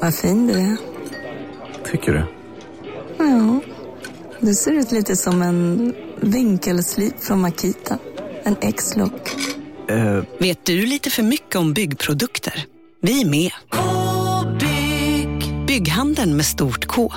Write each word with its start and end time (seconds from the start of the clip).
vad 0.00 0.14
fin 0.14 0.46
du 0.46 0.52
är. 0.52 0.76
Tycker 1.90 2.12
du? 2.12 2.24
Ja, 3.18 3.60
du 4.40 4.54
ser 4.54 4.72
ut 4.72 4.92
lite 4.92 5.16
som 5.16 5.42
en 5.42 5.94
vinkelslip 6.20 7.20
från 7.24 7.40
Makita. 7.40 7.98
En 8.42 8.56
X-look. 8.60 9.36
Eh, 9.88 10.22
Vet 10.38 10.66
du 10.66 10.86
lite 10.86 11.10
för 11.10 11.22
mycket 11.22 11.56
om 11.56 11.72
byggprodukter? 11.72 12.64
Vi 13.00 13.20
är 13.22 13.26
med. 13.26 13.50
-bygg. 13.70 15.66
Bygghandeln 15.66 16.36
med 16.36 16.46
stort 16.46 16.86
K. 16.86 17.12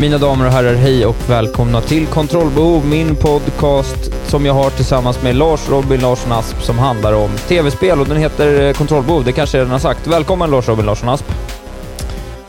Mina 0.00 0.18
damer 0.18 0.46
och 0.46 0.52
herrar, 0.52 0.74
hej 0.74 1.06
och 1.06 1.16
välkomna 1.30 1.80
till 1.80 2.06
Kontrollbehov, 2.06 2.86
min 2.86 3.16
podcast 3.16 4.12
som 4.30 4.46
jag 4.46 4.54
har 4.54 4.70
tillsammans 4.70 5.22
med 5.22 5.36
Lars 5.36 5.68
Robin 5.68 6.00
Larsson 6.00 6.32
Asp 6.32 6.62
som 6.62 6.78
handlar 6.78 7.12
om 7.12 7.30
tv-spel 7.48 8.00
och 8.00 8.06
den 8.06 8.16
heter 8.16 8.62
eh, 8.62 8.72
Kontrollbehov, 8.72 9.24
det 9.24 9.32
kanske 9.32 9.58
jag 9.58 9.62
redan 9.62 9.72
har 9.72 9.78
sagt. 9.78 10.06
Välkommen 10.06 10.50
Lars 10.50 10.68
Robin 10.68 10.86
Larsson 10.86 11.08
Asp. 11.08 11.24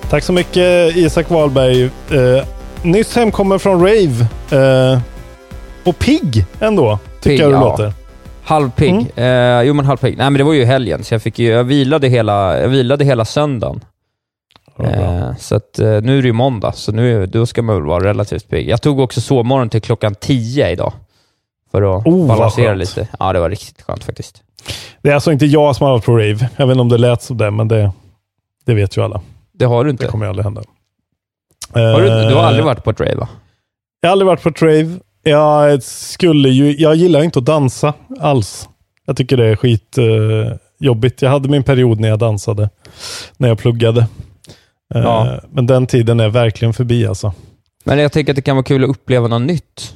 Tack 0.09 0.23
så 0.23 0.33
mycket 0.33 0.95
Isak 0.95 1.29
Wahlberg. 1.29 1.83
Eh, 1.83 2.45
nyss 2.81 3.15
hemkommen 3.15 3.59
från 3.59 3.79
rave. 3.79 4.27
Eh, 4.51 4.99
och 5.83 5.99
pigg 5.99 6.45
ändå, 6.59 6.99
tycker 7.21 7.29
Pigg, 7.29 7.39
jag 7.41 7.49
du 7.49 7.55
ja. 7.55 7.59
låter. 7.61 7.93
Halvpigg. 8.43 9.11
Mm. 9.15 9.59
Eh, 9.59 9.63
jo 9.67 9.73
men 9.73 9.85
halvpigg. 9.85 10.17
Nej 10.17 10.29
men 10.29 10.37
det 10.37 10.43
var 10.43 10.53
ju 10.53 10.65
helgen 10.65 11.03
så 11.03 11.13
jag 11.13 11.21
fick 11.21 11.39
ju, 11.39 11.47
jag 11.47 11.63
vilade 11.63 12.07
hela, 12.07 12.59
jag 12.59 12.67
vilade 12.67 13.05
hela 13.05 13.25
söndagen. 13.25 13.81
Eh, 14.79 15.35
så 15.37 15.55
att 15.55 15.79
eh, 15.79 15.85
nu 15.85 16.17
är 16.17 16.21
det 16.21 16.27
ju 16.27 16.33
måndag, 16.33 16.71
så 16.71 16.91
nu, 16.91 17.25
då 17.25 17.45
ska 17.45 17.61
man 17.61 17.75
väl 17.75 17.85
vara 17.85 18.03
relativt 18.03 18.49
pigg. 18.49 18.69
Jag 18.69 18.81
tog 18.81 18.99
också 18.99 19.21
sovmorgon 19.21 19.69
till 19.69 19.81
klockan 19.81 20.15
10 20.15 20.71
idag. 20.71 20.93
För 21.71 21.97
att 21.97 22.05
Oh, 22.07 22.27
balansera 22.27 22.73
lite. 22.73 23.07
Ja, 23.19 23.33
det 23.33 23.39
var 23.39 23.49
riktigt 23.49 23.81
skönt 23.81 24.03
faktiskt. 24.03 24.41
Det 25.01 25.09
är 25.09 25.13
alltså 25.13 25.31
inte 25.31 25.45
jag 25.45 25.75
som 25.75 25.85
har 25.85 25.93
varit 25.93 26.05
på 26.05 26.11
rave. 26.17 26.49
Jag 26.57 26.67
vet 26.67 26.73
inte 26.73 26.81
om 26.81 26.89
det 26.89 26.97
lät 26.97 27.21
som 27.21 27.37
det, 27.37 27.51
men 27.51 27.67
det, 27.67 27.91
det 28.65 28.73
vet 28.73 28.97
ju 28.97 29.01
alla. 29.03 29.21
Det 29.53 29.65
har 29.65 29.83
du 29.83 29.89
inte. 29.89 30.05
Det 30.05 30.11
kommer 30.11 30.25
ju 30.25 30.29
aldrig 30.29 30.43
hända. 30.43 30.61
Har 31.73 32.01
du, 32.01 32.07
du 32.07 32.13
har 32.13 32.29
Eh, 32.31 32.47
aldrig 32.47 32.65
varit 32.65 32.83
på 32.83 32.89
ett 32.89 32.99
rave 32.99 33.15
va? 33.15 33.27
Jag 34.01 34.09
har 34.09 34.11
aldrig 34.11 34.27
varit 34.27 34.43
på 34.43 34.49
ett 34.49 34.61
rave. 34.61 34.99
Jag 35.23 35.83
skulle 35.83 36.49
ju, 36.49 36.75
jag 36.77 36.95
gillar 36.95 37.23
inte 37.23 37.39
att 37.39 37.45
dansa 37.45 37.93
alls. 38.19 38.69
Jag 39.05 39.17
tycker 39.17 39.37
det 39.37 39.45
är 39.45 39.55
skit 39.55 39.97
eh, 39.97 40.55
jobbigt. 40.79 41.21
Jag 41.21 41.29
hade 41.29 41.49
min 41.49 41.63
period 41.63 41.99
när 41.99 42.09
jag 42.09 42.19
dansade, 42.19 42.69
när 43.37 43.47
jag 43.47 43.57
pluggade. 43.57 44.07
Eh, 44.95 45.01
Ja. 45.01 45.39
Men 45.51 45.65
den 45.65 45.87
tiden 45.87 46.19
är 46.19 46.29
verkligen 46.29 46.73
förbi 46.73 47.07
alltså. 47.07 47.33
Men 47.83 47.99
jag 47.99 48.11
tänker 48.11 48.31
att 48.31 48.35
det 48.35 48.41
kan 48.41 48.55
vara 48.55 48.63
kul 48.63 48.83
att 48.83 48.89
uppleva 48.89 49.27
något 49.27 49.41
nytt. 49.41 49.93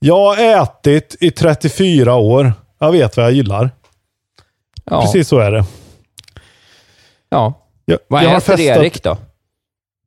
Jag 0.06 0.20
har 0.36 0.62
ätit 0.64 1.16
i 1.20 1.32
34 1.32 2.16
år. 2.16 2.54
Jag 2.80 2.92
vet 2.92 3.18
vad 3.18 3.26
jag 3.26 3.32
gillar. 3.34 3.72
Ja. 4.86 5.02
Precis 5.02 5.28
så 5.28 5.40
är 5.40 5.52
det. 5.52 5.66
Ja. 7.30 7.54
Jag, 7.86 8.00
Vad 8.08 8.24
jag 8.24 8.30
äter 8.32 8.40
festat- 8.40 8.60
Erik 8.78 9.04
då? 9.04 9.18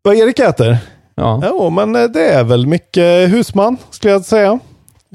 Vad 0.02 0.16
Erik 0.16 0.38
äter? 0.38 0.78
Ja. 1.14 1.40
Ja, 1.42 1.70
men 1.70 1.96
eh, 1.96 2.02
det 2.04 2.28
är 2.28 2.44
väl 2.44 2.66
mycket 2.66 3.30
husman, 3.30 3.76
skulle 3.90 4.12
jag 4.12 4.24
säga. 4.24 4.58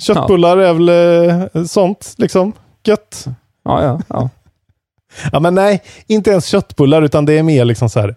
Köttbullar 0.01 0.57
är 0.57 0.73
väl 0.73 0.89
eh, 1.55 1.63
sånt, 1.65 2.13
liksom. 2.17 2.53
Gött. 2.83 3.25
Ja, 3.63 3.83
ja, 3.83 4.01
ja. 4.07 4.29
Ja, 5.31 5.39
men 5.39 5.55
nej, 5.55 5.83
inte 6.07 6.29
ens 6.31 6.45
köttbullar, 6.45 7.01
utan 7.01 7.25
det 7.25 7.33
är 7.33 7.43
mer 7.43 7.65
liksom 7.65 7.89
så 7.89 7.99
här, 7.99 8.15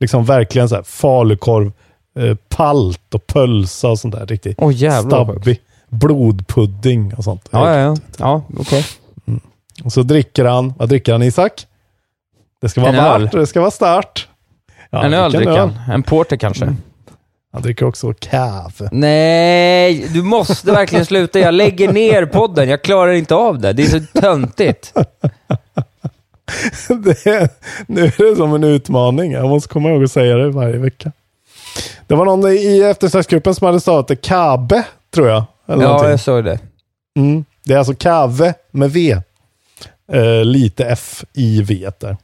liksom 0.00 0.24
verkligen 0.24 0.68
så 0.68 0.74
här 0.74 0.82
falukorv, 0.82 1.72
eh, 2.18 2.34
palt 2.48 3.14
och 3.14 3.26
pölsa 3.26 3.88
och 3.88 3.98
sånt 3.98 4.14
där. 4.14 4.26
Riktigt 4.26 4.58
Åh 4.60 4.72
jävlar. 4.74 5.24
stabbig. 5.24 5.60
Blodpudding 5.88 7.14
och 7.14 7.24
sånt. 7.24 7.48
Ja, 7.50 7.74
ja, 7.74 7.80
ja. 7.80 7.96
ja 8.18 8.42
okej. 8.58 8.84
Och 9.84 9.92
så 9.92 10.02
dricker 10.02 10.44
han, 10.44 10.74
vad 10.78 10.88
dricker 10.88 11.12
han 11.12 11.22
Isak? 11.22 11.66
Det 12.60 12.68
ska 12.68 12.80
vara 12.80 12.90
En 12.90 12.96
varmt 12.96 13.34
och 13.34 13.40
det 13.40 13.46
ska 13.46 13.60
vara 13.60 13.70
start. 13.70 14.28
Ja, 14.90 15.04
en 15.04 15.14
öl 15.14 15.32
dricker 15.32 15.58
han. 15.58 15.78
En 15.92 16.02
porter 16.02 16.36
kanske. 16.36 16.76
Han 17.52 17.62
dricker 17.62 17.86
också 17.86 18.14
kaffe. 18.18 18.88
Nej, 18.92 20.08
du 20.12 20.22
måste 20.22 20.72
verkligen 20.72 21.06
sluta. 21.06 21.38
Jag 21.38 21.54
lägger 21.54 21.92
ner 21.92 22.26
podden. 22.26 22.68
Jag 22.68 22.82
klarar 22.82 23.12
inte 23.12 23.34
av 23.34 23.58
det. 23.58 23.72
Det 23.72 23.82
är 23.82 23.86
så 23.86 24.20
töntigt. 24.20 24.92
det 26.88 27.26
är, 27.26 27.48
nu 27.86 28.04
är 28.04 28.30
det 28.30 28.36
som 28.36 28.54
en 28.54 28.64
utmaning. 28.64 29.32
Jag 29.32 29.48
måste 29.48 29.68
komma 29.68 29.90
ihåg 29.90 30.04
att 30.04 30.10
säga 30.10 30.36
det 30.36 30.50
varje 30.50 30.76
vecka. 30.76 31.12
Det 32.06 32.14
var 32.14 32.24
någon 32.24 32.48
i 32.48 32.80
eftersnacksgruppen 32.90 33.54
som 33.54 33.66
hade 33.66 33.80
stavat 33.80 34.08
det 34.08 34.16
Kabe, 34.16 34.84
tror 35.14 35.28
jag. 35.28 35.44
Eller 35.68 35.82
Ja, 35.82 35.88
någonting. 35.88 36.10
jag 36.10 36.20
såg 36.20 36.44
det. 36.44 36.58
mm. 37.16 37.44
Det 37.64 37.74
är 37.74 37.78
alltså 37.78 37.94
Kave 37.94 38.54
med 38.70 38.90
V. 38.90 39.16
Eh, 40.12 40.44
lite 40.44 40.84
F 40.84 41.24
i 41.32 41.62
V 41.62 41.90
där. 41.98 42.16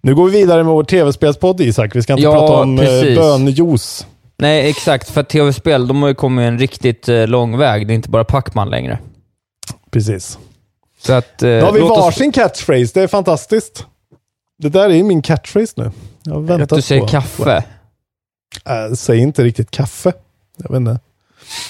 Nu 0.00 0.14
går 0.14 0.24
vi 0.30 0.38
vidare 0.38 0.64
med 0.64 0.72
vår 0.72 0.84
tv-spelspodd 0.84 1.60
Isak. 1.60 1.96
Vi 1.96 2.02
ska 2.02 2.12
inte 2.12 2.22
Ja, 2.22 2.32
prata 2.32 2.52
om 2.62 2.78
eh, 2.78 2.84
precis. 2.84 3.18
bönjuice. 3.18 4.06
Nej, 4.38 4.70
exakt. 4.70 5.10
För 5.10 5.22
tv-spel, 5.22 5.88
de 5.88 6.02
har 6.02 6.08
ju 6.08 6.14
kommit 6.14 6.42
en 6.42 6.58
riktigt 6.58 7.08
eh, 7.08 7.26
lång 7.26 7.58
väg. 7.58 7.86
Det 7.86 7.92
är 7.92 7.94
inte 7.94 8.08
bara 8.10 8.24
Pacman 8.24 8.70
längre. 8.70 8.98
Precis. 9.90 10.38
Så 10.98 11.12
att... 11.12 11.42
Eh, 11.42 11.48
Då 11.58 11.64
har 11.66 11.72
vi 11.72 11.80
låt 11.80 11.90
oss- 11.90 11.98
varsin 11.98 12.32
catchphrase. 12.32 12.90
Det 12.94 13.02
är 13.02 13.06
fantastiskt. 13.06 13.86
Det 14.58 14.68
där 14.68 14.90
är 14.90 15.02
min 15.02 15.22
catchphrase 15.22 15.72
nu. 15.76 15.90
Jag 16.22 16.32
har 16.34 16.42
Att 16.42 16.50
väntat 16.50 16.76
du 16.76 16.82
säger 16.82 17.00
på. 17.00 17.08
kaffe. 17.08 17.64
Äh, 18.66 18.94
säg 18.94 19.18
inte 19.18 19.44
riktigt 19.44 19.70
kaffe. 19.70 20.12
Jag 20.56 20.70
vet 20.70 20.76
inte. 20.76 20.98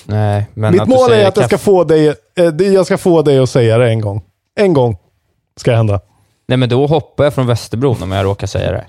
Nej, 0.05 0.47
men 0.55 0.73
Mitt 0.73 0.87
mål 0.87 1.13
är 1.13 1.27
att 1.27 1.37
jag 1.37 1.47
ska, 1.47 1.59
få 1.59 1.85
dig, 1.85 2.09
eh, 2.39 2.45
jag 2.73 2.87
ska 2.87 2.99
få 2.99 3.23
dig 3.23 3.39
att 3.39 3.51
säga 3.51 3.79
det 3.79 3.89
en 3.89 4.01
gång. 4.01 4.23
En 4.59 4.73
gång 4.73 4.97
ska 5.57 5.71
det 5.71 5.77
hända. 5.77 6.01
Nej, 6.49 6.59
men 6.59 6.69
då 6.69 6.87
hoppar 6.87 7.25
jag 7.25 7.35
från 7.35 7.47
Västerbron 7.47 8.03
om 8.03 8.13
jag 8.13 8.25
råkar 8.25 8.47
säga 8.47 8.73
det. 8.73 8.85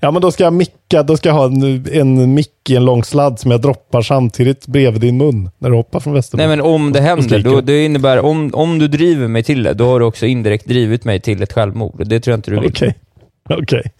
Ja, 0.00 0.10
men 0.10 0.22
då 0.22 0.32
ska 0.32 0.44
jag 0.44 0.52
micka. 0.52 1.02
Då 1.02 1.16
ska 1.16 1.28
jag 1.28 1.36
ha 1.36 1.44
en, 1.44 1.86
en 1.92 2.34
mick 2.34 2.70
i 2.70 2.76
en 2.76 2.84
lång 2.84 3.04
sladd 3.04 3.38
som 3.38 3.50
jag 3.50 3.60
droppar 3.60 4.02
samtidigt 4.02 4.66
bredvid 4.66 5.00
din 5.00 5.16
mun 5.16 5.50
när 5.58 5.70
du 5.70 5.76
hoppar 5.76 6.00
från 6.00 6.12
Västerbron. 6.12 6.48
Nej, 6.48 6.56
men 6.56 6.66
om 6.66 6.92
det 6.92 7.00
händer, 7.00 7.38
då, 7.38 7.60
det 7.60 7.84
innebär 7.84 8.20
om, 8.20 8.50
om 8.54 8.78
du 8.78 8.88
driver 8.88 9.28
mig 9.28 9.42
till 9.42 9.62
det, 9.62 9.74
då 9.74 9.86
har 9.86 10.00
du 10.00 10.06
också 10.06 10.26
indirekt 10.26 10.66
drivit 10.66 11.04
mig 11.04 11.20
till 11.20 11.42
ett 11.42 11.52
självmord. 11.52 12.02
Det 12.06 12.20
tror 12.20 12.32
jag 12.32 12.38
inte 12.38 12.50
du 12.50 12.60
vill. 12.60 12.70
Okej. 12.70 12.94
Okej. 13.50 13.92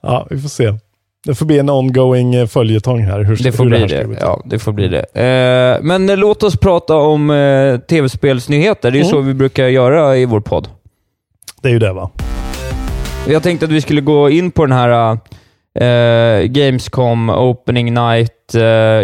Ja, 0.00 0.26
vi 0.30 0.40
får 0.40 0.48
se. 0.48 0.74
Det 1.28 1.34
får 1.34 1.46
bli 1.46 1.58
en 1.58 1.70
ongoing 1.70 2.34
eh, 2.34 2.46
följetong 2.46 3.00
här. 3.02 3.20
Hur, 3.24 3.36
Det 3.36 3.52
får 3.52 3.64
hur 3.64 3.70
bli 3.70 3.80
det. 3.80 3.88
till. 3.88 4.16
Ja, 4.20 4.42
det 4.44 4.58
får 4.58 4.72
bli 4.72 4.88
det. 4.88 4.98
Eh, 5.14 5.82
men 5.84 6.10
eh, 6.10 6.16
låt 6.16 6.42
oss 6.42 6.56
prata 6.56 6.96
om 6.96 7.30
eh, 7.30 7.78
tv-spelsnyheter. 7.78 8.90
Det 8.90 8.98
är 8.98 9.02
ju 9.02 9.08
Mm. 9.08 9.10
så 9.10 9.20
vi 9.20 9.34
brukar 9.34 9.66
göra 9.66 10.16
i 10.16 10.24
vår 10.24 10.40
podd. 10.40 10.68
Det 11.62 11.68
är 11.68 11.72
ju 11.72 11.78
det 11.78 11.92
va? 11.92 12.10
Jag 13.28 13.42
tänkte 13.42 13.66
att 13.66 13.72
vi 13.72 13.80
skulle 13.80 14.00
gå 14.00 14.30
in 14.30 14.50
på 14.50 14.66
den 14.66 14.72
här 14.76 15.18
eh, 15.80 16.46
Gamescom 16.46 17.30
Opening 17.30 17.94
Night 17.94 18.54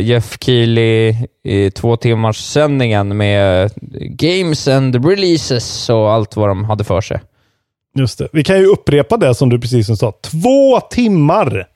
Jeff 0.00 0.36
Keely 0.40 1.14
i 1.44 1.70
två 1.70 1.96
timmars 1.96 2.36
sändningen 2.36 3.16
med 3.16 3.70
games 4.10 4.68
and 4.68 5.06
releases 5.08 5.90
och 5.90 6.12
allt 6.12 6.36
vad 6.36 6.48
de 6.48 6.64
hade 6.64 6.84
för 6.84 7.00
sig. 7.00 7.20
Just 7.98 8.18
det. 8.18 8.28
Vi 8.32 8.44
kan 8.44 8.58
ju 8.58 8.66
upprepa 8.66 9.16
det 9.16 9.34
som 9.34 9.48
du 9.48 9.60
precis 9.60 9.98
sa. 9.98 10.12
Två 10.22 10.80
timmar! 10.90 11.66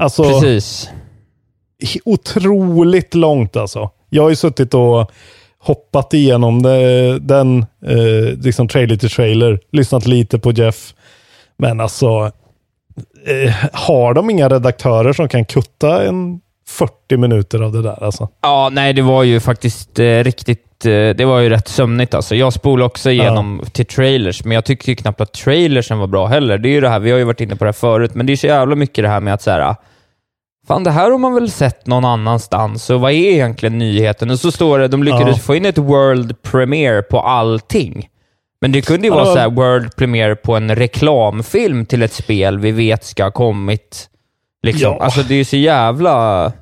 Alltså, 0.00 0.22
Precis. 0.22 0.90
otroligt 2.04 3.14
långt 3.14 3.56
alltså. 3.56 3.90
Jag 4.08 4.22
har 4.22 4.30
ju 4.30 4.36
suttit 4.36 4.74
och 4.74 5.10
hoppat 5.58 6.14
igenom 6.14 6.62
det, 6.62 7.18
den, 7.18 7.58
eh, 7.86 8.38
liksom 8.42 8.68
trailer 8.68 8.96
till 8.96 9.10
trailer, 9.10 9.60
lyssnat 9.72 10.06
lite 10.06 10.38
på 10.38 10.52
Jeff. 10.52 10.94
Men 11.58 11.80
alltså, 11.80 12.32
eh, 13.26 13.54
har 13.72 14.14
de 14.14 14.30
inga 14.30 14.48
redaktörer 14.48 15.12
som 15.12 15.28
kan 15.28 15.44
kutta 15.44 16.04
en 16.04 16.40
40 16.68 17.16
minuter 17.16 17.60
av 17.62 17.72
det 17.72 17.82
där 17.82 18.04
alltså? 18.04 18.28
Ja, 18.40 18.68
nej, 18.72 18.92
det 18.92 19.02
var 19.02 19.22
ju 19.22 19.40
faktiskt 19.40 19.98
eh, 19.98 20.04
riktigt... 20.04 20.86
Eh, 20.86 20.90
det 20.90 21.24
var 21.24 21.40
ju 21.40 21.48
rätt 21.48 21.68
sömnigt 21.68 22.14
alltså. 22.14 22.34
Jag 22.34 22.52
spolade 22.52 22.86
också 22.86 23.10
igenom 23.10 23.62
till 23.72 23.86
trailers, 23.86 24.44
men 24.44 24.54
jag 24.54 24.64
tyckte 24.64 24.90
ju 24.90 24.96
knappt 24.96 25.20
att 25.20 25.32
trailersen 25.32 25.98
var 25.98 26.06
bra 26.06 26.26
heller. 26.26 26.58
Det 26.58 26.68
är 26.68 26.70
ju 26.70 26.80
det 26.80 26.88
här, 26.88 27.00
vi 27.00 27.10
har 27.10 27.18
ju 27.18 27.24
varit 27.24 27.40
inne 27.40 27.56
på 27.56 27.64
det 27.64 27.68
här 27.68 27.72
förut, 27.72 28.14
men 28.14 28.26
det 28.26 28.32
är 28.32 28.36
så 28.36 28.46
jävla 28.46 28.76
mycket 28.76 29.04
det 29.04 29.08
här 29.08 29.20
med 29.20 29.34
att 29.34 29.42
så 29.42 29.50
här, 29.50 29.74
Fan, 30.70 30.84
det 30.84 30.90
här 30.90 31.10
har 31.10 31.18
man 31.18 31.34
väl 31.34 31.50
sett 31.50 31.86
någon 31.86 32.04
annanstans 32.04 32.90
och 32.90 33.00
vad 33.00 33.12
är 33.12 33.14
egentligen 33.16 33.78
nyheten? 33.78 34.30
Och 34.30 34.40
så 34.40 34.52
står 34.52 34.78
det, 34.78 34.88
de 34.88 35.02
lyckades 35.02 35.36
Ja. 35.36 35.42
få 35.42 35.54
in 35.54 35.66
ett 35.66 35.78
world 35.78 36.42
premiere 36.42 37.02
på 37.02 37.20
allting. 37.20 38.08
Men 38.60 38.72
det 38.72 38.82
kunde 38.82 39.06
ju 39.06 39.12
vara 39.14 39.24
så 39.24 39.38
här 39.38 39.50
world 39.50 39.96
premiere 39.96 40.36
på 40.36 40.56
en 40.56 40.76
reklamfilm 40.76 41.86
till 41.86 42.02
ett 42.02 42.12
spel 42.12 42.58
vi 42.58 42.70
vet 42.70 43.04
ska 43.04 43.24
ha 43.24 43.30
kommit. 43.30 44.08
Liksom. 44.62 44.92
Ja. 44.92 44.98
Alltså 45.04 45.22
det 45.22 45.34
är 45.34 45.38
ju 45.38 45.44
så 45.44 45.56
jävla... 45.56 46.52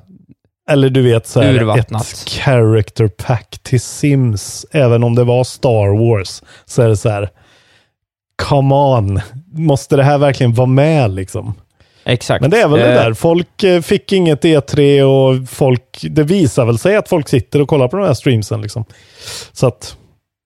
Eller 0.69 0.89
du 0.89 1.01
vet, 1.01 1.27
så 1.27 1.41
här, 1.41 1.53
Urvattnat. 1.53 2.01
ett 2.01 2.29
character 2.29 3.07
pack 3.07 3.59
till 3.63 3.81
Sims, 3.81 4.65
även 4.71 5.03
om 5.03 5.15
det 5.15 5.23
var 5.23 5.43
Star 5.43 5.97
Wars, 6.09 6.41
så 6.65 6.81
är 6.81 6.87
det 6.89 6.97
så 6.97 7.09
här, 7.09 7.29
come 8.43 8.75
on, 8.75 9.19
måste 9.53 9.95
det 9.95 10.03
här 10.03 10.17
verkligen 10.17 10.53
vara 10.53 10.67
med 10.67 11.11
liksom? 11.11 11.53
Exakt. 12.09 12.41
Men 12.41 12.49
det 12.49 12.61
är 12.61 12.67
väl 12.67 12.79
det 12.79 12.85
Eh, 12.93 12.93
där, 13.03 13.13
folk 13.13 13.63
eh, 13.63 13.81
fick 13.81 14.13
inget 14.13 14.43
E3 14.43 15.01
och 15.01 15.49
folk, 15.49 15.97
det 16.01 16.23
visar 16.23 16.65
väl 16.65 16.77
sig 16.77 16.95
att 16.95 17.09
folk 17.09 17.29
sitter 17.29 17.61
och 17.61 17.67
kollar 17.69 17.87
på 17.87 17.97
de 17.97 18.05
här 18.05 18.13
streamsen 18.13 18.61
liksom. 18.61 18.85
Så 19.51 19.67
att 19.67 19.95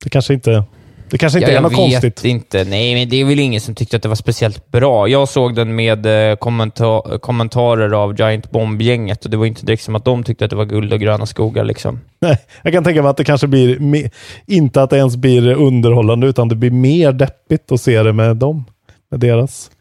det 0.03 0.09
kanske 0.09 0.33
inte, 0.33 0.63
det 1.09 1.17
kanske 1.17 1.39
inte 1.39 1.51
Ja, 1.51 1.57
är 1.57 1.61
jag 1.61 1.63
något 1.63 1.71
vet 1.71 1.77
konstigt. 2.01 2.25
inte. 2.25 2.63
Nej, 2.63 2.95
men 2.95 3.09
det 3.09 3.21
är 3.21 3.25
väl 3.25 3.39
ingen 3.39 3.61
som 3.61 3.75
tyckte 3.75 3.95
att 3.97 4.03
det 4.03 4.09
var 4.09 4.15
speciellt 4.15 4.71
bra. 4.71 5.07
Jag 5.07 5.29
såg 5.29 5.55
den 5.55 5.75
med 5.75 6.05
eh, 6.05 6.35
kommenta- 6.35 7.19
kommentarer 7.19 7.91
av 7.91 8.19
Giant 8.19 8.51
Bomb-gänget 8.51 9.25
och 9.25 9.31
det 9.31 9.37
var 9.37 9.45
inte 9.45 9.65
direkt 9.65 9.83
som 9.83 9.95
att 9.95 10.05
de 10.05 10.23
tyckte 10.23 10.45
att 10.45 10.49
det 10.49 10.55
var 10.57 10.65
guld 10.65 10.93
och 10.93 10.99
gröna 10.99 11.25
skogar. 11.25 11.63
Liksom. 11.63 11.99
Nej, 12.19 12.37
jag 12.63 12.73
kan 12.73 12.83
tänka 12.83 13.01
mig 13.01 13.09
att 13.09 13.17
det 13.17 13.23
kanske 13.23 13.47
blir, 13.47 14.09
inte 14.47 14.81
att 14.81 14.89
det 14.89 14.97
ens 14.97 15.15
blir 15.15 15.53
underhållande, 15.53 16.27
utan 16.27 16.47
det 16.49 16.55
blir 16.55 16.71
mer 16.71 17.11
deppigt 17.11 17.71
att 17.71 17.81
se 17.81 18.03
det 18.03 18.13
med 18.13 18.35
dem, 18.37 18.65
med 19.11 19.19
deras. 19.19 19.71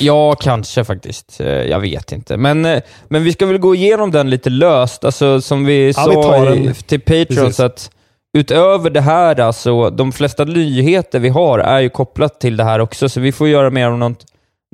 Ja, 0.00 0.34
kanske 0.34 0.84
faktiskt. 0.84 1.40
Eh, 1.40 1.46
Jag 1.48 1.80
vet 1.80 2.12
inte. 2.12 2.36
Men, 2.36 2.64
eh, 2.64 2.82
men 3.08 3.24
vi 3.24 3.32
ska 3.32 3.46
väl 3.46 3.58
gå 3.58 3.74
igenom 3.74 4.10
den 4.10 4.30
lite 4.30 4.50
löst. 4.50 5.04
Alltså, 5.04 5.40
som 5.40 5.64
vi 5.64 5.86
Ja, 5.86 5.92
sa 5.92 6.40
vi 6.40 6.56
i, 6.70 6.74
till 6.74 7.00
Patreons, 7.00 7.28
Precis. 7.28 7.60
att 7.60 7.90
utöver 8.38 8.90
det 8.90 9.00
här, 9.00 9.40
alltså, 9.40 9.90
de 9.90 10.12
flesta 10.12 10.44
nyheter 10.44 11.18
vi 11.18 11.28
har 11.28 11.58
är 11.58 11.80
ju 11.80 11.88
kopplat 11.88 12.40
till 12.40 12.56
det 12.56 12.64
här 12.64 12.78
också, 12.78 13.08
så 13.08 13.20
vi 13.20 13.32
får 13.32 13.48
göra 13.48 13.70
mer 13.70 13.90
om 13.90 13.98
något 13.98 14.24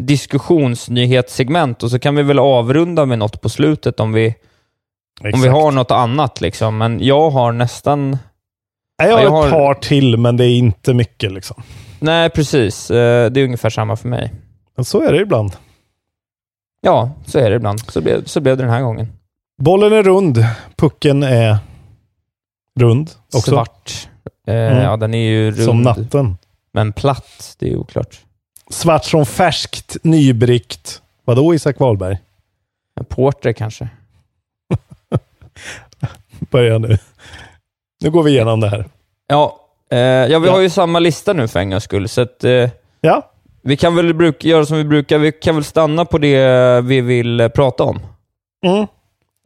diskussionsnyhetssegment 0.02 1.82
och 1.82 1.90
så 1.90 1.98
kan 1.98 2.16
vi 2.16 2.22
väl 2.22 2.38
avrunda 2.38 3.06
med 3.06 3.18
något 3.18 3.40
på 3.40 3.48
slutet 3.48 4.00
om 4.00 4.12
vi, 4.12 4.34
om 5.34 5.40
vi 5.42 5.48
har 5.48 5.70
något 5.72 5.90
annat. 5.90 6.40
Liksom. 6.40 6.78
Men 6.78 7.04
jag 7.04 7.30
har 7.30 7.52
nästan... 7.52 8.18
Jag 9.02 9.12
har 9.12 9.18
jag 9.18 9.24
ett 9.24 9.30
har- 9.30 9.50
par 9.50 9.74
till, 9.74 10.16
men 10.16 10.36
det 10.36 10.44
är 10.44 10.54
inte 10.56 10.94
mycket 10.94 11.32
liksom. 11.32 11.62
Nej, 11.98 12.30
precis. 12.30 12.90
Eh, 12.90 13.30
Det 13.30 13.40
är 13.40 13.44
ungefär 13.44 13.70
samma 13.70 13.96
för 13.96 14.08
mig. 14.08 14.32
Men 14.74 14.84
så 14.84 15.00
är 15.02 15.12
det 15.12 15.20
ibland. 15.20 15.56
Ja, 16.80 17.10
så 17.26 17.38
är 17.38 17.50
det 17.50 17.56
ibland. 17.56 17.80
Så 17.92 18.00
blev, 18.00 18.24
så 18.24 18.40
blev 18.40 18.56
det 18.56 18.62
den 18.62 18.72
här 18.72 18.82
gången. 18.82 19.06
Bollen 19.62 19.92
är 19.92 20.02
rund, 20.02 20.44
pucken 20.76 21.22
är 21.22 21.56
rund 22.80 23.10
också. 23.34 23.50
Svart. 23.50 24.08
Eh, 24.46 24.54
Mm. 24.54 24.82
Ja, 24.82 24.96
den 24.96 25.14
är 25.14 25.28
ju 25.30 25.50
rund. 25.50 25.64
Som 25.64 25.82
natten. 25.82 26.38
Men 26.72 26.92
platt, 26.92 27.56
det 27.58 27.72
är 27.72 27.76
oklart. 27.76 28.20
Svart 28.70 29.04
som 29.04 29.26
färskt, 29.26 29.96
nybrickt. 30.02 31.02
Vadå 31.24 31.54
Isak 31.54 31.78
Wahlberg? 31.80 32.18
En 33.00 33.04
Porter 33.04 33.52
kanske. 33.52 33.88
Börja 36.50 36.78
nu. 36.78 36.98
Nu 38.04 38.10
går 38.10 38.22
vi 38.22 38.30
igenom 38.30 38.60
det 38.60 38.68
här. 38.68 38.84
Ja, 39.26 39.60
eh, 39.90 39.98
ja 39.98 40.38
vi 40.38 40.46
Ja. 40.46 40.52
har 40.52 40.60
ju 40.60 40.70
samma 40.70 40.98
lista 40.98 41.32
nu 41.32 41.48
för 41.48 41.60
en 41.60 41.70
gångs 41.70 41.84
skull, 41.84 42.08
så 42.08 42.20
att, 42.20 42.44
eh, 42.44 42.70
Ja, 43.00 43.31
vi 43.62 43.76
kan 43.76 43.96
väl 43.96 44.14
bruk, 44.14 44.44
göra 44.44 44.66
som 44.66 44.76
vi 44.76 44.84
brukar. 44.84 45.18
Vi 45.18 45.32
kan 45.32 45.54
väl 45.54 45.64
stanna 45.64 46.04
på 46.04 46.18
det 46.18 46.80
vi 46.80 47.00
vill 47.00 47.40
eh, 47.40 47.48
prata 47.48 47.84
om. 47.84 48.00
mm. 48.66 48.86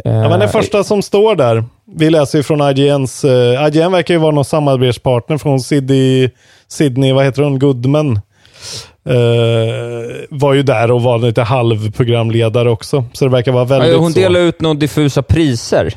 Eh, 0.04 0.12
ja 0.12 0.28
men 0.28 0.40
det 0.40 0.48
första 0.48 0.84
som 0.84 1.02
står 1.02 1.34
där, 1.34 1.64
vi 1.96 2.10
läser 2.10 2.38
ju 2.38 2.42
från 2.42 2.78
IGNs, 2.78 3.24
uh, 3.24 3.66
IGN 3.68 3.92
verkar 3.92 4.14
ju 4.14 4.20
vara 4.20 4.34
någon 4.34 4.44
samarbetspartner 4.44 5.38
från 5.38 5.60
Sydney, 5.60 6.30
Sydney 6.68 7.12
vad 7.12 7.24
heter 7.24 7.42
hon, 7.42 7.58
Goodman. 7.58 8.20
Eh, 9.08 10.26
var 10.30 10.54
ju 10.54 10.62
där 10.62 10.90
och 10.90 11.02
var 11.02 11.18
lite 11.18 11.42
halvprogramledare 11.42 12.70
också. 12.70 13.04
Så 13.12 13.24
det 13.24 13.30
verkar 13.30 13.52
vara 13.52 13.64
väldigt 13.64 13.92
ja, 13.92 13.98
hon 13.98 14.12
så. 14.12 14.20
delar 14.20 14.40
ut 14.40 14.60
några 14.60 14.74
diffusa 14.74 15.22
priser. 15.22 15.94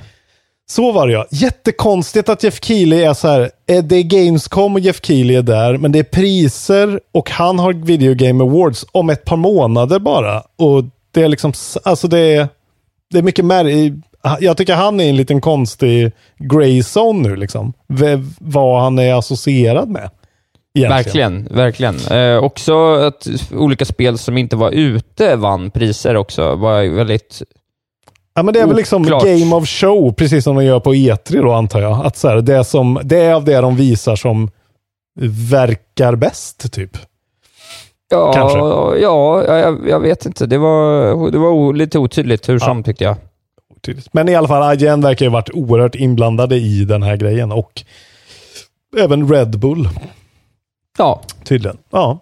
Så 0.71 0.91
var 0.91 1.07
det 1.07 1.13
ja. 1.13 1.25
Jättekonstigt 1.31 2.29
att 2.29 2.43
Jeff 2.43 2.63
Keely 2.63 3.03
är 3.03 3.13
så 3.13 3.27
här. 3.27 3.49
Eh, 3.67 3.83
det 3.83 3.95
är 3.95 4.03
Gamescom 4.03 4.73
och 4.73 4.79
Jeff 4.79 4.99
Keely 5.05 5.35
är 5.35 5.41
där, 5.41 5.77
men 5.77 5.91
det 5.91 5.99
är 5.99 6.03
priser 6.03 6.99
och 7.11 7.29
han 7.29 7.59
har 7.59 7.73
Video 7.73 8.13
Game 8.13 8.43
Awards 8.43 8.85
om 8.91 9.09
ett 9.09 9.25
par 9.25 9.37
månader 9.37 9.99
bara. 9.99 10.39
Och 10.39 10.83
det 11.11 11.21
är 11.23 11.27
liksom, 11.27 11.53
alltså 11.83 12.07
det 12.07 12.19
är, 12.19 12.47
det 13.11 13.17
är 13.17 13.21
mycket 13.23 13.45
mer. 13.45 13.93
Jag 14.39 14.57
tycker 14.57 14.75
han 14.75 14.99
är 14.99 15.03
i 15.03 15.09
en 15.09 15.15
liten 15.15 15.41
konstig 15.41 16.11
grey 16.37 16.79
zone 16.97 17.29
nu 17.29 17.35
liksom. 17.35 17.73
V- 17.87 18.23
vad 18.39 18.81
han 18.81 18.99
är 18.99 19.13
associerad 19.13 19.89
med. 19.89 20.09
Egentligen. 20.77 21.43
Verkligen, 21.45 21.97
verkligen. 21.97 22.19
Eh, 22.35 22.43
också 22.43 22.93
att 22.93 23.27
olika 23.51 23.85
spel 23.85 24.17
som 24.17 24.37
inte 24.37 24.55
var 24.55 24.71
ute 24.71 25.35
vann 25.35 25.71
priser 25.71 26.15
också. 26.15 26.55
var 26.55 26.95
väldigt... 26.95 27.41
Ja, 28.33 28.43
men 28.43 28.53
det 28.53 28.59
är 28.59 28.67
väl 28.67 28.75
liksom 28.75 29.01
Oklart. 29.01 29.23
game 29.23 29.55
of 29.55 29.67
show, 29.67 30.13
precis 30.13 30.43
som 30.43 30.55
de 30.55 30.65
gör 30.65 30.79
på 30.79 30.93
E3 30.93 31.41
då 31.41 31.51
antar 31.53 31.81
jag. 31.81 32.05
Att 32.05 32.17
så 32.17 32.27
här, 32.27 32.41
det, 32.41 32.55
är 32.55 32.63
som, 32.63 32.99
det 33.03 33.17
är 33.17 33.33
av 33.33 33.45
det 33.45 33.61
de 33.61 33.75
visar 33.75 34.15
som 34.15 34.49
verkar 35.51 36.15
bäst, 36.15 36.71
typ. 36.71 36.97
Ja, 38.09 38.33
Kanske. 38.33 38.59
ja 39.01 39.43
jag, 39.43 39.89
jag 39.89 39.99
vet 39.99 40.25
inte. 40.25 40.45
Det 40.45 40.57
var, 40.57 41.31
det 41.31 41.37
var 41.37 41.73
lite 41.73 41.99
otydligt 41.99 42.49
hur 42.49 42.59
som 42.59 42.83
tyckte 42.83 43.03
jag. 43.03 43.15
Tydligt. 43.81 44.13
Men 44.13 44.29
i 44.29 44.35
alla 44.35 44.47
fall, 44.47 44.73
IGN 44.73 45.01
verkar 45.01 45.25
ju 45.25 45.29
ha 45.29 45.33
varit 45.33 45.49
oerhört 45.53 45.95
inblandade 45.95 46.55
i 46.55 46.85
den 46.85 47.03
här 47.03 47.15
grejen 47.15 47.51
och 47.51 47.83
även 48.97 49.31
Red 49.31 49.59
Bull 49.59 49.89
Ja, 50.97 51.21
tydligen. 51.43 51.77
Ja. 51.89 52.19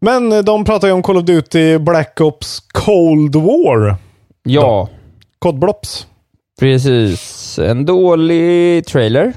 Men 0.00 0.44
de 0.44 0.64
pratar 0.64 0.88
ju 0.88 0.94
om 0.94 1.02
Call 1.02 1.16
of 1.16 1.24
Duty 1.24 1.78
Black 1.78 2.20
Ops 2.20 2.60
Cold 2.60 3.36
War. 3.36 3.96
ja 4.42 4.88
Kodblops. 5.46 6.06
precis. 6.60 7.58
En 7.58 7.86
dålig 7.86 8.86
trailer. 8.86 9.32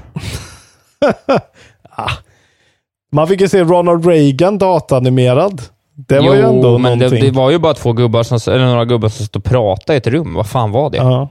Man 3.12 3.28
fick 3.28 3.40
ju 3.40 3.48
se 3.48 3.62
Ronald 3.62 4.06
Reagan 4.06 4.58
datanimerad. 4.58 5.62
Det 5.94 6.18
var 6.18 6.26
jo, 6.26 6.34
ju 6.34 6.40
ändå 6.40 6.78
men 6.78 6.98
det, 6.98 7.04
någonting. 7.04 7.24
det 7.24 7.30
var 7.30 7.50
ju 7.50 7.58
bara 7.58 7.74
två 7.74 7.92
gubbar 7.92 8.22
som, 8.22 8.54
eller 8.54 8.66
några 8.66 8.84
gubbar 8.84 9.08
som 9.08 9.26
stod 9.26 9.40
och 9.40 9.50
pratade 9.50 9.94
i 9.94 9.96
ett 9.96 10.06
rum. 10.06 10.34
Vad 10.34 10.46
fan 10.46 10.70
var 10.70 10.90
det? 10.90 10.96
Ja. 10.96 11.28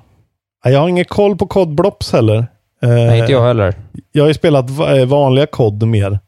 Ja, 0.63 0.71
Jag 0.71 0.79
har 0.79 0.89
ingen 0.89 1.05
koll 1.05 1.38
på 1.38 1.48
Kodblops 1.48 2.12
heller. 2.12 2.38
Eh, 2.83 2.89
Nej, 2.89 3.19
inte 3.19 3.31
jag 3.31 3.43
heller. 3.43 3.75
Jag 4.12 4.24
har 4.24 4.27
ju 4.27 4.33
spelat 4.33 4.69
eh, 4.69 5.05
vanliga 5.05 5.45
kod 5.45 5.83
mer. 5.83 6.19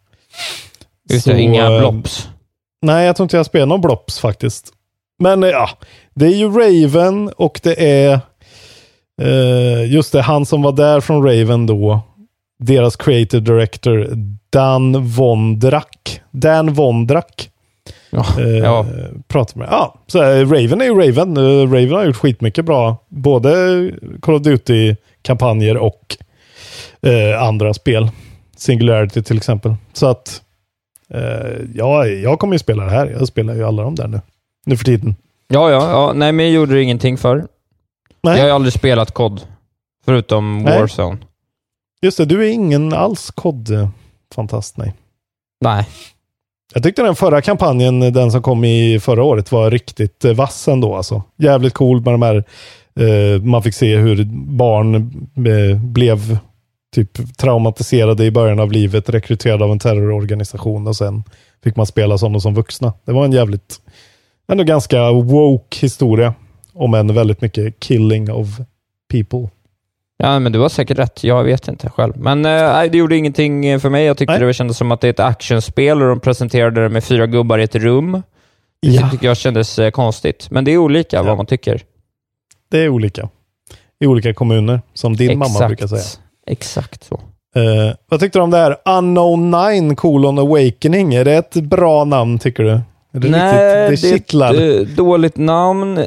Just 1.09 1.25
det, 1.25 1.41
inga 1.41 1.71
eh, 1.71 1.79
blops. 1.79 2.29
Nej, 2.81 3.05
jag 3.05 3.15
tror 3.15 3.25
inte 3.25 3.37
jag 3.37 3.45
spelar 3.45 3.65
någon 3.65 3.81
Blops 3.81 4.19
faktiskt. 4.19 4.73
Men 5.19 5.43
eh, 5.43 5.49
ja, 5.49 5.69
det 6.13 6.25
är 6.25 6.35
ju 6.35 6.49
Raven 6.49 7.29
och 7.29 7.59
det 7.63 8.03
är 8.03 8.19
eh, 9.21 9.93
just 9.93 10.11
det, 10.11 10.21
han 10.21 10.45
som 10.45 10.61
var 10.61 10.71
där 10.71 10.99
från 11.01 11.23
Raven 11.23 11.65
då. 11.65 12.01
Deras 12.59 12.95
creative 12.95 13.43
director 13.43 14.09
Dan 14.49 15.05
Vondrak. 15.07 16.21
Dan 16.31 16.73
Vondrak. 16.73 17.49
Ja, 18.09 18.25
Eh, 18.39 18.47
ja. 18.57 18.85
Pratar 19.27 19.59
med. 19.59 19.67
Ja, 19.71 19.95
så 20.07 20.19
Raven 20.21 20.81
är 20.81 20.85
ju 20.85 20.93
Raven. 20.93 21.37
Eh, 21.37 21.71
Raven 21.71 21.91
har 21.91 22.05
gjort 22.05 22.15
skitmycket 22.15 22.65
bra. 22.65 22.97
Både 23.09 23.51
Call 24.21 24.35
of 24.35 24.41
Duty-kampanjer 24.41 25.77
och 25.77 26.17
eh, 27.01 27.43
andra 27.43 27.73
spel. 27.73 28.09
Singularity 28.57 29.23
till 29.23 29.37
exempel. 29.37 29.75
Så 29.93 30.07
att 30.07 30.41
ja, 31.73 32.05
jag 32.07 32.39
kommer 32.39 32.53
ju 32.55 32.59
spela 32.59 32.83
det 32.83 32.89
här. 32.91 33.07
Jag 33.19 33.27
spelar 33.27 33.55
ju 33.55 33.63
alla 33.63 33.83
de 33.83 33.95
där 33.95 34.07
nu. 34.07 34.21
Nu 34.65 34.77
för 34.77 34.85
tiden. 34.85 35.15
ja, 35.47 35.71
ja, 35.71 35.89
ja. 35.91 36.13
Nej, 36.15 36.31
men 36.31 36.45
jag 36.45 36.55
gjorde 36.55 36.73
det 36.73 36.81
ingenting 36.83 37.17
för. 37.17 37.47
Nej. 38.23 38.33
Jag 38.33 38.43
har 38.43 38.47
ju 38.47 38.55
aldrig 38.55 38.73
spelat 38.73 39.11
COD, 39.11 39.41
förutom 40.05 40.63
Nej. 40.63 40.79
Warzone. 40.79 41.17
Just 42.01 42.17
det, 42.17 42.25
du 42.25 42.45
är 42.47 42.49
ingen 42.49 42.93
alls 42.93 43.31
kod-fantast, 43.31 44.77
nej. 44.77 44.93
Nej. 45.61 45.87
Jag 46.73 46.83
tyckte 46.83 47.03
den 47.03 47.15
förra 47.15 47.41
kampanjen, 47.41 47.99
den 47.99 48.31
som 48.31 48.41
kom 48.41 48.63
i 48.63 48.99
förra 48.99 49.23
året, 49.23 49.51
var 49.51 49.71
riktigt 49.71 50.25
eh, 50.25 50.33
vass 50.33 50.67
ändå. 50.67 50.95
Alltså. 50.95 51.23
Jävligt 51.37 51.73
cool 51.73 52.01
med 52.01 52.13
de 52.13 52.21
här, 52.21 52.43
eh, 52.99 53.41
man 53.41 53.63
fick 53.63 53.73
se 53.73 53.97
hur 53.97 54.25
barn 54.33 54.95
eh, 54.95 55.77
blev 55.77 56.37
typ 56.95 57.37
traumatiserade 57.37 58.25
i 58.25 58.31
början 58.31 58.59
av 58.59 58.71
livet, 58.71 59.09
rekryterade 59.09 59.63
av 59.63 59.71
en 59.71 59.79
terrororganisation 59.79 60.87
och 60.87 60.95
sen 60.95 61.23
fick 61.63 61.75
man 61.75 61.85
spela 61.85 62.17
som 62.17 62.33
de 62.33 62.41
som 62.41 62.53
vuxna. 62.53 62.93
Det 63.05 63.11
var 63.11 63.25
en 63.25 63.31
jävligt, 63.31 63.81
ändå 64.51 64.63
ganska 64.63 65.11
woke 65.11 65.77
historia. 65.79 66.33
Om 66.73 66.93
en 66.93 67.13
väldigt 67.13 67.41
mycket 67.41 67.79
killing 67.79 68.31
of 68.31 68.47
people. 69.11 69.49
Ja, 70.17 70.39
men 70.39 70.51
du 70.51 70.59
har 70.59 70.69
säkert 70.69 70.99
rätt. 70.99 71.23
Jag 71.23 71.43
vet 71.43 71.67
inte 71.67 71.89
själv. 71.89 72.13
Men 72.17 72.45
eh, 72.45 72.91
det 72.91 72.97
gjorde 72.97 73.17
ingenting 73.17 73.79
för 73.79 73.89
mig. 73.89 74.05
Jag 74.05 74.17
tyckte 74.17 74.37
Nej. 74.39 74.47
det 74.47 74.53
kändes 74.53 74.77
som 74.77 74.91
att 74.91 75.01
det 75.01 75.07
är 75.07 75.09
ett 75.09 75.19
actionspel 75.19 76.01
och 76.01 76.07
de 76.09 76.19
presenterade 76.19 76.81
det 76.83 76.89
med 76.89 77.03
fyra 77.03 77.27
gubbar 77.27 77.57
i 77.59 77.63
ett 77.63 77.75
rum. 77.75 78.11
Det 78.81 78.87
Ja. 78.87 79.09
tycker 79.09 79.27
jag 79.27 79.37
kändes 79.37 79.79
eh, 79.79 79.91
konstigt. 79.91 80.47
Men 80.51 80.65
det 80.65 80.71
är 80.71 80.77
olika 80.77 81.23
vad 81.23 81.37
man 81.37 81.45
tycker. 81.45 81.81
Det 82.71 82.79
är 82.79 82.89
olika. 82.89 83.29
I 83.99 84.05
olika 84.07 84.33
kommuner, 84.33 84.81
som 84.93 85.15
din 85.15 85.39
mamma 85.39 85.67
brukar 85.67 85.87
säga. 85.87 86.01
Exakt 86.47 87.03
så. 87.03 87.15
Eh, 87.55 87.95
vad 88.09 88.19
tyckte 88.19 88.39
du 88.39 88.43
om 88.43 88.51
det 88.51 88.57
här? 88.57 88.75
Unknown 88.85 89.51
9 89.87 89.95
colon 89.95 90.39
awakening. 90.39 91.13
Är 91.13 91.25
det 91.25 91.33
ett 91.33 91.53
bra 91.53 92.03
namn 92.05 92.39
tycker 92.39 92.63
du? 92.63 92.79
Är 93.13 93.19
det 93.19 93.29
Nej, 93.29 93.89
riktigt, 93.91 94.09
det 94.09 94.15
det 94.15 94.17
kittlar. 94.17 94.53
är 94.53 94.81
ett 94.81 94.89
eh, 94.89 94.95
dåligt 94.95 95.37
namn. 95.37 95.97
Eh, 95.97 96.05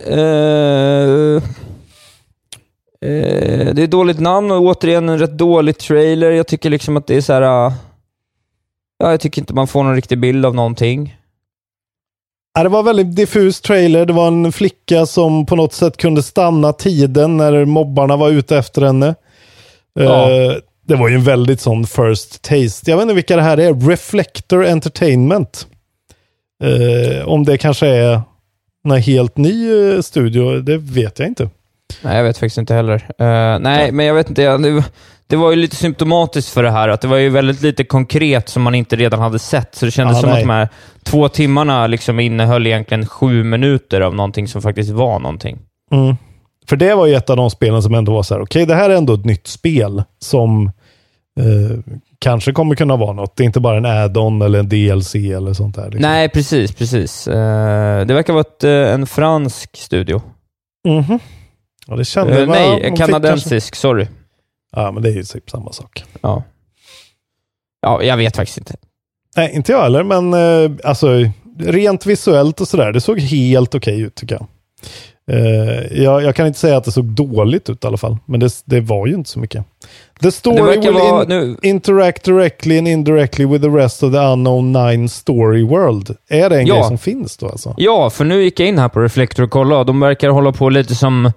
eh, 3.01 3.75
det 3.75 3.79
är 3.79 3.85
ett 3.85 3.91
dåligt 3.91 4.21
namn 4.21 4.51
och 4.51 4.61
återigen 4.61 5.09
en 5.09 5.19
rätt 5.19 5.39
dålig 5.39 5.79
trailer. 5.79 6.31
Jag 6.31 6.47
tycker 6.47 6.71
liksom 6.71 6.97
att 6.97 7.07
det 7.07 7.17
är 7.17 7.21
så 7.21 7.33
här... 7.33 7.43
ah, 7.43 7.73
ja, 8.99 9.11
jag 9.11 9.21
tycker 9.21 9.43
inte 9.43 9.55
man 9.55 9.67
får 9.67 9.83
någon 9.83 9.95
riktig 9.95 10.19
bild 10.21 10.47
av 10.47 10.55
någonting. 10.55 11.17
Ja, 12.55 12.63
det 12.63 12.69
var 12.69 12.79
en 12.79 12.85
väldigt 12.85 13.17
diffus 13.17 13.61
trailer. 13.61 14.07
Det 14.07 14.13
var 14.13 14.27
en 14.29 14.53
flicka 14.53 15.07
som 15.07 15.47
på 15.47 15.57
något 15.57 15.73
sätt 15.73 15.97
kunde 15.97 16.23
stanna 16.23 16.73
tiden 16.73 17.37
när 17.37 17.65
mobbarna 17.65 18.17
var 18.17 18.31
ute 18.31 18.57
efter 18.59 18.83
henne. 18.83 19.15
Ja. 19.95 20.31
Eh, 20.31 20.53
det 20.87 20.95
var 20.95 21.09
ju 21.09 21.15
en 21.15 21.25
väldigt 21.25 21.61
sån 21.61 21.87
first 21.87 22.43
taste. 22.43 22.91
Jag 22.91 22.97
vet 22.97 23.03
inte 23.03 23.15
vilka 23.15 23.37
det 23.37 23.43
här 23.43 23.59
är. 23.59 23.89
Reflector 23.89 24.67
Entertainment. 24.67 25.67
Eh, 26.63 27.29
om 27.29 27.45
det 27.45 27.59
kanske 27.59 27.87
är 27.87 28.21
en 28.89 28.91
helt 29.03 29.37
ny 29.37 29.73
eh, 29.95 30.01
studio, 30.01 30.61
det 30.61 30.77
vet 30.79 31.19
jag 31.19 31.29
inte. 31.29 31.51
Nej, 32.03 32.17
jag 32.17 32.25
vet 32.25 32.39
faktiskt 32.39 32.59
inte 32.59 32.75
heller. 32.75 32.95
Eh, 33.19 33.59
nej, 33.59 33.93
men 33.93 34.07
jag 34.07 34.15
vet 34.15 34.29
inte. 34.29 34.43
ja, 34.43 34.59
Det, 34.59 34.85
det 35.27 35.37
var 35.37 35.51
ju 35.51 35.57
lite 35.57 35.77
symptomatiskt 35.77 36.51
för 36.51 36.63
det 36.63 36.71
här, 36.71 36.89
att 36.89 37.01
det 37.01 37.09
var 37.09 37.17
ju 37.17 37.29
väldigt 37.29 37.63
lite 37.63 37.85
konkret 37.85 38.49
som 38.49 38.63
man 38.63 38.75
inte 38.75 38.97
redan 38.97 39.21
hade 39.21 39.39
sett. 39.39 39.75
Så 39.75 39.85
det 39.85 39.91
kändes 39.91 40.17
Ja, 40.17 40.21
som 40.21 40.31
nej. 40.31 40.39
att 40.43 40.49
de 40.49 40.53
här 40.53 40.69
två 41.03 41.29
timmarna 41.29 41.87
liksom 41.87 42.21
innehöll 42.21 42.67
egentligen 42.67 43.07
sju 43.07 43.45
minuter 43.45 44.01
av 44.01 44.15
någonting 44.15 44.49
som 44.49 44.63
faktiskt 44.63 44.91
var 44.91 45.19
någonting. 45.19 45.59
Mm. 45.93 46.17
För 46.69 46.77
det 46.77 46.95
var 46.95 47.07
ju 47.07 47.15
ett 47.15 47.31
av 47.31 47.37
de 47.37 47.51
spelen 47.51 47.83
som 47.83 47.95
ändå 47.95 48.13
var 48.13 48.23
så 48.23 48.35
här, 48.35 48.43
okej, 48.43 48.67
det 48.67 48.75
här 48.75 48.91
är 48.91 48.95
ändå 48.97 49.15
ett 49.15 49.25
nytt 49.25 49.47
spel 49.47 50.03
som 50.19 50.71
eh, 51.41 51.79
kanske 52.19 52.53
kommer 52.53 52.75
kunna 52.75 52.97
vara 52.97 53.13
något. 53.13 53.37
Det 53.37 53.43
är 53.43 53.45
inte 53.45 53.61
bara 53.61 53.77
en 53.77 53.87
add-on 53.87 54.43
eller 54.43 54.59
en 54.59 54.69
DLC 54.69 55.15
eller 55.15 55.53
sånt 55.53 55.75
där. 55.77 55.85
Liksom. 55.85 56.03
Nej, 56.03 56.29
precis, 56.29 56.73
precis. 56.75 57.29
Eh, 57.29 58.07
det 58.07 58.15
verkar 58.15 58.33
vara 58.33 58.41
ett, 58.41 58.65
eh, 58.65 58.71
en 58.95 59.07
fransk 59.07 59.77
studio. 59.77 60.23
Mhm. 60.89 61.19
Ja, 61.87 61.97
det 61.97 62.05
kände 62.05 62.43
Eh, 62.43 62.49
nej, 62.49 62.85
fick 62.85 62.97
kanadensisk, 62.97 63.75
sorry. 63.75 64.07
Ja, 64.77 64.93
men 64.93 65.03
det 65.03 65.09
är 65.09 65.13
ju 65.15 65.23
typ 65.23 65.51
samma 65.51 65.73
sak. 65.73 66.05
Ja. 66.21 66.43
ja, 67.83 68.03
jag 68.03 68.17
vet 68.17 68.37
faktiskt 68.37 68.59
inte. 68.59 68.77
Nej, 69.37 69.53
inte 69.55 69.73
jag 69.73 69.83
heller, 69.83 70.03
men 70.03 70.35
eh, 70.35 70.71
alltså 70.85 71.09
rent 71.59 72.07
visuellt 72.07 72.61
och 72.61 72.69
sådär, 72.69 72.93
det 72.93 73.01
såg 73.01 73.21
helt 73.21 73.75
okej 73.75 74.01
ut 74.01 74.15
tycker 74.15 74.35
jag. 74.35 74.47
Eh, 75.31 76.03
jag. 76.03 76.23
Jag 76.23 76.37
kan 76.37 76.47
inte 76.47 76.59
säga 76.59 76.77
att 76.77 76.85
det 76.85 76.93
såg 76.93 77.05
dåligt 77.05 77.71
ut 77.71 77.85
i 77.85 77.87
alla 77.87 77.97
fall, 77.97 78.17
men 78.25 78.41
det, 78.41 78.51
det 78.65 78.81
var 78.81 79.07
ju 79.07 79.15
inte 79.15 79.31
så 79.31 79.39
mycket. 79.39 79.65
The 80.23 80.31
story 80.33 80.77
will 80.79 81.23
in, 81.23 81.29
Nu, 81.29 81.57
interact 81.63 82.25
directly 82.25 82.79
and 82.79 82.89
indirectly 82.89 83.47
with 83.47 83.63
the 83.65 83.69
rest 83.71 84.03
of 84.03 84.13
the 84.13 84.19
unknown 84.19 84.73
nine 84.73 85.09
story 85.09 85.63
world. 85.65 86.17
Är 86.29 86.51
det 86.51 86.59
en 86.61 86.67
Ja. 86.67 86.75
grej 86.75 86.85
som 86.85 86.99
finns 86.99 87.37
då 87.37 87.49
alltså? 87.49 87.75
Ja, 87.77 88.11
för 88.11 88.25
nu 88.25 88.43
gick 88.43 88.61
jag 88.61 88.69
in 88.69 88.79
här 88.79 88.89
på 88.89 89.01
Reflector 89.01 89.43
och 89.45 89.51
kollade 89.51 89.81
och 89.81 89.87
de 89.87 90.01
verkar 90.01 90.29
hålla 90.29 90.53
på 90.53 90.69
lite 90.69 90.95
som 90.95 91.31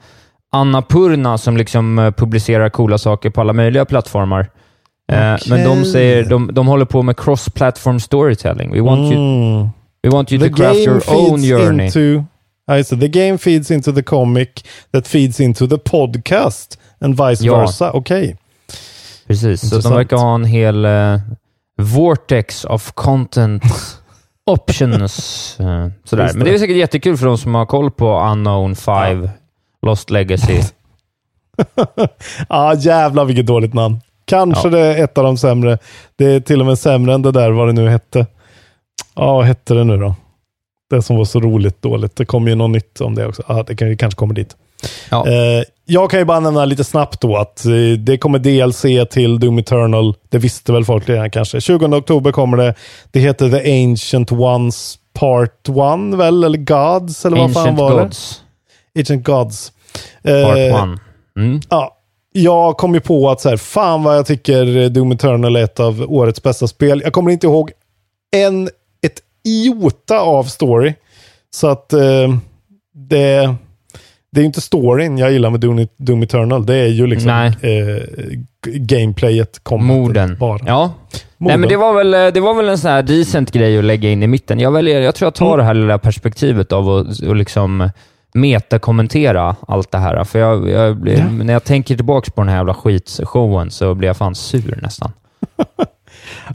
Anna 0.52 0.82
Purna 0.82 1.38
som 1.38 1.58
liksom 1.58 2.00
eh, 2.00 2.12
publicerar 2.12 2.70
coola 2.70 2.98
saker 2.98 3.30
på 3.30 3.42
alla 3.42 3.54
möjliga 3.54 3.86
plattformar. 3.86 4.40
Eh, 5.12 5.34
Okej. 5.34 5.50
Men 5.50 5.64
de 5.64 5.86
säger, 5.86 6.24
de, 6.24 6.50
de 6.54 6.68
håller 6.68 6.86
på 6.86 7.02
med 7.04 7.16
cross-platform 7.18 8.00
storytelling. 8.00 8.72
We 8.74 8.82
want, 8.82 9.12
you, 9.12 9.16
Mm. 9.22 9.70
we 10.04 10.10
want 10.10 10.32
you 10.32 10.42
The 10.44 10.50
to 10.50 10.56
craft 10.56 10.80
your 10.80 11.02
own 11.08 11.42
journey. 11.42 11.86
into... 11.86 12.24
Just 12.78 12.90
det. 12.90 12.98
The 13.00 13.08
game 13.08 13.38
feeds 13.38 13.72
into 13.72 13.92
the 13.94 14.04
comic 14.04 14.50
that 14.94 15.08
feeds 15.08 15.40
into 15.40 15.68
the 15.68 15.78
podcast 15.78 16.80
and 17.02 17.22
vice 17.22 17.46
Ja. 17.46 17.60
versa. 17.60 17.92
Okej. 17.92 18.36
Precis, 19.28 19.62
så 19.62 19.68
de 19.68 19.76
Intressant. 19.76 19.96
verkar 19.96 20.18
ha 20.18 20.36
en 20.36 20.46
hel 20.46 20.86
eh, 20.86 21.20
vortex 21.82 22.66
of 22.66 22.92
content 22.92 23.64
options. 24.46 25.56
eh, 25.60 25.88
sådär. 26.04 26.24
Just 26.24 26.36
Men 26.36 26.46
det. 26.46 26.54
är 26.54 26.58
säkert 26.58 26.76
jättekul 26.78 27.18
för 27.18 27.26
de 27.26 27.38
som 27.38 27.56
har 27.56 27.66
koll 27.66 27.92
på 27.92 28.20
Unknown 28.20 28.76
5, 28.76 29.30
Lost 29.82 30.10
Legacy. 30.10 30.62
ah, 32.48 32.74
jävlar 32.74 33.26
vilket 33.26 33.46
dåligt 33.46 33.74
namn. 33.74 34.00
Kanske 34.26 34.68
Ja. 34.68 34.72
det 34.72 34.80
är 34.80 35.04
ett 35.04 35.18
av 35.18 35.24
de 35.24 35.38
sämre. 35.38 35.78
Det 36.16 36.26
är 36.26 36.40
till 36.40 36.60
och 36.60 36.66
med 36.66 36.80
sämre 36.80 37.14
än 37.14 37.22
det 37.22 37.32
där, 37.32 37.52
vad 37.52 37.68
det 37.68 37.74
nu 37.74 37.90
hette. 37.90 38.26
Ja, 39.16 39.34
vad 39.34 39.46
hette 39.46 39.74
det 39.74 39.84
nu 39.84 39.98
då? 39.98 40.16
Det 40.90 41.02
som 41.02 41.16
var 41.18 41.26
så 41.26 41.40
roligt 41.40 41.82
dåligt. 41.82 42.16
Det 42.16 42.26
kommer 42.26 42.50
ju 42.50 42.56
något 42.56 42.70
nytt 42.70 43.02
om 43.02 43.16
det 43.16 43.26
också. 43.28 43.44
Ah, 43.48 43.64
det 43.64 43.76
kan, 43.76 43.98
kanske 43.98 44.18
kommer 44.18 44.34
dit. 44.34 44.56
Ja. 45.12 45.28
Eh, 45.28 45.64
jag 45.90 46.12
kan 46.12 46.20
ju 46.20 46.26
bara 46.26 46.40
nämna 46.40 46.66
lite 46.66 46.84
snabbt 46.84 47.22
då 47.22 47.38
att 47.38 47.66
eh, 47.66 47.72
det 48.00 48.18
kommer 48.18 48.40
DLC 48.40 49.12
till 49.12 49.40
Doom 49.40 49.58
Eternal. 49.60 50.16
Det 50.30 50.38
visste 50.38 50.72
väl 50.72 50.86
folk 50.86 51.10
redan 51.10 51.32
kanske. 51.32 51.62
20 51.62 51.86
oktober 51.86 52.32
kommer 52.32 52.58
det. 52.58 52.76
Det 53.12 53.20
heter 53.20 53.50
The 53.50 53.84
Ancient 53.84 54.32
Ones 54.32 55.00
Part 55.14 55.70
1 55.70 55.74
väl? 56.20 56.44
Eller 56.44 56.58
Gods? 56.58 57.26
Eller 57.26 57.38
vad 57.38 57.54
fan 57.54 57.62
Ancient 57.62 57.80
var 57.80 58.04
Gods, 58.04 58.44
det? 58.94 59.00
Ancient 59.00 59.26
Gods. 59.26 59.72
Part 60.24 60.32
Eh, 60.32 60.94
1. 60.94 61.00
Mm. 61.38 61.60
Ja, 61.70 61.98
jag 62.32 62.78
kom 62.78 62.94
ju 62.94 63.00
på 63.00 63.30
att 63.30 63.42
så 63.42 63.50
här, 63.50 63.58
fan 63.58 64.04
vad 64.04 64.18
jag 64.18 64.26
tycker 64.26 64.90
Doom 64.90 65.12
Eternal 65.12 65.56
är 65.56 65.64
ett 65.64 65.80
av 65.80 66.06
årets 66.08 66.44
bästa 66.44 66.68
spel. 66.68 67.02
Jag 67.04 67.14
kommer 67.14 67.32
inte 67.32 67.48
ihåg 67.48 67.72
en, 68.36 68.70
ett 69.02 69.22
iota 69.46 70.20
av 70.20 70.44
story. 70.44 70.94
Så 71.50 71.68
att 71.68 71.94
eh, 71.94 72.36
det, 72.94 73.56
det 74.32 74.42
är 74.42 74.46
inte 74.46 74.62
storyn 74.62 75.18
jag 75.18 75.32
gillar 75.32 75.50
med 75.50 75.60
Doom, 75.60 75.88
Doom 75.98 76.24
Eternal. 76.24 76.66
Det 76.66 76.76
är 76.76 76.88
ju 76.88 77.08
liksom 77.08 77.30
eh, 77.30 77.52
gameplayet. 78.64 79.60
Morden. 79.72 80.38
Bara. 80.40 80.60
Ja. 80.66 80.94
Nej, 81.38 81.58
men 81.58 81.70
det 81.70 81.78
var, 81.78 81.94
väl, 81.94 82.34
det 82.34 82.40
var 82.40 82.54
väl 82.54 82.70
en 82.70 82.78
sån 82.78 82.92
här 82.92 83.02
decent 83.04 83.52
grej 83.52 83.78
att 83.78 83.84
lägga 83.84 84.10
in 84.10 84.24
i 84.24 84.28
mitten. 84.28 84.60
Jag, 84.60 84.72
väljer, 84.72 85.02
jag 85.02 85.16
tror 85.16 85.26
jag 85.26 85.36
tar 85.36 85.46
Mm. 85.46 85.58
det 85.58 85.64
här 85.64 85.74
lilla 85.74 85.98
perspektivet 85.98 86.72
av 86.72 86.90
att 86.90 87.20
och 87.20 87.36
liksom 87.36 87.90
metakommentera 88.34 89.56
allt 89.68 89.92
det 89.92 89.98
här. 89.98 90.24
För 90.24 90.40
jag, 90.40 90.70
jag 90.70 90.98
blir, 90.98 91.18
Ja. 91.18 91.44
När 91.44 91.54
jag 91.54 91.64
tänker 91.64 91.96
tillbaka 91.96 92.32
på 92.32 92.42
den 92.42 92.50
här 92.50 92.58
jävla 92.58 92.74
skitshowen 92.74 93.72
så 93.72 93.96
blir 93.96 94.10
jag 94.10 94.18
fan 94.18 94.36
sur 94.36 94.80
nästan. 94.82 95.12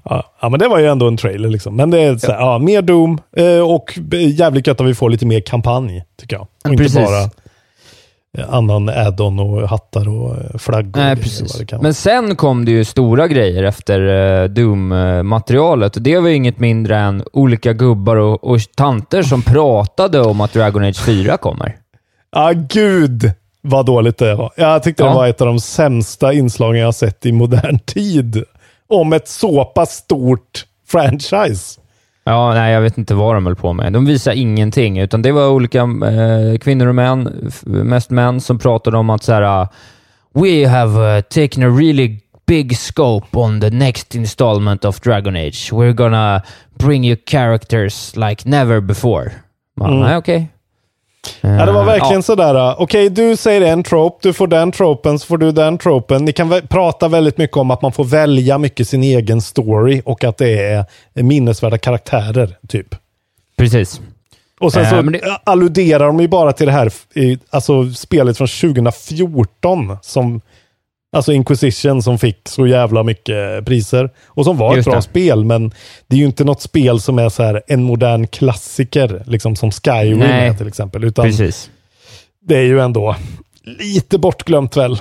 Ja, 0.04 0.32
ja, 0.40 0.48
men 0.48 0.60
det 0.60 0.68
var 0.68 0.78
ju 0.78 0.86
ändå 0.86 1.08
en 1.08 1.16
trailer 1.16 1.48
liksom. 1.48 1.76
Men 1.76 1.90
det 1.90 2.00
är 2.00 2.16
så 2.16 2.32
här, 2.32 2.40
ja. 2.40 2.58
mer 2.58 2.82
Doom 2.82 3.20
eh, 3.36 3.58
och 3.70 3.98
jävligt 4.10 4.66
gött 4.66 4.80
att 4.80 4.86
vi 4.86 4.94
får 4.94 5.10
lite 5.10 5.26
mer 5.26 5.40
kampanj, 5.40 6.04
tycker 6.20 6.36
jag. 6.36 6.46
Och 6.64 6.70
inte 6.70 6.82
Precis. 6.82 6.98
bara 6.98 7.22
eh, 7.22 7.28
annan 8.48 8.88
add-on 8.88 9.38
och 9.38 9.68
hattar 9.68 10.08
och 10.08 10.36
eh, 10.36 10.58
flaggor. 10.58 11.00
Nej, 11.00 11.16
precis. 11.16 11.62
Men 11.80 11.94
sen 11.94 12.36
kom 12.36 12.64
det 12.64 12.70
ju 12.70 12.84
stora 12.84 13.28
grejer 13.28 13.62
efter 13.62 14.00
uh, 14.00 14.48
Doom-materialet. 14.48 15.92
Det 16.00 16.18
var 16.18 16.28
ju 16.28 16.34
inget 16.34 16.58
mindre 16.58 16.98
än 16.98 17.22
olika 17.32 17.72
gubbar 17.72 18.16
och, 18.16 18.44
och 18.44 18.58
tanter 18.76 19.22
som 19.22 19.42
pratade 19.42 20.20
om 20.20 20.40
att 20.40 20.52
Dragon 20.52 20.84
Age 20.84 21.00
4 21.04 21.36
kommer. 21.36 21.76
Ah, 22.34 22.52
gud 22.52 23.32
vad 23.60 23.86
dåligt 23.86 24.18
det 24.18 24.34
var. 24.34 24.52
Jag 24.56 24.82
tyckte 24.82 25.02
Ja. 25.02 25.08
det 25.08 25.14
var 25.14 25.26
ett 25.28 25.40
av 25.40 25.46
de 25.46 25.60
sämsta 25.60 26.32
inslagen 26.32 26.80
jag 26.80 26.86
har 26.86 26.92
sett 26.92 27.26
i 27.26 27.32
modern 27.32 27.78
tid. 27.86 28.44
Om 28.88 29.12
ett 29.12 29.28
så 29.28 29.64
pass 29.64 29.90
stort 29.90 30.64
franchise. 30.88 31.80
Ja, 32.24 32.54
nej, 32.54 32.72
jag 32.72 32.80
vet 32.80 32.98
inte 32.98 33.14
vad 33.14 33.34
de 33.34 33.46
höll 33.46 33.56
på 33.56 33.72
med. 33.72 33.92
De 33.92 34.04
visade 34.06 34.36
ingenting, 34.36 34.98
utan 34.98 35.22
det 35.22 35.32
var 35.32 35.48
olika 35.48 35.78
eh, 35.78 36.58
kvinnor 36.60 36.86
och 36.86 36.94
män, 36.94 37.50
mest 37.64 38.10
män, 38.10 38.40
som 38.40 38.58
pratade 38.58 38.96
om 38.98 39.10
att 39.10 39.22
så 39.22 39.32
här, 39.32 39.62
uh, 39.62 39.68
We 40.34 40.68
have 40.68 41.16
uh, 41.16 41.20
taken 41.20 41.62
a 41.62 41.68
really 41.78 42.20
big 42.46 42.76
scope 42.78 43.38
on 43.38 43.60
the 43.60 43.70
next 43.70 44.14
installment 44.14 44.84
of 44.84 45.00
Dragon 45.00 45.36
Age. 45.36 45.72
We're 45.72 45.92
gonna 45.92 46.42
bring 46.78 47.04
you 47.04 47.16
characters 47.26 48.16
like 48.16 48.48
never 48.48 48.80
before. 48.80 49.32
Man, 49.76 49.92
Mm. 49.92 50.00
Nej, 50.00 50.16
okej. 50.16 50.48
Ja, 51.40 51.66
det 51.66 51.72
var 51.72 51.84
verkligen 51.84 52.14
ja. 52.14 52.22
sådär. 52.22 52.54
uh, 52.54 52.74
Okej, 52.80 53.08
du 53.10 53.36
säger 53.36 53.60
en 53.60 53.82
trope, 53.82 54.18
du 54.28 54.32
får 54.32 54.46
den 54.46 54.72
tropen, 54.72 55.18
så 55.18 55.26
får 55.26 55.38
du 55.38 55.52
den 55.52 55.78
tropen. 55.78 56.24
Ni 56.24 56.32
kan 56.32 56.60
prata 56.68 57.08
väldigt 57.08 57.38
mycket 57.38 57.56
om 57.56 57.70
att 57.70 57.82
man 57.82 57.92
får 57.92 58.04
välja 58.04 58.58
mycket 58.58 58.88
sin 58.88 59.02
egen 59.02 59.40
story 59.42 60.02
och 60.04 60.24
att 60.24 60.36
det 60.38 60.62
är 61.14 61.22
minnesvärda 61.22 61.78
karaktärer, 61.78 62.56
typ. 62.68 62.94
Precis. 63.58 64.00
Och 64.60 64.72
sen 64.72 64.82
Eh, 64.82 64.90
så 64.90 64.96
men 65.02 65.12
det- 65.12 65.38
alluderar 65.44 66.06
de 66.06 66.20
ju 66.20 66.28
bara 66.28 66.52
till 66.52 66.66
det 66.66 66.72
här 66.72 66.92
alltså 67.50 67.90
spelet 67.90 68.36
från 68.38 68.48
2014 68.48 69.96
som 70.02 70.40
Alltså 71.12 71.32
Inquisition 71.32 72.02
som 72.02 72.18
fick 72.18 72.48
så 72.48 72.66
jävla 72.66 73.02
mycket 73.02 73.64
priser. 73.66 74.10
Och 74.26 74.44
som 74.44 74.56
var 74.56 74.76
Just 74.76 74.86
ett 74.86 74.90
bra 74.90 74.96
det. 74.96 75.02
spel, 75.02 75.44
men 75.44 75.72
det 76.06 76.16
är 76.16 76.20
ju 76.20 76.26
inte 76.26 76.44
något 76.44 76.62
spel 76.62 77.00
som 77.00 77.18
är 77.18 77.28
så 77.28 77.42
här 77.42 77.62
en 77.66 77.82
modern 77.82 78.26
klassiker, 78.26 79.22
liksom 79.26 79.56
som 79.56 79.70
Skyrim 79.70 80.22
är 80.22 80.54
till 80.54 80.68
exempel. 80.68 81.04
Utan 81.04 81.24
Precis. 81.24 81.70
det 82.44 82.56
är 82.56 82.62
ju 82.62 82.80
ändå 82.80 83.16
lite 83.64 84.18
bortglömt 84.18 84.76
väl. 84.76 84.98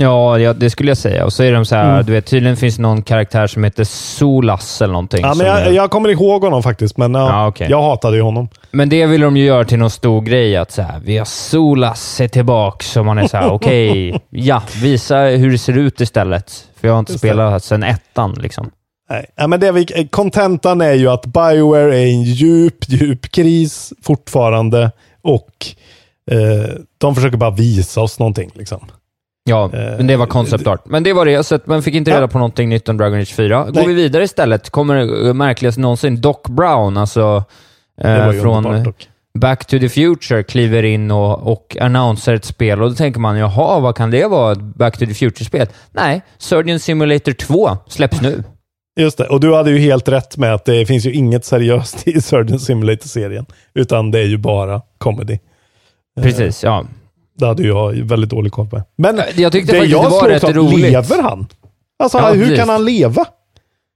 Ja, 0.00 0.38
ja, 0.38 0.52
det 0.52 0.70
skulle 0.70 0.90
jag 0.90 0.98
säga. 0.98 1.24
Och 1.24 1.32
så 1.32 1.42
är 1.42 1.52
de 1.52 1.64
så 1.64 1.74
här, 1.76 1.92
Mm. 1.94 2.06
du 2.06 2.12
vet, 2.12 2.26
tydligen 2.26 2.56
finns 2.56 2.76
det 2.76 2.82
någon 2.82 3.02
karaktär 3.02 3.46
som 3.46 3.64
heter 3.64 3.84
Solas 3.84 4.82
eller 4.82 4.92
någonting. 4.92 5.20
Ja, 5.20 5.34
men 5.34 5.46
jag, 5.46 5.60
är- 5.60 5.70
jag 5.72 5.90
kommer 5.90 6.08
ihåg 6.08 6.42
honom 6.44 6.62
faktiskt, 6.62 6.96
men 6.96 7.14
ja, 7.14 7.28
Ja, 7.28 7.46
okej. 7.46 7.66
jag 7.70 7.82
hatade 7.82 8.16
ju 8.16 8.22
honom. 8.22 8.48
Men 8.70 8.88
det 8.88 9.06
vill 9.06 9.20
de 9.20 9.36
ju 9.36 9.44
göra 9.44 9.64
till 9.64 9.78
någon 9.78 9.90
stor 9.90 10.20
grej, 10.22 10.56
att 10.56 10.70
så 10.72 10.82
här, 10.82 11.00
vi 11.04 11.18
har 11.18 11.24
Solas 11.24 12.20
är 12.20 12.28
tillbaka, 12.28 12.84
så 12.84 13.02
man 13.02 13.18
är 13.18 13.26
så 13.28 13.36
här, 13.36 13.48
okej, 13.52 14.20
ja, 14.30 14.62
visa 14.82 15.18
hur 15.18 15.50
det 15.50 15.58
ser 15.58 15.78
ut 15.78 16.00
istället. 16.00 16.52
För 16.80 16.88
jag 16.88 16.94
har 16.94 16.98
inte 16.98 17.12
Just 17.12 17.22
det. 17.22 17.28
spelat 17.28 17.64
sedan 17.64 17.82
ettan 17.82 18.32
liksom. 18.34 18.70
Nej, 19.10 19.48
men 19.48 19.60
det 19.60 19.72
vi, 19.72 20.08
kontentan 20.10 20.80
är 20.80 20.92
ju 20.92 21.08
att 21.08 21.26
Bioware 21.26 21.96
är 21.98 22.06
i 22.06 22.14
en 22.14 22.22
djup, 22.22 22.74
djup 22.88 23.32
kris 23.32 23.92
fortfarande 24.02 24.90
och 25.22 25.50
eh, 26.30 26.70
de 26.98 27.14
försöker 27.14 27.36
bara 27.36 27.50
visa 27.50 28.00
oss 28.00 28.18
någonting. 28.18 28.50
Liksom. 28.54 28.84
Ja, 29.48 29.64
Eh, 29.72 29.96
men 29.96 30.06
det 30.06 30.16
var 30.16 30.26
concept 30.26 30.66
art. 30.66 30.82
Men 30.86 31.02
det 31.02 31.12
var 31.12 31.24
det, 31.26 31.44
så 31.44 31.58
man 31.64 31.82
fick 31.82 31.94
inte 31.94 32.10
Ja. 32.10 32.16
reda 32.16 32.28
på 32.28 32.38
någonting 32.38 32.68
nytt 32.68 32.88
om 32.88 32.96
Dragon 32.96 33.20
Age 33.20 33.34
4. 33.34 33.64
Går 33.64 33.72
Nej. 33.72 33.86
vi 33.86 33.94
vidare 33.94 34.24
istället, 34.24 34.70
kommer 34.70 34.94
det 35.24 35.34
märkligaste 35.34 35.80
någonsin, 35.80 36.20
Doc 36.20 36.36
Brown, 36.48 36.96
alltså 36.96 37.44
eh, 38.00 38.30
från. 38.32 38.92
Back 39.38 39.64
to 39.66 39.78
the 39.78 39.88
Future 39.88 40.42
kliver 40.42 40.82
in 40.82 41.10
och, 41.10 41.52
och 41.52 41.76
annonserar 41.80 42.36
ett 42.36 42.44
spel 42.44 42.82
och 42.82 42.88
då 42.90 42.94
tänker 42.96 43.20
man, 43.20 43.36
jaha, 43.36 43.80
vad 43.80 43.96
kan 43.96 44.10
det 44.10 44.26
vara? 44.26 44.52
Ett 44.52 44.58
Back 44.58 44.98
to 44.98 45.06
the 45.06 45.14
Future-spel? 45.14 45.66
Nej, 45.92 46.22
Surgeon 46.38 46.78
Simulator 46.78 47.32
2 47.32 47.76
släpps 47.88 48.20
nu. 48.20 48.44
Just 49.00 49.18
det, 49.18 49.24
och 49.26 49.40
du 49.40 49.54
hade 49.54 49.70
ju 49.70 49.78
helt 49.78 50.08
rätt 50.08 50.36
med 50.36 50.54
att 50.54 50.64
det 50.64 50.86
finns 50.86 51.06
ju 51.06 51.12
inget 51.12 51.44
seriöst 51.44 52.02
i 52.08 52.20
Surgeon 52.20 52.58
Simulator-serien, 52.60 53.46
utan 53.74 54.10
det 54.10 54.18
är 54.18 54.24
ju 54.26 54.36
bara 54.38 54.82
comedy. 54.98 55.38
Eh, 56.18 56.22
Precis, 56.22 56.64
ja. 56.64 56.84
Det 57.38 57.46
hade 57.46 57.62
jag 57.62 57.92
väldigt 57.92 58.30
dålig 58.30 58.52
koll 58.52 58.66
på. 58.66 58.82
Men 58.96 59.20
Jag 59.36 59.52
tyckte 59.52 59.72
det 59.72 59.84
jag 59.84 60.04
det 60.04 60.08
var 60.08 60.28
rätt 60.28 60.44
roligt. 60.44 60.78
lever 60.78 61.22
han? 61.22 61.46
Alltså, 61.98 62.18
Ja, 62.18 62.28
hur 62.32 62.40
precis. 62.42 62.58
kan 62.58 62.68
han 62.68 62.84
leva? 62.84 63.24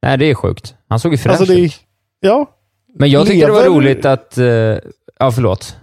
Nej, 0.03 0.19
det 0.19 0.31
är 0.31 0.35
sjukt. 0.35 0.75
Han 0.89 0.99
såg 1.01 1.13
ju 1.13 1.19
fräsch 1.19 1.41
Alltså, 1.41 1.55
ut. 1.55 1.73
ja, 2.21 2.47
Men 2.99 3.11
jag 3.11 3.27
tyckte 3.27 3.47
det 3.47 3.53
var 3.53 3.63
lever- 3.63 3.75
roligt 3.77 4.05
att... 4.05 4.39
eh, 4.39 4.45
ja, 5.19 5.31
förlåt. 5.35 5.77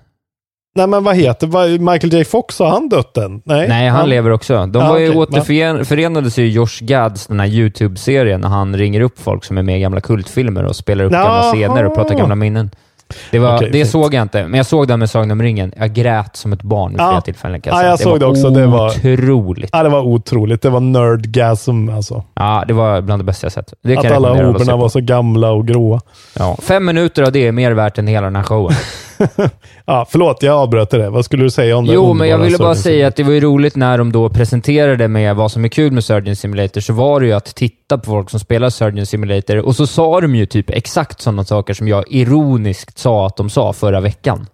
nej 0.75 0.87
men 0.87 1.03
vad 1.03 1.15
heter 1.15 1.47
vad- 1.47 1.69
Michael 1.69 2.13
J 2.13 2.23
Fox, 2.25 2.59
har 2.59 2.69
han 2.69 2.89
dött 2.89 3.17
än? 3.17 3.41
Nej, 3.45 3.67
Nej, 3.67 3.89
han 3.89 4.09
lever 4.09 4.29
också. 4.31 4.65
De 4.65 4.79
Ja, 4.81 4.89
var 4.89 4.97
ju 4.97 5.09
okej, 5.09 5.39
återförenades 5.41 6.37
ju 6.39 6.45
i 6.45 6.49
Josh 6.49 6.79
Gads 6.81 7.27
den 7.27 7.39
här 7.39 7.47
YouTube-serien 7.47 8.41
när 8.41 8.47
han 8.49 8.77
ringer 8.77 9.01
upp 9.01 9.19
folk 9.19 9.43
som 9.43 9.57
är 9.57 9.63
med 9.63 9.77
i 9.77 9.81
gamla 9.81 10.01
kultfilmer 10.01 10.63
och 10.65 10.75
spelar 10.75 11.05
upp 11.05 11.11
Jaha. 11.11 11.23
gamla 11.23 11.51
scener 11.53 11.83
och 11.85 11.95
pratar 11.95 12.15
gamla 12.15 12.35
minnen. 12.35 12.69
Det, 13.31 13.39
var, 13.39 13.55
Okej, 13.55 13.67
det 13.71 13.77
fint. 13.79 13.89
såg 13.89 14.13
jag 14.13 14.21
inte, 14.21 14.47
men 14.47 14.57
jag 14.57 14.65
såg 14.65 14.87
den 14.87 14.99
med 14.99 15.09
Sagan 15.09 15.31
om 15.31 15.41
ringen. 15.41 15.73
Jag 15.77 15.93
grät 15.93 16.35
som 16.35 16.53
ett 16.53 16.61
barn 16.61 16.91
vid 16.91 16.99
Ja. 16.99 17.07
flera 17.09 17.21
tillfällen. 17.21 17.61
Kan 17.61 17.73
Ja, 17.73 17.79
säga. 17.79 17.89
jag 17.89 17.99
såg 17.99 18.19
det 18.19 18.25
också. 18.25 18.49
Det 18.49 18.65
var- 18.67 18.87
otroligt. 18.89 19.69
Ja, 19.73 19.83
det 19.83 19.89
var 19.89 20.01
otroligt. 20.01 20.61
Det 20.61 20.69
var 20.69 20.79
nerdgasm 20.79 21.89
alltså. 21.89 22.23
Ja, 22.33 22.63
det 22.67 22.73
var 22.73 23.01
bland 23.01 23.19
det 23.19 23.23
bästa 23.25 23.45
jag 23.45 23.51
sett. 23.51 23.73
Det 23.83 23.95
kan 23.95 23.97
Att 23.99 24.03
jag 24.05 24.13
alla 24.15 24.27
rekommendera 24.29 24.49
att 24.49 24.57
se 24.57 24.63
hoberna 24.63 24.77
på. 24.77 24.81
var 24.81 24.89
så 24.89 24.99
gamla 24.99 25.51
och 25.51 25.67
gråa. 25.67 25.99
Ja, 26.39 26.57
fem 26.61 26.85
minuter 26.85 27.23
av 27.23 27.31
det 27.31 27.47
är 27.47 27.51
mer 27.51 27.71
värt 27.71 27.97
än 27.97 28.07
hela 28.07 28.25
den 28.27 28.35
här 28.35 28.43
showen. 28.43 28.75
Ja, 29.85 30.07
förlåt, 30.09 30.43
jag 30.43 30.55
avbröt 30.55 30.89
det. 30.89 31.09
Vad 31.09 31.25
skulle 31.25 31.43
du 31.43 31.49
säga 31.49 31.77
om 31.77 31.85
det 31.85 31.93
Jo, 31.93 32.13
men 32.13 32.29
jag 32.29 32.37
ville 32.37 32.57
bara 32.57 32.75
Surgeon 32.75 32.83
säga 32.83 33.07
att 33.07 33.15
det 33.15 33.23
var 33.23 33.31
ju 33.31 33.39
roligt 33.39 33.75
när 33.75 33.97
de 33.97 34.11
då 34.11 34.29
presenterade 34.29 35.07
med 35.07 35.35
vad 35.35 35.51
som 35.51 35.65
är 35.65 35.69
kul 35.69 35.91
med 35.91 36.03
Surgeon 36.03 36.35
Simulator, 36.35 36.81
så 36.81 36.93
var 36.93 37.19
det 37.19 37.25
ju 37.25 37.33
att 37.33 37.55
titta 37.55 37.97
på 37.97 38.05
folk 38.05 38.29
som 38.29 38.39
spelar 38.39 38.69
Surgeon 38.69 39.05
Simulator 39.05 39.57
och 39.57 39.75
så 39.75 39.87
sa 39.87 40.21
de 40.21 40.35
ju 40.35 40.45
typ 40.45 40.69
exakt 40.69 41.21
sådana 41.21 41.43
saker 41.45 41.73
som 41.73 41.87
jag 41.87 42.03
ironiskt 42.07 42.97
sa 42.97 43.27
att 43.27 43.35
de 43.35 43.49
sa 43.49 43.73
förra 43.73 44.01
veckan. 44.01 44.47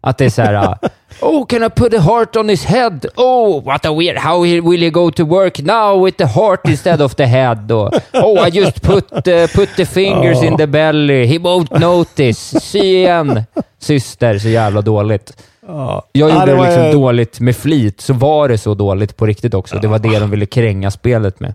Att 0.00 0.18
det 0.18 0.24
är 0.24 0.30
så 0.30 0.42
här, 0.42 0.78
Oh, 1.20 1.46
can 1.46 1.62
I 1.62 1.68
put 1.70 1.94
a 1.94 2.00
heart 2.00 2.36
on 2.36 2.48
his 2.48 2.64
head? 2.64 3.06
Oh, 3.16 3.62
what 3.64 3.86
a 3.86 3.92
weird... 3.92 4.18
How 4.18 4.40
will 4.40 4.80
he 4.80 4.90
go 4.90 5.10
to 5.10 5.24
work 5.24 5.58
now 5.58 6.04
with 6.04 6.16
the 6.18 6.26
heart 6.26 6.60
instead 6.68 7.00
of 7.00 7.14
the 7.14 7.24
head? 7.26 7.72
Och, 7.72 7.94
oh, 8.12 8.46
I 8.48 8.50
just 8.50 8.82
put, 8.82 9.12
uh, 9.12 9.46
put 9.54 9.68
the 9.76 9.86
fingers 9.86 10.42
in 10.42 10.56
the 10.56 10.66
belly. 10.66 11.26
He 11.26 11.38
won't 11.38 11.78
notice. 11.80 12.60
Se 12.60 12.78
igen, 12.78 13.44
syster. 13.78 14.38
Så 14.38 14.48
jävla 14.48 14.80
dåligt. 14.80 15.32
Ja. 15.66 16.06
Jag 16.12 16.30
Ja, 16.30 16.34
gjorde 16.34 16.46
det 16.46 16.52
det 16.52 16.58
var- 16.58 16.66
liksom 16.66 17.00
dåligt 17.00 17.40
med 17.40 17.56
flit, 17.56 18.00
så 18.00 18.12
var 18.12 18.48
det 18.48 18.58
så 18.58 18.74
dåligt 18.74 19.16
på 19.16 19.26
riktigt 19.26 19.54
också. 19.54 19.76
Det 19.78 19.88
var 19.88 19.98
det 19.98 20.18
de 20.18 20.30
ville 20.30 20.46
kränga 20.46 20.90
spelet 20.90 21.40
med. 21.40 21.54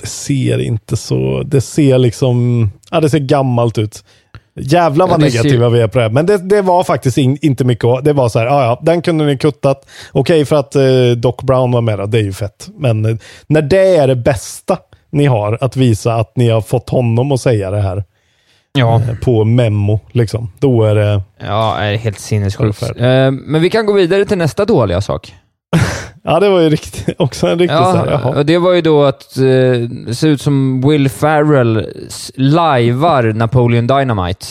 Det 0.00 0.06
ser 0.06 0.58
inte 0.58 0.96
så... 0.96 1.42
Det 1.46 1.60
ser 1.60 1.98
liksom... 1.98 2.70
Ja, 2.90 3.00
det 3.00 3.10
ser 3.10 3.18
gammalt 3.18 3.78
ut. 3.78 4.04
Jävlar 4.60 5.06
vad 5.06 5.20
Ja, 5.20 5.24
negativa 5.24 5.68
vi 5.68 5.80
är 5.80 5.88
på 5.88 5.98
det. 5.98 6.08
Men 6.08 6.26
det, 6.26 6.38
det 6.38 6.62
var 6.62 6.84
faktiskt 6.84 7.18
in, 7.18 7.38
inte 7.42 7.64
mycket 7.64 8.04
Det 8.04 8.12
var 8.12 8.28
så 8.28 8.38
här, 8.38 8.46
ja, 8.46 8.64
ja, 8.64 8.78
den 8.82 9.02
kunde 9.02 9.24
ni 9.24 9.38
kuttat. 9.38 9.86
Okej, 10.12 10.44
för 10.44 10.56
att 10.56 10.76
eh, 10.76 10.82
Doc 11.16 11.36
Brown 11.42 11.72
var 11.72 11.80
med, 11.80 12.10
det 12.10 12.18
är 12.18 12.22
ju 12.22 12.32
fett. 12.32 12.68
Men 12.78 13.04
eh, 13.04 13.16
när 13.46 13.62
det 13.62 13.96
är 13.96 14.06
det 14.08 14.16
bästa 14.16 14.78
ni 15.12 15.24
har, 15.26 15.58
att 15.60 15.76
visa 15.76 16.14
att 16.14 16.36
ni 16.36 16.48
har 16.48 16.60
fått 16.60 16.88
honom 16.88 17.32
att 17.32 17.40
säga 17.40 17.70
det 17.70 17.80
här 17.80 18.04
Ja. 18.78 18.94
eh, 18.94 19.16
på 19.24 19.44
memo, 19.44 20.00
liksom. 20.12 20.52
Då 20.58 20.84
är 20.84 20.94
det... 20.94 21.22
Ja, 21.46 21.76
det 21.80 21.84
är 21.86 21.96
helt 21.96 22.18
sinnessjukt. 22.18 22.82
Eh, 22.82 23.30
Men 23.30 23.60
vi 23.62 23.70
kan 23.70 23.86
gå 23.86 23.92
vidare 23.92 24.24
till 24.24 24.38
nästa 24.38 24.64
dåliga 24.64 25.00
sak. 25.00 25.34
Ja, 26.26 26.40
det 26.40 26.48
var 26.48 26.60
ju 26.60 26.68
riktigt, 26.68 27.14
också 27.18 27.46
en 27.46 27.58
riktig 27.58 27.76
så 27.78 27.84
här, 27.96 28.06
Ja, 28.06 28.12
jaha. 28.22 28.38
och 28.38 28.46
det 28.46 28.58
var 28.58 28.72
ju 28.72 28.80
då 28.80 29.04
att 29.04 29.36
eh, 29.36 29.42
det 30.06 30.14
ser 30.14 30.28
ut 30.28 30.40
som 30.40 30.80
Will 30.88 31.08
Ferrell 31.08 31.86
lajvar 32.34 33.22
Napoleon 33.22 33.86
Dynamite. 33.86 34.46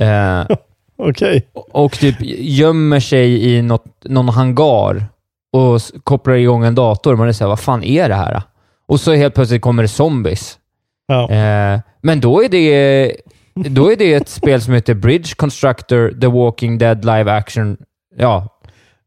Eh, 0.00 0.56
Okej. 0.98 1.46
och 1.72 1.92
typ 1.92 2.16
gömmer 2.38 3.00
sig 3.00 3.54
i 3.54 3.62
något, 3.62 3.84
någon 4.04 4.28
hangar 4.28 5.04
och 5.52 5.80
kopplar 6.04 6.34
igång 6.34 6.64
en 6.64 6.74
dator. 6.74 7.16
Man 7.16 7.28
är 7.28 7.32
såhär, 7.32 7.48
vad 7.48 7.60
fan 7.60 7.82
är 7.84 8.08
det 8.08 8.14
här? 8.14 8.42
Och 8.88 9.00
så 9.00 9.12
helt 9.14 9.34
plötsligt 9.34 9.62
kommer 9.62 9.82
det 9.82 9.88
zombies. 9.88 10.58
Ja. 11.06 11.30
Eh, 11.30 11.80
men 12.02 12.20
då 12.20 12.44
är, 12.44 12.48
det, 12.48 13.16
då 13.54 13.92
är 13.92 13.96
det 13.96 14.14
ett 14.14 14.28
spel 14.28 14.60
som 14.60 14.74
heter 14.74 14.94
Bridge 14.94 15.34
Constructor 15.36 16.20
The 16.20 16.26
Walking 16.26 16.78
Dead 16.78 17.04
Live 17.04 17.32
Action. 17.32 17.76
Ja, 18.16 18.48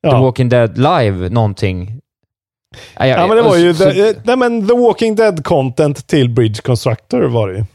The 0.03 0.07
Ja. 0.09 0.21
Walking 0.21 0.49
Dead 0.49 0.77
Live 0.77 1.29
någonting. 1.29 1.99
Ja, 2.99 3.05
Ja, 3.07 3.27
men 3.27 3.37
det 3.37 3.43
var 3.43 3.55
ju 3.57 3.73
så- 3.73 3.91
the, 3.91 4.13
nej, 4.23 4.35
men 4.35 4.67
The 4.67 4.73
Walking 4.73 5.15
Dead 5.15 5.43
content 5.45 6.07
till 6.07 6.29
Bridge 6.29 6.61
Constructor 6.61 7.21
var 7.21 7.47
det 7.49 7.57
ju. 7.57 7.65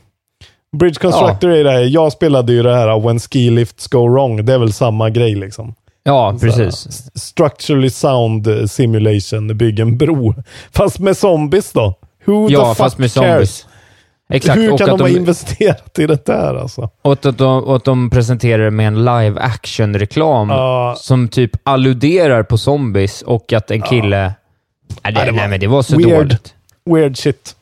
Bridge 0.77 1.01
Constructor 1.01 1.51
är 1.51 1.65
det 1.65 1.71
här, 1.71 1.81
jag 1.81 2.12
spelade 2.12 2.53
ju 2.53 2.62
det 2.62 2.75
här 2.77 3.01
When 3.01 3.21
Ski 3.21 3.51
Lifts 3.51 3.87
Go 3.87 4.09
Wrong. 4.09 4.45
Det 4.47 4.53
är 4.55 4.59
väl 4.59 4.73
samma 4.73 5.11
grej 5.11 5.35
liksom. 5.35 5.75
Ja, 6.03 6.33
Så 6.33 6.47
precis. 6.47 6.87
s- 6.87 7.23
structurally 7.29 7.91
sound 7.91 8.47
eh, 8.47 8.67
simulation, 8.67 9.57
bygga 9.59 9.83
en 9.83 9.99
bro. 9.99 10.35
Fast 10.73 10.99
med 10.99 11.17
zombies 11.17 11.73
då? 11.73 11.95
Who 12.25 12.49
Ja, 12.51 12.61
the 12.61 12.67
fuck 12.69 12.77
fast 12.77 12.99
med 12.99 13.15
cares? 13.15 13.31
zombies. 13.59 13.67
Exakt. 14.29 14.59
Hur 14.59 14.79
kan 14.79 14.91
att 14.91 14.99
de 14.99 15.03
ha 15.05 15.09
de, 15.09 15.17
investerat 15.17 15.99
i 15.99 16.07
det 16.07 16.27
där 16.27 16.55
alltså? 16.55 16.91
och 17.03 17.12
att 17.27 17.39
de, 17.39 17.62
och 17.65 17.77
att 17.77 17.85
de 17.85 18.11
presenterar 18.11 18.65
det 18.65 18.71
med 18.71 18.87
en 18.87 18.99
live 19.05 19.41
action-reklam 19.41 20.51
Ja. 20.51 20.95
som 20.99 21.29
typ 21.29 21.51
alluderar 21.62 22.43
på 22.43 22.59
zombies 22.59 23.23
och 23.23 23.53
att 23.53 23.71
en 23.71 23.83
kille... 23.83 24.35
Nej, 25.05 25.12
det, 25.12 25.21
Ja, 25.21 25.25
det 25.25 25.31
var 25.31 25.37
nej, 25.39 25.49
men 25.49 25.61
det 25.61 25.67
var 25.67 25.83
så 25.83 25.97
weird. 25.97 26.11
dåligt. 26.19 26.55
Weird 26.91 27.19
shit. 27.19 27.57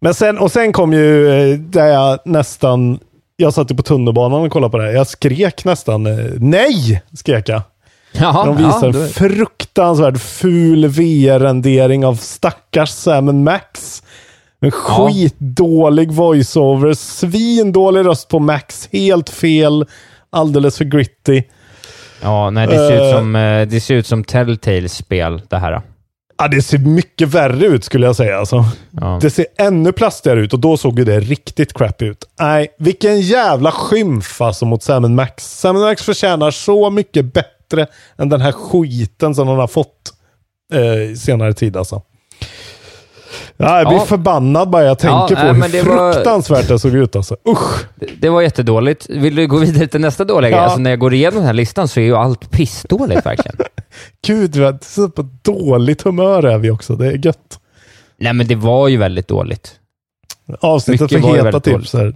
Men 0.00 0.14
sen, 0.14 0.38
och 0.38 0.52
sen 0.52 0.72
kom 0.72 0.92
ju 0.92 1.28
eh, 1.52 1.58
där 1.58 1.86
jag 1.86 2.18
nästan... 2.24 2.98
Jag 3.36 3.54
satt 3.54 3.70
ju 3.70 3.76
på 3.76 3.82
tunnelbanan 3.82 4.40
och 4.40 4.52
kollade 4.52 4.70
på 4.70 4.78
det 4.78 4.84
här. 4.84 4.92
Jag 4.92 5.06
skrek 5.06 5.64
nästan 5.64 6.06
eh, 6.06 6.24
nej! 6.38 7.02
Skrek 7.16 7.48
jag. 7.48 7.62
Jaha, 8.12 8.46
De 8.46 8.56
visar 8.56 8.86
ja, 8.86 8.92
då- 8.92 9.06
fruktansvärt 9.06 10.20
ful 10.20 10.86
VR-rendering 10.88 12.06
av 12.06 12.14
stackars 12.14 12.90
Sam 12.90 13.44
Max. 13.44 14.02
En 14.60 14.70
skitdålig 14.70 16.12
voiceover, 16.12 16.94
svindålig 16.94 18.04
röst 18.06 18.28
på 18.28 18.38
Max, 18.38 18.88
helt 18.92 19.30
fel, 19.30 19.86
alldeles 20.30 20.78
för 20.78 20.84
gritty. 20.84 21.42
Ja, 22.22 22.50
nej, 22.50 22.66
det 22.66 22.76
ser, 22.76 22.94
ut 22.94 23.12
Eh. 23.14 23.18
som, 23.18 23.36
eh, 23.36 23.66
det 23.68 23.80
ser 23.80 23.94
ut 23.94 24.06
som 24.06 24.24
Telltales 24.24 24.94
spel, 24.94 25.42
det 25.50 25.56
här. 25.56 25.82
Ja, 26.38 26.48
det 26.48 26.62
ser 26.62 26.78
mycket 26.78 27.28
värre 27.28 27.66
ut 27.66 27.84
skulle 27.84 28.06
jag 28.06 28.16
säga. 28.16 28.38
Alltså. 28.38 28.64
Ja. 28.90 29.18
Det 29.22 29.30
ser 29.30 29.46
ännu 29.58 29.92
plastigare 29.92 30.40
ut 30.40 30.52
och 30.52 30.58
då 30.58 30.76
såg 30.76 30.98
ju 30.98 31.04
det 31.04 31.20
riktigt 31.20 31.72
crap 31.74 32.02
ut. 32.02 32.24
Nej, 32.40 32.68
vilken 32.78 33.20
jävla 33.20 33.70
skymf 33.72 34.40
alltså 34.40 34.64
mot 34.66 34.82
Sam 34.82 35.14
Max. 35.14 35.58
Sam 35.60 35.80
Max 35.80 36.02
förtjänar 36.02 36.50
så 36.50 36.90
mycket 36.90 37.32
bättre 37.32 37.86
än 38.18 38.28
den 38.28 38.40
här 38.40 38.52
skiten 38.52 39.34
som 39.34 39.46
de 39.46 39.58
har 39.58 39.66
fått 39.66 40.12
eh, 40.72 41.14
senare 41.16 41.52
tid 41.54 41.76
alltså. 41.76 42.02
Ja, 43.60 43.78
jag 43.78 43.88
blir 43.88 43.98
Ja. 43.98 44.04
förbannad 44.04 44.70
bara 44.70 44.84
jag 44.84 44.98
tänker 44.98 45.16
Ja, 45.16 45.52
på 45.52 45.58
nej, 45.58 45.70
hur 45.70 45.78
det 45.78 45.82
var- 45.96 46.12
fruktansvärt 46.12 46.68
det 46.68 46.78
såg 46.78 46.94
ut 46.94 47.16
alltså. 47.16 47.36
Usch! 47.48 47.84
Det, 47.94 48.06
det 48.20 48.28
var 48.28 48.42
jättedåligt. 48.42 49.06
Vill 49.10 49.34
du 49.34 49.46
gå 49.46 49.56
vidare 49.56 49.86
till 49.86 50.00
nästa 50.00 50.24
dåliga? 50.24 50.50
Ja. 50.50 50.56
Alltså 50.60 50.78
när 50.78 50.90
jag 50.90 50.98
går 50.98 51.14
igenom 51.14 51.36
den 51.36 51.46
här 51.46 51.52
listan 51.52 51.88
så 51.88 52.00
är 52.00 52.04
ju 52.04 52.16
allt 52.16 52.50
pissdåligt 52.50 53.26
verkligen. 53.26 53.56
Gud, 54.26 54.56
vad 54.56 54.84
så 54.84 55.08
på 55.08 55.28
dåligt 55.42 56.02
humör 56.02 56.42
är 56.42 56.58
vi 56.58 56.70
också. 56.70 56.96
Det 56.96 57.06
är 57.06 57.26
gött. 57.26 57.58
Nej, 58.18 58.32
men 58.32 58.46
det 58.46 58.54
var 58.54 58.88
ju 58.88 58.96
väldigt 58.96 59.28
dåligt. 59.28 59.72
Avsnittet 60.60 61.00
Mycket 61.00 61.20
för 61.20 61.28
var 61.28 61.36
heta 61.80 61.98
här, 61.98 62.14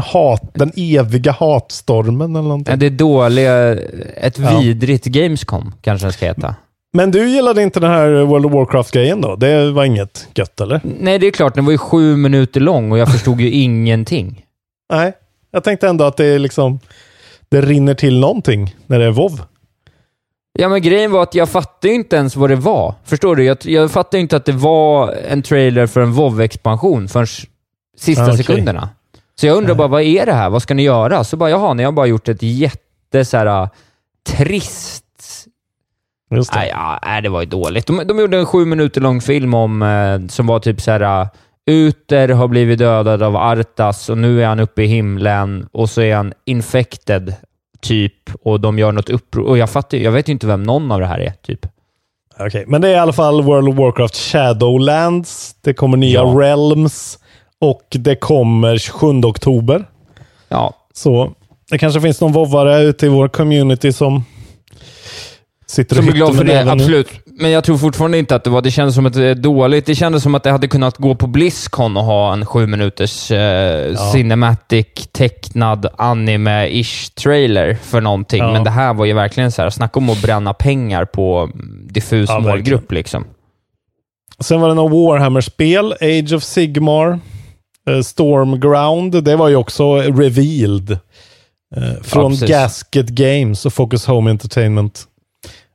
hat, 0.00 0.50
den 0.54 0.72
eviga 0.76 1.32
hatstormen 1.32 2.36
eller 2.36 2.42
någonting. 2.48 2.72
Ja, 2.72 2.76
Det 2.76 2.90
dåliga, 2.90 3.72
ett 4.16 4.38
Ja. 4.38 4.58
vidrigt 4.60 5.04
Gamescom 5.04 5.72
kanske 5.80 6.04
den 6.06 6.12
ska 6.12 6.26
heta. 6.26 6.54
Men 6.96 7.10
du 7.10 7.28
gillade 7.28 7.62
inte 7.62 7.80
den 7.80 7.90
här 7.90 8.24
World 8.24 8.46
of 8.46 8.52
Warcraft-grejen 8.52 9.20
då? 9.20 9.36
Det 9.36 9.70
var 9.72 9.84
inget 9.84 10.28
gött 10.34 10.60
eller? 10.60 10.80
Nej, 11.00 11.18
det 11.18 11.26
är 11.26 11.30
klart. 11.30 11.54
Den 11.54 11.64
var 11.64 11.72
ju 11.72 11.78
sju 11.78 12.16
minuter 12.16 12.60
lång 12.60 12.92
och 12.92 12.98
jag 12.98 13.12
förstod 13.12 13.40
ju 13.40 13.50
ingenting. 13.62 14.44
Nej, 14.92 15.12
jag 15.50 15.64
tänkte 15.64 15.88
ändå 15.88 16.04
att 16.04 16.16
det 16.16 16.24
är 16.24 16.38
liksom, 16.38 16.80
det 17.48 17.60
rinner 17.60 17.94
till 17.94 18.20
någonting 18.20 18.76
när 18.86 18.98
det 18.98 19.04
är 19.04 19.10
WoW. 19.10 19.40
Ja, 20.58 20.68
men 20.68 20.82
grejen 20.82 21.10
var 21.12 21.22
att 21.22 21.34
jag 21.34 21.48
fattade 21.48 21.88
ju 21.88 21.94
inte 21.94 22.16
ens 22.16 22.36
vad 22.36 22.50
det 22.50 22.56
var. 22.56 22.94
Förstår 23.04 23.36
du? 23.36 23.44
Jag, 23.44 23.56
jag 23.62 23.90
fattade 23.90 24.20
inte 24.20 24.36
att 24.36 24.44
det 24.44 24.52
var 24.52 25.12
en 25.28 25.42
trailer 25.42 25.86
för 25.86 26.00
en 26.00 26.12
WoW-expansion 26.12 27.08
förrän 27.08 27.26
sista 27.96 28.22
Ah, 28.22 28.26
okej. 28.26 28.36
sekunderna. 28.36 28.88
Så 29.34 29.46
jag 29.46 29.56
undrar 29.56 29.74
bara, 29.74 29.88
vad 29.88 30.02
är 30.02 30.26
det 30.26 30.32
här? 30.32 30.50
Vad 30.50 30.62
ska 30.62 30.74
ni 30.74 30.82
göra? 30.82 31.24
Så 31.24 31.36
bara, 31.36 31.50
jaha, 31.50 31.74
ni 31.74 31.82
har 31.82 31.92
bara 31.92 32.06
gjort 32.06 32.28
ett 32.28 32.42
jätte 32.42 33.24
så 33.24 33.36
här, 33.36 33.68
trist... 34.28 35.04
Just 36.36 36.52
det. 36.52 36.58
Nej, 36.58 36.68
ja, 36.72 36.98
nej, 37.06 37.22
det 37.22 37.28
var 37.28 37.40
ju 37.40 37.46
dåligt. 37.46 37.86
De, 37.86 38.02
de 38.06 38.18
gjorde 38.18 38.38
en 38.38 38.46
sju 38.46 38.64
minuter 38.64 39.00
lång 39.00 39.20
film 39.20 39.54
om, 39.54 39.82
eh, 39.82 40.28
som 40.28 40.46
var 40.46 40.58
typ 40.58 40.80
så 40.80 40.90
här. 40.90 41.28
Uther 41.66 42.28
har 42.28 42.48
blivit 42.48 42.78
dödad 42.78 43.22
av 43.22 43.36
Artas 43.36 44.08
och 44.08 44.18
nu 44.18 44.42
är 44.42 44.46
han 44.46 44.60
uppe 44.60 44.82
i 44.82 44.86
himlen 44.86 45.68
och 45.72 45.90
så 45.90 46.00
är 46.00 46.16
han 46.16 46.32
infected, 46.44 47.34
typ, 47.82 48.30
och 48.42 48.60
de 48.60 48.78
gör 48.78 48.92
något 48.92 49.08
uppror. 49.10 49.44
Och 49.44 49.58
jag 49.58 49.70
fattar 49.70 49.98
jag 49.98 50.12
vet 50.12 50.28
ju 50.28 50.32
inte 50.32 50.46
vem 50.46 50.62
någon 50.62 50.92
av 50.92 51.00
det 51.00 51.06
här 51.06 51.18
är, 51.20 51.32
typ. 51.42 51.66
Okej, 52.38 52.64
men 52.66 52.80
det 52.80 52.88
är 52.88 52.92
i 52.92 52.98
alla 52.98 53.12
fall 53.12 53.42
World 53.42 53.68
of 53.68 53.76
Warcraft 53.76 54.16
Shadowlands. 54.16 55.56
Det 55.60 55.74
kommer 55.74 55.96
nya 55.96 56.20
Ja. 56.20 56.34
Realms 56.40 57.18
och 57.60 57.86
det 57.90 58.16
kommer 58.16 58.78
27 58.78 59.06
oktober. 59.24 59.84
Ja, 60.48 60.74
Så 60.94 61.32
det 61.70 61.78
kanske 61.78 62.00
finns 62.00 62.20
någon 62.20 62.32
vovvare 62.32 62.82
ute 62.82 63.06
i 63.06 63.08
vår 63.08 63.28
community 63.28 63.92
som 63.92 64.24
sitter 65.66 65.96
som 65.96 66.08
är 66.08 66.12
glad 66.12 66.36
för 66.36 66.44
det, 66.44 66.54
näven 66.54 66.76
nu. 66.76 66.82
absolut. 66.82 67.08
Men 67.26 67.50
jag 67.50 67.64
tror 67.64 67.78
fortfarande 67.78 68.18
inte 68.18 68.34
att 68.34 68.44
det 68.44 68.50
var, 68.50 68.62
det 68.62 68.70
kändes 68.70 68.94
som 68.94 69.06
att 69.06 69.12
det 69.12 69.26
är 69.26 69.34
dåligt. 69.34 69.86
Det 69.86 69.94
kändes 69.94 70.22
som 70.22 70.34
att 70.34 70.42
det 70.42 70.50
hade 70.50 70.68
kunnat 70.68 70.96
gå 70.96 71.14
på 71.14 71.26
Blizzcon 71.26 71.96
och 71.96 72.04
ha 72.04 72.32
en 72.32 72.46
sju 72.46 72.66
minuters 72.66 73.30
eh, 73.30 73.96
cinematic, 74.12 74.86
tecknad, 75.12 75.86
anime-ish 75.98 77.14
trailer 77.14 77.74
för 77.82 78.00
någonting. 78.00 78.38
Ja. 78.38 78.52
Men 78.52 78.64
det 78.64 78.70
här 78.70 78.94
var 78.94 79.04
ju 79.04 79.12
verkligen 79.12 79.52
så 79.52 79.62
här, 79.62 79.70
snacka 79.70 80.00
om 80.00 80.10
att 80.10 80.22
bränna 80.22 80.54
pengar 80.54 81.04
på 81.04 81.50
diffus 81.90 82.30
Ja, 82.30 82.40
målgrupp 82.40 82.92
liksom. 82.92 83.24
Sen 84.40 84.60
var 84.60 84.68
det 84.68 84.74
något 84.74 84.92
Warhammer-spel, 84.92 85.92
Age 86.00 86.32
of 86.32 86.42
Sigmar, 86.42 87.18
eh, 87.90 88.00
Stormground. 88.00 89.24
Det 89.24 89.36
var 89.36 89.48
ju 89.48 89.56
också 89.56 89.96
revealed. 89.96 90.98
Eh, 91.76 92.02
från. 92.02 92.36
Gasket 92.36 93.08
Games 93.08 93.66
och 93.66 93.72
Focus 93.72 94.06
Home 94.06 94.30
Entertainment. 94.30 95.04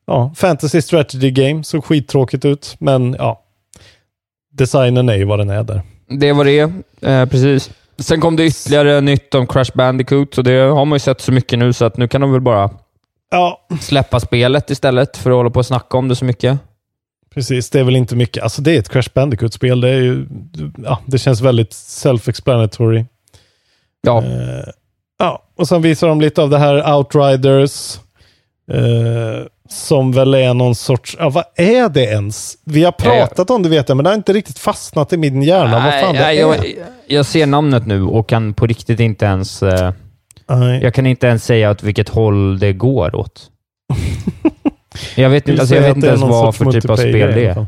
Ja, 0.09 0.31
Fantasy 0.35 0.81
Strategy 0.81 1.31
Game 1.31 1.63
såg 1.63 1.85
skittråkigt 1.85 2.45
ut, 2.45 2.75
men 2.79 3.15
ja. 3.19 3.41
Designen 4.51 5.09
är 5.09 5.15
ju 5.15 5.25
vad 5.25 5.39
den 5.39 5.49
är 5.49 5.63
där. 5.63 5.81
Det 6.07 6.33
var 6.33 6.45
det, 6.45 6.59
eh, 7.09 7.25
precis. 7.25 7.71
Sen 7.99 8.21
kom 8.21 8.35
det 8.35 8.45
ytterligare 8.45 9.01
nytt 9.01 9.35
om 9.35 9.47
Crash 9.47 9.71
Bandicoot 9.73 10.37
och 10.37 10.43
det 10.43 10.51
har 10.59 10.85
man 10.85 10.95
ju 10.95 10.99
sett 10.99 11.21
så 11.21 11.31
mycket 11.31 11.59
nu 11.59 11.73
så 11.73 11.85
att 11.85 11.97
nu 11.97 12.07
kan 12.07 12.21
de 12.21 12.31
väl 12.31 12.41
bara 12.41 12.69
Ja, 13.31 13.67
släppa 13.81 14.19
spelet 14.19 14.69
istället 14.69 15.17
för 15.17 15.29
att 15.31 15.35
hålla 15.35 15.49
på 15.49 15.59
och 15.59 15.65
snacka 15.65 15.97
om 15.97 16.07
det 16.07 16.15
så 16.15 16.25
mycket. 16.25 16.59
precis. 17.33 17.69
Det 17.69 17.79
är 17.79 17.83
väl 17.83 17.95
inte 17.95 18.15
mycket. 18.15 18.43
Alltså 18.43 18.61
det 18.61 18.75
är 18.75 18.79
ett 18.79 18.89
Crash 18.89 19.09
Bandicoot-spel. 19.13 19.81
Det 19.81 19.89
är 19.89 20.01
ju, 20.01 20.25
ja, 20.83 20.99
det 21.05 21.17
känns 21.17 21.41
väldigt 21.41 21.71
self-explanatory. 21.71 23.05
Ja, 24.01 24.23
Eh, 24.23 24.69
ja, 25.19 25.43
och 25.55 25.67
sen 25.67 25.81
visar 25.81 26.07
de 26.07 26.21
lite 26.21 26.41
av 26.41 26.49
det 26.49 26.57
här 26.57 26.95
Outriders. 26.97 27.99
Eh, 28.69 29.45
som 29.69 30.11
väl 30.11 30.33
är 30.33 30.53
någon 30.53 30.75
sorts, 30.75 31.15
ja 31.19 31.29
vad 31.29 31.43
är 31.55 31.89
det 31.89 32.03
ens? 32.03 32.57
Vi 32.65 32.83
har 32.83 32.91
pratat 32.91 33.49
om 33.49 33.63
det 33.63 33.69
vet 33.69 33.89
jag, 33.89 33.95
men 33.95 34.03
det 34.03 34.09
har 34.09 34.15
inte 34.15 34.33
riktigt 34.33 34.59
fastnat 34.59 35.13
i 35.13 35.17
min 35.17 35.41
hjärna 35.41 35.79
vad 35.79 35.93
fan 35.93 36.15
det 36.15 36.21
nej, 36.21 36.37
är. 36.37 36.41
jag, 36.41 36.65
jag 37.07 37.25
ser 37.25 37.45
namnet 37.45 37.87
nu 37.87 38.03
och 38.03 38.29
kan 38.29 38.53
på 38.53 38.67
riktigt 38.67 38.99
inte 38.99 39.25
ens... 39.25 39.63
Eh, 39.63 39.91
Nej. 40.49 40.83
jag 40.83 40.93
kan 40.93 41.05
inte 41.05 41.27
ens 41.27 41.45
säga 41.45 41.71
åt 41.71 41.83
vilket 41.83 42.09
håll 42.09 42.59
det 42.59 42.73
går 42.73 43.15
åt. 43.15 43.49
Jag 45.15 45.29
vet 45.29 45.47
inte, 45.47 45.61
alltså, 45.61 45.75
jag 45.75 45.81
vet 45.81 45.95
inte 45.95 46.07
ens 46.07 46.21
vad 46.21 46.55
för 46.55 46.71
typ 46.71 46.89
av 46.89 46.97
spel 46.97 47.33
det 47.35 47.45
är. 47.45 47.67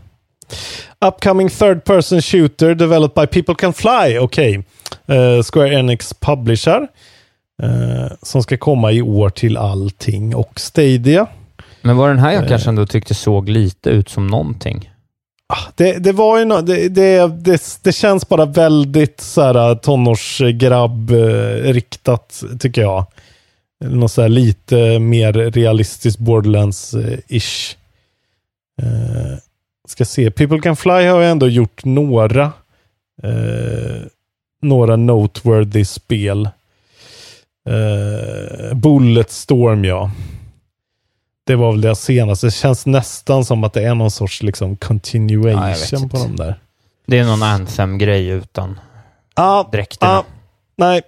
Upcoming 1.05 1.49
third 1.49 1.83
person 1.83 2.21
shooter 2.21 2.75
developed 2.75 3.15
by 3.15 3.27
People 3.27 3.55
Can 3.55 3.73
Fly. 3.73 4.17
Okej. 4.17 4.63
Eh, 5.07 5.43
Square 5.43 5.73
Enix 5.73 6.13
publisher. 6.13 6.87
Eh, 7.61 8.11
som 8.21 8.43
ska 8.43 8.57
komma 8.57 8.91
i 8.91 9.01
år 9.01 9.29
till 9.29 9.57
allting 9.57 10.35
och 10.35 10.59
Stadia. 10.59 11.27
Men 11.81 11.97
var 11.97 12.09
den 12.09 12.19
här 12.19 12.31
jag 12.31 12.43
Eh. 12.43 12.49
kanske 12.49 12.69
ändå 12.69 12.85
tyckte 12.85 13.13
såg 13.15 13.49
lite 13.49 13.89
ut 13.89 14.09
som 14.09 14.27
någonting? 14.27 14.89
Ah, 15.47 15.71
Det, 15.75 15.93
det 15.93 16.11
var 16.11 16.39
ju 16.39 16.45
no, 16.45 16.61
det, 16.61 16.89
det, 16.89 17.31
det, 17.83 17.91
känns 17.93 18.29
bara 18.29 18.45
väldigt 18.45 19.21
så 19.21 19.41
här 19.41 19.75
tonårsgrabb 19.75 21.11
eh, 21.11 21.73
riktat 21.73 22.43
tycker 22.59 22.81
jag. 22.81 23.05
Något 23.85 24.11
så 24.11 24.21
här 24.21 24.29
lite 24.29 24.99
mer 24.99 25.33
realistiskt 25.33 26.19
Borderlands-ish. 26.19 27.75
Eh, 28.81 29.37
ska 29.87 30.05
se, 30.05 30.31
People 30.31 30.59
Can 30.59 30.75
Fly 30.75 30.91
har 31.07 31.21
ju 31.21 31.25
ändå 31.27 31.47
gjort 31.47 31.85
några 31.85 32.43
eh, 33.23 34.01
några 34.61 34.95
noteworthy 34.95 35.85
spel. 35.85 36.49
Eh, 37.69 38.73
Bulletstorm 38.77 39.85
ja. 39.85 40.11
Det 41.43 41.55
var 41.55 41.71
väl 41.71 41.81
det 41.81 41.95
senaste. 41.95 42.47
Det 42.47 42.51
känns 42.51 42.85
nästan 42.85 43.45
som 43.45 43.63
att 43.63 43.73
det 43.73 43.83
är 43.83 43.95
någon 43.95 44.11
sorts 44.11 44.43
liksom 44.43 44.69
Ja, 44.81 44.87
continuation 44.87 45.89
på 45.89 45.97
inte. 45.97 46.17
dem 46.17 46.35
där. 46.35 46.59
Det 47.07 47.17
är 47.17 47.25
någon 47.25 47.43
Anthem-grej 47.43 48.27
utan 48.27 48.79
Ja, 49.35 49.69
dräkterna. 49.71 50.11
ah, 50.11 50.23
nej. 50.77 51.01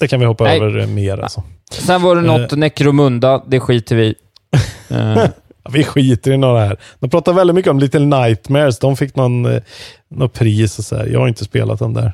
Det 0.00 0.08
kan 0.08 0.20
vi 0.20 0.26
hoppa 0.26 0.44
Nej. 0.44 0.60
över 0.60 0.78
eh, 0.78 0.86
mer 0.86 1.18
alltså. 1.18 1.42
Sen 1.70 2.02
var 2.02 2.16
det 2.16 2.22
något 2.22 2.52
Eh. 2.52 2.58
Necromunda, 2.58 3.42
det 3.46 3.60
skiter 3.60 3.96
vi 3.96 4.14
Ja, 4.88 5.28
Vi 5.70 5.84
skiter 5.84 6.32
i 6.32 6.36
några 6.36 6.64
här. 6.64 6.76
De 7.00 7.10
pratar 7.10 7.32
väldigt 7.32 7.54
mycket 7.54 7.70
om 7.70 7.78
Little 7.78 8.00
Nightmares. 8.06 8.78
De 8.78 8.96
fick 8.96 9.16
någon, 9.16 9.46
eh, 9.46 9.62
något 10.08 10.32
pris 10.32 10.78
och 10.78 10.84
så 10.84 10.96
här. 10.96 11.06
Jag 11.06 11.20
har 11.20 11.28
inte 11.28 11.44
spelat 11.44 11.78
den 11.78 11.94
där. 11.94 12.12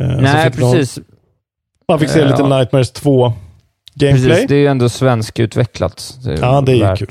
Så 0.00 0.04
nej, 0.06 0.50
fick 0.52 0.60
någon- 0.60 0.72
precis. 0.76 1.04
Man 1.90 1.98
fick 1.98 2.08
se 2.10 2.20
Eh, 2.20 2.26
Little 2.26 2.44
ja. 2.48 2.58
Nightmares 2.58 2.90
2 2.92 3.32
gameplay. 3.94 4.28
Precis, 4.30 4.48
det 4.48 4.54
är 4.54 4.58
ju 4.58 4.66
ändå 4.66 4.88
svenskutvecklat. 4.88 6.18
Ja, 6.40 6.60
det 6.60 6.72
är 6.72 6.76
ju 6.76 6.82
värt. 6.82 6.98
kul. 6.98 7.08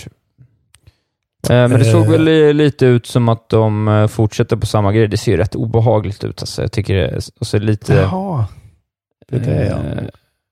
Eh, 1.49 1.67
Men 1.67 1.71
det 1.71 1.85
såg 1.85 2.05
Eh. 2.05 2.11
väl 2.11 2.23
li- 2.23 2.53
lite 2.53 2.85
ut 2.85 3.05
som 3.07 3.29
att 3.29 3.49
de 3.49 4.07
fortsätter 4.11 4.55
på 4.55 4.65
samma 4.65 4.91
grej. 4.93 5.07
Det 5.07 5.17
ser 5.17 5.31
ju 5.31 5.37
rätt 5.37 5.55
obehagligt 5.55 6.23
ut. 6.23 6.41
Alltså. 6.41 6.61
Jag 6.61 6.71
tycker 6.71 6.95
det 6.95 7.29
och 7.39 7.47
så 7.47 7.59
lite... 7.59 7.93
Jaha. 7.93 8.45
Det 9.27 9.35
är 9.35 9.39
det 9.39 9.65
ja. 9.65 9.77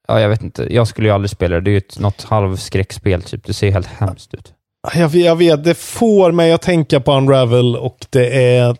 ja, 0.07 0.19
jag 0.21 0.29
vet 0.29 0.43
inte. 0.43 0.73
Jag 0.73 0.87
skulle 0.87 1.07
ju 1.07 1.13
aldrig 1.13 1.29
spela 1.29 1.55
det. 1.55 1.61
Det 1.61 1.69
är 1.69 1.71
ju 1.71 1.77
ett, 1.77 1.99
något 1.99 2.23
halvskräckspel 2.23 3.21
typ. 3.21 3.45
Det 3.45 3.53
ser 3.53 3.71
helt 3.71 3.87
hemskt 3.87 4.33
ut. 4.33 4.53
Jag 4.95 5.09
vet, 5.09 5.25
jag 5.25 5.35
vet, 5.35 5.63
det 5.63 5.77
får 5.77 6.31
mig 6.31 6.51
att 6.51 6.61
tänka 6.61 6.99
på 6.99 7.13
Unravel 7.13 7.75
och 7.75 8.05
det 8.09 8.55
är, 8.57 8.77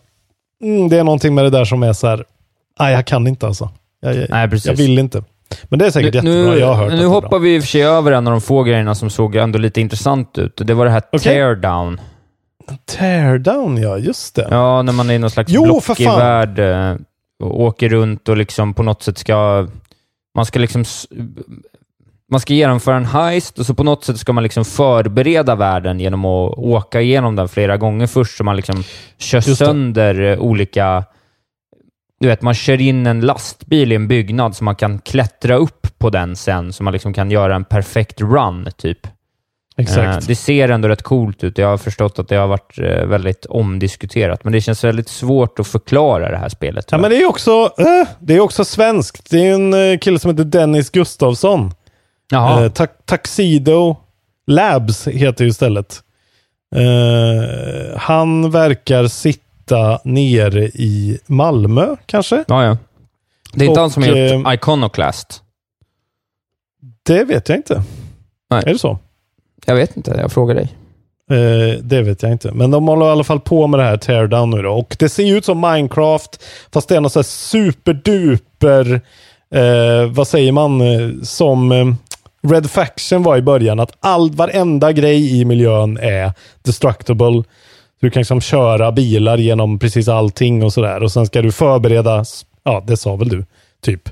mm, 0.62 0.88
det 0.88 0.98
är 0.98 1.04
någonting 1.04 1.34
med 1.34 1.44
det 1.44 1.50
där 1.50 1.64
som 1.64 1.82
är 1.82 1.92
så 1.92 2.06
här, 2.06 2.24
nej 2.80 2.92
jag 2.92 3.06
kan 3.06 3.26
inte 3.26 3.46
alltså. 3.46 3.70
Jag, 4.00 4.16
jag, 4.16 4.30
Nej, 4.30 4.48
precis. 4.50 4.66
jag 4.66 4.74
vill 4.74 4.98
inte. 4.98 5.22
Men 5.64 5.78
det 5.78 5.86
är 5.86 5.90
säkert 5.90 6.22
nu, 6.22 6.30
jättebra, 6.30 6.58
jag 6.58 6.66
har 6.66 6.74
hört 6.74 6.92
Nu 6.92 7.06
hoppar 7.06 7.28
bra. 7.28 7.38
vi 7.38 7.56
i 7.56 7.58
och 7.58 7.62
för 7.62 7.68
sig 7.68 7.82
över 7.82 8.12
en 8.12 8.26
av 8.26 8.30
de 8.30 8.40
få 8.40 8.62
grejerna 8.62 8.94
som 8.94 9.10
såg 9.10 9.36
ändå 9.36 9.58
lite 9.58 9.80
intressant 9.80 10.38
ut. 10.38 10.52
Det 10.56 10.74
var 10.74 10.84
det 10.84 10.90
här 10.90 11.02
Okej. 11.12 11.20
teardown. 11.34 12.00
Teardown 12.86 13.76
ja, 13.76 13.98
just 13.98 14.34
det. 14.34 14.48
Ja, 14.50 14.82
när 14.82 14.92
man 14.92 15.10
är 15.10 15.14
i 15.14 15.18
någon 15.18 15.30
slags 15.30 15.52
Jo, 15.52 15.64
blockig 15.64 16.06
värld 16.06 16.58
eh, 16.58 16.96
och 17.42 17.60
åker 17.60 17.88
runt 17.88 18.28
och 18.28 18.36
liksom 18.36 18.74
på 18.74 18.82
något 18.82 19.02
sätt 19.02 19.18
ska... 19.18 19.68
Man 20.34 20.46
ska 20.46 20.58
liksom... 20.58 20.84
Man 22.30 22.40
ska 22.40 22.54
genomföra 22.54 22.96
en 22.96 23.04
heist 23.04 23.58
och 23.58 23.66
så 23.66 23.74
på 23.74 23.84
något 23.84 24.04
sätt 24.04 24.18
ska 24.18 24.32
man 24.32 24.42
liksom 24.42 24.64
förbereda 24.64 25.54
världen 25.54 26.00
genom 26.00 26.24
att 26.24 26.58
åka 26.58 27.00
igenom 27.00 27.36
den 27.36 27.48
flera 27.48 27.76
gånger 27.76 28.06
först, 28.06 28.36
så 28.36 28.44
man 28.44 28.56
liksom 28.56 28.84
kör 29.18 29.40
sönder 29.40 30.20
eh, 30.20 30.38
olika... 30.38 31.04
Du 32.20 32.28
vet, 32.28 32.42
man 32.42 32.54
kör 32.54 32.80
in 32.80 33.06
en 33.06 33.20
lastbil 33.20 33.92
i 33.92 33.94
en 33.94 34.08
byggnad 34.08 34.56
så 34.56 34.64
man 34.64 34.76
kan 34.76 34.98
klättra 34.98 35.54
upp 35.56 35.86
på 35.98 36.10
den 36.10 36.36
sen, 36.36 36.72
så 36.72 36.82
man 36.82 36.92
liksom 36.92 37.12
kan 37.14 37.30
göra 37.30 37.54
en 37.56 37.64
perfekt 37.64 38.20
run, 38.20 38.68
typ. 38.76 38.98
Exakt. 39.76 40.22
Eh, 40.22 40.26
det 40.26 40.34
ser 40.36 40.68
ändå 40.68 40.88
rätt 40.88 41.02
coolt 41.02 41.44
ut. 41.44 41.58
Jag 41.58 41.68
har 41.68 41.76
förstått 41.78 42.18
att 42.18 42.28
det 42.28 42.36
har 42.36 42.46
varit 42.46 42.78
eh, 42.78 43.06
väldigt 43.06 43.46
omdiskuterat, 43.46 44.44
men 44.44 44.52
det 44.52 44.60
känns 44.60 44.84
väldigt 44.84 45.08
svårt 45.08 45.58
att 45.58 45.66
förklara 45.66 46.30
det 46.30 46.36
här 46.36 46.48
spelet. 46.48 46.86
Ja, 46.90 46.98
men 46.98 47.10
det 47.10 47.16
är 47.22 47.26
också, 47.28 47.50
eh, 47.78 48.08
det 48.20 48.34
är 48.34 48.40
också 48.40 48.64
svenskt. 48.64 49.30
Det 49.30 49.46
är 49.48 49.54
en 49.54 49.98
kille 49.98 50.18
som 50.18 50.30
heter 50.30 50.44
Dennis 50.44 50.90
Gustafsson. 50.90 51.72
Jaha. 52.30 52.70
Ta- 52.70 52.86
Tuxedo 52.86 53.96
Labs 54.46 55.06
heter 55.08 55.44
ju 55.44 55.50
istället. 55.50 56.00
Eh, 56.76 57.98
han 57.98 58.50
verkar 58.50 59.06
sitta 59.06 59.42
nere 60.04 60.64
i 60.64 61.18
Malmö, 61.26 61.96
kanske? 62.06 62.44
Ja, 62.48 62.64
ja. 62.64 62.76
Det 63.52 63.64
är 63.64 63.68
inte 63.68 63.80
Och, 63.80 63.82
han 63.82 63.90
som 63.90 64.02
har 64.02 64.10
gjort 64.10 64.46
eh, 64.46 64.54
Iconoclast? 64.54 65.42
Det 67.02 67.24
vet 67.24 67.48
jag 67.48 67.58
inte. 67.58 67.82
Nej. 68.50 68.62
Är 68.66 68.72
det 68.72 68.78
så? 68.78 68.98
Jag 69.66 69.74
vet 69.74 69.96
inte, 69.96 70.10
jag 70.10 70.32
frågar 70.32 70.54
dig. 70.54 70.74
Eh, 71.30 71.78
det 71.82 72.02
vet 72.02 72.22
jag 72.22 72.32
inte. 72.32 72.52
Men 72.52 72.70
de 72.70 72.88
håller 72.88 73.06
i 73.06 73.08
alla 73.08 73.24
fall 73.24 73.40
på 73.40 73.66
med 73.66 73.80
det 73.80 73.84
här 73.84 73.96
teardown 73.96 74.50
nu 74.50 74.62
då. 74.62 74.72
Och 74.72 74.96
det 74.98 75.08
ser 75.08 75.22
ju 75.22 75.38
ut 75.38 75.44
som 75.44 75.60
Minecraft, 75.60 76.44
fast 76.72 76.88
det 76.88 76.96
är 76.96 77.00
något 77.00 77.12
så 77.12 77.18
här 77.18 77.24
superduper, 77.24 79.00
eh, 79.54 80.10
vad 80.10 80.28
säger 80.28 80.52
man, 80.52 80.80
eh, 80.80 81.10
som 81.22 81.72
eh, 81.72 81.86
Red 82.42 82.70
Faction 82.70 83.22
var 83.22 83.36
i 83.36 83.42
början. 83.42 83.80
Att 83.80 83.92
all, 84.00 84.30
varenda 84.30 84.92
grej 84.92 85.40
i 85.40 85.44
miljön 85.44 85.96
är 85.96 86.32
destructible. 86.62 87.42
Du 88.00 88.10
kan 88.10 88.20
liksom 88.20 88.40
köra 88.40 88.92
bilar 88.92 89.38
genom 89.38 89.78
precis 89.78 90.08
allting 90.08 90.62
och 90.64 90.72
sådär. 90.72 91.02
Och 91.02 91.12
sen 91.12 91.26
ska 91.26 91.42
du 91.42 91.52
förbereda, 91.52 92.24
ja 92.62 92.84
det 92.86 92.96
sa 92.96 93.16
väl 93.16 93.28
du, 93.28 93.44
typ. 93.82 94.08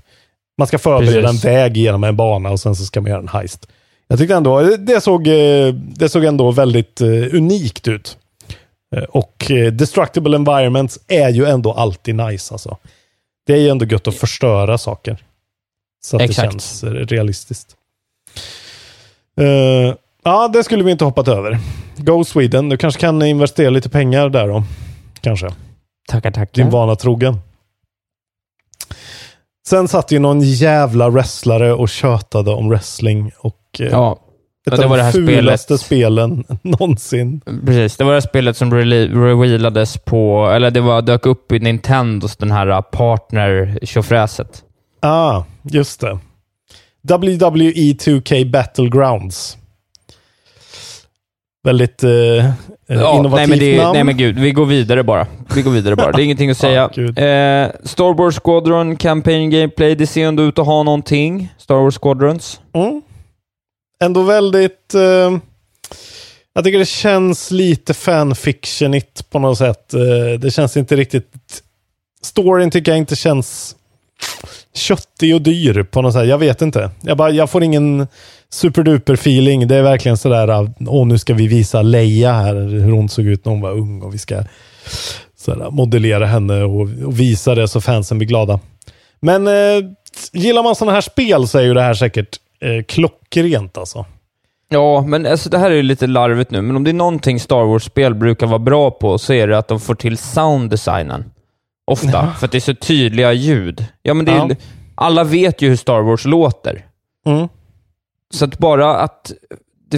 Man 0.58 0.66
ska 0.66 0.78
förbereda 0.78 1.28
Precis. 1.28 1.44
en 1.44 1.50
väg 1.52 1.76
genom 1.76 2.04
en 2.04 2.16
bana 2.16 2.50
och 2.50 2.60
sen 2.60 2.76
så 2.76 2.84
ska 2.84 3.00
man 3.00 3.10
göra 3.10 3.20
en 3.20 3.28
heist. 3.28 3.68
Jag 4.08 4.18
tyckte 4.18 4.34
ändå, 4.34 4.60
det 4.60 5.00
såg, 5.00 5.26
eh, 5.28 5.74
det 5.74 6.08
såg 6.08 6.24
ändå 6.24 6.50
väldigt 6.50 7.00
eh, 7.00 7.08
unikt 7.08 7.88
ut. 7.88 8.18
Eh, 8.96 9.02
Och 9.02 9.50
Destructible 9.72 10.36
Environments 10.36 10.98
är 11.08 11.28
ju 11.28 11.44
ändå 11.44 11.72
alltid 11.72 12.14
nice 12.14 12.54
alltså. 12.54 12.76
Det 13.46 13.52
är 13.52 13.56
ju 13.58 13.68
ändå 13.68 13.86
gött 13.86 14.08
att 14.08 14.14
förstöra 14.14 14.78
saker. 14.78 15.16
Så 16.04 16.16
att 16.16 16.22
Exakt. 16.22 16.46
det 16.48 16.50
känns 16.52 16.84
realistiskt. 16.84 17.76
Ja, 20.26 20.48
det 20.48 20.64
skulle 20.64 20.84
vi 20.84 20.90
inte 20.90 21.04
hoppat 21.04 21.28
över. 21.28 21.58
Go 21.96 22.24
Sweden, 22.24 22.68
du 22.68 22.76
kanske 22.76 23.00
kan 23.00 23.22
investera 23.22 23.70
lite 23.70 23.88
pengar 23.88 24.28
där 24.28 24.48
då. 24.48 24.62
Kanske. 25.20 25.48
Tackar, 26.08 26.30
tackar. 26.30 26.62
Din 26.62 26.70
vana 26.70 26.96
trogen. 26.96 27.38
Sen 29.68 29.88
satt 29.88 30.12
ju 30.12 30.18
någon 30.18 30.40
jävla 30.40 31.10
wrestlare 31.10 31.72
och 31.72 31.88
tjötade 31.88 32.50
om 32.50 32.68
wrestling 32.68 33.32
och 33.38 33.80
eh, 33.80 33.86
Ja, 33.86 34.18
ett 34.70 34.76
det 34.76 34.86
var 34.86 34.96
det 34.96 35.02
de 35.02 35.04
här 35.04 35.12
fulaste 35.12 35.78
spelen 35.78 36.44
någonsin. 36.62 37.40
precis. 37.66 37.96
Det 37.96 38.04
var 38.04 38.10
det 38.10 38.16
här 38.16 38.28
spelet 38.28 38.56
som 38.56 38.74
revealades 38.74 39.98
på, 39.98 40.50
eller 40.54 40.70
det 40.70 40.80
var, 40.80 41.02
dök 41.02 41.26
upp 41.26 41.52
i 41.52 41.58
Nintendos, 41.58 42.36
den 42.36 42.50
här 42.50 42.68
uh, 42.68 42.80
partner-tjofräset. 42.80 44.64
Ah, 45.00 45.44
just 45.62 46.00
det. 46.00 46.18
WWE 47.02 47.92
2K 47.92 48.50
Battlegrounds. 48.50 49.56
Väldigt 51.66 52.02
eh, 52.04 52.10
eh, 52.10 52.50
Ja, 52.86 53.18
innovativt 53.18 53.32
nej 53.36 53.46
men, 53.48 53.58
det, 53.58 53.76
namn. 53.82 53.92
nej 53.92 54.04
men 54.04 54.16
gud, 54.16 54.38
vi 54.38 54.52
går 54.52 54.66
vidare 54.66 55.04
bara. 55.04 55.26
Vi 55.54 55.62
går 55.62 55.70
vidare 55.70 55.96
bara. 55.96 56.12
Det 56.12 56.22
är 56.22 56.24
ingenting 56.30 56.50
att 56.50 56.58
säga. 56.58 56.90
gud. 56.94 57.18
eh, 57.18 57.68
Star 57.84 58.14
Wars 58.18 58.40
Squadron 58.44 58.96
Campaign 58.96 59.50
Gameplay, 59.50 59.94
det 59.94 60.06
ser 60.06 60.26
ändå 60.26 60.42
ut 60.42 60.58
att 60.58 60.66
ha 60.66 60.82
någonting. 60.82 61.48
Star 61.58 61.74
Wars 61.74 61.98
Squadrons. 61.98 62.60
Mm. 62.74 63.02
Ändå 64.04 64.22
väldigt... 64.22 64.94
Eh, 64.94 65.38
jag 66.54 66.64
tycker 66.64 66.78
det 66.78 66.88
känns 66.88 67.50
lite 67.50 67.94
fanfictionigt 67.94 69.30
på 69.30 69.38
något 69.38 69.58
sätt. 69.58 69.94
Eh, 69.94 70.40
det 70.40 70.50
känns 70.50 70.76
inte 70.76 70.96
riktigt... 70.96 71.32
Storyn 72.22 72.70
tycker 72.70 72.92
jag 72.92 72.98
inte 72.98 73.16
känns 73.16 73.76
köttig 74.74 75.34
och 75.34 75.42
dyr 75.42 75.82
på 75.82 76.02
något 76.02 76.12
sätt. 76.12 76.26
Jag 76.28 76.38
vet 76.38 76.62
inte. 76.62 76.90
Jag, 77.00 77.16
bara, 77.16 77.30
jag 77.30 77.50
får 77.50 77.62
ingen 77.62 78.06
superduper 78.50 79.14
feeling. 79.14 79.68
Det 79.68 79.76
är 79.76 79.82
verkligen 79.82 80.16
sådär, 80.16 80.68
åh 80.86 81.06
nu 81.06 81.18
ska 81.18 81.34
vi 81.34 81.46
visa 81.46 81.82
Leia 81.82 82.32
här, 82.32 82.54
hur 82.54 82.92
hon 82.92 83.08
såg 83.08 83.24
ut 83.24 83.44
när 83.44 83.52
hon 83.52 83.60
var 83.60 83.72
ung 83.72 84.02
och 84.02 84.14
vi 84.14 84.18
ska 84.18 84.42
sådär, 85.36 85.70
modellera 85.70 86.26
henne 86.26 86.62
och, 86.62 86.80
och 86.80 87.20
visa 87.20 87.54
det 87.54 87.68
så 87.68 87.80
fansen 87.80 88.18
blir 88.18 88.28
glada. 88.28 88.60
Men 89.20 89.46
eh, 89.46 89.90
gillar 90.32 90.62
man 90.62 90.74
sådana 90.74 90.92
här 90.92 91.00
spel 91.00 91.48
så 91.48 91.58
är 91.58 91.62
ju 91.62 91.74
det 91.74 91.82
här 91.82 91.94
säkert 91.94 92.36
eh, 92.60 92.84
klockrent 92.84 93.78
alltså. 93.78 94.04
Ja, 94.68 95.04
men 95.06 95.26
alltså, 95.26 95.50
det 95.50 95.58
här 95.58 95.70
är 95.70 95.74
ju 95.74 95.82
lite 95.82 96.06
larvigt 96.06 96.50
nu, 96.50 96.62
men 96.62 96.76
om 96.76 96.84
det 96.84 96.90
är 96.90 96.92
någonting 96.92 97.40
Star 97.40 97.64
Wars-spel 97.64 98.14
brukar 98.14 98.46
vara 98.46 98.58
bra 98.58 98.90
på 98.90 99.18
så 99.18 99.32
är 99.32 99.48
det 99.48 99.58
att 99.58 99.68
de 99.68 99.80
får 99.80 99.94
till 99.94 100.18
sounddesignen. 100.18 101.24
Ofta, 101.86 102.34
för 102.38 102.46
att 102.46 102.52
det 102.52 102.58
är 102.58 102.60
så 102.60 102.74
tydliga 102.74 103.32
ljud. 103.32 103.84
Ja, 104.02 104.14
men 104.14 104.26
det 104.26 104.32
är, 104.32 104.36
Ja. 104.36 104.56
Alla 104.94 105.24
vet 105.24 105.62
ju 105.62 105.68
hur 105.68 105.76
Star 105.76 106.00
Wars 106.00 106.24
låter. 106.24 106.84
Mm. 107.26 107.48
Så 108.34 108.44
att 108.44 108.58
bara 108.58 108.96
att... 108.96 109.32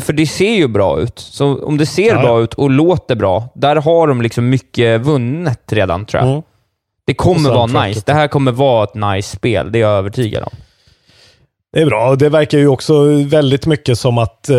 För 0.01 0.13
det 0.13 0.27
ser 0.27 0.55
ju 0.55 0.69
bra 0.69 1.01
ut. 1.01 1.19
Så 1.19 1.65
om 1.65 1.79
det 1.79 1.87
ser 1.87 2.15
Ja, 2.15 2.21
bra 2.21 2.43
ut 2.43 2.55
och 2.55 2.71
låter 2.71 3.15
bra, 3.15 3.49
där 3.55 3.77
har 3.77 4.07
de 4.07 4.23
liksom 4.23 4.49
mycket 4.49 5.01
vunnet 5.01 5.73
redan, 5.73 6.07
tror 6.07 6.23
jag. 6.23 6.31
Mm. 6.31 6.43
Det 7.05 7.15
kommer 7.15 7.51
vara 7.51 7.87
nice. 7.87 8.03
Det 8.07 8.13
här 8.13 8.29
kommer 8.29 8.53
vara 8.53 8.85
ett 8.85 8.95
nice 8.95 9.37
spel, 9.37 9.73
det 9.73 9.79
är 9.79 9.81
jag 9.81 9.99
övertygad 9.99 10.43
om. 10.43 10.53
Det 11.73 11.81
är 11.81 11.87
bra. 11.87 12.17
Det 12.17 12.29
verkar 12.29 12.59
ju 12.59 12.69
också 12.69 13.05
väldigt 13.25 13.67
mycket 13.67 13.99
som 13.99 14.19
att 14.19 14.49
eh, 14.49 14.57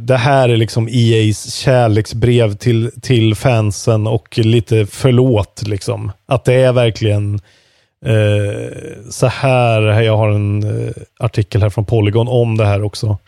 det 0.00 0.16
här 0.16 0.48
är 0.48 0.56
liksom 0.56 0.88
EAs 0.88 1.54
kärleksbrev 1.54 2.54
till, 2.54 2.90
till 3.02 3.34
fansen 3.34 4.06
och 4.06 4.38
lite 4.38 4.86
förlåt. 4.86 5.62
Liksom. 5.66 6.12
Att 6.26 6.44
det 6.44 6.54
är 6.54 6.72
verkligen 6.72 7.40
eh, 8.06 9.10
så 9.10 9.26
här. 9.26 10.02
Jag 10.02 10.16
har 10.16 10.28
en 10.28 10.62
eh, 10.86 10.92
artikel 11.18 11.62
här 11.62 11.70
från 11.70 11.84
Polygon 11.84 12.28
om 12.28 12.56
det 12.56 12.66
här 12.66 12.82
också. 12.82 13.18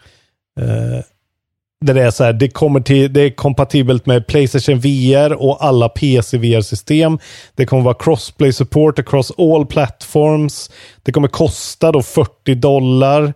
Eh, 0.60 1.04
där 1.82 1.94
det 1.94 2.02
är 2.02 2.10
så 2.10 2.24
här, 2.24 2.32
det, 2.32 2.48
kommer 2.48 2.80
till, 2.80 3.12
det 3.12 3.20
är 3.20 3.30
kompatibelt 3.30 4.06
med 4.06 4.26
Playstation 4.26 4.80
VR 4.80 5.32
och 5.32 5.64
alla 5.64 5.88
PC 5.88 6.38
VR-system. 6.38 7.18
Det 7.54 7.66
kommer 7.66 7.82
vara 7.82 7.94
crossplay 7.94 8.52
support 8.52 8.98
across 8.98 9.32
all 9.38 9.66
platforms. 9.66 10.70
Det 11.02 11.12
kommer 11.12 11.28
kosta 11.28 11.92
då 11.92 12.02
40 12.02 12.54
dollar. 12.54 13.34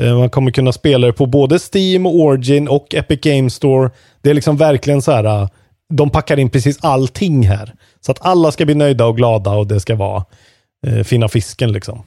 Eh, 0.00 0.18
Man 0.18 0.30
kommer 0.30 0.50
kunna 0.50 0.72
spela 0.72 1.06
det 1.06 1.12
på 1.12 1.26
både 1.26 1.58
Steam, 1.74 2.06
Origin 2.06 2.68
och 2.68 2.94
Epic 2.94 3.20
Game 3.20 3.50
Store. 3.50 3.90
Det 4.22 4.30
är 4.30 4.34
liksom 4.34 4.56
verkligen 4.56 5.02
så 5.02 5.12
här, 5.12 5.24
eh, 5.24 5.48
de 5.94 6.10
packar 6.10 6.38
in 6.38 6.50
precis 6.50 6.78
allting 6.80 7.42
här. 7.42 7.74
Så 8.00 8.12
att 8.12 8.26
alla 8.26 8.52
ska 8.52 8.64
bli 8.64 8.74
nöjda 8.74 9.06
och 9.06 9.16
glada 9.16 9.50
och 9.50 9.66
det 9.66 9.80
ska 9.80 9.94
vara 9.94 10.24
eh, 10.86 11.02
fina 11.04 11.28
fisken 11.28 11.72
liksom. 11.72 12.02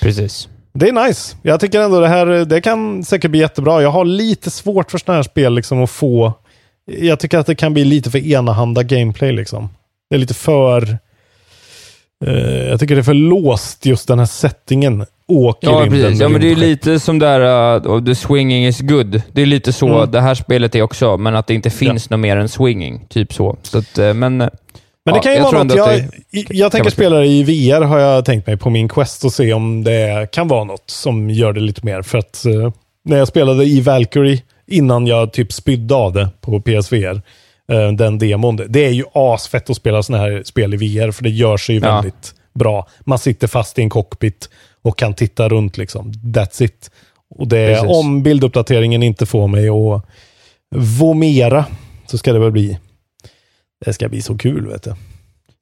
Precis. 0.00 0.48
Det 0.74 0.88
är 0.88 1.06
nice. 1.08 1.36
Jag 1.42 1.60
tycker 1.60 1.80
ändå 1.80 2.00
det 2.00 2.08
här, 2.08 2.26
det 2.26 2.60
kan 2.60 3.04
säkert 3.04 3.30
bli 3.30 3.40
jättebra. 3.40 3.82
Jag 3.82 3.90
har 3.90 4.04
lite 4.04 4.50
svårt 4.50 4.90
för 4.90 4.98
sådana 4.98 5.16
här 5.18 5.22
spel 5.22 5.54
liksom 5.54 5.82
att 5.82 5.90
få, 5.90 6.32
jag 6.86 7.20
tycker 7.20 7.38
att 7.38 7.46
det 7.46 7.54
kan 7.54 7.72
bli 7.74 7.84
lite 7.84 8.10
för 8.10 8.26
enahanda 8.32 8.82
gameplay 8.82 9.32
liksom. 9.32 9.68
Det 10.10 10.16
är 10.16 10.20
lite 10.20 10.34
för, 10.34 10.98
eh, 12.26 12.68
jag 12.68 12.80
tycker 12.80 12.94
det 12.94 13.00
är 13.00 13.02
för 13.02 13.14
låst 13.14 13.86
just 13.86 14.08
den 14.08 14.18
här 14.18 14.26
settingen. 14.26 15.06
Åk 15.30 15.64
i 15.64 15.66
Ja, 15.66 15.72
rymden 15.72 15.90
precis. 16.02 16.20
Ja, 16.20 16.28
men 16.28 16.40
det 16.40 16.50
är 16.52 16.56
lite 16.56 17.00
som 17.00 17.18
där 17.18 17.40
uh, 17.86 18.04
the 18.04 18.14
swinging 18.14 18.66
is 18.66 18.80
good. 18.80 19.22
Det 19.32 19.42
är 19.42 19.46
lite 19.46 19.72
så 19.72 19.88
Mm. 19.98 20.10
det 20.10 20.20
här 20.20 20.34
spelet 20.34 20.74
är 20.74 20.82
också, 20.82 21.16
men 21.16 21.36
att 21.36 21.46
det 21.46 21.54
inte 21.54 21.70
finns 21.70 22.10
något 22.10 22.20
mer 22.20 22.36
än 22.36 22.48
swinging. 22.48 23.06
Typ 23.08 23.32
så. 23.32 23.56
så 23.62 23.78
att, 23.78 23.98
eh, 23.98 24.14
men 25.12 25.14
Men 25.14 25.14
ja, 25.14 25.20
det 25.20 25.22
kan 25.22 25.34
ju 25.34 25.40
vara 25.52 25.62
något, 25.62 25.76
jag, 25.76 25.88
det- 25.88 26.10
jag, 26.30 26.46
jag 26.50 26.72
tänker 26.72 26.90
spela 26.90 27.16
det 27.18 27.26
i 27.26 27.42
VR 27.42 27.80
har 27.80 27.98
jag 27.98 28.24
tänkt 28.24 28.46
mig 28.46 28.56
på 28.56 28.70
min 28.70 28.88
Quest 28.88 29.24
och 29.24 29.32
se 29.32 29.52
om 29.52 29.84
det 29.84 30.28
kan 30.32 30.48
vara 30.48 30.64
något 30.64 30.90
som 30.90 31.30
gör 31.30 31.52
det 31.52 31.60
lite 31.60 31.84
mer. 31.86 32.02
För 32.02 32.18
att 32.18 32.44
eh, 32.44 32.72
när 33.04 33.16
jag 33.18 33.28
spelade 33.28 33.64
i 33.64 33.80
Valkyrie 33.80 34.42
innan 34.66 35.06
jag 35.06 35.32
typ 35.32 35.52
spydde 35.52 35.94
av 35.94 36.12
det 36.12 36.28
på 36.40 36.60
PSVR, 36.60 37.22
eh, 37.72 37.92
den 37.92 38.18
demon, 38.18 38.56
det- 38.56 38.66
det 38.68 38.84
är 38.84 38.90
ju 38.90 39.04
asfett 39.14 39.70
att 39.70 39.76
spela 39.76 40.02
sådana 40.02 40.24
här 40.24 40.42
spel 40.44 40.74
i 40.74 40.76
VR 40.76 41.10
för 41.10 41.22
det 41.24 41.30
gör 41.30 41.56
sig 41.56 41.74
ju 41.74 41.80
Ja. 41.80 41.94
väldigt 41.94 42.34
bra. 42.54 42.88
Man 43.00 43.18
sitter 43.18 43.46
fast 43.46 43.78
i 43.78 43.82
en 43.82 43.90
cockpit 43.90 44.48
och 44.82 44.98
kan 44.98 45.14
titta 45.14 45.48
runt 45.48 45.76
liksom. 45.78 46.12
That's 46.12 46.62
it. 46.62 46.90
Och 47.30 47.48
det, 47.48 47.74
Precis. 47.74 47.96
om 47.96 48.22
bilduppdateringen 48.22 49.02
inte 49.02 49.26
får 49.26 49.48
mig 49.48 49.68
att 49.68 50.02
vomera 50.74 51.64
så 52.06 52.18
ska 52.18 52.32
det 52.32 52.38
väl 52.38 52.50
bli 52.52 52.78
det 53.84 53.92
ska 53.92 54.08
bli 54.08 54.22
så 54.22 54.36
kul 54.38 54.68
vet 54.68 54.82
du. 54.82 54.94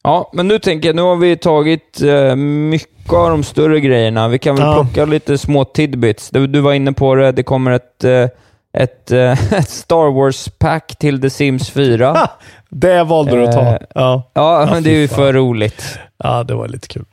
Ja, 0.05 0.31
men 0.33 0.49
nu 0.49 0.59
tänker 0.59 0.89
jag, 0.89 0.97
nu 0.97 1.03
har 1.03 1.17
vi 1.17 1.37
tagit 1.37 2.03
eh, 2.03 2.37
mycket 2.37 3.13
av 3.13 3.31
de 3.31 3.43
större 3.45 3.81
grejerna. 3.81 4.29
Vi 4.29 4.39
kan 4.39 4.57
väl 4.57 4.65
Ja. 4.65 4.75
plocka 4.75 5.05
lite 5.05 5.39
små 5.39 5.65
tidbits. 5.65 6.31
Du, 6.31 6.47
du 6.47 6.61
var 6.61 6.73
inne 6.73 6.93
på 6.93 7.15
det, 7.15 7.33
det 7.33 7.43
kommer 7.43 7.71
ett, 7.71 8.05
eh, 8.05 8.29
ett, 8.73 9.11
eh, 9.13 9.53
ett 9.53 9.69
Star 9.71 10.11
Wars-pack 10.13 10.97
till 10.99 11.21
The 11.21 11.31
Sims 11.31 11.71
4. 11.71 12.09
Ha! 12.13 12.31
Det 12.69 13.05
valde 13.05 13.37
du 13.37 13.45
att 13.45 13.53
ta. 13.53 13.79
Ja. 13.95 14.31
Ja, 14.35 14.69
men 14.71 14.83
det 14.83 14.91
är 14.91 14.99
ju 14.99 15.09
för 15.09 15.33
roligt. 15.33 15.99
ja, 16.19 16.45
det 16.45 16.55
var 16.55 16.69
lite 16.69 16.89
kul. 16.89 17.05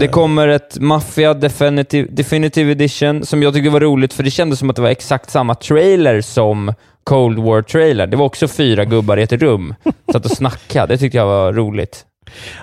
Det 0.00 0.08
kommer 0.08 0.48
ett 0.48 0.78
Mafia 0.80 1.34
Definitive, 1.34 2.08
Definitive 2.10 2.70
Edition 2.72 3.26
som 3.26 3.42
jag 3.42 3.54
tyckte 3.54 3.70
var 3.70 3.80
roligt, 3.80 4.12
för 4.12 4.22
det 4.22 4.30
kändes 4.30 4.58
som 4.58 4.70
att 4.70 4.76
det 4.76 4.82
var 4.82 4.88
exakt 4.88 5.30
samma 5.30 5.54
trailer 5.54 6.20
som 6.20 6.74
Cold 7.04 7.38
War-trailer. 7.38 8.06
Det 8.06 8.16
var 8.16 8.24
också 8.26 8.48
fyra 8.48 8.84
gubbar 8.84 9.16
i 9.16 9.22
ett 9.22 9.32
rum. 9.32 9.74
Satt 10.12 10.24
och 10.24 10.30
snackade. 10.30 10.94
Det 10.94 10.98
tyckte 10.98 11.18
jag 11.18 11.26
var 11.26 11.52
roligt. 11.52 12.06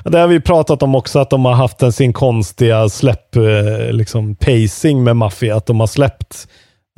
Det 0.04 0.20
har 0.20 0.28
vi 0.28 0.40
pratat 0.40 0.84
om 0.84 0.96
också, 0.96 1.20
att 1.20 1.30
de 1.30 1.46
har 1.46 1.54
haft 1.54 1.82
en 1.84 1.92
sin 1.92 2.14
konstiga 2.14 2.90
släpp, 2.90 3.36
eh, 3.36 3.92
liksom 3.92 4.36
pacing 4.36 5.04
med 5.04 5.16
Mafia. 5.16 5.56
Att 5.56 5.66
de 5.66 5.80
har 5.80 5.88
släppt 5.88 6.48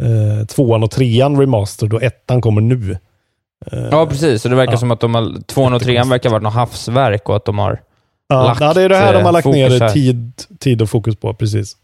eh, 0.01 0.45
tvåan 0.45 0.83
och 0.83 0.91
trean 0.91 1.39
remastered 1.39 1.93
och 1.93 2.03
ettan 2.03 2.41
kommer 2.41 2.61
nu. 2.61 2.97
Eh, 3.71 3.87
Ja, 3.91 4.05
precis. 4.05 4.41
Så 4.41 4.49
det 4.49 4.55
verkar 4.55 4.73
ja. 4.73 4.77
som 4.77 4.91
att 4.91 4.99
de 4.99 5.15
har, 5.15 5.41
tvåan 5.47 5.73
och 5.73 5.81
trean 5.81 6.09
verkar 6.09 6.29
ha 6.29 6.33
varit 6.33 6.43
något 6.43 6.53
havsverk 6.53 7.29
och 7.29 7.35
att 7.35 7.45
de 7.45 7.59
har 7.59 7.79
Ja, 8.29 8.43
lagt, 8.43 8.61
ja, 8.61 8.73
det 8.73 8.81
är 8.81 8.89
det 8.89 8.95
här 8.97 9.13
de 9.13 9.19
har 9.19 9.29
eh, 9.29 9.31
lagt 9.33 9.45
ner 9.47 9.89
tid, 9.89 10.31
tid 10.59 10.81
och 10.81 10.89
fokus 10.89 11.15
på. 11.15 11.33
Precis. 11.33 11.75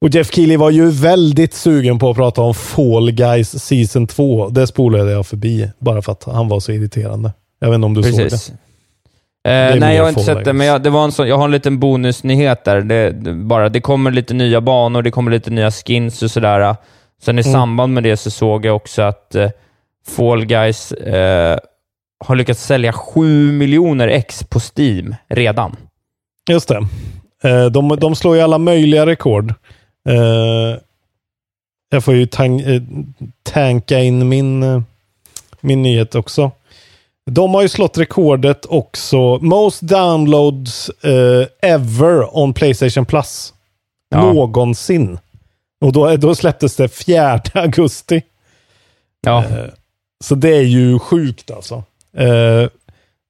Och 0.00 0.08
Jeff 0.08 0.30
Keely 0.34 0.56
var 0.56 0.70
ju 0.70 0.90
väldigt 0.90 1.54
sugen 1.54 1.98
på 1.98 2.10
att 2.10 2.16
prata 2.16 2.42
om 2.42 2.54
Fall 2.54 3.10
Guys 3.10 3.64
Season 3.64 4.06
2. 4.06 4.48
Det 4.48 4.66
spolade 4.66 5.10
jag 5.12 5.26
förbi, 5.26 5.70
bara 5.78 6.02
för 6.02 6.12
att 6.12 6.24
han 6.24 6.48
var 6.48 6.60
så 6.60 6.72
irriterande. 6.72 7.32
Jag 7.60 7.68
vet 7.68 7.74
inte 7.74 7.86
om 7.86 7.94
du 7.94 8.02
såg 8.02 8.16
Precis. 8.16 8.46
det. 8.46 9.50
Eh, 9.50 9.76
nej, 9.80 9.96
jag 9.96 10.02
har 10.02 10.08
inte 10.08 10.22
sett 10.22 10.44
det, 10.44 10.52
men 10.52 10.66
jag, 10.66 10.82
det 10.82 10.90
var 10.90 11.04
en 11.04 11.12
sån, 11.12 11.28
jag 11.28 11.36
har 11.36 11.44
en 11.44 11.50
liten 11.50 11.78
bonusnyhet 11.78 12.64
där. 12.64 12.80
Det, 12.80 13.10
det, 13.10 13.32
bara, 13.34 13.68
det 13.68 13.80
kommer 13.80 14.10
lite 14.10 14.34
nya 14.34 14.60
banor, 14.60 15.02
det 15.02 15.10
kommer 15.10 15.30
lite 15.30 15.50
nya 15.50 15.70
skins 15.70 16.22
och 16.22 16.30
sådär. 16.30 16.76
Sen 17.22 17.38
i 17.38 17.42
Mm. 17.42 17.52
samband 17.52 17.94
med 17.94 18.02
det 18.02 18.16
så 18.16 18.30
såg 18.30 18.64
jag 18.64 18.76
också 18.76 19.02
att 19.02 19.34
eh, 19.34 19.50
Fall 20.08 20.44
Guys 20.44 20.92
eh, 20.92 21.58
har 22.24 22.34
lyckats 22.36 22.64
sälja 22.66 22.92
7 22.92 23.52
miljoner 23.52 24.08
ex 24.08 24.44
på 24.44 24.60
Steam 24.60 25.14
redan. 25.28 25.76
Just 26.50 26.68
det. 26.68 26.86
Eh, 27.44 27.66
De, 27.66 27.96
de 28.00 28.14
slår 28.14 28.36
ju 28.36 28.42
alla 28.42 28.58
möjliga 28.58 29.06
rekord. 29.06 29.54
Eh, 30.08 30.78
Jag 31.92 32.04
får 32.04 32.14
ju 32.14 32.26
tang, 32.26 32.60
eh, 32.60 32.82
tanka 33.42 34.00
in 34.00 34.28
min, 34.28 34.62
eh, 34.62 34.82
min 35.60 35.82
nyhet 35.82 36.14
också. 36.14 36.50
De 37.30 37.54
har 37.54 37.62
ju 37.62 37.68
slått 37.68 37.98
rekordet 37.98 38.66
också. 38.68 39.38
Most 39.38 39.80
downloads 39.80 40.90
ever 41.62 42.38
on 42.38 42.54
Playstation 42.54 43.06
Plus. 43.06 43.54
Ja. 44.08 44.32
Någonsin. 44.32 45.18
Och 45.80 45.92
då, 45.92 46.16
då 46.16 46.34
släpptes 46.34 46.76
det 46.76 46.88
4 46.88 47.40
augusti. 47.54 48.22
Ja, 49.20 49.44
Så 50.24 50.34
det 50.34 50.56
är 50.56 50.62
ju 50.62 50.98
sjukt 50.98 51.50
alltså. 51.50 51.84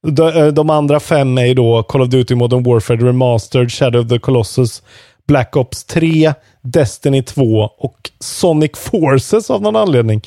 De, 0.07 0.51
de 0.55 0.71
andra 0.71 1.01
fem 1.01 1.39
är 1.39 1.45
ju 1.47 1.55
då 1.55 1.83
Call 1.83 2.03
of 2.03 2.09
Duty 2.09 2.35
Modern 2.35 2.63
Warfare 2.63 2.97
Remastered, 2.97 3.73
Shadow 3.73 4.03
of 4.03 4.09
the 4.09 4.19
Colossus, 4.19 4.83
Black 5.31 5.57
Ops 5.57 5.85
3, 5.85 6.35
Destiny 6.63 7.23
2 7.23 7.71
och 7.79 8.11
Sonic 8.19 8.71
Forces 8.75 9.51
av 9.51 9.63
någon 9.63 9.77
anledning. 9.77 10.23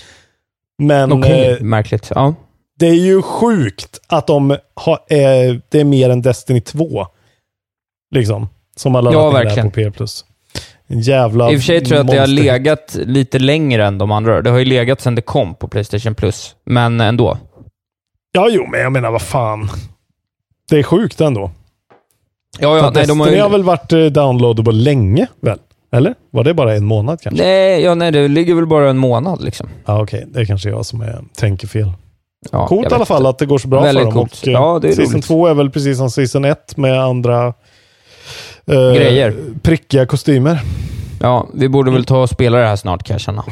Men 0.78 1.12
okej. 1.14 1.52
eh, 1.52 1.60
Märkligt. 1.62 2.12
Ja. 2.16 2.36
det 2.80 2.88
är 2.88 2.94
ju 2.96 3.22
sjukt 3.22 4.00
att 4.08 4.28
de 4.28 4.58
har, 4.74 4.94
eh, 4.94 5.56
det 5.70 5.80
är 5.80 5.84
mer 5.84 6.10
än 6.10 6.22
Destiny 6.22 6.62
2. 6.62 7.08
Liksom. 8.16 8.50
Som 8.76 8.96
alla 8.96 9.14
Ja, 9.14 9.30
verkligen. 9.32 9.72
på 9.72 9.92
Plus. 9.92 10.26
En 10.88 11.00
jävla 11.00 11.52
I 11.52 11.56
och 11.56 11.60
för 11.60 11.66
sig 11.66 11.86
tror 11.86 11.98
jag 11.98 12.06
att 12.06 12.12
det 12.12 12.20
har 12.20 12.28
legat 12.28 12.98
lite 13.06 13.40
längre 13.40 13.86
än 13.88 13.98
de 13.98 14.12
andra. 14.12 14.42
Det 14.42 14.50
har 14.50 14.60
ju 14.60 14.66
legat 14.66 15.02
sedan 15.02 15.16
det 15.16 15.22
kom 15.22 15.56
på 15.56 15.68
Playstation 15.68 16.16
Plus, 16.16 16.56
men 16.66 17.02
ändå. 17.02 17.38
Ja, 18.32 18.48
jo, 18.52 18.68
men 18.72 18.80
jag 18.80 18.92
menar 18.92 19.12
vad 19.12 19.22
fan. 19.22 19.70
Det 20.70 20.80
är 20.80 20.84
sjukt 20.84 21.22
ändå. 21.22 21.52
Ja, 22.60 22.78
ja, 22.78 22.92
nej, 22.96 23.08
de 23.08 23.20
har 23.20 23.28
ju... 23.30 23.42
har 23.42 23.50
väl 23.50 23.64
varit 23.64 23.94
eh, 23.94 24.06
downloadable 24.06 24.74
länge, 24.74 25.28
väl? 25.42 25.60
Eller? 25.92 26.16
Var 26.32 26.44
det 26.44 26.54
bara 26.54 26.74
en 26.76 26.86
månad 26.86 27.22
kanske? 27.22 27.44
Nej, 27.44 27.82
ja, 27.82 27.96
nej, 27.96 28.12
det 28.12 28.28
ligger 28.28 28.56
väl 28.56 28.66
bara 28.68 28.90
en 28.90 28.98
månad 28.98 29.42
liksom. 29.44 29.70
Ja, 29.86 30.02
okej. 30.02 30.26
Det 30.28 30.40
är 30.40 30.46
kanske 30.46 30.70
jag 30.70 30.86
som 30.86 31.02
är, 31.02 31.20
tänker 31.38 31.68
fel. 31.68 31.92
Ja, 32.52 32.68
coolt 32.68 32.92
i 32.92 32.96
alla 32.96 33.06
fall 33.06 33.26
att 33.26 33.38
det 33.38 33.46
går 33.46 33.58
så 33.58 33.68
bra 33.68 33.82
Väldigt 33.82 34.04
för 34.04 34.06
dem. 34.12 34.14
coolt. 34.14 34.42
Och, 34.42 34.48
eh, 34.48 34.54
Ja, 34.54 34.80
det 34.82 34.88
är 34.88 34.92
season 34.94 35.14
roligt. 35.14 35.26
2 35.26 35.48
är 35.48 35.54
väl 35.54 35.70
precis 35.72 35.98
som 35.98 36.10
season 36.10 36.46
1 36.46 36.78
med 36.78 37.02
andra 37.04 37.48
eh, 38.68 38.74
Grejer. 38.94 39.36
prickiga 39.62 40.06
kostymer. 40.06 40.60
Ja, 41.22 41.48
vi 41.54 41.70
borde 41.70 41.92
väl 41.92 42.06
ta 42.06 42.22
och 42.22 42.30
spela 42.30 42.58
det 42.58 42.68
här 42.68 42.76
snart 42.76 43.04
kan 43.04 43.14
jag 43.14 43.22
känna. 43.22 43.44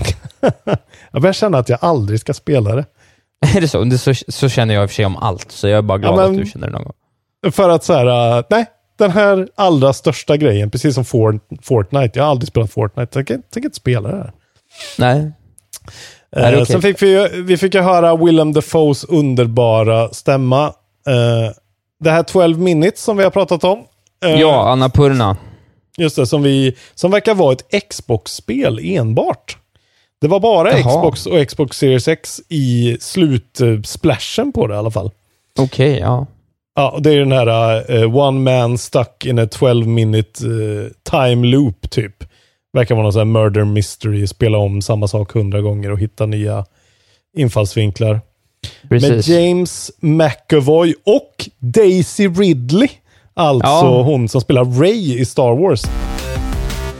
Jag 1.11 1.21
börjar 1.21 1.33
känna 1.33 1.57
att 1.57 1.69
jag 1.69 1.79
aldrig 1.81 2.19
ska 2.19 2.33
spela 2.33 2.75
det. 2.75 2.85
är 3.55 3.61
det 3.61 3.67
så? 3.67 3.83
Det 3.83 3.97
så? 3.97 4.13
Så 4.27 4.49
känner 4.49 4.73
jag 4.73 4.83
i 4.83 4.85
och 4.85 4.89
för 4.89 4.95
sig 4.95 5.05
om 5.05 5.17
allt, 5.17 5.51
så 5.51 5.67
jag 5.67 5.77
är 5.77 5.81
bara 5.81 5.97
glad 5.97 6.13
Ja, 6.13 6.17
men- 6.17 6.31
att 6.31 6.37
du 6.37 6.45
känner 6.51 6.67
det 6.67 6.73
någon 6.73 6.83
gång. 6.83 6.93
För 7.51 7.69
att 7.69 7.83
så 7.83 7.93
här, 7.93 8.37
uh, 8.37 8.43
nej, 8.49 8.65
den 9.01 9.11
här 9.11 9.47
allra 9.55 9.93
största 9.93 10.37
grejen, 10.37 10.69
precis 10.71 10.95
som 10.95 11.05
Fort, 11.05 11.35
Fortnite. 11.61 12.19
Jag 12.19 12.23
har 12.23 12.31
aldrig 12.31 12.47
spelat 12.47 12.71
Fortnite, 12.71 13.01
jag 13.01 13.11
tänker 13.11 13.49
tänker 13.53 13.67
inte 13.67 13.75
spela 13.77 14.09
det 14.09 14.17
här. 14.17 14.31
Nej. 14.97 15.31
Eh, 16.35 16.53
okej? 16.53 16.65
Sen 16.65 16.81
fick 16.81 17.01
vi, 17.01 17.27
vi 17.43 17.57
fick 17.57 17.75
höra 17.75 18.15
Willem 18.15 18.53
Dafoes 18.53 19.03
underbara 19.03 20.09
stämma. 20.09 20.65
Eh, 21.07 21.51
det 21.99 22.11
här 22.11 22.23
12 22.23 22.59
minutes 22.59 23.03
som 23.03 23.17
vi 23.17 23.23
har 23.23 23.31
pratat 23.31 23.63
om. 23.63 23.79
Eh, 24.25 24.39
Ja, 24.39 24.69
Annapurna. 24.69 25.37
Just 25.97 26.15
det, 26.15 26.27
som, 26.27 26.43
vi, 26.43 26.75
som 26.95 27.11
verkar 27.11 27.35
vara 27.35 27.53
ett 27.53 27.89
Xbox-spel 27.89 28.79
enbart. 28.83 29.57
Det 30.21 30.27
var 30.27 30.39
bara 30.39 30.71
Jaha. 30.71 30.89
Xbox 30.89 31.25
och 31.25 31.47
Xbox 31.47 31.77
Series 31.77 32.07
X 32.07 32.41
i 32.49 32.97
slutsplashen 32.99 34.51
på 34.51 34.67
det 34.67 34.73
i 34.73 34.77
alla 34.77 34.91
fall. 34.91 35.11
Okej, 35.59 35.99
ja. 35.99 36.25
Ja, 36.75 36.99
det 37.01 37.13
är 37.13 37.19
den 37.19 37.31
här 37.31 37.83
eh, 37.95 38.15
One 38.15 38.39
Man 38.39 38.77
Stuck 38.77 39.25
in 39.25 39.39
a 39.39 39.47
12 39.51 39.87
minute 39.87 40.45
eh, 40.45 41.11
time 41.11 41.47
loop 41.47 41.89
typ. 41.89 42.15
Verkar 42.73 42.95
vara 42.95 43.03
någon 43.03 43.13
sån 43.13 43.19
här 43.19 43.25
murder 43.25 43.63
mystery, 43.65 44.27
spela 44.27 44.57
om 44.57 44.81
samma 44.81 45.07
sak 45.07 45.31
hundra 45.31 45.61
gånger 45.61 45.91
och 45.91 45.99
hitta 45.99 46.25
nya 46.25 46.65
infallsvinklar. 47.37 48.21
Precis. 48.89 49.09
Med 49.09 49.27
James 49.27 49.91
McAvoy 49.99 50.93
och 51.05 51.49
Daisy 51.59 52.27
Ridley. 52.27 52.87
Alltså 53.33 53.67
Ja. 53.85 54.01
hon 54.01 54.29
som 54.29 54.41
spelar 54.41 54.65
Ray 54.65 55.19
i 55.19 55.25
Star 55.25 55.55
Wars. 55.55 55.81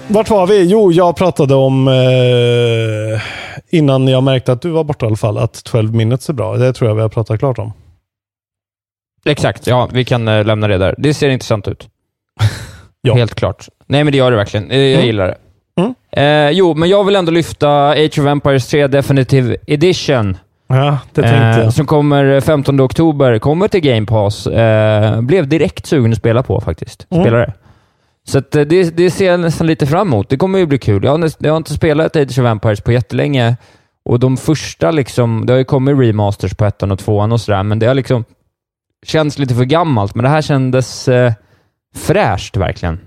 Vart 0.08 0.30
var 0.30 0.48
vi? 0.48 0.64
Jo, 0.64 0.92
jag 0.92 1.16
pratade 1.16 1.56
om 1.56 1.88
eh, 1.88 3.22
innan 3.70 4.08
jag 4.08 4.24
märkte 4.24 4.52
att 4.52 4.62
du 4.62 4.70
var 4.70 4.84
borta 4.84 5.06
i 5.06 5.08
alla 5.08 5.16
fall, 5.16 5.38
att 5.38 5.64
12 5.64 5.96
minutes 5.96 6.30
är 6.30 6.34
bra. 6.34 6.58
Det 6.58 6.74
tror 6.74 6.90
jag 6.90 6.96
vi 6.96 7.02
har 7.02 7.10
pratat 7.10 7.40
klart 7.40 7.60
om. 7.60 7.74
Exakt, 9.26 9.68
ja. 9.68 9.90
Vi 9.94 10.06
kan 10.06 10.28
eh, 10.28 10.46
lämna 10.46 10.68
det 10.68 10.78
där. 10.78 10.96
Det 10.98 11.14
ser 11.14 11.30
intressant 11.30 11.68
ut. 11.68 11.88
Ja. 13.04 13.14
Helt 13.16 13.36
klart. 13.36 13.68
Nej, 13.88 14.04
men 14.04 14.12
det 14.12 14.18
gör 14.18 14.32
det 14.32 14.38
verkligen. 14.38 14.72
Eh, 14.72 14.78
Jag 14.80 14.92
Mm. 14.94 15.06
gillar 15.06 15.28
det. 15.28 15.38
Mm. 15.82 15.94
Eh, 16.12 16.52
jo, 16.58 16.74
men 16.74 16.90
jag 16.90 17.04
vill 17.04 17.16
ändå 17.16 17.32
lyfta 17.32 17.90
Age 17.90 18.20
of 18.20 18.26
Empires 18.26 18.68
3 18.68 18.88
Definitive 18.88 19.56
Edition. 19.68 20.38
Ja, 20.68 21.00
det 21.14 21.22
tänkte 21.22 21.38
Eh, 21.38 21.60
jag. 21.60 21.74
som 21.74 21.86
kommer 21.86 22.40
15 22.42 22.82
oktober. 22.82 23.40
Kommer 23.40 23.68
till 23.68 23.82
Game 23.82 24.06
Pass. 24.06 24.48
Eh, 24.48 25.22
blev 25.22 25.48
direkt 25.48 25.86
sugen 25.86 26.12
att 26.12 26.18
spela 26.18 26.44
på 26.44 26.62
faktiskt. 26.62 27.08
Mm. 27.10 27.24
Spela 27.24 27.38
det. 27.38 27.54
Så 28.28 28.38
att, 28.38 28.56
eh, 28.56 28.62
det, 28.62 28.98
det 28.98 29.12
ser 29.12 29.26
jag 29.32 29.40
nästan 29.40 29.68
lite 29.68 29.88
fram 29.88 30.08
emot. 30.08 30.30
Det 30.30 30.38
kommer 30.38 30.60
ju 30.60 30.66
bli 30.66 30.78
kul. 30.78 31.04
Jag 31.04 31.12
har, 31.12 31.18
näst- 31.18 31.38
jag 31.40 31.52
har 31.54 31.58
inte 31.58 31.74
spelat 31.74 32.16
Age 32.16 32.40
of 32.40 32.46
Empires 32.46 32.82
på 32.82 32.92
jättelänge. 32.92 33.56
Och 34.06 34.20
de 34.20 34.38
första, 34.38 34.92
liksom, 34.92 35.46
det 35.46 35.54
har 35.54 35.58
ju 35.58 35.64
kommit 35.66 35.98
remasters 36.00 36.54
på 36.54 36.66
ettan 36.66 36.92
och 36.92 37.00
tvåan 37.00 37.32
och 37.32 37.42
sådär, 37.42 37.64
men 37.64 37.80
det 37.80 37.86
har 37.86 37.94
liksom 37.94 38.26
känts 39.06 39.40
lite 39.40 39.56
för 39.56 39.64
gammalt. 39.64 40.16
Men 40.16 40.24
det 40.24 40.30
här 40.30 40.42
kändes 40.42 41.08
eh, 41.08 41.34
fräscht 41.96 42.58
verkligen. 42.58 43.00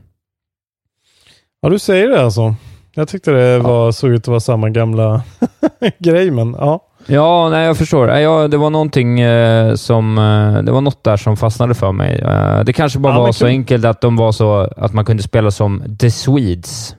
Ja, 1.62 1.68
du 1.68 1.78
säger 1.78 2.08
det 2.08 2.24
alltså. 2.24 2.54
Jag 2.94 3.08
tyckte 3.08 3.30
det 3.30 3.58
var, 3.58 3.92
såg 3.92 4.10
ut 4.10 4.22
att 4.22 4.28
vara 4.28 4.40
samma 4.40 4.70
gamla 4.70 5.22
grej, 5.98 6.30
men 6.30 6.56
ja. 6.58 6.80
Ja, 7.06 7.48
nej, 7.48 7.66
jag 7.66 7.76
förstår. 7.76 8.08
Ja, 8.08 8.48
det 8.48 8.56
var 8.56 8.70
någonting 8.70 9.20
eh, 9.20 9.74
som... 9.74 10.18
Eh, 10.18 10.62
det 10.62 10.72
var 10.72 10.80
något 10.80 11.04
där 11.04 11.16
som 11.16 11.36
fastnade 11.36 11.74
för 11.74 11.92
mig. 11.92 12.18
Eh, 12.18 12.60
det 12.60 12.72
kanske 12.72 12.98
bara 12.98 13.14
Ja, 13.14 13.20
var 13.20 13.32
så 13.32 13.46
enkelt 13.46 13.84
att 13.84 14.00
de 14.00 14.16
var 14.16 14.32
så 14.32 14.60
att 14.76 14.92
man 14.92 15.04
kunde 15.04 15.22
spela 15.22 15.50
som 15.50 15.96
The 16.00 16.10
Swedes. 16.10 16.96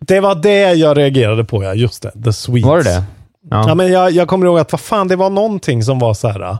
Det 0.00 0.20
var 0.20 0.34
det 0.34 0.72
jag 0.72 0.96
reagerade 0.98 1.44
på, 1.44 1.64
ja. 1.64 1.74
Just 1.74 2.02
det. 2.02 2.10
The 2.24 2.32
Swedes. 2.32 2.64
Var 2.64 2.76
det 2.76 2.84
det? 2.84 3.02
Ja. 3.50 3.64
Ja, 3.68 3.74
men 3.74 3.92
jag, 3.92 4.10
jag 4.10 4.28
kommer 4.28 4.46
ihåg 4.46 4.58
att 4.58 4.72
vad 4.72 4.80
fan, 4.80 5.08
det 5.08 5.16
var 5.16 5.30
någonting 5.30 5.82
som 5.82 5.98
var 5.98 6.14
så 6.14 6.28
här. 6.28 6.58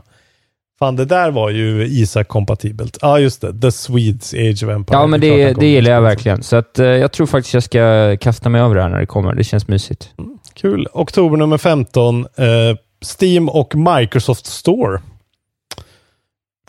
Ah, 0.75 0.85
Fan, 0.85 0.95
det 0.95 1.05
där 1.05 1.31
var 1.31 1.49
ju 1.49 1.85
Isak-kompatibelt. 1.87 2.97
Ja, 3.01 3.19
just 3.19 3.41
det. 3.41 3.61
The 3.61 3.71
Swedes 3.71 4.33
Age 4.33 4.63
of 4.63 4.69
Empire. 4.69 4.97
Ja, 4.97 5.07
men 5.07 5.21
det, 5.21 5.53
det 5.53 5.67
gillar 5.67 5.91
jag 5.91 6.01
verkligen. 6.01 6.43
Så 6.43 6.55
att, 6.55 6.79
eh, 6.79 6.85
jag 6.85 7.11
tror 7.11 7.27
faktiskt 7.27 7.53
jag 7.53 7.63
ska 7.63 8.17
kasta 8.17 8.49
mig 8.49 8.61
över 8.61 8.75
det 8.75 8.81
här 8.81 8.89
när 8.89 8.99
det 8.99 9.05
kommer. 9.05 9.35
Det 9.35 9.43
känns 9.43 9.67
mysigt. 9.67 10.09
Kul. 10.53 10.87
Oktober 10.93 11.37
nummer 11.37 11.57
15. 11.57 12.19
Eh, 12.19 12.45
Steam 13.19 13.49
och 13.49 13.75
Microsoft 13.75 14.45
Store. 14.45 15.01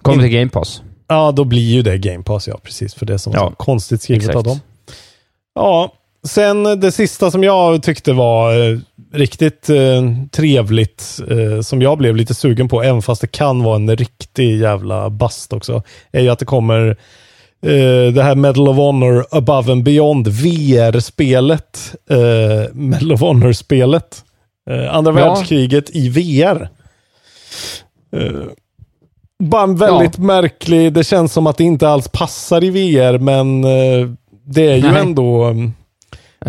Kommer 0.03 0.23
till 0.23 0.33
Game 0.33 0.51
Pass. 0.51 0.83
Ja, 1.09 1.33
då 1.33 1.45
blir 1.45 1.73
ju 1.75 1.83
det 1.83 1.99
Game 1.99 2.23
Pass, 2.23 2.49
ja. 2.49 2.59
Precis, 2.63 2.95
för 2.95 3.07
det 3.07 3.19
som 3.19 3.33
Ja, 3.33 3.49
så 3.51 3.55
konstigt 3.57 4.03
skrivet 4.03 4.23
exakt. 4.23 4.37
av 4.37 4.45
dem. 4.45 4.61
Ja, 5.55 5.93
sen 6.25 6.81
det 6.81 6.93
sista 6.93 7.31
som 7.31 7.45
jag 7.45 7.83
tyckte 7.83 8.13
var 8.13 8.71
eh, 8.71 8.79
riktigt 9.13 9.71
eh, 9.71 10.03
trevligt, 10.33 11.21
eh, 11.31 11.61
som 11.61 11.83
jag 11.83 11.99
blev 11.99 12.17
lite 12.17 12.35
sugen 12.35 12.69
på, 12.69 12.83
även 12.83 13.03
fast 13.03 13.21
det 13.21 13.27
kan 13.27 13.63
vara 13.63 13.77
en 13.77 13.97
riktig 13.97 14.61
jävla 14.61 15.11
bast 15.11 15.53
också, 15.53 15.83
är 16.13 16.21
ju 16.23 16.29
att 16.29 16.39
det 16.39 16.45
kommer 16.45 16.89
eh, 17.67 18.13
det 18.15 18.23
här 18.23 18.35
Medal 18.35 18.69
of 18.69 18.77
Honor 18.77 19.27
Above 19.31 19.73
and 19.73 19.83
Beyond 19.83 20.29
VR-spelet. 20.29 21.95
Eh, 22.11 22.75
Medal 22.75 23.13
of 23.13 23.21
Honor-spelet. 23.21 24.25
Eh, 24.71 24.95
andra 24.95 25.21
Ja. 25.21 25.35
världskriget 25.35 25.91
i 25.97 26.09
VR. 26.09 26.69
Eh, 28.17 28.43
bara 29.39 29.63
en 29.63 29.77
väldigt 29.77 30.19
märklig, 30.19 30.93
det 30.93 31.05
känns 31.05 31.33
som 31.33 31.47
att 31.47 31.57
det 31.57 31.65
inte 31.65 31.89
alls 31.89 32.09
passar 32.09 32.65
i 32.65 32.71
VR, 32.71 33.19
men 33.19 33.65
eh, 33.65 34.09
det 34.47 34.71
är 34.73 34.77
ju 34.77 34.91
Nej. 34.93 35.01
ändå... 35.01 35.55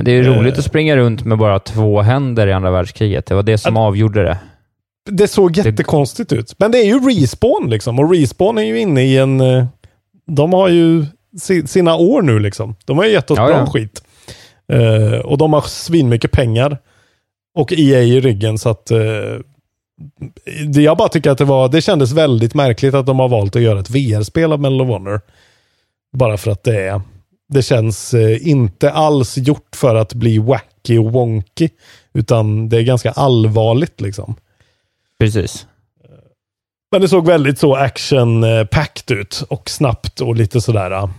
Det 0.01 0.11
är 0.11 0.15
ju 0.15 0.23
roligt 0.23 0.53
Eh. 0.53 0.59
att 0.59 0.65
springa 0.65 0.97
runt 0.97 1.25
med 1.25 1.37
bara 1.37 1.59
två 1.59 2.01
händer 2.01 2.47
i 2.47 2.53
andra 2.53 2.71
världskriget. 2.71 3.25
Det 3.25 3.35
var 3.35 3.43
det 3.43 3.57
som 3.57 3.77
avgjorde 3.77 4.23
det. 4.23 4.37
Det 5.11 5.27
såg 5.27 5.57
jättekonstigt 5.57 6.33
ut. 6.33 6.55
Men 6.59 6.71
det 6.71 6.77
är 6.77 6.85
ju 6.85 6.99
Respawn 6.99 7.69
liksom. 7.69 7.99
Och 7.99 8.11
Respawn 8.15 8.57
är 8.57 8.63
ju 8.63 8.79
inne 8.79 9.01
i 9.03 9.17
en... 9.17 9.41
eh, 9.41 9.65
De 10.27 10.53
har 10.53 10.69
ju 10.69 11.05
si- 11.39 11.67
sina 11.67 11.95
år 11.95 12.21
nu 12.21 12.39
liksom. 12.39 12.75
De 12.85 12.97
har 12.97 13.05
ju 13.05 13.11
gett 13.11 13.31
oss 13.31 13.37
Ja, 13.37 13.47
bra 13.47 13.57
ja. 13.57 13.65
skit. 13.65 14.03
Eh, 14.73 15.19
och 15.19 15.37
de 15.37 15.53
har 15.53 15.61
svinmycket 15.61 16.31
pengar. 16.31 16.77
Och 17.57 17.73
EA 17.73 18.01
i 18.01 18.19
ryggen 18.21 18.57
så 18.57 18.69
att... 18.69 18.91
eh, 18.91 18.97
det, 20.67 20.81
jag 20.81 20.97
bara 20.97 21.09
tycker 21.09 21.31
att 21.31 21.37
det 21.37 21.45
var... 21.45 21.69
Det 21.69 21.81
kändes 21.81 22.11
väldigt 22.11 22.53
märkligt 22.53 22.93
att 22.93 23.05
de 23.05 23.19
har 23.19 23.29
valt 23.29 23.55
att 23.55 23.61
göra 23.61 23.79
ett 23.79 23.89
VR-spel 23.89 24.51
av 24.53 24.59
Medal 24.59 24.81
of 24.81 24.87
Honor. 24.87 25.21
Bara 26.17 26.37
för 26.37 26.51
att 26.51 26.63
det 26.63 26.81
är... 26.87 27.01
Det 27.53 27.61
känns 27.61 28.13
eh, 28.13 28.47
inte 28.47 28.91
alls 28.91 29.37
gjort 29.37 29.75
för 29.75 29.95
att 29.95 30.13
bli 30.13 30.37
wacky 30.37 30.97
och 30.97 31.11
wonky. 31.11 31.69
Utan 32.13 32.69
det 32.69 32.77
är 32.77 32.81
ganska 32.83 33.11
allvarligt 33.11 34.01
liksom. 34.01 34.35
Precis. 35.19 35.67
Men 36.91 37.01
det 37.01 37.07
såg 37.07 37.25
väldigt 37.27 37.59
så 37.59 37.75
action-packed 37.75 39.11
ut 39.13 39.43
och 39.49 39.69
snabbt 39.69 40.21
och 40.21 40.35
lite 40.35 40.61
sådär 40.61 40.91
eh, 40.91 41.09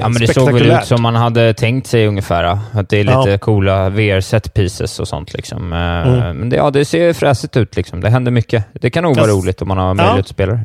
Ja, 0.00 0.08
men 0.08 0.12
det 0.12 0.34
såg 0.34 0.52
väl 0.52 0.70
ut 0.70 0.84
som 0.86 1.02
man 1.02 1.14
hade 1.14 1.54
tänkt 1.54 1.86
sig 1.86 2.06
ungefär. 2.06 2.58
Att 2.72 2.88
det 2.88 2.96
är 3.00 3.04
lite 3.04 3.30
Ja. 3.30 3.38
coola 3.38 3.88
VR-set 3.88 4.54
pieces 4.54 5.00
och 5.00 5.08
sånt. 5.08 5.32
Liksom. 5.34 5.72
Eh, 5.72 5.78
Mm. 5.78 6.36
Men 6.38 6.48
det, 6.48 6.56
ja, 6.56 6.70
det 6.70 6.84
ser 6.84 7.12
fräsigt 7.12 7.56
ut. 7.56 7.76
Liksom. 7.76 8.00
Det 8.00 8.10
händer 8.10 8.30
mycket. 8.32 8.64
Det 8.72 8.90
kan 8.90 9.02
nog 9.04 9.16
vara 9.16 9.26
roligt 9.30 9.62
om 9.62 9.68
man 9.68 9.78
har 9.78 9.94
möjlighet 9.94 10.20
att 10.20 10.28
spela 10.28 10.52
det. 10.52 10.64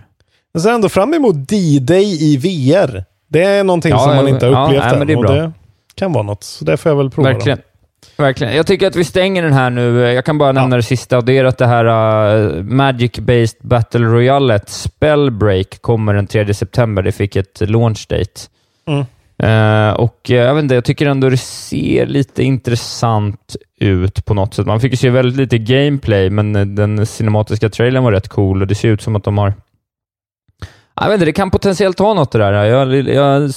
Jag 0.51 0.61
ser 0.61 0.69
ändå 0.71 0.89
fram 0.89 1.13
emot 1.13 1.35
D-Day 1.47 2.33
i 2.33 2.37
VR. 2.37 3.03
Det 3.27 3.43
är 3.43 3.63
någonting 3.63 3.91
Ja, 3.91 3.99
som 3.99 4.15
man 4.15 4.27
inte 4.27 4.45
har 4.45 4.53
ja, 4.53 4.63
upplevt 4.63 4.83
nej, 4.83 4.93
än. 4.93 4.99
men 4.99 5.07
det 5.07 5.15
och 5.15 5.25
det 5.25 5.51
kan 5.95 6.13
vara 6.13 6.23
något. 6.23 6.43
Så 6.43 6.65
det 6.65 6.77
får 6.77 6.89
jag 6.89 6.97
väl 6.97 7.09
prova. 7.09 7.29
då. 7.29 7.35
Verkligen. 7.35 7.59
Verkligen. 8.17 8.55
Jag 8.55 8.67
tycker 8.67 8.87
att 8.87 8.95
vi 8.95 9.03
stänger 9.03 9.43
den 9.43 9.53
här 9.53 9.69
nu. 9.69 9.99
Jag 9.99 10.25
kan 10.25 10.37
bara 10.37 10.51
nämna 10.51 10.75
det 10.75 10.83
sista 10.83 11.17
och 11.17 11.25
det 11.25 11.37
är 11.37 11.45
att 11.45 11.57
det 11.57 11.67
här 11.67 11.85
uh, 11.85 12.63
Magic-based 12.63 13.55
Battle 13.61 14.05
Royale, 14.05 14.59
Spellbreak, 14.67 15.81
kommer 15.81 16.13
den 16.13 16.27
3 16.27 16.53
september. 16.53 17.03
Det 17.03 17.11
fick 17.11 17.35
ett 17.35 17.69
launch 17.69 18.07
date. 18.09 18.41
Mm. 18.87 19.05
Eh, 19.37 19.93
och 19.93 20.31
eh, 20.31 20.35
jag 20.35 20.55
vet 20.55 20.63
inte, 20.63 20.75
jag 20.75 20.85
tycker 20.85 21.05
ändå 21.05 21.29
det 21.29 21.37
ser 21.37 22.05
lite 22.05 22.43
intressant 22.43 23.55
ut 23.79 24.25
på 24.25 24.33
något 24.33 24.53
sätt. 24.53 24.65
Man 24.65 24.79
fick 24.79 24.91
ju 24.91 24.97
se 24.97 25.09
väldigt 25.09 25.37
lite 25.37 25.57
gameplay, 25.57 26.29
men 26.29 26.75
den 26.75 27.05
cinematiska 27.05 27.69
trailern 27.69 28.03
var 28.03 28.11
rätt 28.11 28.27
cool 28.27 28.61
och 28.61 28.67
det 28.67 28.75
ser 28.75 28.89
ut 28.89 29.01
som 29.01 29.15
att 29.15 29.23
de 29.23 29.37
har 29.37 29.53
jag 30.95 31.07
vet 31.07 31.13
inte, 31.13 31.25
det 31.25 31.33
kan 31.33 31.51
potentiellt 31.51 31.99
ha 31.99 32.13
något 32.13 32.31
det 32.31 32.37
där. 32.37 32.51
Jag, 32.53 32.93
jag 33.07 33.51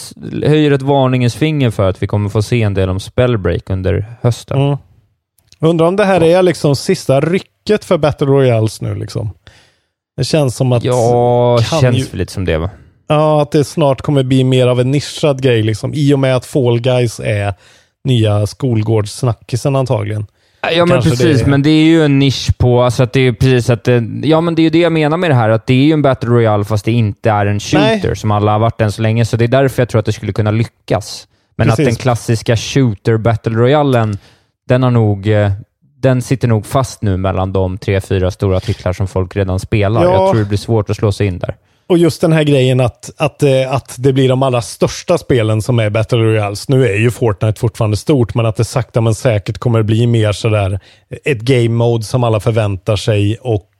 höjer 0.48 0.70
ett 0.70 0.82
varningens 0.82 1.34
finger 1.34 1.70
för 1.70 1.88
att 1.88 2.02
vi 2.02 2.06
kommer 2.06 2.28
få 2.28 2.42
se 2.42 2.62
en 2.62 2.74
del 2.74 2.88
om 2.88 3.00
Spellbreak 3.00 3.70
under 3.70 4.06
hösten. 4.22 4.60
Mm. 4.60 4.78
Undrar 5.60 5.86
om 5.86 5.96
det 5.96 6.04
här 6.04 6.22
är 6.22 6.42
liksom 6.42 6.76
sista 6.76 7.20
rycket 7.20 7.84
för 7.84 7.98
Battle 7.98 8.26
Royales 8.26 8.80
nu 8.80 8.94
liksom. 8.94 9.30
Det 10.16 10.24
känns 10.24 10.56
som 10.56 10.72
att... 10.72 10.84
Ja, 10.84 11.58
kan 11.70 11.80
känns 11.80 11.98
ju- 11.98 12.04
väl 12.04 12.18
lite 12.18 12.32
som 12.32 12.44
det 12.44 12.58
va? 12.58 12.70
Ja, 13.08 13.42
att 13.42 13.50
det 13.50 13.64
snart 13.64 14.02
kommer 14.02 14.22
bli 14.22 14.44
mer 14.44 14.66
av 14.66 14.80
en 14.80 14.90
nischad 14.90 15.42
grej 15.42 15.62
liksom. 15.62 15.94
I 15.94 16.14
och 16.14 16.18
med 16.18 16.36
att 16.36 16.46
Fall 16.46 16.80
Guys 16.80 17.20
är 17.20 17.54
nya 18.04 18.46
skolgårdssnackisen 18.46 19.76
antagligen. 19.76 20.26
Ja, 20.72 20.86
men 20.86 20.94
Kanske 20.94 21.10
precis. 21.10 21.40
det- 21.44 21.50
Men 21.50 21.62
det 21.62 21.70
är 21.70 21.84
ju 21.84 22.04
en 22.04 22.18
nisch 22.18 22.58
på... 22.58 22.82
Alltså 22.82 23.02
att 23.02 23.12
det 23.12 23.20
är 23.20 23.32
precis 23.32 23.70
att 23.70 23.84
det, 23.84 24.04
ja, 24.22 24.40
men 24.40 24.54
det 24.54 24.62
är 24.62 24.64
ju 24.64 24.70
det 24.70 24.78
jag 24.78 24.92
menar 24.92 25.16
med 25.16 25.30
det 25.30 25.34
här. 25.34 25.48
Att 25.48 25.66
det 25.66 25.74
är 25.74 25.84
ju 25.84 25.92
en 25.92 26.02
Battle 26.02 26.30
Royale 26.30 26.64
fast 26.64 26.84
det 26.84 26.92
inte 26.92 27.30
är 27.30 27.46
en 27.46 27.60
shooter 27.60 28.00
Nej. 28.08 28.16
som 28.16 28.30
alla 28.30 28.52
har 28.52 28.58
varit 28.58 28.80
än 28.80 28.92
så 28.92 29.02
länge. 29.02 29.24
Så 29.24 29.36
det 29.36 29.44
är 29.44 29.48
därför 29.48 29.82
jag 29.82 29.88
tror 29.88 29.98
att 29.98 30.06
det 30.06 30.12
skulle 30.12 30.32
kunna 30.32 30.50
lyckas. 30.50 31.28
Men 31.56 31.70
att 31.70 31.76
Precis. 31.76 31.94
den 31.94 32.02
klassiska 32.02 32.56
shooter 32.56 33.16
Battle 33.16 33.52
Royalen, 33.52 34.18
den 34.68 34.82
har 34.82 34.90
nog... 34.90 35.26
eh, 35.28 35.50
Den 36.00 36.22
sitter 36.22 36.48
nog 36.48 36.66
fast 36.66 37.02
nu 37.02 37.16
mellan 37.16 37.52
de 37.52 37.78
tre, 37.78 38.00
fyra 38.00 38.30
stora 38.30 38.60
titlar 38.60 38.92
som 38.92 39.06
folk 39.08 39.36
redan 39.36 39.58
spelar. 39.58 40.04
Ja. 40.04 40.12
Jag 40.12 40.30
tror 40.30 40.40
det 40.42 40.48
blir 40.48 40.58
svårt 40.58 40.90
att 40.90 40.96
slå 40.96 41.12
sig 41.12 41.26
in 41.26 41.38
där. 41.38 41.56
Och 41.88 41.98
just 41.98 42.20
den 42.20 42.32
här 42.32 42.42
grejen 42.42 42.80
att, 42.80 43.10
att, 43.16 43.42
eh, 43.42 43.72
att 43.72 43.94
det 43.98 44.12
blir 44.12 44.28
de 44.28 44.42
allra 44.42 44.62
största 44.62 45.18
spelen 45.18 45.62
som 45.62 45.78
är 45.78 45.90
Battle 45.90 46.18
Royales. 46.18 46.68
Nu 46.68 46.86
är 46.86 46.96
ju 46.96 47.10
Fortnite 47.10 47.60
fortfarande 47.60 47.96
stort, 47.96 48.34
men 48.34 48.46
att 48.46 48.56
det 48.56 48.64
sakta 48.64 49.00
men 49.00 49.14
säkert 49.14 49.58
kommer 49.58 49.82
bli 49.82 50.06
mer 50.06 50.32
sådär 50.32 50.80
ett 51.24 51.40
game 51.40 51.68
mode 51.68 52.04
som 52.04 52.24
alla 52.24 52.40
förväntar 52.40 52.96
sig 52.96 53.36
och 53.40 53.70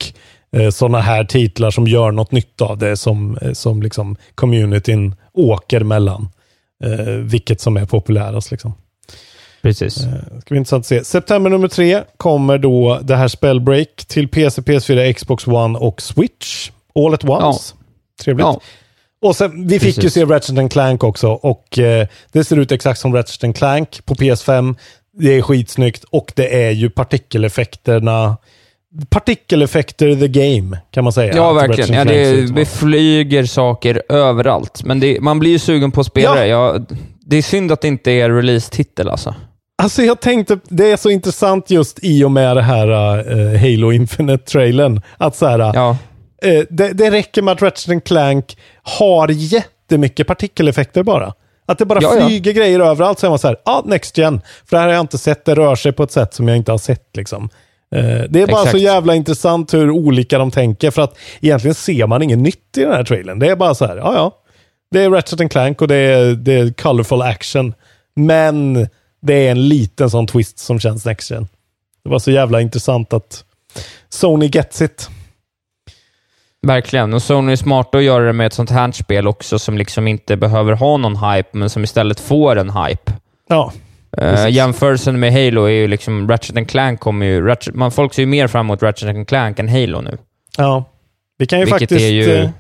eh, 0.57 0.71
sådana 0.71 1.01
här 1.01 1.25
titlar 1.25 1.71
som 1.71 1.87
gör 1.87 2.11
något 2.11 2.33
nytt 2.33 2.61
av 2.61 2.79
det 2.79 2.97
som, 2.97 3.39
eh, 3.43 3.53
som 3.53 3.83
liksom 3.83 4.17
communityn 4.35 5.15
åker 5.35 5.81
mellan. 5.81 6.29
Eh, 6.85 7.15
vilket 7.15 7.61
som 7.61 7.77
är 7.77 7.85
populärast 7.85 8.51
liksom. 8.51 8.75
Precis. 9.63 9.95
Det 9.95 10.41
ska 10.41 10.49
bli 10.49 10.59
intressant 10.59 10.83
att 10.83 10.87
se. 10.87 11.05
September 11.05 11.51
nummer 11.51 11.69
tre 11.69 12.03
kommer 12.17 12.59
då 12.59 12.99
det 13.03 13.17
här 13.17 13.29
Spellbreak 13.29 14.05
till 14.07 14.29
PC, 14.29 14.63
PS4, 14.63 15.13
Xbox 15.13 15.47
One 15.47 15.79
och 15.79 16.03
Switch. 16.03 16.71
All 16.95 17.15
at 17.15 17.25
once. 17.25 17.75
Trevligt. 18.25 18.45
Ja. 18.47 18.61
Och 19.23 19.37
sen, 19.37 19.67
vi 19.69 19.79
fick 19.81 19.97
ju 19.97 20.03
Precis. 20.03 20.13
se 20.15 20.25
Ratchet 20.25 20.73
Clank 20.73 21.05
också 21.05 21.29
och 21.29 21.79
eh, 21.79 22.07
det 22.33 22.45
ser 22.45 22.57
ut 22.59 22.73
exakt 22.73 23.01
som 23.01 23.15
Ratchet 23.15 23.57
Clank 23.57 24.01
på 24.05 24.15
PS5. 24.15 24.77
Det 25.19 25.35
är 25.39 25.43
skitsnyggt 25.43 26.05
och 26.11 26.33
det 26.37 26.65
är 26.67 26.71
ju 26.71 26.91
partikeleffekterna. 26.91 28.37
Partikeleffekter 29.11 30.15
the 30.15 30.29
game, 30.29 30.79
kan 30.91 31.05
man 31.05 31.13
säga. 31.13 31.33
Ja, 31.37 31.53
verkligen. 31.53 31.93
Ja, 31.95 32.05
det, 32.05 32.47
det 32.55 32.67
flyger 32.67 33.45
saker 33.45 34.03
överallt, 34.09 34.85
men 34.85 35.01
det, 35.01 35.21
man 35.21 35.39
blir 35.39 35.51
ju 35.51 35.59
sugen 35.59 35.91
på 35.93 36.01
att 36.01 36.07
spela 36.07 36.29
Ja. 36.37 36.41
det. 36.41 36.47
Ja, 36.47 36.79
det 37.21 37.37
är 37.37 37.43
synd 37.43 37.73
att 37.73 37.81
det 37.81 37.89
inte 37.89 38.11
är 38.11 38.31
release-titel 38.31 39.09
alltså. 39.09 39.35
Alltså 39.83 40.03
jag 40.03 40.21
tänkte, 40.21 40.59
det 40.69 40.91
är 40.91 40.97
så 40.97 41.11
intressant 41.11 41.71
just 41.71 41.99
i 42.03 42.25
och 42.25 42.31
med 42.31 42.57
det 42.57 42.63
här 42.63 42.89
eh, 43.19 43.61
Halo 43.61 43.93
Infinite-trailern. 43.93 45.03
Att 45.19 45.37
så 45.37 45.47
här, 45.47 45.59
Ja. 45.59 45.97
Eh, 46.43 46.65
det, 46.71 46.93
det 46.93 47.11
räcker 47.11 47.43
med 47.43 47.53
att 47.53 47.63
Ratchet 47.63 48.05
Clank 48.05 48.59
har 48.83 49.29
jättemycket 49.29 50.27
partikeleffekter 50.27 51.03
bara. 51.03 51.35
Att 51.67 51.79
det 51.79 51.85
bara 51.85 51.99
Ja, 52.03 52.17
ja. 52.19 52.27
flyger 52.27 52.53
grejer 52.53 52.81
överallt. 52.81 53.19
Så 53.19 53.27
är 53.27 53.31
man 53.31 53.39
så 53.39 53.49
här, 53.49 53.57
ja, 53.65 53.73
ah, 53.73 53.83
Next 53.87 54.19
Gen. 54.19 54.41
För 54.65 54.77
det 54.77 54.81
här 54.81 54.87
har 54.87 54.95
jag 54.95 55.01
inte 55.01 55.19
sett. 55.19 55.45
Det 55.45 55.55
rör 55.55 55.77
sig 55.77 55.93
på 55.93 56.03
ett 56.03 56.13
sätt 56.13 56.35
som 56.35 56.49
jag 56.49 56.57
inte 56.57 56.71
har 56.71 56.79
sett. 56.79 57.17
Liksom. 57.17 57.49
Eh, 57.95 58.03
det 58.29 58.43
är 58.43 58.47
bara 58.47 58.63
Exakt. 58.63 58.71
så 58.71 58.79
jävla 58.79 59.15
intressant 59.15 59.75
hur 59.75 59.91
olika 59.91 60.39
de 60.39 60.51
tänker. 60.51 60.91
För 60.91 61.03
att 61.03 61.19
egentligen 61.41 61.75
ser 61.75 62.07
man 62.07 62.23
inget 62.23 62.39
nytt 62.39 62.77
i 62.77 62.81
den 62.81 62.93
här 62.93 63.05
trailern. 63.05 63.39
Det 63.39 63.49
är 63.49 63.57
bara 63.57 63.75
så 63.75 63.87
här, 63.87 63.97
ja 63.97 64.15
ja. 64.15 64.33
Det 64.91 65.03
är 65.05 65.11
Ratchet 65.11 65.51
Clank 65.51 65.83
och 65.83 65.89
det 65.89 65.97
är, 65.97 66.35
det 66.35 66.53
är 66.53 66.73
colorful 66.73 67.23
action. 67.23 67.75
Men 68.17 68.89
det 69.23 69.35
är 69.35 69.51
en 69.51 69.69
liten 69.69 70.11
sån 70.11 70.27
twist 70.27 70.59
som 70.59 70.81
känns 70.81 71.05
Next 71.05 71.31
Gen. 71.31 71.49
Det 72.05 72.11
var 72.11 72.19
så 72.19 72.31
jävla 72.31 72.61
intressant 72.61 73.13
att 73.13 73.45
Sony 74.09 74.47
gets 74.47 74.83
it. 74.83 75.09
Verkligen. 76.67 77.15
Och 77.15 77.23
Sony 77.23 77.53
är 77.53 77.57
smarta 77.57 77.99
att 77.99 78.05
göra 78.05 78.25
det 78.25 78.33
med 78.33 78.47
ett 78.47 78.53
sånt 78.53 78.71
här 78.71 78.93
spel 78.93 79.27
också, 79.29 79.59
som 79.59 79.79
liksom 79.79 80.09
inte 80.09 80.37
behöver 80.37 80.73
ha 80.73 80.97
någon 80.97 81.17
hype, 81.17 81.49
men 81.53 81.71
som 81.71 81.85
istället 81.85 82.21
får 82.21 82.57
en 82.59 82.71
hype. 82.71 83.13
Ja, 83.49 83.73
Uh, 84.23 84.51
jämförelsen 84.51 85.21
med 85.21 85.33
Halo 85.33 85.65
är 85.65 85.69
ju 85.71 85.89
liksom, 85.89 86.29
Ratchet 86.29 86.57
and 86.57 86.69
Clank 86.69 87.01
kommer 87.01 87.27
ju... 87.27 87.47
Ratchet, 87.47 87.75
man, 87.75 87.91
folk 87.91 88.15
ser 88.15 88.23
ju 88.23 88.27
mer 88.27 88.47
fram 88.47 88.67
emot 88.67 88.83
Ratchet 88.83 89.29
Clank 89.29 89.59
än 89.59 89.69
Halo 89.69 90.01
nu. 90.01 90.19
ja. 90.57 90.85
Vi 91.39 91.47
kan 91.47 91.59
ju 91.59 91.65
vilket 91.65 91.81
faktiskt... 91.81 92.01
är 92.01 92.09
ju 92.09 92.35
eh, 92.35 92.51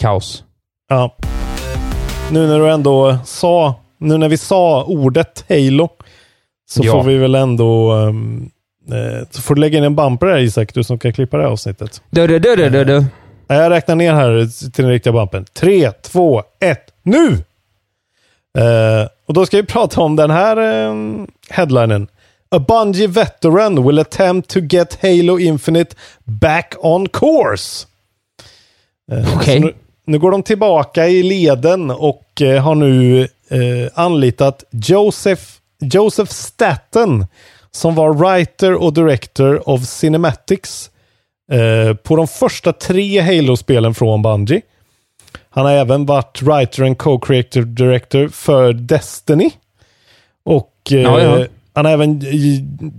kaos. 0.00 0.44
Ja. 0.88 1.16
Nu 2.30 2.46
när 2.46 2.58
du 2.58 2.70
ändå 2.70 3.18
sa, 3.24 3.74
nu 3.98 4.18
när 4.18 4.28
vi 4.28 4.36
sa 4.36 4.84
ordet 4.84 5.44
Halo, 5.48 5.88
så 6.70 6.82
Ja. 6.84 6.92
får 6.92 7.02
vi 7.02 7.16
väl 7.16 7.34
ändå, 7.34 7.92
um, 7.92 8.50
så 9.30 9.42
får 9.42 9.54
du 9.54 9.60
lägga 9.60 9.78
in 9.78 9.84
en 9.84 9.96
bumper 9.96 10.26
här 10.26 10.38
Isak, 10.38 10.74
du 10.74 10.84
som 10.84 10.98
kan 10.98 11.12
klippa 11.12 11.36
det 11.36 11.42
här 11.42 11.50
avsnittet. 11.50 12.02
Du, 12.10 12.26
du, 12.26 12.38
du, 12.38 12.56
du, 12.56 12.84
du. 12.84 13.04
Jag 13.48 13.70
räknar 13.70 13.94
ner 13.94 14.12
här 14.12 14.70
till 14.70 14.84
den 14.84 14.92
riktiga 14.92 15.12
bumpen. 15.12 15.44
Tre, 15.52 15.92
två, 16.02 16.42
ett, 16.60 16.92
nu! 17.02 17.32
Eh, 18.58 19.08
och 19.26 19.34
då 19.34 19.46
ska 19.46 19.56
vi 19.56 19.62
prata 19.66 20.00
om 20.00 20.16
den 20.16 20.30
här 20.30 20.56
eh, 20.56 20.94
headlinen. 21.50 22.08
A 22.50 22.58
Bungie 22.58 23.06
veteran 23.06 23.86
will 23.86 23.98
attempt 23.98 24.50
to 24.50 24.60
get 24.60 24.98
Halo 25.02 25.38
Infinite 25.38 25.96
back 26.24 26.74
on 26.78 27.08
course. 27.08 27.86
Eh, 29.12 29.36
Okej. 29.36 29.60
Nu, 29.60 29.74
nu 30.04 30.18
går 30.18 30.30
de 30.30 30.42
tillbaka 30.42 31.08
i 31.08 31.22
leden 31.22 31.90
och 31.90 32.42
eh, 32.42 32.62
har 32.62 32.74
nu 32.74 33.20
eh, 33.48 33.90
anlitat 33.94 34.64
Joseph, 34.70 35.42
Joseph 35.80 36.32
Staten 36.32 37.26
som 37.70 37.94
var 37.94 38.14
writer 38.14 38.74
och 38.74 38.92
director 38.92 39.68
of 39.68 39.84
cinematics 39.84 40.90
eh, 41.52 41.94
på 41.94 42.16
de 42.16 42.28
första 42.28 42.72
tre 42.72 43.20
Halo-spelen 43.20 43.94
från 43.94 44.22
Bungie. 44.22 44.60
Han 45.50 45.66
har 45.66 45.72
även 45.72 46.06
varit 46.06 46.42
writer 46.42 46.82
and 46.82 46.98
co-creative 46.98 47.64
director 47.64 48.28
för 48.28 48.72
Destiny. 48.72 49.50
Och 50.44 50.72
eh, 50.90 51.00
Ja, 51.00 51.20
ja. 51.20 51.46
han 51.74 51.84
har 51.84 51.92
även 51.92 52.22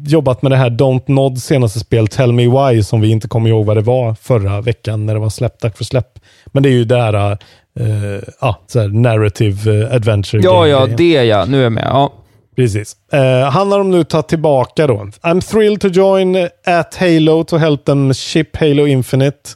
jobbat 0.06 0.41
med 0.41 0.52
det 0.52 0.56
här 0.56 0.70
Don't 0.70 1.04
Nod 1.06 1.41
senaste 1.41 1.80
spel, 1.80 2.08
Tell 2.08 2.34
Me 2.34 2.47
Why, 2.47 2.84
som 2.84 3.02
vi 3.02 3.10
inte 3.10 3.28
kommer 3.28 3.50
ihåg 3.50 3.66
vad 3.66 3.78
det 3.78 3.82
var 3.82 4.14
förra 4.14 4.62
veckan 4.62 5.06
när 5.06 5.14
det 5.14 5.20
var 5.20 5.30
släppt, 5.30 5.62
tack 5.62 5.78
för 5.78 5.84
släpp. 5.84 6.20
Men 6.45 6.64
det 6.64 6.70
är 6.70 6.74
ju 6.74 6.86
det 6.86 7.02
här, 7.02 7.38
uh, 7.80 8.20
ah, 8.39 8.56
så 8.68 8.80
här 8.80 8.88
narrative 8.88 9.84
eh, 9.84 9.95
adventure. 9.95 10.41
Ja, 10.43 10.68
ja, 10.68 10.86
det 10.86 11.24
ja. 11.24 11.45
Nu 11.45 11.60
är 11.60 11.64
jag 11.64 11.72
med. 11.72 11.88
Ja. 11.88 12.14
Precis. 12.60 12.95
Uh, 13.14 13.49
han 13.49 13.72
har 13.72 13.78
de 13.78 13.91
nu 13.91 14.03
tagit 14.03 14.28
tillbaka 14.28 14.88
då. 14.88 14.93
I'm 15.22 15.41
thrilled 15.41 15.82
to 15.82 15.88
join 15.88 16.36
at 16.66 16.95
Halo 16.95 17.43
to 17.43 17.57
help 17.57 17.86
them 17.86 18.14
ship 18.14 18.57
Halo 18.57 18.88
Infinite. 18.88 19.49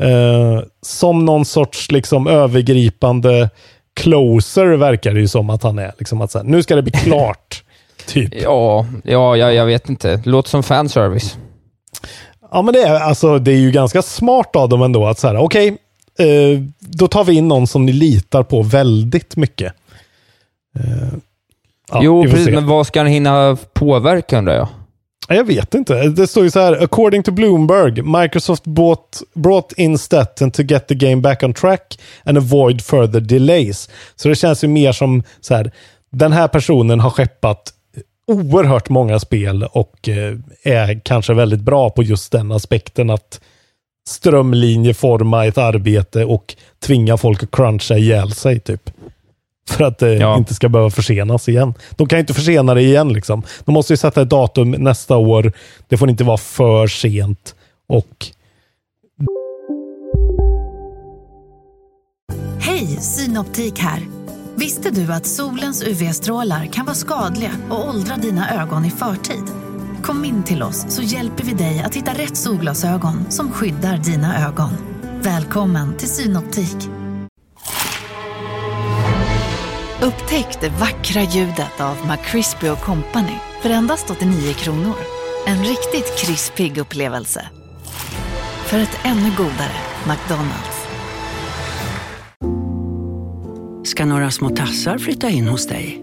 Eh, 0.00 0.62
som 0.82 1.24
någon 1.24 1.44
sorts 1.44 1.90
liksom 1.90 2.26
övergripande 2.26 3.50
closer 3.94 4.66
verkar 4.66 5.14
det 5.14 5.20
ju 5.20 5.28
som 5.28 5.50
att 5.50 5.62
han 5.62 5.78
är. 5.78 5.92
Liksom 5.98 6.20
att 6.20 6.30
så 6.30 6.38
här, 6.38 6.44
nu 6.44 6.62
ska 6.62 6.76
det 6.76 6.82
bli 6.82 6.92
klart. 6.92 7.62
typ. 8.06 8.34
Ja, 8.42 8.86
ja, 9.04 9.36
ja, 9.36 9.52
jag 9.52 9.66
vet 9.66 9.88
inte. 9.88 10.22
Låter 10.24 10.50
som 10.50 10.62
fanservice. 10.62 11.36
Ja, 12.50 12.62
men 12.62 12.74
det 12.74 12.82
är, 12.82 13.00
alltså, 13.00 13.38
det 13.38 13.52
är 13.52 13.58
ju 13.58 13.70
ganska 13.70 14.02
smart 14.02 14.56
av 14.56 14.68
dem 14.68 14.82
ändå 14.82 15.06
att 15.06 15.18
så 15.18 15.28
här, 15.28 15.36
okej, 15.36 15.68
eh, 16.18 16.60
då 16.78 17.08
tar 17.08 17.24
vi 17.24 17.34
in 17.34 17.48
någon 17.48 17.66
som 17.66 17.86
ni 17.86 17.92
litar 17.92 18.42
på 18.42 18.62
väldigt 18.62 19.36
mycket. 19.36 19.74
Ja, 21.92 22.00
jo, 22.02 22.22
precis. 22.22 22.44
se. 22.44 22.50
Men 22.50 22.66
vad 22.66 22.86
ska 22.86 23.00
han 23.00 23.06
hinna 23.06 23.56
påverka 23.72 24.38
undrar 24.38 24.54
jag? 24.54 24.68
Ja, 25.28 25.34
Jag 25.34 25.44
vet 25.44 25.74
inte. 25.74 26.08
Det 26.08 26.26
står 26.26 26.44
ju 26.44 26.50
så 26.50 26.60
här, 26.60 26.82
according 26.82 27.22
to 27.22 27.30
Bloomberg, 27.30 28.02
Microsoft 28.02 28.64
bought, 28.64 29.22
brought 29.34 29.72
in 29.72 29.98
Stetton 29.98 30.50
to 30.50 30.62
get 30.62 30.88
the 30.88 30.94
game 30.94 31.16
back 31.16 31.42
on 31.42 31.54
track 31.54 31.98
and 32.24 32.38
avoid 32.38 32.82
further 32.82 33.20
delays. 33.20 33.90
Så 34.16 34.28
det 34.28 34.34
känns 34.34 34.64
ju 34.64 34.68
mer 34.68 34.92
som 34.92 35.22
så 35.40 35.54
här, 35.54 35.72
den 36.12 36.32
här 36.32 36.48
personen 36.48 37.00
har 37.00 37.10
skeppat 37.10 37.72
oerhört 38.26 38.88
många 38.88 39.18
spel 39.18 39.62
och 39.72 40.08
eh, 40.08 40.36
är 40.62 41.00
kanske 41.04 41.34
väldigt 41.34 41.60
bra 41.60 41.90
på 41.90 42.02
just 42.02 42.32
den 42.32 42.52
aspekten 42.52 43.10
att 43.10 43.40
strömlinjeforma 44.08 45.46
ett 45.46 45.58
arbete 45.58 46.24
och 46.24 46.54
tvinga 46.86 47.16
folk 47.16 47.42
att 47.42 47.50
cruncha 47.50 47.96
ihjäl 47.96 48.32
sig 48.32 48.60
typ. 48.60 48.90
För 49.70 49.84
att 49.84 49.98
det 49.98 50.14
Ja. 50.14 50.36
inte 50.36 50.54
ska 50.54 50.68
behöva 50.68 50.90
försenas 50.90 51.48
igen. 51.48 51.74
De 51.90 52.08
kan 52.08 52.16
ju 52.16 52.20
inte 52.20 52.34
försena 52.34 52.74
det 52.74 52.82
igen 52.82 53.12
liksom. 53.12 53.42
De 53.64 53.72
måste 53.72 53.92
ju 53.92 53.96
sätta 53.96 54.22
ett 54.22 54.30
datum 54.30 54.70
nästa 54.70 55.16
år. 55.16 55.52
Det 55.88 55.96
får 55.96 56.10
inte 56.10 56.24
vara 56.24 56.36
för 56.38 56.86
sent. 56.86 57.54
Och 57.88 58.26
Hej, 62.60 62.86
Synoptik 62.86 63.78
här. 63.78 64.00
Visste 64.54 64.90
du 64.90 65.12
att 65.12 65.26
solens 65.26 65.82
UV-strålar 65.82 66.66
kan 66.66 66.84
vara 66.86 66.94
skadliga 66.94 67.50
och 67.70 67.88
åldra 67.88 68.16
dina 68.16 68.62
ögon 68.62 68.84
i 68.84 68.90
förtid? 68.90 69.44
Kom 70.02 70.24
in 70.24 70.42
till 70.42 70.62
oss 70.62 70.84
så 70.88 71.02
hjälper 71.02 71.44
vi 71.44 71.52
dig 71.52 71.82
att 71.86 71.94
hitta 71.94 72.10
rätt 72.12 72.36
solglasögon 72.36 73.26
som 73.30 73.52
skyddar 73.52 73.96
dina 73.96 74.48
ögon. 74.48 74.70
Välkommen 75.22 75.96
till 75.96 76.08
Synoptik. 76.08 76.76
Upptäck 80.02 80.60
det 80.60 80.68
vackra 80.68 81.22
ljudet 81.22 81.80
av 81.80 81.96
McCrispy 82.06 82.68
Company 82.68 83.36
för 83.62 83.70
endast 83.70 84.10
89 84.10 84.52
kronor. 84.52 84.94
En 85.46 85.58
riktigt 85.58 86.18
krispig 86.18 86.78
upplevelse. 86.78 87.48
För 88.66 88.78
ett 88.78 88.98
ännu 89.04 89.30
godare 89.36 89.76
McDonalds. 90.06 90.82
ska 93.84 94.04
några 94.04 94.30
små 94.30 94.48
tassar 94.48 94.98
flytta 94.98 95.30
in 95.30 95.48
hos 95.48 95.66
dig. 95.66 96.02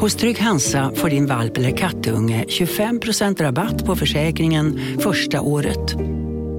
Hos 0.00 0.14
Trygg 0.14 0.38
Hansa 0.38 0.92
får 0.94 1.10
din 1.10 1.26
valp 1.26 1.56
eller 1.56 1.76
kattunge 1.76 2.44
25% 2.48 3.42
rabatt 3.42 3.86
på 3.86 3.96
försäkringen 3.96 4.80
första 5.00 5.40
året. 5.40 5.94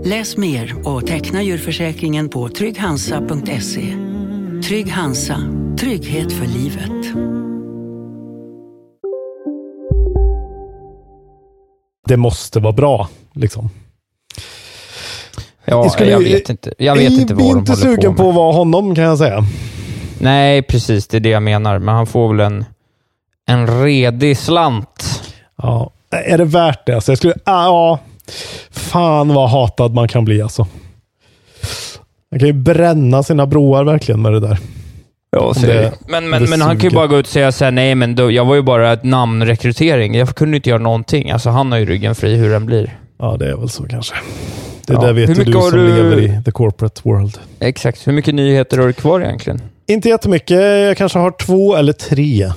Läs 0.05 0.37
mer 0.37 0.87
och 0.87 1.07
teckna 1.07 1.43
djurförsäkringen 1.43 2.29
på 2.29 2.49
trygghansa.se. 2.49 4.02
Trygg 4.67 4.91
Hansa, 4.91 5.37
trygghet 5.79 6.31
för 6.33 6.45
livet. 6.45 6.89
det 12.07 12.17
måste 12.17 12.59
vara 12.59 12.73
bra. 12.73 13.09
Liksom. 13.33 13.69
Ja, 15.65 15.83
Jag 15.83 15.91
skulle- 15.91 16.11
jag 16.11 16.19
vet 16.19 16.49
inte. 16.49 16.73
Jag 16.77 16.95
vet 16.95 17.11
inte 17.11 17.33
är 17.33 17.35
vad 17.35 17.43
de 17.45 17.59
inte 17.59 17.71
håller 17.71 17.75
på 17.75 17.75
sugen 17.75 18.09
med. 18.11 18.17
på 18.17 18.29
att 18.29 18.35
vara 18.35 18.53
honom 18.53 18.95
kan 18.95 19.03
jag 19.03 19.17
säga. 19.17 19.43
Nej, 20.19 20.61
precis. 20.61 21.07
Det 21.07 21.17
är 21.17 21.21
det 21.21 21.29
jag 21.29 21.43
menar. 21.43 21.79
Men 21.79 21.95
han 21.95 22.07
får 22.07 22.27
väl 22.33 22.39
en, 22.39 22.65
en 23.47 23.83
redig 23.83 24.37
slant. 24.37 25.23
Ja. 25.55 25.91
Är 26.09 26.37
det 26.37 26.45
värt 26.45 26.85
det? 26.85 26.93
Alltså, 26.95 27.11
jag 27.11 27.17
skulle, 27.17 27.33
ah, 27.43 27.65
ja. 27.65 27.99
Fan 28.71 29.33
vad 29.33 29.49
hatad 29.49 29.93
man 29.93 30.07
kan 30.07 30.25
bli 30.25 30.41
alltså. 30.41 30.67
Man 32.33 32.39
kan 32.39 32.47
ju 32.47 32.53
bränna 32.53 33.23
sina 33.23 33.45
broar 33.45 33.83
verkligen 33.83 34.21
med 34.21 34.33
det 34.33 34.39
där. 34.39 34.57
Ja, 35.31 35.53
så 35.53 35.59
det- 35.65 35.73
det, 35.73 35.93
men 36.07 36.29
men, 36.29 36.43
men 36.49 36.61
han 36.61 36.77
kan 36.79 36.89
ju 36.89 36.95
bara 36.95 37.07
gå 37.07 37.17
ut 37.17 37.25
och 37.25 37.31
säga 37.31 37.51
såhär, 37.51 37.71
nej 37.71 37.95
men 37.95 38.15
då, 38.15 38.31
jag 38.31 38.45
var 38.45 38.55
ju 38.55 38.61
bara 38.61 38.93
ett 38.93 39.03
namnrekrytering. 39.03 40.15
Jag 40.15 40.29
kunde 40.35 40.57
inte 40.57 40.69
göra 40.69 40.79
någonting. 40.81 41.31
Alltså 41.31 41.49
han 41.49 41.71
har 41.71 41.79
ju 41.79 41.85
ryggen 41.85 42.15
fri 42.15 42.35
hur 42.35 42.49
den 42.49 42.65
blir. 42.65 42.97
Ja, 43.19 43.35
det 43.39 43.49
är 43.49 43.55
väl 43.57 43.69
så 43.69 43.83
kanske. 43.83 44.15
Det 44.87 44.93
Ja. 44.93 45.01
där 45.01 45.13
vet 45.13 45.29
Hur 45.29 45.33
ju 45.35 45.39
mycket 45.39 45.53
du 45.53 45.61
som 45.61 45.71
du- 45.79 45.95
lever 45.95 46.19
i 46.19 46.41
the 46.45 46.51
corporate 46.51 47.01
world. 47.03 47.37
Exakt. 47.59 48.07
Hur 48.07 48.13
mycket 48.13 48.35
nyheter 48.35 48.77
har 48.77 48.87
du 48.87 48.93
kvar 48.93 49.21
egentligen? 49.21 49.61
Inte 49.87 50.09
jättemycket. 50.09 50.59
Jag 50.61 50.97
kanske 50.97 51.19
har 51.19 51.31
två 51.31 51.75
eller 51.75 51.93
tre. 51.93 52.51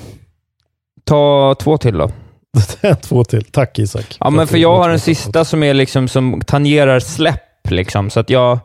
Ta 1.05 1.55
två 1.61 1.79
till 1.79 1.99
då. 1.99 2.11
två 3.03 3.25
till. 3.25 3.45
Tack 3.45 3.79
Isak. 3.79 4.17
Ja, 4.21 4.31
men 4.31 4.47
för 4.47 4.59
jag 4.59 4.77
har 4.77 4.89
en 4.91 4.99
ta 4.99 5.05
sista 5.05 5.45
som 5.45 5.63
är 5.63 5.75
liksom 5.75 6.09
som 6.09 6.41
tangerar 6.47 7.01
släpp, 7.01 7.71
liksom. 7.71 8.11
Så 8.11 8.21
att 8.21 8.31
jag, 8.31 8.59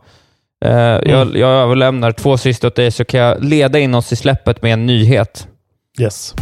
eh, 0.65 0.71
Mm. 0.95 1.09
jag, 1.11 1.35
jag 1.37 1.49
överlämnar 1.51 2.11
två 2.11 2.37
sista 2.37 2.67
åt 2.67 2.75
dig, 2.75 2.91
så 2.91 3.05
kan 3.05 3.19
jag 3.19 3.43
leda 3.43 3.79
in 3.79 3.95
oss 3.95 4.11
i 4.11 4.15
släppet 4.15 4.61
med 4.61 4.73
en 4.73 4.85
nyhet. 4.85 5.47
Yes. 5.99 6.35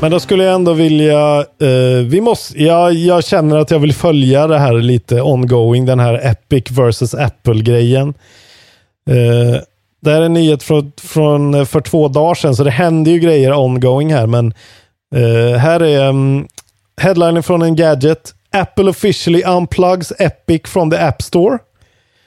Men 0.00 0.10
då 0.10 0.20
skulle 0.20 0.44
jag 0.44 0.54
ändå 0.54 0.72
vilja, 0.72 1.38
eh, 1.60 2.04
vi 2.06 2.20
måste, 2.20 2.62
jag, 2.62 2.92
jag 2.94 3.24
känner 3.24 3.56
att 3.56 3.70
jag 3.70 3.78
vill 3.78 3.92
följa 3.94 4.46
det 4.46 4.58
här 4.58 4.72
lite 4.72 5.22
ongoing, 5.22 5.86
den 5.86 6.00
här 6.00 6.14
Epic 6.26 6.70
versus 6.70 7.14
Apple-grejen. 7.14 8.08
Eh, 9.10 9.60
det 10.02 10.10
här 10.10 10.20
är 10.20 10.26
en 10.26 10.32
nyhet 10.32 10.62
från, 10.62 10.92
från 11.02 11.66
för 11.66 11.80
två 11.80 12.08
dagar 12.08 12.34
sedan, 12.34 12.54
så 12.56 12.64
det 12.64 12.70
händer 12.70 13.10
ju 13.12 13.18
grejer 13.18 13.52
ongoing 13.52 14.14
här, 14.14 14.26
men 14.26 14.54
eh, 15.14 15.58
här 15.58 15.80
är 15.82 16.08
um, 16.08 16.48
headlinen 17.00 17.42
från 17.42 17.62
en 17.62 17.76
gadget. 17.76 18.34
Apple 18.52 18.90
officially 18.90 19.42
unplugs 19.42 20.12
Epic 20.18 20.62
from 20.66 20.90
the 20.90 20.96
App 20.96 21.22
Store. 21.22 21.58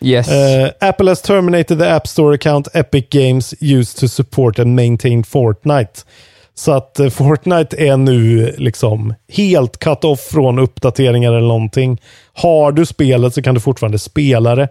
Yes. 0.01 0.29
Uh, 0.31 0.69
Apple 0.79 1.07
has 1.07 1.21
terminated 1.21 1.79
the 1.79 1.89
App 1.89 2.07
Store 2.07 2.35
account 2.35 2.67
Epic 2.73 3.05
Games 3.09 3.53
used 3.59 3.99
to 3.99 4.07
support 4.07 4.59
and 4.59 4.75
maintain 4.75 5.23
Fortnite. 5.23 6.03
Så 6.59 6.71
att 6.71 6.99
eh, 6.99 7.09
Fortnite 7.09 7.77
är 7.77 7.97
nu 7.97 8.53
liksom 8.57 9.13
helt 9.33 9.79
cut 9.79 10.03
off 10.03 10.19
från 10.19 10.59
uppdateringar 10.59 11.33
eller 11.33 11.47
någonting. 11.47 12.01
Har 12.33 12.71
du 12.71 12.85
spelet 12.85 13.33
så 13.33 13.41
kan 13.41 13.55
du 13.55 13.61
fortfarande 13.61 13.99
spela 13.99 14.55
det. 14.55 14.69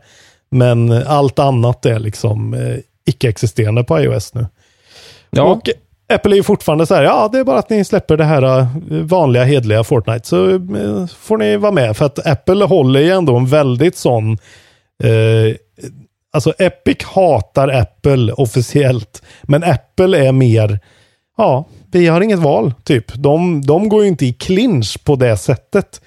Men 0.51 0.93
eh, 0.93 1.11
allt 1.11 1.39
annat 1.39 1.87
är 1.87 1.99
liksom 1.99 2.55
eh, 2.55 2.77
icke-existerande 3.07 3.85
på 3.85 4.01
iOS 4.01 4.35
nu. 4.35 4.47
Ja. 5.31 5.43
Och 5.43 5.69
Apple 6.13 6.35
är 6.35 6.37
ju 6.37 6.43
fortfarande 6.43 6.87
så 6.87 6.95
här, 6.95 7.03
ja 7.03 7.29
det 7.33 7.39
är 7.39 7.45
bara 7.45 7.59
att 7.59 7.71
ni 7.71 7.85
släpper 7.85 8.17
det 8.17 8.25
här 8.25 8.67
vanliga 9.05 9.45
hedliga 9.45 9.85
Fortnite 9.85 10.29
så 10.29 10.47
får 11.19 11.39
ni 11.39 11.57
vara 11.57 11.73
med. 11.73 11.97
För 11.97 12.05
att 12.05 12.27
Apple 12.27 12.65
håller 12.65 13.01
ju 13.01 13.11
ändå 13.11 13.37
en 13.37 13.47
väldigt 13.47 13.97
sån 13.97 14.39
Eh, 15.05 15.57
alltså 16.33 16.53
Epic 16.59 17.05
hatar 17.05 17.69
Apple 17.69 18.33
officiellt. 18.33 19.23
Men 19.43 19.65
Apple 19.65 20.27
är 20.27 20.33
mer, 20.33 20.81
ja, 21.37 21.65
vi 21.93 22.07
har 22.07 22.21
inget 22.21 22.39
val, 22.39 22.75
typ. 22.85 23.15
De, 23.15 23.63
de 23.67 23.89
går 23.89 24.03
ju 24.03 24.09
inte 24.09 24.27
i 24.27 24.33
clinch 24.33 25.05
på 25.05 25.17
det 25.17 25.37
sättet. 25.37 26.01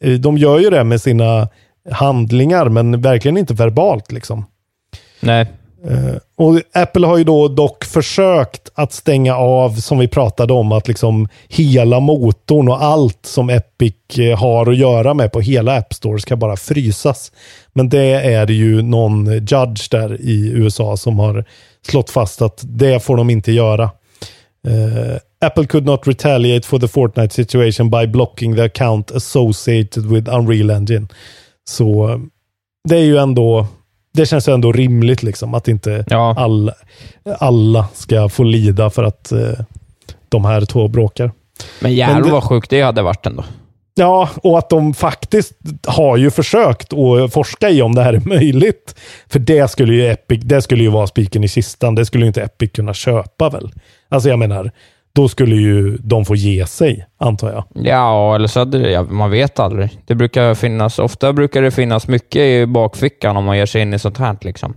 Eh, 0.00 0.12
de 0.12 0.38
gör 0.38 0.58
ju 0.58 0.70
det 0.70 0.84
med 0.84 1.00
sina 1.00 1.48
handlingar, 1.90 2.68
men 2.68 3.00
verkligen 3.00 3.36
inte 3.36 3.54
verbalt 3.54 4.12
liksom. 4.12 4.44
Nej. 5.20 5.46
Eh, 5.88 6.16
och 6.36 6.60
Apple 6.72 7.06
har 7.06 7.18
ju 7.18 7.24
då 7.24 7.48
dock 7.48 7.84
försökt 7.84 8.70
att 8.74 8.92
stänga 8.92 9.36
av, 9.36 9.70
som 9.70 9.98
vi 9.98 10.08
pratade 10.08 10.52
om, 10.52 10.72
att 10.72 10.88
liksom 10.88 11.28
hela 11.48 12.00
motorn 12.00 12.68
och 12.68 12.82
allt 12.82 13.26
som 13.26 13.50
Epic 13.50 13.94
eh, 14.18 14.38
har 14.38 14.70
att 14.70 14.76
göra 14.76 15.14
med 15.14 15.32
på 15.32 15.40
hela 15.40 15.76
App 15.76 15.94
Store 15.94 16.20
ska 16.20 16.36
bara 16.36 16.56
frysas. 16.56 17.32
Men 17.72 17.88
det 17.88 18.12
är 18.12 18.46
det 18.46 18.54
ju 18.54 18.82
någon 18.82 19.32
judge 19.32 19.90
där 19.90 20.20
i 20.20 20.50
USA 20.54 20.96
som 20.96 21.18
har 21.18 21.44
slått 21.86 22.10
fast 22.10 22.42
att 22.42 22.60
det 22.62 23.00
får 23.00 23.16
de 23.16 23.30
inte 23.30 23.52
göra. 23.52 23.90
Uh, 24.68 25.16
Apple 25.40 25.66
could 25.66 25.84
not 25.84 26.06
retaliate 26.06 26.66
for 26.66 26.78
the 26.78 26.88
Fortnite 26.88 27.34
situation 27.34 27.90
by 27.90 28.06
blocking 28.06 28.56
the 28.56 28.62
account 28.62 29.10
associated 29.10 30.06
with 30.06 30.34
Unreal 30.34 30.70
Engine. 30.70 31.08
Så 31.68 32.20
det 32.88 32.96
är 32.96 33.04
ju 33.04 33.16
ändå 33.16 33.66
det 34.16 34.26
känns 34.26 34.48
ändå 34.48 34.72
rimligt 34.72 35.22
liksom 35.22 35.54
att 35.54 35.68
inte 35.68 36.04
alla, 36.10 36.74
alla 37.38 37.88
ska 37.94 38.28
få 38.28 38.42
lida 38.42 38.90
för 38.90 39.04
att 39.04 39.32
eh, 39.32 39.50
de 40.28 40.44
här 40.44 40.60
två 40.64 40.88
bråkar. 40.88 41.30
Men 41.80 41.94
jävlar 41.94 42.30
vad 42.30 42.44
sjukt 42.44 42.70
det 42.70 42.80
hade 42.80 43.02
varit 43.02 43.26
ändå. 43.26 43.44
Ja, 43.98 44.28
och 44.42 44.58
att 44.58 44.70
de 44.70 44.94
faktiskt 44.94 45.52
har 45.86 46.16
ju 46.16 46.30
försökt 46.30 46.92
att 46.92 47.32
forska 47.32 47.70
i 47.70 47.82
om 47.82 47.94
det 47.94 48.02
här 48.02 48.12
är 48.12 48.20
möjligt. 48.28 48.94
För 49.28 49.38
det 49.38 49.70
skulle 49.70 49.94
ju 49.94 50.10
Epic, 50.10 50.40
det 50.44 50.62
skulle 50.62 50.82
ju 50.82 50.88
vara 50.88 51.06
spiken 51.06 51.44
i 51.44 51.48
kistan. 51.48 51.94
Det 51.94 52.06
skulle 52.06 52.24
ju 52.24 52.28
inte 52.28 52.42
Epic 52.42 52.72
kunna 52.72 52.94
köpa 52.94 53.50
väl? 53.50 53.70
Alltså 54.08 54.28
jag 54.28 54.38
menar, 54.38 54.70
då 55.16 55.28
skulle 55.28 55.56
ju 55.56 55.96
de 55.96 56.24
få 56.24 56.34
ge 56.36 56.66
sig, 56.66 57.06
antar 57.18 57.52
jag. 57.52 57.64
Ja, 57.86 58.34
eller 58.34 58.46
så 58.46 58.58
hade 58.58 58.78
det, 58.78 58.90
ja, 58.90 59.02
man 59.02 59.30
vet 59.30 59.58
aldrig. 59.58 59.90
Det 60.06 60.14
brukar 60.14 60.54
finnas, 60.54 60.98
ofta 60.98 61.32
brukar 61.32 61.62
det 61.62 61.70
finnas 61.70 62.08
mycket 62.08 62.40
i 62.42 62.66
bakfickan 62.66 63.36
om 63.36 63.44
man 63.44 63.58
ger 63.58 63.66
sig 63.66 63.82
in 63.82 63.94
i 63.94 63.98
sånt 63.98 64.18
här. 64.18 64.36
Liksom. 64.40 64.74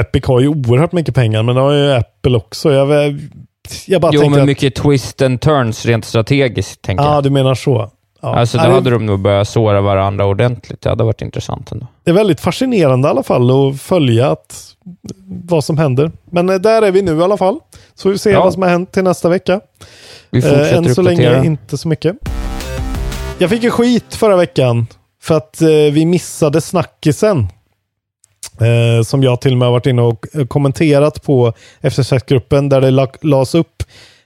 Epic 0.00 0.24
har 0.26 0.40
ju 0.40 0.48
oerhört 0.48 0.92
mycket 0.92 1.14
pengar, 1.14 1.42
men 1.42 1.54
det 1.54 1.60
har 1.60 1.72
ju 1.72 1.92
Apple 1.92 2.36
också. 2.36 2.72
Jag, 2.72 3.18
jag 3.86 4.00
bara 4.00 4.12
Jo, 4.14 4.28
men 4.28 4.40
att, 4.40 4.46
mycket 4.46 4.74
twist 4.74 5.22
and 5.22 5.40
turns 5.40 5.86
rent 5.86 6.04
strategiskt, 6.04 6.82
tänker 6.82 7.04
Ja, 7.04 7.14
jag. 7.14 7.24
du 7.24 7.30
menar 7.30 7.54
så. 7.54 7.90
Ja. 8.24 8.34
Alltså, 8.36 8.58
då 8.58 8.64
hade 8.64 8.90
de 8.90 9.06
nog 9.06 9.20
börjat 9.20 9.48
såra 9.48 9.80
varandra 9.80 10.26
ordentligt. 10.26 10.80
Det 10.80 10.88
hade 10.88 11.04
varit 11.04 11.22
intressant 11.22 11.72
ändå. 11.72 11.86
Det 12.04 12.10
är 12.10 12.14
väldigt 12.14 12.40
fascinerande 12.40 13.08
i 13.08 13.10
alla 13.10 13.22
fall 13.22 13.50
att 13.70 13.80
följa 13.80 14.30
att, 14.30 14.74
vad 15.44 15.64
som 15.64 15.78
händer. 15.78 16.12
Men 16.30 16.48
eh, 16.48 16.54
där 16.56 16.82
är 16.82 16.90
vi 16.90 17.02
nu 17.02 17.18
i 17.18 17.22
alla 17.22 17.36
fall. 17.36 17.58
Så 17.94 18.08
vi 18.10 18.18
ser 18.18 18.30
Ja. 18.32 18.44
vad 18.44 18.52
som 18.52 18.62
har 18.62 18.68
hänt 18.70 18.92
till 18.92 19.04
nästa 19.04 19.28
vecka. 19.28 19.60
Vi 20.30 20.42
fortsätter 20.42 20.72
Eh, 20.72 20.78
Än 20.78 20.94
så 20.94 21.00
uppdatera. 21.00 21.32
länge 21.32 21.46
inte 21.46 21.78
så 21.78 21.88
mycket. 21.88 22.16
Jag 23.38 23.50
fick 23.50 23.62
ju 23.62 23.70
skit 23.70 24.14
förra 24.14 24.36
veckan 24.36 24.86
för 25.22 25.34
att 25.36 25.62
eh, 25.62 25.68
vi 25.68 26.06
missade 26.06 26.60
snackisen. 26.60 27.46
Eh, 28.60 29.02
som 29.04 29.22
jag 29.22 29.40
till 29.40 29.52
och 29.52 29.58
med 29.58 29.66
har 29.68 29.72
varit 29.72 29.86
inne 29.86 30.02
och 30.02 30.26
eh, 30.34 30.46
kommenterat 30.46 31.22
på 31.22 31.52
FSS-gruppen 31.82 32.68
där 32.68 32.80
det 32.80 32.90
la- 32.90 33.06
lades 33.22 33.54
upp 33.54 33.73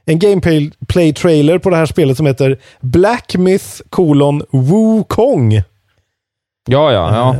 en 0.09 0.19
gameplay-trailer 0.19 1.59
på 1.59 1.71
det 1.71 1.77
här 1.77 1.87
spelet 1.87 2.17
som 2.17 2.27
heter 2.27 2.59
Black 2.81 3.35
Myth 3.37 3.67
kolon 3.91 4.43
Wukong. 4.53 5.53
Ja, 6.69 6.93
ja, 6.93 6.93
ja. 6.93 7.37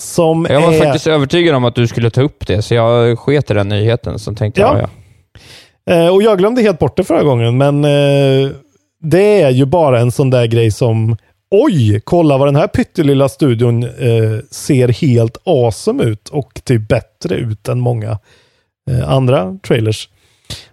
Som 0.00 0.46
Jag 0.50 0.60
var 0.60 0.72
är... 0.72 0.78
faktiskt 0.78 1.06
övertygad 1.06 1.54
om 1.54 1.64
att 1.64 1.74
du 1.74 1.86
skulle 1.86 2.10
ta 2.10 2.22
upp 2.22 2.46
det, 2.46 2.62
så 2.62 2.74
jag 2.74 3.18
sket 3.18 3.50
i 3.50 3.54
den 3.54 3.68
nyheten. 3.68 4.18
Så 4.18 4.34
tänkte 4.34 4.60
Ja. 4.60 4.78
jag, 4.78 4.88
ja. 4.88 5.94
Eh, 5.94 6.14
och 6.14 6.22
jag 6.22 6.38
glömde 6.38 6.62
helt 6.62 6.78
bort 6.78 6.96
det 6.96 7.04
förra 7.04 7.22
gången, 7.22 7.56
men 7.56 7.84
eh, 7.84 8.50
det 9.02 9.42
är 9.42 9.50
ju 9.50 9.64
bara 9.64 10.00
en 10.00 10.12
sån 10.12 10.30
där 10.30 10.46
grej 10.46 10.70
som 10.70 11.16
Oj, 11.50 12.00
kolla 12.04 12.38
vad 12.38 12.48
den 12.48 12.56
här 12.56 12.66
pyttelilla 12.66 13.28
studion 13.28 13.82
eh, 13.82 14.38
ser 14.50 14.88
helt 14.88 15.36
awesome 15.44 16.04
ut 16.04 16.28
och 16.28 16.60
typ 16.64 16.88
bättre 16.88 17.34
ut 17.34 17.68
än 17.68 17.80
många 17.80 18.18
eh, 18.90 19.10
andra 19.10 19.58
trailers. 19.66 20.08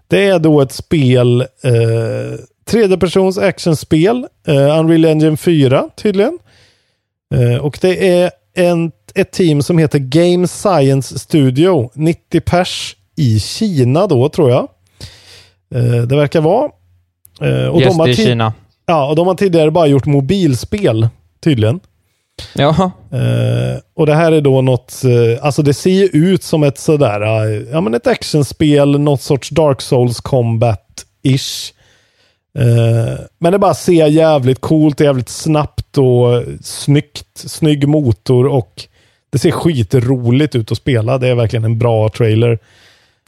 Det 0.08 0.24
är 0.26 0.39
då 0.39 0.62
ett 0.62 0.72
spel, 0.72 1.41
eh, 1.41 2.39
tredjepersons 2.66 3.38
actionspel, 3.38 4.28
eh, 4.47 4.80
Unreal 4.80 5.05
Engine 5.05 5.38
4 5.38 5.89
tydligen. 5.95 6.39
Eh, 7.36 7.58
och 7.66 7.78
det 7.82 8.08
är 8.20 8.32
en, 8.55 8.91
ett 9.16 9.32
team 9.32 9.62
som 9.62 9.78
heter 9.78 9.99
Game 9.99 10.47
Science 10.47 11.20
Studio, 11.20 11.89
90 11.93 12.41
pers 12.41 12.95
i 13.16 13.39
Kina 13.39 14.08
då 14.08 14.30
tror 14.30 14.49
jag. 14.49 14.68
Eh, 15.76 16.01
det 16.01 16.16
verkar 16.16 16.41
vara. 16.41 16.72
Eh, 17.41 17.68
och 17.68 17.82
Yes, 17.82 17.97
har 17.97 18.08
är 18.08 18.14
ti- 18.14 18.26
Kina. 18.26 18.53
Ja, 18.86 19.10
och 19.10 19.16
de 19.16 19.28
har 19.28 19.36
tidigare 19.36 19.72
bara 19.72 19.88
gjort 19.88 20.05
mobilspel, 20.05 21.08
tydligen. 21.43 21.80
Jaha. 22.56 22.92
Eh, 23.12 23.80
och 23.96 24.06
det 24.06 24.16
här 24.16 24.32
är 24.32 24.42
då 24.42 24.62
något, 24.62 25.04
eh, 25.04 25.46
alltså 25.46 25.62
det 25.62 25.74
ser 25.74 25.92
ju 25.92 26.06
ut 26.06 26.44
som 26.44 26.64
ett 26.64 26.78
sådär, 26.78 27.22
eh, 27.22 27.62
ja 27.72 27.82
men 27.82 27.94
ett 27.94 28.08
actionspel, 28.08 29.00
något 29.00 29.22
sorts 29.22 29.50
Dark 29.50 29.82
Souls 29.82 30.22
combat-ish. 30.22 31.74
Men 33.40 33.52
det 33.52 33.60
bara 33.60 33.74
ser 33.74 34.08
jävligt 34.08 34.62
coolt, 34.62 35.00
jävligt 35.00 35.30
snabbt 35.30 35.98
och 35.98 36.44
snyggt, 36.62 37.28
snygg 37.36 37.88
motor 37.88 38.48
och 38.48 38.84
det 39.30 39.40
ser 39.40 39.52
skitroligt 39.52 40.56
ut 40.56 40.72
att 40.72 40.78
spela. 40.78 41.18
Det 41.18 41.28
är 41.28 41.36
verkligen 41.36 41.66
en 41.66 41.80
bra 41.80 42.10
trailer. 42.10 42.60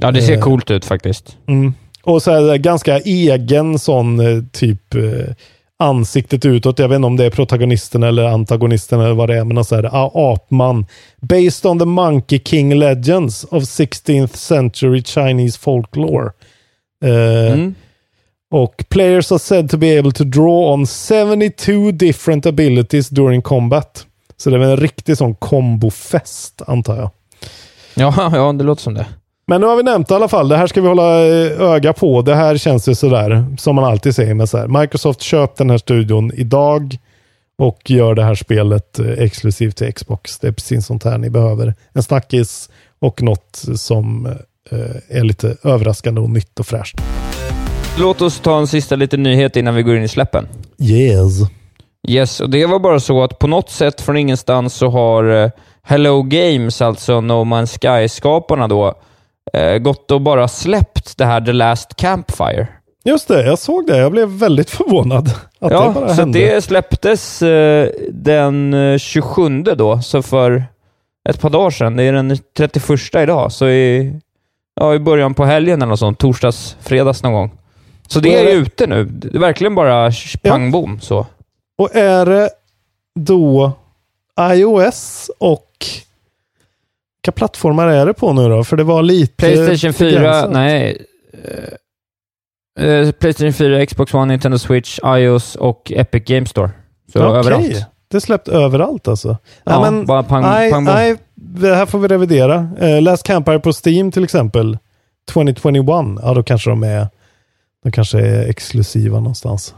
Ja, 0.01 0.12
det 0.12 0.22
ser 0.22 0.34
Eh, 0.34 0.41
coolt 0.41 0.72
ut 0.72 0.86
faktiskt. 0.86 1.38
Mm. 1.47 1.74
Och 2.03 2.22
så 2.22 2.32
är 2.32 2.41
det 2.41 2.57
ganska 2.57 2.99
egen 2.99 3.80
sån 3.80 4.20
typ 4.51 4.95
ansiktet 5.80 6.45
utåt. 6.45 6.80
Jag 6.80 6.88
vet 6.89 6.95
inte 6.95 7.05
om 7.07 7.17
det 7.17 7.25
är 7.25 7.30
protagonisten 7.30 8.03
eller 8.03 8.23
antagonisten 8.23 8.99
eller 8.99 9.13
vad 9.13 9.30
det 9.30 9.38
är, 9.38 9.43
men 9.43 9.63
så 9.65 9.75
här, 9.75 9.89
a- 9.91 10.11
apman. 10.34 10.86
Based 11.21 11.71
on 11.71 11.80
the 11.80 11.86
Monkey 11.86 12.39
King 12.45 12.75
Legends 12.75 13.43
of 13.43 13.63
16th 13.63 14.36
century 14.36 15.03
Chinese 15.03 15.59
folklore. 15.59 16.32
Eh, 17.05 17.53
Mm. 17.53 17.75
Och 18.51 18.86
players 18.89 19.32
are 19.32 19.39
said 19.39 19.69
to 19.69 19.77
be 19.77 19.99
able 19.99 20.11
to 20.11 20.23
draw 20.23 20.73
on 20.73 20.86
72 20.88 21.91
different 21.91 22.45
abilities 22.45 23.09
during 23.09 23.41
combat. 23.41 24.05
Så 24.38 24.49
det 24.49 24.55
är 24.55 24.59
väl 24.59 24.69
en 24.69 24.77
riktig 24.77 25.17
sån 25.17 25.36
kombofest, 25.36 26.61
antar 26.67 26.95
jag. 26.97 27.09
Ja, 27.95 28.13
ja, 28.34 28.53
det 28.53 28.63
låter 28.63 28.82
som 28.82 28.93
det. 28.93 29.05
Men 29.49 29.61
nu 29.61 29.67
har 29.67 29.75
vi 29.75 29.83
nämnt 29.83 30.11
i 30.11 30.13
alla 30.13 30.27
fall. 30.27 30.49
Det 30.49 30.57
här 30.57 30.67
ska 30.67 30.81
vi 30.81 30.87
hålla 30.87 31.25
eh, 31.25 31.61
öga 31.61 31.93
på. 31.93 32.21
Det 32.21 32.35
här 32.35 32.57
känns 32.57 32.89
ju 32.89 32.95
sådär, 32.95 33.45
som 33.57 33.75
man 33.75 33.85
alltid 33.85 34.15
säger 34.15 34.33
med 34.33 34.49
så 34.49 34.57
här. 34.57 34.67
Microsoft 34.67 35.21
köp 35.21 35.55
den 35.55 35.69
här 35.69 35.77
studion 35.77 36.31
idag 36.33 36.97
och 37.57 37.79
gör 37.85 38.15
det 38.15 38.23
här 38.23 38.35
spelet 38.35 38.99
eh, 38.99 39.11
exklusivt 39.11 39.77
till 39.77 39.93
Xbox. 39.93 40.39
Det 40.39 40.47
är 40.47 40.51
precis 40.51 40.85
sånt 40.85 41.03
här 41.03 41.17
ni 41.17 41.29
behöver. 41.29 41.75
En 41.93 42.03
snackis 42.03 42.69
och 42.99 43.21
något 43.21 43.63
som 43.75 44.25
eh, 44.71 45.17
är 45.17 45.23
lite 45.23 45.55
överraskande 45.63 46.21
och 46.21 46.29
nytt 46.29 46.59
och 46.59 46.67
fräscht. 46.67 47.01
Låt 47.99 48.21
oss 48.21 48.39
ta 48.39 48.57
en 48.59 48.67
sista 48.67 48.95
liten 48.95 49.23
nyhet 49.23 49.55
innan 49.55 49.75
vi 49.75 49.83
går 49.83 49.97
in 49.97 50.03
i 50.03 50.07
släppen. 50.07 50.47
Yes. 50.79 51.33
Yes, 52.07 52.39
och 52.39 52.49
det 52.49 52.65
var 52.65 52.79
bara 52.79 52.99
så 52.99 53.23
att 53.23 53.39
på 53.39 53.47
något 53.47 53.69
sätt 53.69 54.01
från 54.01 54.17
ingenstans 54.17 54.73
så 54.73 54.89
har 54.89 55.51
Hello 55.83 56.23
Games, 56.23 56.81
alltså 56.81 57.21
No 57.21 57.43
Man's 57.43 57.77
Sky-skaparna 57.79 58.67
då, 58.67 58.95
gått 59.81 60.11
och 60.11 60.21
bara 60.21 60.47
släppt 60.47 61.17
det 61.17 61.25
här 61.25 61.41
The 61.41 61.51
Last 61.53 61.95
Campfire. 61.95 62.67
Just 63.05 63.27
det, 63.27 63.45
jag 63.45 63.59
såg 63.59 63.87
det. 63.87 63.97
Jag 63.97 64.11
blev 64.11 64.27
väldigt 64.29 64.69
förvånad 64.79 65.27
att 65.59 65.69
det 65.69 65.75
ja, 65.75 65.91
bara 65.95 66.07
så 66.09 66.13
hände. 66.21 66.39
det 66.39 66.61
släpptes 66.61 67.41
eh, 67.41 67.89
den 68.11 68.73
eh, 68.73 68.97
27 68.97 69.61
då, 69.63 70.01
så 70.01 70.21
för 70.21 70.63
ett 71.29 71.41
par 71.41 71.49
dagar 71.49 71.69
sedan. 71.69 71.95
Det 71.95 72.03
är 72.03 72.13
den 72.13 72.37
31 72.57 72.89
idag, 73.15 73.51
så 73.51 73.67
i, 73.67 74.13
ja, 74.75 74.93
i 74.95 74.99
början 74.99 75.33
på 75.33 75.45
helgen 75.45 75.81
eller 75.81 75.89
något 75.89 75.99
sånt. 75.99 76.19
Torsdags, 76.19 76.77
fredags 76.81 77.23
någon 77.23 77.33
gång. 77.33 77.51
Så 78.07 78.19
det 78.19 78.35
är 78.35 78.41
är 78.41 78.45
det- 78.45 78.51
ute 78.51 78.87
nu. 78.87 79.03
Det 79.05 79.35
är 79.37 79.39
verkligen 79.39 79.75
bara 79.75 80.11
pang 80.43 80.71
bom 80.71 80.99
så. 81.01 81.25
Och 81.77 81.95
är 81.95 82.25
det 82.25 82.49
då 83.19 83.71
iOS 84.39 85.31
och 85.37 85.65
vilka 87.22 87.32
plattformar 87.32 87.88
är 87.88 88.05
det 88.05 88.13
på 88.13 88.34
nu 88.34 88.49
då? 88.49 88.63
För 88.63 88.78
det 88.78 88.84
var 88.84 89.01
lite 89.01 89.34
Playstation 89.36 89.93
4, 89.93 90.11
begränsat. 90.20 90.51
nej. 90.51 91.05
Eh, 92.80 92.86
eh, 92.86 93.11
Playstation 93.11 93.53
4, 93.53 93.86
Xbox 93.86 94.13
One, 94.13 94.26
Nintendo 94.34 94.57
Switch, 94.57 94.99
iOS 95.05 95.55
och 95.55 95.91
Epic 95.95 96.24
Game 96.26 96.45
Store. 96.45 96.70
Så 97.13 97.26
Okej. 97.28 97.39
överallt. 97.39 97.86
Det 98.11 98.22
släppt 98.22 98.47
överallt 98.47 99.07
alltså. 99.07 99.38
Ja, 99.63 99.82
nej, 99.82 99.91
men, 99.91 100.05
bara 100.05 100.22
pang- 100.22 100.41
nej, 100.41 100.72
pang 100.72 100.84
nej, 100.84 101.15
det 101.36 101.76
här 101.76 101.86
får 101.86 101.99
vi 101.99 102.07
revidera. 102.07 102.67
Uh, 102.82 103.01
Last 103.01 103.24
Campire 103.24 103.59
på 103.59 103.72
Steam 103.86 104.11
till 104.11 104.24
exempel. 104.24 104.78
2021. 105.32 105.86
Ja, 106.22 106.34
då 106.34 106.43
kanske 106.43 106.70
de 106.70 106.84
är, 106.84 107.07
de 107.84 107.91
kanske 107.91 108.20
är 108.20 108.49
exklusiva 108.49 109.17
någonstans. 109.20 109.76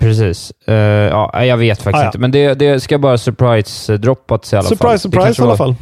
Precis. 0.00 0.52
Eh, 0.66 0.74
ja, 0.74 1.44
jag 1.44 1.56
vet 1.56 1.82
faktiskt 1.82 2.00
Ah, 2.00 2.02
ja. 2.02 2.06
inte, 2.08 2.18
men 2.18 2.30
det, 2.30 2.54
det 2.54 2.80
ska 2.80 2.98
bara 2.98 3.16
surprise-droppats 3.18 4.52
i 4.52 4.56
alla 4.56 4.62
fall. 4.68 4.76
Surprise, 4.76 4.94
Det 4.94 4.98
surprise 4.98 5.24
kanske 5.26 5.42
i 5.42 5.46
alla 5.46 5.56
fall. 5.56 5.74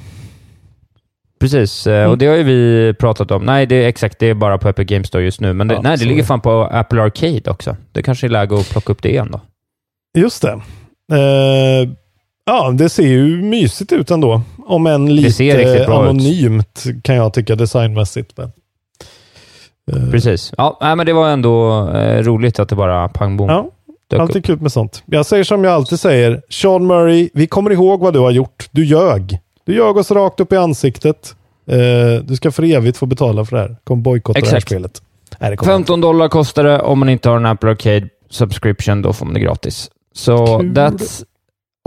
Precis, 1.43 1.87
eh, 1.87 1.97
Mm. 1.99 2.11
och 2.11 2.19
det 2.19 2.27
har 2.27 2.37
ju 2.37 2.43
vi 2.43 2.95
pratat 2.95 3.31
om. 3.31 3.43
Nej, 3.45 3.67
det 3.67 3.77
är 3.85 3.89
exakt. 3.89 4.19
Det 4.19 4.27
är 4.27 4.35
bara 4.35 4.59
på 4.59 4.69
Epic 4.69 4.87
Game 4.87 5.05
Store 5.05 5.25
just 5.25 5.41
nu. 5.41 5.53
Men 5.53 5.69
det, 5.69 5.75
Ja, 5.75 5.81
nej, 5.83 5.97
det 5.97 6.05
ligger 6.05 6.23
fan 6.25 6.41
på 6.41 6.63
Apple 6.73 7.03
Arcade 7.03 7.51
också. 7.51 7.77
Det 7.93 8.03
kanske 8.03 8.27
är 8.27 8.29
läge 8.29 8.55
att 8.57 8.71
plocka 8.71 8.93
upp 8.93 9.03
det 9.03 9.09
igen 9.09 9.29
då. 9.33 9.41
Just 10.21 10.43
det. 10.43 10.61
Eh, 11.13 11.89
ja, 12.47 12.71
det 12.71 12.89
ser 12.89 13.07
ju 13.07 13.43
mysigt 13.43 13.93
ut 13.93 14.11
ändå. 14.11 14.43
Om 14.67 14.87
än 14.87 15.15
lite 15.17 15.45
bra 15.45 15.83
ut. 15.83 15.89
anonymt 15.89 16.85
kan 17.05 17.15
jag 17.15 17.35
tycka 17.35 17.57
designmässigt. 17.57 18.33
Men, 18.37 18.53
eh, 19.93 20.11
Precis. 20.11 20.53
Ja, 20.57 20.79
nej, 20.81 20.97
men 20.97 21.07
det 21.07 21.13
var 21.13 21.29
ändå 21.29 21.89
eh, 21.89 22.23
roligt 22.23 22.59
att 22.59 22.69
det 22.69 22.77
bara 22.77 23.09
pang 23.09 23.37
bom 23.37 23.49
Ja, 23.49 23.67
dök 24.11 24.17
upp. 24.19 24.23
alltid 24.23 24.45
kul 24.45 24.61
med 24.61 24.73
sånt. 24.73 25.03
Jag 25.07 25.27
säger 25.27 25.45
som 25.45 25.65
jag 25.65 25.73
alltid 25.73 26.01
säger. 26.01 26.43
Sean 26.51 26.87
Murray, 26.87 27.29
vi 27.35 27.47
kommer 27.47 27.71
ihåg 27.71 28.01
vad 28.01 28.13
du 28.13 28.19
har 28.19 28.31
gjort. 28.31 28.69
Du 28.71 28.85
ljög. 28.85 29.39
Du 29.65 29.75
ljög 29.75 29.97
oss 29.97 30.11
rakt 30.11 30.41
upp 30.41 30.53
i 30.53 30.57
ansiktet. 30.57 31.35
Eh, 31.67 31.77
du 32.25 32.37
ska 32.37 32.53
för 32.53 32.63
evigt 32.63 32.99
få 32.99 33.07
betala 33.07 33.45
för 33.45 33.57
det 33.57 33.63
här. 33.63 33.77
Kom 33.85 34.03
bojkotta 34.03 34.41
det 34.41 34.49
här 34.49 34.61
spelet. 34.61 35.03
Nej, 35.39 35.51
det 35.51 35.57
kommer 35.57 35.73
15 35.73 36.01
dollar 36.01 36.29
kostar 36.29 36.65
det. 36.65 36.81
Om 36.81 36.99
man 36.99 37.09
inte 37.09 37.29
har 37.29 37.37
en 37.37 37.47
Apple 37.47 37.71
Arcade 37.71 38.09
subscription, 38.31 39.03
då 39.03 39.13
får 39.13 39.27
man 39.27 39.35
det 39.35 39.41
gratis. 39.41 39.91
Så 40.15 40.59
Kul. 40.59 40.73
that's 40.73 41.25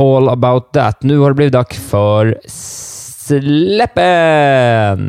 all 0.01 0.29
about 0.29 0.73
that. 0.73 1.03
Nu 1.03 1.17
har 1.17 1.29
det 1.29 1.33
blivit 1.33 1.53
dags 1.53 1.89
för 1.89 2.39
släppen! 3.27 5.01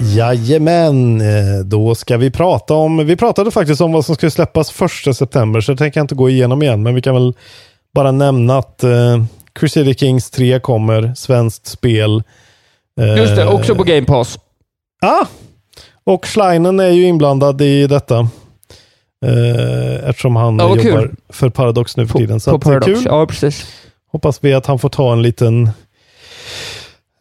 Jajamän, 0.00 1.20
eh, 1.20 1.64
då 1.64 1.94
ska 1.94 2.16
vi 2.16 2.30
prata 2.30 2.74
om, 2.74 3.06
vi 3.06 3.16
pratade 3.16 3.50
faktiskt 3.50 3.80
om 3.80 3.92
vad 3.92 4.04
som 4.04 4.14
ska 4.14 4.30
släppas 4.30 4.70
första 4.70 5.14
september, 5.14 5.60
så 5.60 5.72
det 5.72 5.78
tänker 5.78 6.00
jag 6.00 6.04
inte 6.04 6.14
gå 6.14 6.30
igenom 6.30 6.62
igen, 6.62 6.82
men 6.82 6.94
vi 6.94 7.02
kan 7.02 7.14
väl 7.14 7.34
bara 7.94 8.12
nämna 8.12 8.58
att 8.58 8.84
eh, 8.84 9.24
Crusader 9.54 9.94
Kings 9.94 10.30
3 10.30 10.60
kommer, 10.60 11.14
svenskt 11.16 11.66
spel. 11.66 12.22
Eh, 13.00 13.16
Just 13.16 13.36
det, 13.36 13.46
också 13.46 13.74
på 13.74 13.84
Game 13.84 14.06
Pass. 14.06 14.38
Ah! 15.02 15.26
Och 16.04 16.26
Schleinen 16.26 16.80
är 16.80 16.88
ju 16.90 17.02
inblandad 17.06 17.60
i 17.62 17.86
detta. 17.86 18.18
Eh, 19.26 20.08
eftersom 20.08 20.36
han 20.36 20.58
Ja, 20.58 20.68
jobbar 20.68 20.82
kul. 20.82 21.16
för 21.28 21.48
Paradox 21.48 21.96
nu 21.96 22.06
för 22.06 22.18
tiden. 22.18 22.40
Så 22.40 22.50
på 22.50 22.56
att 22.56 22.62
det 22.62 22.68
är 22.70 22.80
Paradox, 22.80 23.00
kul. 23.00 23.06
ja 23.12 23.26
precis. 23.26 23.66
Hoppas 24.12 24.38
vi 24.44 24.54
att 24.54 24.66
han 24.66 24.78
får 24.78 24.88
ta 24.88 25.12
en 25.12 25.22
liten 25.22 25.70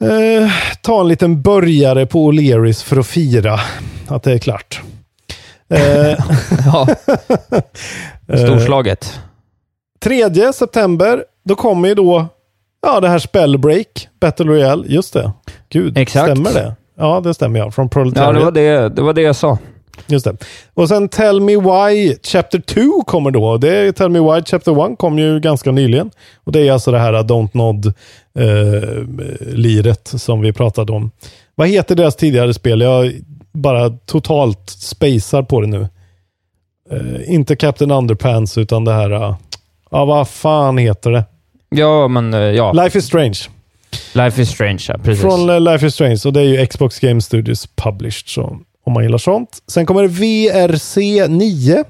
eh, 0.03 0.51
ta 0.81 1.01
en 1.01 1.07
liten 1.07 1.41
börjare 1.41 2.05
på 2.05 2.31
O'Learys 2.31 2.83
för 2.83 2.97
att 2.97 3.07
fira 3.07 3.59
att 4.07 4.23
det 4.23 4.31
är 4.33 4.37
klart. 4.37 4.81
Eh, 5.69 5.79
ja. 6.65 6.87
Storslaget. 8.37 9.19
3 10.03 10.53
september, 10.53 11.23
då 11.51 11.55
kommer 11.55 11.89
ju 11.89 11.95
då 11.95 12.27
ja, 12.81 12.99
det 12.99 13.09
här 13.09 13.19
Spellbreak, 13.19 14.07
Battle 14.19 14.45
Royale. 14.45 14.83
Just 14.87 15.13
det. 15.13 15.31
Gud, 15.69 15.97
Exakt. 15.97 16.31
stämmer 16.31 16.53
det? 16.53 16.75
Ja, 16.97 17.21
det 17.23 17.33
stämmer 17.33 17.59
ja. 17.59 17.71
Från 17.71 17.85
Ja, 17.85 17.89
Proletariat. 17.89 18.35
det 18.35 18.43
var 18.45 18.51
det, 18.51 18.89
det 18.89 19.01
var 19.01 19.13
det 19.13 19.21
jag 19.21 19.35
sa. 19.35 19.57
Just 20.07 20.25
det. 20.25 20.37
Och 20.73 20.87
sen 20.87 21.09
Tell 21.09 21.41
Me 21.41 21.55
Why 21.57 22.15
Chapter 22.23 22.59
2 22.59 23.03
kommer 23.03 23.31
då. 23.31 23.57
Det 23.57 23.75
är 23.75 23.91
Tell 23.91 24.09
Me 24.09 24.19
Why 24.19 24.43
Chapter 24.45 24.91
1 24.91 24.97
kom 24.97 25.19
ju 25.19 25.39
ganska 25.39 25.71
nyligen. 25.71 26.11
Och 26.43 26.51
det 26.51 26.67
är 26.67 26.71
alltså 26.71 26.91
det 26.91 26.99
här 26.99 27.13
Don't 27.13 27.49
Nod 27.53 27.85
eh, 29.85 30.17
som 30.17 30.41
vi 30.41 30.53
pratade 30.53 30.91
om. 30.91 31.11
Vad 31.55 31.67
heter 31.67 31.95
deras 31.95 32.15
tidigare 32.15 32.53
spel? 32.53 32.81
Jag 32.81 33.13
bara 33.51 33.89
totalt 33.89 34.69
spacar 34.69 35.43
på 35.43 35.61
det 35.61 35.67
nu. 35.67 35.87
Eh, 36.91 37.33
inte 37.33 37.55
Captain 37.55 37.91
Underpants 37.91 38.57
utan 38.57 38.85
det 38.85 38.93
här, 38.93 39.11
eh, 39.11 39.35
ja 39.91 40.05
vad 40.05 40.27
fan 40.27 40.77
heter 40.77 41.11
det? 41.11 41.23
Ja, 41.75 42.07
men 42.07 42.33
eh, 42.33 42.39
ja. 42.39 42.71
Life 42.71 42.97
is 42.99 43.05
Strange. 43.05 43.37
Life 44.13 44.41
is 44.41 44.49
Strange, 44.49 44.79
ja, 44.87 44.97
precis. 45.03 45.21
Från 45.21 45.49
eh, 45.49 45.59
Life 45.61 45.85
is 45.87 45.93
Strange 45.93 46.19
och 46.25 46.33
det 46.33 46.39
är 46.39 46.43
ju 46.43 46.65
Xbox 46.65 46.99
Game 46.99 47.21
Studios 47.21 47.67
published. 47.75 48.27
Så 48.27 48.57
om 48.85 48.93
man 48.93 49.03
gillar 49.03 49.17
sånt. 49.17 49.49
Sen 49.67 49.85
kommer 49.85 50.07
VRC 50.07 51.27
9. 51.27 51.83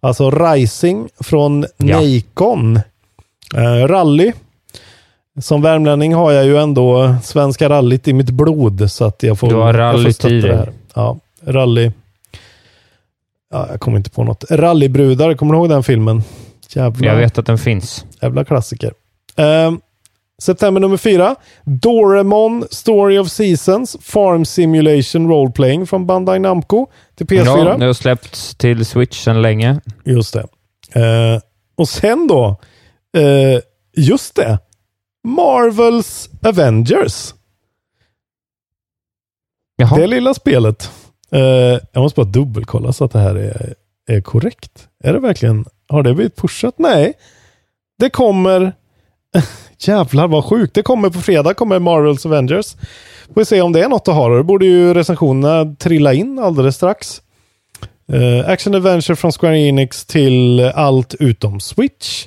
Alltså 0.00 0.30
Rising 0.30 1.08
från 1.20 1.66
Ja. 1.76 2.00
Nikon. 2.00 2.76
Eh, 3.54 3.86
rally. 3.86 4.32
Som 5.40 5.62
värmlänning 5.62 6.14
har 6.14 6.32
jag 6.32 6.44
ju 6.44 6.56
ändå 6.58 7.16
Svenska 7.22 7.68
rallyt 7.68 8.08
i 8.08 8.12
mitt 8.12 8.30
blod. 8.30 8.90
Så 8.92 9.04
att 9.04 9.22
jag 9.22 9.38
får, 9.38 9.48
Du 9.48 9.54
har 9.54 9.72
rallyt 9.72 10.24
i 10.24 10.28
det 10.28 10.40
dig. 10.48 10.56
här. 10.56 10.72
Ja, 10.94 11.18
rally. 11.46 11.90
Ja, 13.52 13.66
jag 13.70 13.80
kommer 13.80 13.96
inte 13.98 14.10
på 14.10 14.24
något. 14.24 14.44
Rallybrudar, 14.50 15.34
kommer 15.34 15.52
du 15.54 15.58
ihåg 15.58 15.68
den 15.68 15.82
filmen? 15.82 16.22
Jävla, 16.74 17.06
Jag 17.06 17.16
vet 17.16 17.38
att 17.38 17.46
den 17.46 17.58
finns. 17.58 18.04
jävla 18.22 18.44
klassiker. 18.44 18.92
Eh, 19.36 19.72
September 20.42 20.80
nummer 20.80 20.96
fyra. 20.96 21.36
Doraemon 21.64 22.64
Story 22.70 23.18
of 23.18 23.28
Seasons 23.30 23.96
Farm 24.00 24.44
Simulation 24.44 25.28
Role 25.28 25.52
Playing 25.52 25.86
från 25.86 26.06
Bandai 26.06 26.38
Namco 26.38 26.86
till 27.14 27.26
PS4. 27.26 27.44
Ja, 27.44 27.76
det 27.76 27.86
har 27.86 27.92
släppts 27.92 28.54
till 28.54 28.86
Switch 28.86 29.24
sedan 29.24 29.42
länge. 29.42 29.80
Just 30.04 30.34
det. 30.34 30.46
Eh, 31.00 31.40
och 31.76 31.88
sen 31.88 32.26
då, 32.26 32.56
eh, 33.16 33.60
just 33.96 34.34
det, 34.34 34.58
Marvels 35.24 36.30
Avengers. 36.42 37.34
Jaha. 39.76 39.96
Det 39.98 40.06
lilla 40.06 40.34
spelet. 40.34 40.90
Eh, 41.30 41.40
jag 41.92 41.96
måste 41.96 42.16
bara 42.16 42.30
dubbelkolla 42.30 42.92
så 42.92 43.04
att 43.04 43.12
det 43.12 43.18
här 43.18 43.34
är, 43.34 43.74
är 44.06 44.20
korrekt. 44.20 44.88
Är 45.04 45.12
det 45.12 45.18
verkligen, 45.18 45.64
har 45.88 46.02
det 46.02 46.14
blivit 46.14 46.36
pushat? 46.36 46.74
Nej. 46.78 47.12
Det 47.98 48.10
kommer, 48.10 48.72
jävlar 49.78 50.28
vad 50.28 50.44
sjukt. 50.44 50.74
Det 50.74 50.82
kommer 50.82 51.10
på 51.10 51.20
fredag, 51.20 51.54
kommer 51.54 51.78
Marvels 51.78 52.26
Avengers. 52.26 52.76
Får 53.26 53.40
vi 53.40 53.44
se 53.44 53.60
om 53.60 53.72
det 53.72 53.80
är 53.80 53.88
något 53.88 54.08
att 54.08 54.14
ha. 54.14 54.28
Det 54.28 54.44
borde 54.44 54.66
ju 54.66 54.94
recensionerna 54.94 55.74
trilla 55.74 56.12
in 56.12 56.38
alldeles 56.38 56.76
strax. 56.76 57.22
Eh, 58.12 58.50
Action 58.50 58.74
Adventure 58.74 59.16
från 59.16 59.32
Square 59.32 59.58
Enix 59.58 60.04
till 60.04 60.60
allt 60.60 61.14
utom 61.14 61.60
Switch. 61.60 62.26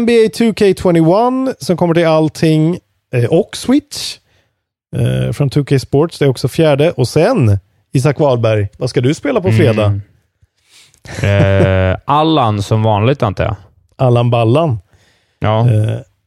NBA 0.00 0.12
2K21 0.12 1.54
som 1.58 1.76
kommer 1.76 1.94
till 1.94 2.06
allting 2.06 2.78
eh, 3.12 3.24
och 3.24 3.56
Switch. 3.56 4.16
Eh, 4.96 5.32
från 5.32 5.50
2K 5.50 5.78
Sports, 5.78 6.18
det 6.18 6.24
är 6.24 6.28
också 6.28 6.48
fjärde. 6.48 6.90
Och 6.90 7.08
sen, 7.08 7.58
Isak 7.92 8.18
Wahlberg, 8.18 8.68
vad 8.78 8.90
ska 8.90 9.00
du 9.00 9.14
spela 9.14 9.40
på 9.40 9.52
fredag? 9.52 10.00
Mm. 11.22 11.96
Allan 12.04 12.62
som 12.62 12.82
vanligt 12.82 13.22
antar 13.22 13.44
jag. 13.44 13.56
Allan 13.96 14.30
Ballan. 14.30 14.78
Ja. 15.38 15.68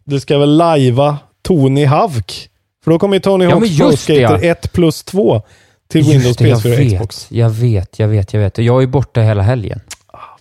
Du 0.09 0.19
ska 0.19 0.37
väl 0.37 0.57
lajva 0.57 1.17
Tony 1.41 1.85
Hawk? 1.85 2.49
För 2.83 2.91
då 2.91 2.99
kommer 2.99 3.15
ju 3.15 3.19
Tony 3.19 3.45
Ja, 3.45 3.51
Hawk 3.51 3.61
men 3.61 3.77
Pro 3.77 3.89
det, 3.89 3.97
Skater 3.97 4.21
ja. 4.21 4.39
1 4.39 4.73
plus 4.73 5.03
2 5.03 5.41
till 5.87 6.01
Windows, 6.01 6.25
Just 6.25 6.39
det, 6.39 6.47
jag 6.47 6.59
PS4 6.59 6.73
och 6.73 6.79
vet, 6.79 6.93
Xbox. 6.93 7.27
Jag 7.31 7.49
vet, 7.49 7.99
jag 7.99 8.07
vet, 8.07 8.33
jag 8.33 8.41
vet. 8.41 8.57
Jag 8.57 8.83
är 8.83 8.87
borta 8.87 9.21
hela 9.21 9.41
helgen. 9.41 9.81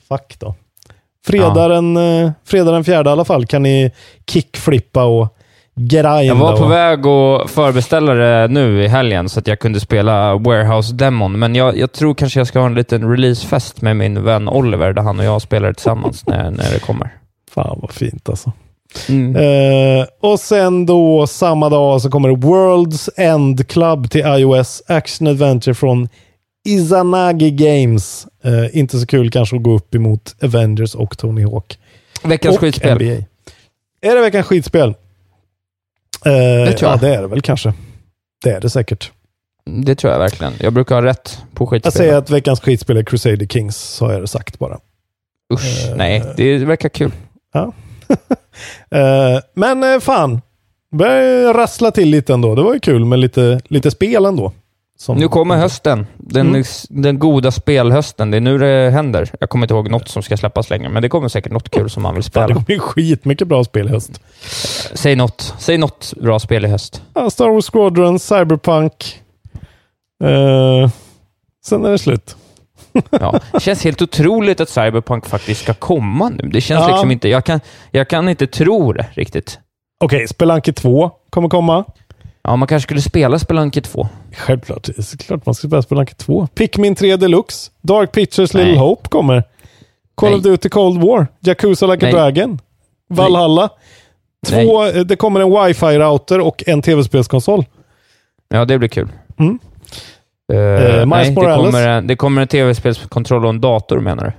Fuck 0.08 0.36
då. 0.38 0.54
Fredag, 1.26 1.68
den, 1.68 1.96
eh, 1.96 2.30
fredag 2.44 2.72
den 2.72 2.84
fjärde 2.84 3.10
i 3.10 3.12
alla 3.12 3.24
fall 3.24 3.46
kan 3.46 3.62
ni 3.62 3.90
kickflippa 4.26 5.04
och 5.04 5.36
grinda. 5.74 6.22
Jag 6.22 6.34
var 6.34 6.56
på 6.56 6.64
och, 6.64 6.70
väg 6.70 7.06
att 7.06 7.50
förbeställa 7.50 8.14
det 8.14 8.48
nu 8.48 8.84
i 8.84 8.88
helgen 8.88 9.28
så 9.28 9.38
att 9.40 9.46
jag 9.46 9.58
kunde 9.58 9.80
spela 9.80 10.34
Warehouse-demon, 10.34 11.38
men 11.38 11.54
jag, 11.54 11.78
jag 11.78 11.92
tror 11.92 12.14
kanske 12.14 12.40
jag 12.40 12.46
ska 12.46 12.58
ha 12.58 12.66
en 12.66 12.74
liten 12.74 13.10
releasefest 13.10 13.82
med 13.82 13.96
min 13.96 14.24
vän 14.24 14.48
Oliver, 14.48 14.92
där 14.92 15.02
han 15.02 15.18
och 15.18 15.24
jag 15.24 15.42
spelar 15.42 15.72
tillsammans 15.72 16.26
när, 16.26 16.50
när 16.50 16.72
det 16.72 16.80
kommer. 16.80 17.14
Fan 17.54 17.78
vad 17.82 17.92
fint 17.92 18.28
alltså. 18.28 18.52
Mm. 19.08 19.36
Eh, 19.36 20.06
och 20.20 20.40
sen 20.40 20.86
då 20.86 21.26
samma 21.26 21.68
dag 21.68 22.02
så 22.02 22.10
kommer 22.10 22.28
World's 22.28 23.08
End 23.16 23.68
Club 23.68 24.10
till 24.10 24.20
iOS 24.26 24.82
Action 24.86 25.26
Adventure 25.26 25.74
från 25.74 26.08
Izanagi 26.68 27.50
Games. 27.50 28.26
Eh, 28.44 28.78
inte 28.78 28.98
så 28.98 29.06
kul 29.06 29.30
kanske 29.30 29.56
att 29.56 29.62
gå 29.62 29.74
upp 29.76 29.94
emot 29.94 30.36
Avengers 30.42 30.94
och 30.94 31.18
Tony 31.18 31.44
Hawk. 31.44 31.78
Veckans 32.24 32.54
och 32.56 32.60
skitspel. 32.60 32.94
NBA. 32.94 33.24
Är 34.00 34.14
det 34.14 34.20
veckans 34.20 34.46
skitspel? 34.46 34.88
Eh, 34.88 34.94
Det 36.32 36.72
tror 36.72 36.90
Ja, 36.90 36.94
jag. 36.94 37.00
det 37.00 37.14
är 37.14 37.20
det 37.22 37.28
väl 37.28 37.40
kanske. 37.42 37.72
Det 38.44 38.50
är 38.50 38.60
det 38.60 38.70
säkert. 38.70 39.12
Det 39.84 39.94
tror 39.94 40.12
jag 40.12 40.18
verkligen. 40.20 40.52
Jag 40.60 40.72
brukar 40.72 40.94
ha 40.94 41.02
rätt 41.02 41.38
på 41.54 41.64
Jag 41.64 41.68
skitspel. 41.70 41.92
säger 41.92 42.14
att 42.16 42.30
veckans 42.30 42.60
skitspel 42.60 42.96
är 42.96 43.02
Crusader 43.02 43.46
Kings, 43.46 43.76
så 43.76 44.04
har 44.06 44.12
jag 44.12 44.22
det 44.22 44.28
sagt 44.28 44.58
bara. 44.58 44.78
Usch, 45.54 45.92
nej. 45.96 46.22
Det 46.36 46.58
verkar 46.58 46.88
kul. 46.88 47.12
Ja. 47.52 47.72
Eh, 48.90 49.40
men 49.54 49.84
eh, 49.94 50.00
fan, 50.00 50.40
börjar 50.92 51.54
rassla 51.54 51.90
till 51.90 52.08
lite 52.10 52.34
ändå. 52.34 52.54
Det 52.54 52.62
var 52.62 52.74
ju 52.74 52.80
kul 52.80 53.04
med 53.04 53.18
lite, 53.18 53.60
lite 53.68 53.90
spel 53.90 54.24
ändå. 54.24 54.52
Som, 54.98 55.16
Nu 55.18 55.28
kommer 55.28 55.56
hösten. 55.56 56.06
Den, 56.16 56.48
Mm. 56.48 56.64
den 56.88 57.18
goda 57.18 57.50
spelhösten. 57.50 58.30
Det 58.30 58.36
är 58.36 58.40
nu 58.40 58.58
det 58.58 58.90
händer. 58.90 59.30
Jag 59.40 59.48
kommer 59.50 59.64
inte 59.66 59.74
ihåg 59.74 59.90
något 59.90 60.08
som 60.08 60.22
ska 60.22 60.36
släppas 60.36 60.70
längre, 60.70 60.88
men 60.88 61.02
det 61.02 61.08
kommer 61.08 61.28
säkert 61.28 61.52
något 61.52 61.70
kul 61.70 61.90
som 61.90 62.02
man 62.02 62.14
vill 62.14 62.22
Fan, 62.22 62.28
det 62.28 62.30
spela. 62.46 62.54
kommer 62.54 62.70
ju 62.70 62.78
skitmycket 62.78 63.48
bra 63.48 63.64
spel 63.64 63.86
i 63.86 63.90
höst. 63.90 64.20
Säg 64.94 65.16
något. 65.16 65.54
Säg 65.58 65.78
något 65.78 66.12
bra 66.20 66.38
spel 66.38 66.64
i 66.64 66.68
höst. 66.68 67.02
Ja, 67.14 67.30
Star 67.30 67.48
Wars 67.48 67.70
Squadron, 67.70 68.18
Cyberpunk. 68.18 69.20
Eh, 70.24 70.90
sen 71.64 71.84
är 71.84 71.90
det 71.90 71.98
slut. 71.98 72.36
Ja. 73.10 73.40
Det 73.52 73.60
känns 73.60 73.84
helt 73.84 74.02
otroligt 74.02 74.60
att 74.60 74.68
Cyberpunk 74.68 75.26
faktiskt 75.26 75.62
ska 75.62 75.74
komma 75.74 76.28
nu. 76.28 76.48
Det 76.48 76.60
känns 76.60 76.80
Ja. 76.80 76.88
liksom 76.88 77.10
inte... 77.10 77.28
Jag 77.28 77.44
kan, 77.44 77.60
jag 77.90 78.08
kan 78.08 78.28
inte 78.28 78.46
tro 78.46 78.92
det 78.92 79.06
riktigt. 79.12 79.58
Okej, 80.04 80.28
Spelunky 80.28 80.72
2 80.72 81.10
kommer 81.30 81.48
komma. 81.48 81.84
Ja, 82.42 82.56
man 82.56 82.68
kanske 82.68 82.86
skulle 82.86 83.00
spela 83.00 83.38
Spelunky 83.38 83.80
2. 83.80 84.08
Självklart. 84.36 84.82
Det 84.82 84.98
är 84.98 85.16
klart 85.16 85.46
man 85.46 85.54
ska 85.54 85.66
spela 85.68 85.82
Spelunky 85.82 86.14
2. 86.14 86.46
Pikmin 86.54 86.94
3 86.94 87.16
Deluxe. 87.16 87.70
Dark 87.82 88.12
Pictures 88.12 88.54
Nej. 88.54 88.64
Little 88.64 88.80
Hope 88.80 89.08
kommer. 89.08 89.44
Call 90.14 90.34
of 90.34 90.44
Nej. 90.44 90.50
Duty 90.50 90.68
Cold 90.68 91.02
War. 91.02 91.26
Yakuza 91.46 91.86
Like 91.86 92.06
Nej. 92.06 92.14
a 92.14 92.16
Dragon. 92.18 92.58
Valhalla. 93.10 93.68
Två, 94.46 94.84
eh, 94.86 94.94
det 95.04 95.16
kommer 95.16 95.40
en 95.40 95.46
wifi-router 95.50 96.40
och 96.40 96.64
en 96.66 96.82
tv-spelskonsol. 96.82 97.64
Ja, 98.48 98.64
det 98.64 98.78
blir 98.78 98.88
kul. 98.88 99.08
Mm. 99.38 99.58
Eh, 100.52 101.06
Miles 101.06 101.08
nej, 101.10 101.30
det 101.30 101.34
kommer, 101.56 101.88
en, 101.88 102.06
det 102.06 102.16
kommer 102.16 102.42
en 102.42 102.48
tv-spelskontroll 102.48 103.44
och 103.44 103.50
en 103.50 103.60
dator 103.60 104.00
menar 104.00 104.24
du? 104.24 104.32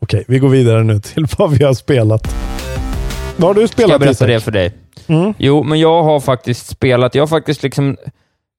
Okej, 0.00 0.24
vi 0.28 0.38
går 0.38 0.48
vidare 0.48 0.84
nu 0.84 1.00
till 1.00 1.26
vad 1.38 1.50
vi 1.50 1.64
har 1.64 1.74
spelat. 1.74 2.34
Vad 3.36 3.48
har 3.48 3.54
du 3.62 3.68
Ska 3.68 3.72
spelat 3.72 3.90
jag 3.90 4.00
berätta 4.00 4.26
det 4.26 4.40
för 4.40 4.50
dig? 4.50 4.72
Mm. 5.06 5.34
Jo, 5.38 5.62
men 5.62 5.80
jag 5.80 6.02
har 6.02 6.20
faktiskt 6.20 6.66
spelat. 6.66 7.14
Jag 7.14 7.22
har 7.22 7.26
faktiskt 7.26 7.62
liksom... 7.62 7.96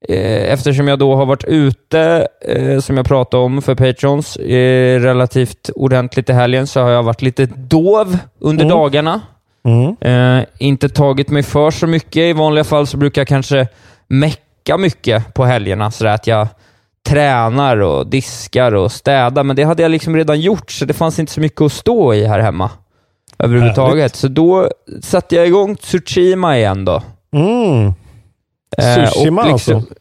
Eh, 0.08 0.52
eftersom 0.52 0.88
jag 0.88 0.98
då 0.98 1.14
har 1.14 1.26
varit 1.26 1.44
ute, 1.44 2.28
eh, 2.48 2.78
som 2.80 2.96
jag 2.96 3.06
pratade 3.06 3.42
om 3.42 3.62
för 3.62 3.74
Patrons, 3.74 4.36
eh, 4.36 5.00
relativt 5.00 5.70
ordentligt 5.74 6.30
i 6.30 6.32
helgen, 6.32 6.66
så 6.66 6.80
har 6.80 6.90
jag 6.90 7.02
varit 7.02 7.22
lite 7.22 7.46
dov 7.46 8.18
under 8.40 8.64
Mm. 8.64 8.76
dagarna. 8.76 9.20
Mm. 9.64 9.96
Eh, 10.40 10.44
inte 10.58 10.88
tagit 10.88 11.30
mig 11.30 11.42
för 11.42 11.70
så 11.70 11.86
mycket. 11.86 12.16
I 12.16 12.32
vanliga 12.32 12.64
fall 12.64 12.86
så 12.86 12.96
brukar 12.96 13.20
jag 13.20 13.28
kanske 13.28 13.68
mecka 14.08 14.42
orka 14.68 14.78
mycket 14.78 15.34
på 15.34 15.44
helgerna, 15.44 15.90
så 15.90 16.06
att 16.06 16.26
jag 16.26 16.48
tränar 17.06 17.76
och 17.76 18.06
diskar 18.06 18.74
och 18.74 18.92
städar, 18.92 19.44
men 19.44 19.56
det 19.56 19.64
hade 19.64 19.82
jag 19.82 19.90
liksom 19.90 20.16
redan 20.16 20.40
gjort, 20.40 20.70
så 20.70 20.84
det 20.84 20.94
fanns 20.94 21.18
inte 21.18 21.32
så 21.32 21.40
mycket 21.40 21.60
att 21.60 21.72
stå 21.72 22.14
i 22.14 22.26
här 22.26 22.40
hemma 22.40 22.70
överhuvudtaget. 23.38 23.96
Härligt. 23.96 24.16
Så 24.16 24.28
då 24.28 24.70
satte 25.02 25.36
jag 25.36 25.46
igång 25.46 25.76
Tsushima 25.76 26.58
igen 26.58 26.84
då. 26.84 27.02
Mm. 27.32 27.92
Eh, 28.78 29.02
och 29.02 29.08
Sushima 29.08 29.42
liksom- 29.52 29.76
alltså? 29.76 29.94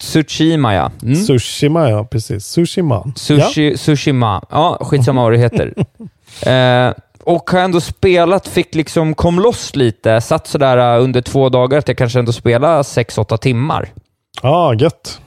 Tsushima 0.00 0.74
ja. 0.74 0.90
Mm. 1.02 1.16
Sushima, 1.16 1.90
ja 1.90 2.04
precis. 2.04 2.46
Sushima. 2.46 3.12
Sushi, 3.16 3.76
Sushima. 3.76 4.42
Ja, 4.50 4.78
skitsamma 4.80 5.22
vad 5.22 5.32
det 5.32 5.38
heter. 5.38 5.74
eh, 6.46 6.94
och 7.26 7.50
har 7.50 7.58
ändå 7.58 7.80
spelat, 7.80 8.48
fick 8.48 8.74
liksom, 8.74 9.14
kom 9.14 9.40
loss 9.40 9.76
lite. 9.76 10.20
Satt 10.20 10.46
sådär 10.46 10.96
eh, 10.96 11.02
under 11.02 11.20
två 11.20 11.48
dagar 11.48 11.78
att 11.78 11.88
jag 11.88 11.98
kanske 11.98 12.18
ändå 12.18 12.32
spelade 12.32 12.82
6-8 12.82 13.36
timmar. 13.36 13.88
Ja, 14.42 14.48
ah, 14.48 14.74
gött. 14.74 15.20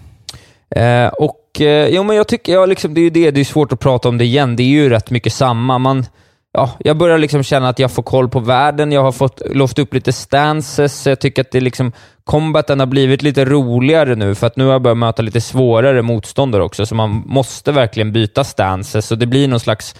Eh, 0.75 1.07
och 1.07 1.61
eh, 1.61 1.87
jo, 1.87 2.03
men 2.03 2.15
jag 2.15 2.27
tycker, 2.27 2.53
ja, 2.53 2.65
liksom, 2.65 2.93
det 2.93 3.01
är 3.01 3.03
ju 3.03 3.09
det, 3.09 3.31
det 3.31 3.39
är 3.39 3.45
svårt 3.45 3.71
att 3.71 3.79
prata 3.79 4.09
om 4.09 4.17
det 4.17 4.25
igen. 4.25 4.55
Det 4.55 4.63
är 4.63 4.67
ju 4.67 4.89
rätt 4.89 5.09
mycket 5.09 5.33
samma. 5.33 5.77
Man, 5.77 6.05
ja, 6.51 6.71
jag 6.79 6.97
börjar 6.97 7.17
liksom 7.17 7.43
känna 7.43 7.69
att 7.69 7.79
jag 7.79 7.91
får 7.91 8.03
koll 8.03 8.29
på 8.29 8.39
världen. 8.39 8.91
Jag 8.91 9.03
har 9.03 9.11
fått 9.11 9.41
låst 9.45 9.79
upp 9.79 9.93
lite 9.93 10.13
stances. 10.13 11.07
Jag 11.07 11.19
tycker 11.19 11.41
att 11.41 11.51
det 11.51 11.61
liksom, 11.61 11.91
combaten 12.23 12.79
har 12.79 12.87
blivit 12.87 13.21
lite 13.21 13.45
roligare 13.45 14.15
nu, 14.15 14.35
för 14.35 14.47
att 14.47 14.55
nu 14.55 14.65
har 14.65 14.71
jag 14.71 14.81
börjat 14.81 14.97
möta 14.97 15.21
lite 15.21 15.41
svårare 15.41 16.01
motståndare 16.01 16.63
också, 16.63 16.85
så 16.85 16.95
man 16.95 17.23
måste 17.25 17.71
verkligen 17.71 18.11
byta 18.11 18.43
stances. 18.43 19.05
Så 19.05 19.15
det 19.15 19.25
blir 19.25 19.47
någon 19.47 19.59
slags 19.59 19.95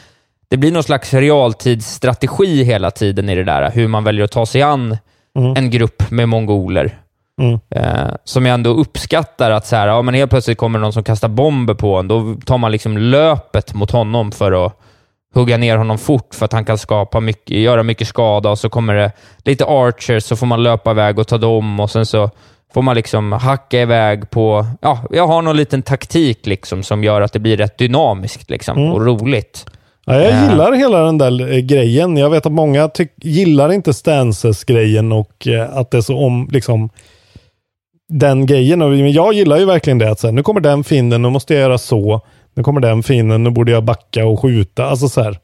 det 0.49 0.57
blir 0.57 0.71
någon 0.71 0.83
slags 0.83 1.13
realtidsstrategi 1.13 2.63
hela 2.63 2.91
tiden 2.91 3.29
i 3.29 3.35
det 3.35 3.43
där, 3.43 3.71
hur 3.71 3.87
man 3.87 4.03
väljer 4.03 4.25
att 4.25 4.31
ta 4.31 4.45
sig 4.45 4.61
an 4.61 4.97
en 5.55 5.69
grupp 5.69 6.11
med 6.11 6.29
mongoler. 6.29 6.97
Mm. 7.41 7.59
Eh, 7.69 8.13
som 8.23 8.45
jag 8.45 8.53
ändå 8.53 8.69
uppskattar 8.69 9.51
att 9.51 9.67
så 9.67 9.75
här, 9.75 9.87
ja, 9.87 10.01
men 10.01 10.13
helt 10.13 10.29
plötsligt 10.31 10.57
kommer 10.57 10.79
någon 10.79 10.93
som 10.93 11.03
kastar 11.03 11.27
bomber 11.27 11.73
på 11.73 11.95
en. 11.95 12.07
Då 12.07 12.35
tar 12.45 12.57
man 12.57 12.71
liksom 12.71 12.97
löpet 12.97 13.73
mot 13.73 13.91
honom 13.91 14.31
för 14.31 14.65
att 14.65 14.73
hugga 15.35 15.57
ner 15.57 15.77
honom 15.77 15.97
fort 15.97 16.35
för 16.35 16.45
att 16.45 16.53
han 16.53 16.65
kan 16.65 16.77
skapa 16.77 17.19
mycket, 17.19 17.57
göra 17.57 17.83
mycket 17.83 18.07
skada 18.07 18.49
och 18.49 18.59
så 18.59 18.69
kommer 18.69 18.95
det 18.95 19.11
lite 19.37 19.65
archers 19.65 20.23
så 20.23 20.35
får 20.35 20.45
man 20.45 20.63
löpa 20.63 20.91
iväg 20.91 21.19
och 21.19 21.27
ta 21.27 21.37
dem 21.37 21.79
och 21.79 21.91
sen 21.91 22.05
så 22.05 22.29
får 22.73 22.81
man 22.81 22.95
liksom 22.95 23.31
hacka 23.31 23.81
iväg 23.81 24.29
på... 24.29 24.65
Ja, 24.81 24.99
jag 25.11 25.27
har 25.27 25.41
någon 25.41 25.57
liten 25.57 25.81
taktik 25.81 26.45
liksom 26.45 26.83
som 26.83 27.03
gör 27.03 27.21
att 27.21 27.33
det 27.33 27.39
blir 27.39 27.57
rätt 27.57 27.77
dynamiskt 27.77 28.49
liksom, 28.49 28.77
Mm. 28.77 28.91
och 28.91 29.05
roligt. 29.05 29.65
Ja, 30.09 30.15
jag 30.21 30.31
Eh. 30.33 30.49
gillar 30.49 30.71
hela 30.73 30.99
den 31.03 31.17
där 31.17 31.51
eh, 31.53 31.57
grejen. 31.59 32.17
Jag 32.17 32.29
vet 32.29 32.45
att 32.45 32.51
många 32.51 32.89
gillar 33.21 33.71
inte 33.71 33.93
stances-grejen 33.93 35.11
och 35.11 35.47
eh, 35.47 35.77
att 35.77 35.91
det 35.91 35.97
är 35.97 36.01
så 36.01 36.17
om, 36.17 36.49
liksom, 36.51 36.89
den 38.09 38.45
grejen. 38.45 38.81
Och- 38.81 38.89
Men 38.89 39.11
jag 39.11 39.33
gillar 39.33 39.57
ju 39.57 39.65
verkligen 39.65 39.97
det. 39.97 40.11
Att 40.11 40.19
så 40.19 40.27
här, 40.27 40.31
nu 40.31 40.43
kommer 40.43 40.61
den 40.61 40.83
fienden, 40.83 41.21
nu 41.21 41.29
måste 41.29 41.53
jag 41.53 41.61
göra 41.61 41.77
så. 41.77 42.21
Nu 42.55 42.63
kommer 42.63 42.81
den 42.81 43.03
fienden, 43.03 43.43
nu 43.43 43.49
borde 43.49 43.71
jag 43.71 43.83
backa 43.83 44.25
och 44.25 44.41
skjuta. 44.41 44.85
Alltså 44.85 45.09
så 45.09 45.21
här, 45.23 45.37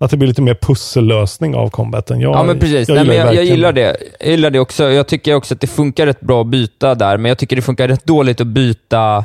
att 0.00 0.10
det 0.10 0.16
blir 0.16 0.28
lite 0.28 0.42
mer 0.42 0.54
pussellösning 0.54 1.54
av 1.54 1.68
combaten. 1.70 2.20
Jag, 2.20 2.34
Ja, 2.34 2.42
men 2.42 2.58
precis. 2.58 2.88
Jag 2.88 2.94
Nej, 2.94 3.04
gillar, 3.04 3.26
jag, 3.26 3.34
jag 3.34 3.44
gillar 3.44 3.72
det. 3.72 3.96
Jag 4.20 4.30
gillar 4.30 4.50
det 4.50 4.58
också. 4.60 4.84
Jag 4.90 5.08
tycker 5.08 5.34
också 5.34 5.54
att 5.54 5.60
det 5.60 5.66
funkar 5.66 6.06
rätt 6.06 6.20
bra 6.20 6.40
att 6.40 6.46
byta 6.46 6.94
där, 6.94 7.16
men 7.16 7.28
jag 7.28 7.38
tycker 7.38 7.56
det 7.56 7.62
funkar 7.62 7.88
rätt 7.88 8.04
dåligt 8.06 8.40
att 8.40 8.46
byta... 8.46 9.24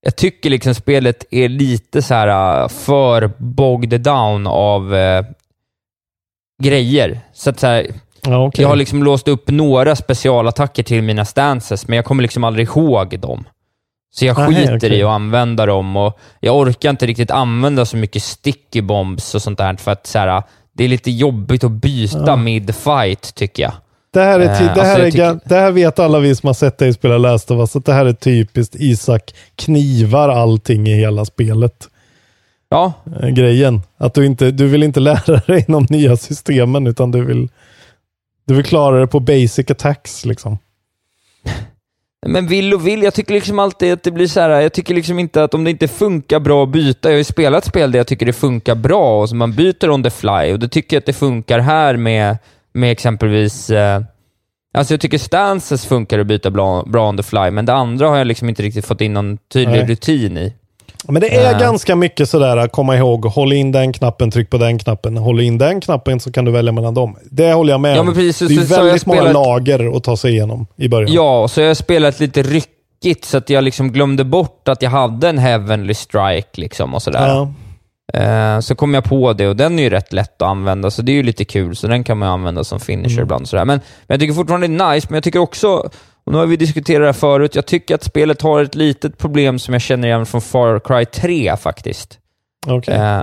Jag 0.00 0.16
tycker 0.16 0.50
liksom 0.50 0.74
spelet 0.74 1.24
är 1.30 1.48
lite 1.48 2.02
så 2.02 2.14
här 2.14 2.62
uh, 2.62 2.68
för 2.68 3.30
bogged 3.38 4.00
down 4.00 4.46
av 4.46 4.94
eh, 4.94 5.24
grejer. 6.62 7.20
Så 7.32 7.50
att 7.50 7.60
så 7.60 7.66
här, 7.66 7.86
Ja, 8.22 8.46
okej. 8.46 8.62
Jag 8.62 8.68
har 8.68 8.76
liksom 8.76 9.02
låst 9.02 9.28
upp 9.28 9.50
några 9.50 9.96
specialattacker 9.96 10.82
till 10.82 11.02
mina 11.02 11.24
stances, 11.24 11.88
men 11.88 11.96
jag 11.96 12.04
kommer 12.04 12.22
liksom 12.22 12.44
aldrig 12.44 12.66
ihåg 12.68 13.20
dem. 13.20 13.44
Så 14.10 14.24
jag 14.26 14.38
Nej, 14.38 14.46
skiter 14.48 14.76
okej. 14.76 14.98
i 14.98 15.02
att 15.02 15.10
använda 15.10 15.66
dem 15.66 15.96
och 15.96 16.18
jag 16.40 16.56
orkar 16.56 16.90
inte 16.90 17.06
riktigt 17.06 17.30
använda 17.30 17.86
så 17.86 17.96
mycket 17.96 18.22
sticky 18.22 18.80
bombs 18.80 19.34
och 19.34 19.42
sånt 19.42 19.58
där 19.58 19.76
för 19.76 19.90
att 19.90 20.06
så 20.06 20.18
här, 20.18 20.42
det 20.72 20.84
är 20.84 20.88
lite 20.88 21.10
jobbigt 21.10 21.64
att 21.64 21.70
byta 21.70 22.24
Ja. 22.26 22.36
mid-fight, 22.36 23.34
tycker 23.34 23.62
jag. 23.62 23.72
Det 24.10 24.20
här, 24.20 24.40
är 24.40 24.58
ty- 24.58 24.64
Eh, 24.64 24.74
det, 24.74 24.80
alltså, 24.80 24.82
här 24.84 24.98
jag 24.98 25.06
är 25.06 25.10
tycker- 25.10 25.40
det 25.48 25.54
här 25.54 25.70
vet 25.70 25.98
alla 25.98 26.18
vi 26.18 26.34
som 26.34 26.46
har 26.46 26.54
sett 26.54 26.78
dig 26.78 26.92
spela 26.92 27.18
Last 27.18 27.50
of 27.50 27.58
Us, 27.58 27.76
att 27.76 27.84
det 27.84 27.92
här 27.92 28.06
är 28.06 28.12
typiskt 28.12 28.74
Isak 28.78 29.34
knivar 29.56 30.28
allting 30.28 30.88
i 30.88 30.94
hela 30.94 31.24
spelet. 31.24 31.88
Ja. 32.68 32.92
Eh, 33.22 33.28
Grejen. 33.28 33.80
Att 33.98 34.14
du 34.14 34.26
inte, 34.26 34.50
du 34.50 34.66
vill 34.66 34.82
inte 34.82 35.00
lära 35.10 35.36
dig 35.46 35.64
de 35.68 35.86
nya 35.90 36.16
systemen, 36.16 36.86
utan 36.86 37.10
du 37.10 37.24
vill, 37.24 37.48
du 38.46 38.54
vill 38.54 38.64
klara 38.64 39.00
det 39.00 39.06
på 39.06 39.20
basic 39.20 39.70
attacks 39.70 40.24
liksom. 40.24 40.58
Men 42.26 42.46
vill 42.46 42.74
och 42.74 42.86
vill, 42.86 43.02
jag 43.02 43.14
tycker 43.14 43.34
liksom 43.34 43.58
alltid 43.58 43.92
att 43.92 44.02
det 44.02 44.10
blir 44.10 44.26
så 44.26 44.40
här. 44.40 44.48
jag 44.60 44.72
tycker 44.72 44.94
liksom 44.94 45.18
inte 45.18 45.44
att 45.44 45.54
om 45.54 45.64
det 45.64 45.70
inte 45.70 45.88
funkar 45.88 46.40
bra 46.40 46.62
att 46.62 46.68
byta, 46.68 47.08
jag 47.08 47.14
har 47.14 47.18
ju 47.18 47.24
spelat 47.24 47.64
spel 47.64 47.92
där 47.92 47.98
jag 47.98 48.06
tycker 48.06 48.26
det 48.26 48.32
funkar 48.32 48.74
bra 48.74 49.20
och 49.20 49.28
så 49.28 49.34
man 49.36 49.52
byter 49.52 49.90
on 49.90 50.02
the 50.02 50.10
fly 50.10 50.52
och 50.52 50.58
det 50.58 50.68
tycker 50.68 50.96
jag 50.96 51.00
att 51.00 51.06
det 51.06 51.12
funkar 51.12 51.58
här 51.58 51.96
med, 51.96 52.38
med 52.72 52.92
exempelvis 52.92 53.70
eh, 53.70 54.00
Alltså 54.74 54.92
jag 54.94 55.00
tycker 55.00 55.18
stances 55.18 55.86
funkar 55.86 56.18
att 56.18 56.26
byta 56.26 56.50
bra, 56.50 56.82
bra 56.86 57.08
on 57.08 57.16
the 57.16 57.22
fly, 57.22 57.50
men 57.50 57.66
det 57.66 57.72
andra 57.74 58.08
har 58.08 58.16
jag 58.16 58.26
liksom 58.26 58.48
inte 58.48 58.62
riktigt 58.62 58.86
fått 58.86 59.00
in 59.00 59.12
någon 59.12 59.38
tydlig 59.52 59.78
Nej. 59.78 59.86
rutin 59.86 60.38
i. 60.38 60.52
Men 61.08 61.20
det 61.22 61.34
är 61.36 61.52
Eh. 61.54 61.60
ganska 61.60 61.96
mycket 61.96 62.28
sådär, 62.28 62.56
att 62.56 62.72
komma 62.72 62.96
ihåg, 62.96 63.24
håll 63.24 63.52
in 63.52 63.72
den 63.72 63.92
knappen, 63.92 64.30
tryck 64.30 64.50
på 64.50 64.58
den 64.58 64.78
knappen, 64.78 65.16
håll 65.16 65.40
in 65.40 65.58
den 65.58 65.80
knappen 65.80 66.20
så 66.20 66.32
kan 66.32 66.44
du 66.44 66.50
välja 66.52 66.72
mellan 66.72 66.94
dem. 66.94 67.16
Det 67.30 67.52
håller 67.52 67.72
jag 67.72 67.80
med 67.80 67.96
Ja, 67.96 68.00
om. 68.00 68.14
precis. 68.14 68.48
det 68.48 68.54
är 68.54 68.60
Så- 68.60 68.74
så 68.74 68.82
väldigt 68.84 69.06
många 69.06 69.18
spelat- 69.20 69.34
lager 69.34 69.96
att 69.96 70.04
ta 70.04 70.16
sig 70.16 70.32
igenom 70.32 70.66
i 70.76 70.88
början. 70.88 71.12
Ja, 71.12 71.48
så 71.48 71.60
jag 71.60 71.68
har 71.68 71.74
spelat 71.74 72.20
lite 72.20 72.42
ryckigt 72.42 73.24
så 73.24 73.36
att 73.38 73.50
jag 73.50 73.64
liksom 73.64 73.92
glömde 73.92 74.24
bort 74.24 74.68
att 74.68 74.82
jag 74.82 74.90
hade 74.90 75.28
en 75.28 75.38
heavenly 75.38 75.94
strike 75.94 76.48
liksom 76.60 76.94
och 76.94 77.02
sådär. 77.02 77.28
Ja. 77.28 77.52
Eh, 78.14 78.60
så 78.60 78.74
kom 78.74 78.94
jag 78.94 79.04
på 79.04 79.32
det 79.32 79.48
och 79.48 79.56
den 79.56 79.78
är 79.78 79.82
ju 79.82 79.90
rätt 79.90 80.12
lätt 80.12 80.42
att 80.42 80.48
använda, 80.48 80.90
så 80.90 81.02
det 81.02 81.12
är 81.12 81.16
ju 81.16 81.22
lite 81.22 81.44
kul. 81.44 81.76
Så 81.76 81.86
den 81.86 82.04
kan 82.04 82.18
man 82.18 82.28
ju 82.28 82.32
använda 82.32 82.64
som 82.64 82.80
finisher 82.80 83.12
Mm. 83.12 83.22
ibland. 83.22 83.48
Sådär. 83.48 83.64
Men, 83.64 83.78
men 83.78 84.14
jag 84.14 84.20
tycker 84.20 84.34
fortfarande 84.34 84.66
det 84.66 84.74
är 84.84 84.94
nice, 84.94 85.06
men 85.10 85.14
jag 85.16 85.24
tycker 85.24 85.38
också, 85.38 85.68
och 86.24 86.32
nu 86.32 86.38
har 86.38 86.46
vi 86.46 86.56
diskuterat 86.56 87.00
det 87.02 87.06
här 87.06 87.12
förut, 87.12 87.54
jag 87.54 87.66
tycker 87.66 87.94
att 87.94 88.04
spelet 88.04 88.42
har 88.42 88.62
ett 88.62 88.74
litet 88.74 89.18
problem 89.18 89.58
som 89.58 89.74
jag 89.74 89.82
känner 89.82 90.08
igen 90.08 90.26
från 90.26 90.40
Far 90.40 90.78
Cry 90.80 91.04
3 91.04 91.56
faktiskt. 91.56 92.18
Okej. 92.66 92.94
Eh, 92.94 93.20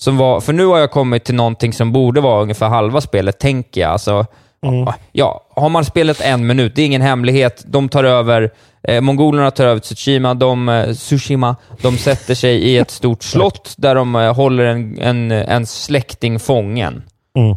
som 0.00 0.16
var, 0.16 0.40
för 0.40 0.52
nu 0.52 0.66
har 0.66 0.78
jag 0.78 0.90
kommit 0.90 1.24
till 1.24 1.34
någonting 1.34 1.72
som 1.72 1.92
borde 1.92 2.20
vara 2.20 2.42
ungefär 2.42 2.68
halva 2.68 3.00
spelet, 3.00 3.38
tänker 3.38 3.80
jag. 3.80 3.90
Alltså, 3.90 4.26
Mm. 4.66 4.92
ja, 5.12 5.46
har 5.56 5.68
man 5.68 5.84
spelat 5.84 6.20
en 6.20 6.46
minut, 6.46 6.74
det 6.74 6.82
är 6.82 6.86
ingen 6.86 7.02
hemlighet. 7.02 7.64
De 7.66 7.88
tar 7.88 8.04
över, 8.04 8.50
eh, 8.82 9.00
mongolerna 9.00 9.50
tar 9.50 9.66
över 9.66 9.80
Tsushima, 9.80 10.34
de, 10.34 10.68
eh, 10.68 10.92
Tsushima, 10.94 11.56
de 11.82 11.98
sätter 11.98 12.34
sig 12.34 12.56
i 12.56 12.78
ett 12.78 12.90
stort 12.90 13.22
slott 13.22 13.74
där 13.78 13.94
de 13.94 14.16
eh, 14.16 14.34
håller 14.34 14.64
en, 14.64 14.98
en, 14.98 15.30
en 15.30 15.66
släkting 15.66 16.38
fången. 16.38 17.02
Mm. 17.38 17.56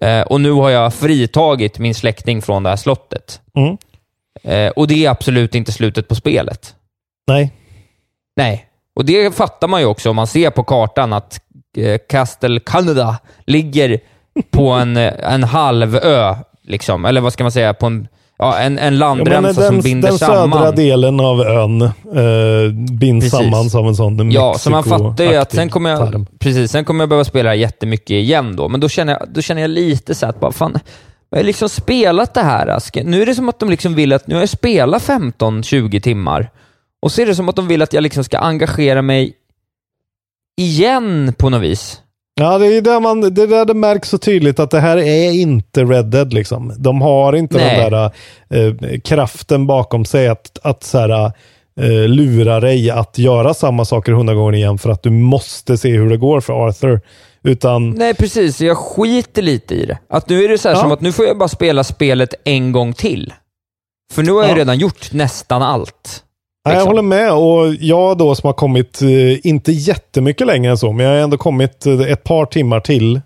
Eh, 0.00 0.26
och 0.26 0.40
nu 0.40 0.50
har 0.50 0.70
jag 0.70 0.94
fritagit 0.94 1.78
min 1.78 1.94
släkting 1.94 2.42
från 2.42 2.62
det 2.62 2.68
här 2.68 2.76
slottet. 2.76 3.40
Mm. 3.56 3.76
Eh, 4.42 4.70
och 4.70 4.88
det 4.88 5.06
är 5.06 5.10
absolut 5.10 5.54
inte 5.54 5.72
slutet 5.72 6.08
på 6.08 6.14
spelet. 6.14 6.74
Nej. 7.26 7.52
Nej, 8.36 8.66
och 8.96 9.04
det 9.04 9.34
fattar 9.34 9.68
man 9.68 9.80
ju 9.80 9.86
också 9.86 10.10
om 10.10 10.16
man 10.16 10.26
ser 10.26 10.50
på 10.50 10.64
kartan 10.64 11.12
att 11.12 11.40
eh, 11.76 11.98
Castle 12.08 12.60
Canada 12.60 13.18
ligger 13.46 14.00
på 14.50 14.70
en, 14.70 14.96
en 14.96 15.44
halvö, 15.44 16.34
liksom. 16.62 17.04
eller 17.04 17.20
vad 17.20 17.32
ska 17.32 17.44
man 17.44 17.52
säga, 17.52 17.74
på 17.74 17.86
en, 17.86 18.08
ja, 18.38 18.58
en, 18.58 18.78
en 18.78 18.92
Ja, 18.94 18.98
landremsa 19.00 19.62
som 19.62 19.74
den, 19.74 19.82
binder 19.82 20.08
den 20.08 20.18
samman. 20.18 20.58
södra 20.58 20.72
delen 20.72 21.20
av 21.20 21.40
ön 21.40 21.82
eh, 21.82 21.90
binds 22.98 23.24
Precis. 23.30 23.38
samman 23.38 23.70
som 23.70 23.86
en 23.86 23.96
sån 23.96 24.30
Ja, 24.30 24.54
så 24.58 24.70
man 24.70 24.84
fattar 24.84 25.24
ju 25.24 25.36
att 25.36 25.52
sen 25.52 25.68
kommer, 25.70 25.90
jag, 25.90 25.98
term. 26.12 26.26
precis, 26.38 26.70
sen 26.72 26.84
kommer 26.84 27.02
jag 27.02 27.08
behöva 27.08 27.24
spela 27.24 27.54
jättemycket 27.54 28.10
igen 28.10 28.56
då, 28.56 28.68
men 28.68 28.80
då 28.80 28.88
känner 28.88 29.12
jag, 29.12 29.22
då 29.28 29.40
känner 29.40 29.62
jag 29.62 29.70
lite 29.70 30.14
så 30.14 30.26
att 30.26 30.40
bara, 30.40 30.52
fan, 30.52 30.78
jag 31.30 31.38
har 31.38 31.44
liksom 31.44 31.68
spelat 31.68 32.34
det 32.34 32.42
här. 32.42 32.78
Ska, 32.78 33.02
nu 33.04 33.22
är 33.22 33.26
det 33.26 33.34
som 33.34 33.48
att 33.48 33.58
de 33.58 33.70
liksom 33.70 33.94
vill 33.94 34.12
att, 34.12 34.26
nu 34.26 34.34
har 34.34 34.42
jag 34.42 34.48
spelat 34.48 35.02
15-20 35.02 36.00
timmar, 36.00 36.50
och 37.02 37.12
så 37.12 37.22
är 37.22 37.26
det 37.26 37.34
som 37.34 37.48
att 37.48 37.56
de 37.56 37.68
vill 37.68 37.82
att 37.82 37.92
jag 37.92 38.02
liksom 38.02 38.24
ska 38.24 38.38
engagera 38.38 39.02
mig 39.02 39.32
igen 40.56 41.34
på 41.38 41.50
något 41.50 41.62
vis. 41.62 41.98
Ja, 42.34 42.58
det 42.58 42.66
är 42.66 42.82
där, 42.82 43.00
man, 43.00 43.20
det 43.34 43.42
är 43.42 43.46
där 43.46 43.64
det 43.64 43.74
märks 43.74 44.08
så 44.08 44.18
tydligt 44.18 44.60
att 44.60 44.70
det 44.70 44.80
här 44.80 44.96
är 44.98 45.30
inte 45.32 45.84
Red 45.84 46.06
Dead. 46.06 46.32
Liksom. 46.32 46.72
De 46.78 47.00
har 47.02 47.32
inte 47.32 47.56
Nej. 47.56 47.80
den 47.80 47.92
där 47.92 48.10
eh, 48.90 49.00
kraften 49.00 49.66
bakom 49.66 50.04
sig 50.04 50.28
att, 50.28 50.58
att 50.62 50.84
så 50.84 50.98
här, 50.98 51.24
eh, 51.80 52.08
lura 52.08 52.60
dig 52.60 52.90
att 52.90 53.18
göra 53.18 53.54
samma 53.54 53.84
saker 53.84 54.12
hundra 54.12 54.34
gånger 54.34 54.54
igen 54.54 54.78
för 54.78 54.90
att 54.90 55.02
du 55.02 55.10
måste 55.10 55.78
se 55.78 55.90
hur 55.90 56.10
det 56.10 56.16
går 56.16 56.40
för 56.40 56.52
Arthur. 56.68 57.00
Utan, 57.44 57.90
Nej, 57.90 58.14
precis. 58.14 58.60
Jag 58.60 58.78
skiter 58.78 59.42
lite 59.42 59.74
i 59.74 59.86
det. 59.86 59.98
Att 60.08 60.28
nu 60.28 60.44
är 60.44 60.48
det 60.48 60.58
så 60.58 60.68
här 60.68 60.76
Ja. 60.76 60.80
som 60.80 60.92
att 60.92 61.00
nu 61.00 61.12
får 61.12 61.24
jag 61.24 61.38
bara 61.38 61.48
spela 61.48 61.84
spelet 61.84 62.34
en 62.44 62.72
gång 62.72 62.92
till. 62.92 63.32
För 64.12 64.22
nu 64.22 64.32
har 64.32 64.42
jag 64.42 64.50
Ja. 64.50 64.56
redan 64.56 64.78
gjort 64.78 65.12
nästan 65.12 65.62
allt. 65.62 66.22
Ja, 66.64 66.70
jag 66.70 66.76
liksom. 66.76 66.88
håller 66.88 67.02
med 67.02 67.32
och 67.32 67.74
jag 67.80 68.18
då 68.18 68.34
som 68.34 68.46
har 68.46 68.54
kommit, 68.54 69.02
eh, 69.02 69.46
inte 69.46 69.72
jättemycket 69.72 70.46
längre 70.46 70.70
än 70.70 70.78
så, 70.78 70.92
men 70.92 71.06
jag 71.06 71.12
har 71.12 71.20
ändå 71.22 71.36
kommit 71.36 71.86
eh, 71.86 72.00
ett 72.00 72.24
par 72.24 72.46
timmar 72.46 72.80
till. 72.80 73.16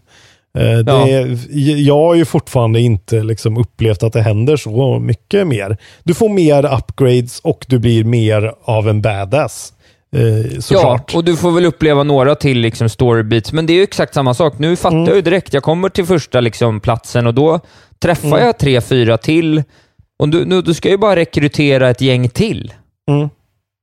Eh, 0.59 0.79
det, 0.79 1.39
Jag 1.81 1.95
har 1.97 2.15
ju 2.15 2.25
fortfarande 2.25 2.81
inte 2.81 3.23
liksom 3.23 3.57
upplevt 3.57 4.03
att 4.03 4.13
det 4.13 4.23
händer 4.23 4.57
så 4.57 4.99
mycket 4.99 5.47
mer. 5.47 5.77
Du 6.05 6.15
får 6.15 6.29
mer 6.29 6.75
upgrades 6.75 7.41
och 7.41 7.65
du 7.69 7.79
blir 7.79 8.05
mer 8.05 8.53
av 8.65 8.89
en 8.89 9.03
badass. 9.03 9.73
Eh, 10.17 10.59
såklart. 10.61 11.11
Ja, 11.13 11.19
och 11.19 11.25
du 11.25 11.37
får 11.37 11.51
väl 11.51 11.65
uppleva 11.67 12.03
några 12.03 12.35
till 12.35 12.59
liksom 12.59 12.89
storybeats, 12.89 13.53
men 13.53 13.67
det 13.67 13.73
är 13.73 13.75
ju 13.75 13.83
exakt 13.83 14.15
samma 14.15 14.35
sak. 14.35 14.59
Nu 14.59 14.77
fattar 14.77 14.97
Mm. 14.97 15.07
jag 15.09 15.17
ju 15.17 15.23
direkt. 15.23 15.53
Jag 15.55 15.63
kommer 15.63 15.89
till 15.89 16.07
första 16.07 16.41
liksom, 16.41 16.81
platsen 16.81 17.27
och 17.27 17.35
då 17.35 17.61
träffar 18.03 18.29
Mm. 18.29 18.47
jag 18.47 18.59
tre, 18.59 18.81
fyra 18.81 19.19
till. 19.19 19.63
Och 20.19 20.29
du, 20.29 20.45
nu, 20.45 20.63
du 20.63 20.75
ska 20.75 20.89
ju 20.89 20.99
bara 20.99 21.17
rekrytera 21.17 21.91
ett 21.91 22.01
gäng 22.01 22.29
till. 22.29 22.73
Mm. 23.11 23.29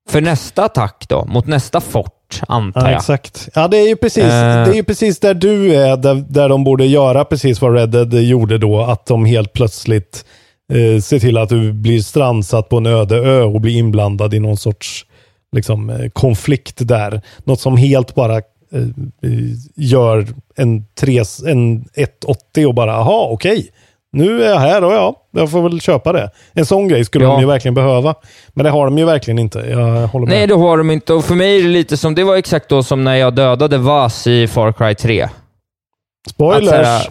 För 0.09 0.21
nästa 0.21 0.63
attack 0.65 1.05
då, 1.09 1.25
mot 1.25 1.47
nästa 1.47 1.81
fort, 1.81 2.41
antar 2.47 2.81
Ja, 2.81 2.89
jag. 2.91 2.97
exakt. 2.97 3.49
Ja, 3.55 3.67
det 3.67 3.77
är 3.77 3.87
ju 3.87 3.95
precis, 3.95 4.23
Eh. 4.23 4.65
det 4.65 4.71
är 4.71 4.73
ju 4.75 4.83
precis 4.83 5.19
där 5.19 5.33
du 5.33 5.75
är, 5.75 5.97
där, 5.97 6.15
där 6.29 6.49
de 6.49 6.63
borde 6.63 6.85
göra 6.85 7.25
precis 7.25 7.61
vad 7.61 7.73
Red 7.75 7.89
Dead 7.89 8.13
gjorde 8.13 8.57
då. 8.57 8.81
Att 8.81 9.05
de 9.05 9.25
helt 9.25 9.53
plötsligt 9.53 10.25
eh, 10.73 11.01
ser 11.01 11.19
till 11.19 11.37
att 11.37 11.49
du 11.49 11.73
blir 11.73 11.99
strandsatt 12.01 12.69
på 12.69 12.77
en 12.77 12.85
öde 12.85 13.15
ö 13.17 13.41
och 13.43 13.61
blir 13.61 13.77
inblandad 13.77 14.33
i 14.33 14.39
någon 14.39 14.57
sorts 14.57 15.05
liksom, 15.55 15.89
eh, 15.89 16.09
konflikt 16.09 16.87
där. 16.87 17.21
Något 17.43 17.59
som 17.59 17.77
helt 17.77 18.15
bara 18.15 18.35
eh, 18.37 18.41
gör 19.75 20.27
en, 20.55 20.85
tres, 20.99 21.43
en 21.43 21.85
180 21.95 22.67
och 22.67 22.73
bara, 22.73 22.95
aha, 22.95 23.27
okej. 23.31 23.69
Nu 24.13 24.43
är 24.43 24.49
jag 24.49 24.59
här 24.59 24.83
och 24.83 24.93
ja, 24.93 25.15
jag 25.31 25.51
får 25.51 25.61
väl 25.69 25.81
köpa 25.81 26.13
det. 26.13 26.29
En 26.53 26.65
sån 26.65 26.87
grej 26.87 27.05
skulle 27.05 27.25
Ja. 27.25 27.31
de 27.31 27.41
ju 27.41 27.47
verkligen 27.47 27.73
behöva. 27.75 28.15
Men 28.53 28.63
det 28.63 28.69
har 28.69 28.85
de 28.85 28.97
ju 28.97 29.05
verkligen 29.05 29.39
inte. 29.39 29.59
Jag 29.59 30.07
håller 30.07 30.25
med. 30.27 30.35
Nej, 30.37 30.47
det 30.47 30.53
har 30.55 30.77
de 30.77 30.91
inte. 30.91 31.13
Och 31.13 31.25
för 31.25 31.35
mig 31.35 31.59
är 31.59 31.63
det 31.63 31.69
lite 31.69 31.97
som, 31.97 32.15
det 32.15 32.23
var 32.23 32.35
exakt 32.35 32.69
då 32.69 32.83
som 32.83 33.03
när 33.03 33.15
jag 33.15 33.35
dödade 33.35 33.77
Vas 33.77 34.27
i 34.27 34.47
Far 34.47 34.71
Cry 34.73 34.95
3. 34.95 35.27
Spoilers! 36.29 36.71
Här, 36.71 37.07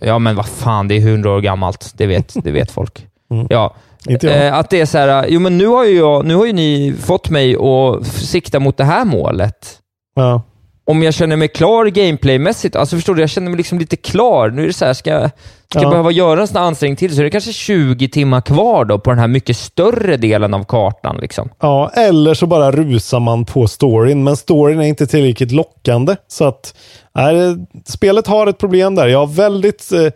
ja, 0.00 0.18
men 0.18 0.36
vad 0.36 0.46
fan, 0.48 0.88
det 0.88 0.96
är 0.96 1.00
hundra 1.00 1.30
år 1.30 1.40
gammalt. 1.40 1.92
Det 1.96 2.06
vet, 2.06 2.34
det 2.44 2.50
vet 2.50 2.70
folk. 2.70 3.06
Mm. 3.30 3.46
Ja. 3.50 3.74
Inte 4.08 4.26
jag. 4.26 4.46
Eh, 4.46 4.54
att 4.54 4.70
det 4.70 4.80
är 4.80 4.86
så 4.86 4.98
här, 4.98 5.26
jo 5.28 5.40
men 5.40 5.58
nu 5.58 5.66
har 5.66 5.84
ju, 5.84 5.96
jag, 5.98 6.24
nu 6.24 6.34
har 6.34 6.46
ju 6.46 6.52
ni 6.52 6.94
fått 7.00 7.30
mig 7.30 7.56
att 7.56 8.06
sikta 8.06 8.60
mot 8.60 8.76
det 8.76 8.84
här 8.84 9.04
målet. 9.04 9.78
Ja. 10.14 10.42
Om 10.86 11.02
jag 11.02 11.14
känner 11.14 11.36
mig 11.36 11.48
klar 11.48 11.86
gameplaymässigt, 11.86 12.76
alltså 12.76 12.96
förstår 12.96 13.14
du, 13.14 13.20
jag 13.22 13.30
känner 13.30 13.50
mig 13.50 13.56
liksom 13.56 13.78
lite 13.78 13.96
klar. 13.96 14.50
Nu 14.50 14.62
är 14.62 14.66
det 14.66 14.72
så 14.72 14.84
här, 14.84 14.94
ska 14.94 15.10
jag 15.10 15.30
ska 15.70 15.78
jag 15.78 15.84
Ja. 15.84 15.90
behöva 15.90 16.10
göra 16.10 16.40
en 16.40 16.46
sån 16.46 16.56
här 16.56 16.64
ansträngning 16.64 16.96
till 16.96 17.14
så 17.14 17.20
är 17.20 17.24
det 17.24 17.30
kanske 17.30 17.52
20 17.52 18.08
timmar 18.08 18.40
kvar 18.40 18.84
då 18.84 18.98
på 18.98 19.10
den 19.10 19.18
här 19.18 19.28
mycket 19.28 19.56
större 19.56 20.16
delen 20.16 20.54
av 20.54 20.64
kartan. 20.64 21.16
Liksom. 21.16 21.48
Ja, 21.60 21.90
eller 21.94 22.34
så 22.34 22.46
bara 22.46 22.70
rusar 22.72 23.20
man 23.20 23.44
på 23.44 23.68
storyn, 23.68 24.24
men 24.24 24.36
storyn 24.36 24.80
är 24.80 24.84
inte 24.86 25.06
tillräckligt 25.06 25.52
lockande. 25.52 26.16
Så 26.28 26.44
att, 26.44 26.74
nej, 27.14 27.56
spelet 27.84 28.26
har 28.26 28.46
ett 28.46 28.58
problem 28.58 28.94
där. 28.94 29.06
Jag 29.06 29.18
har 29.18 29.26
väldigt... 29.26 29.92
Eh, 29.92 30.08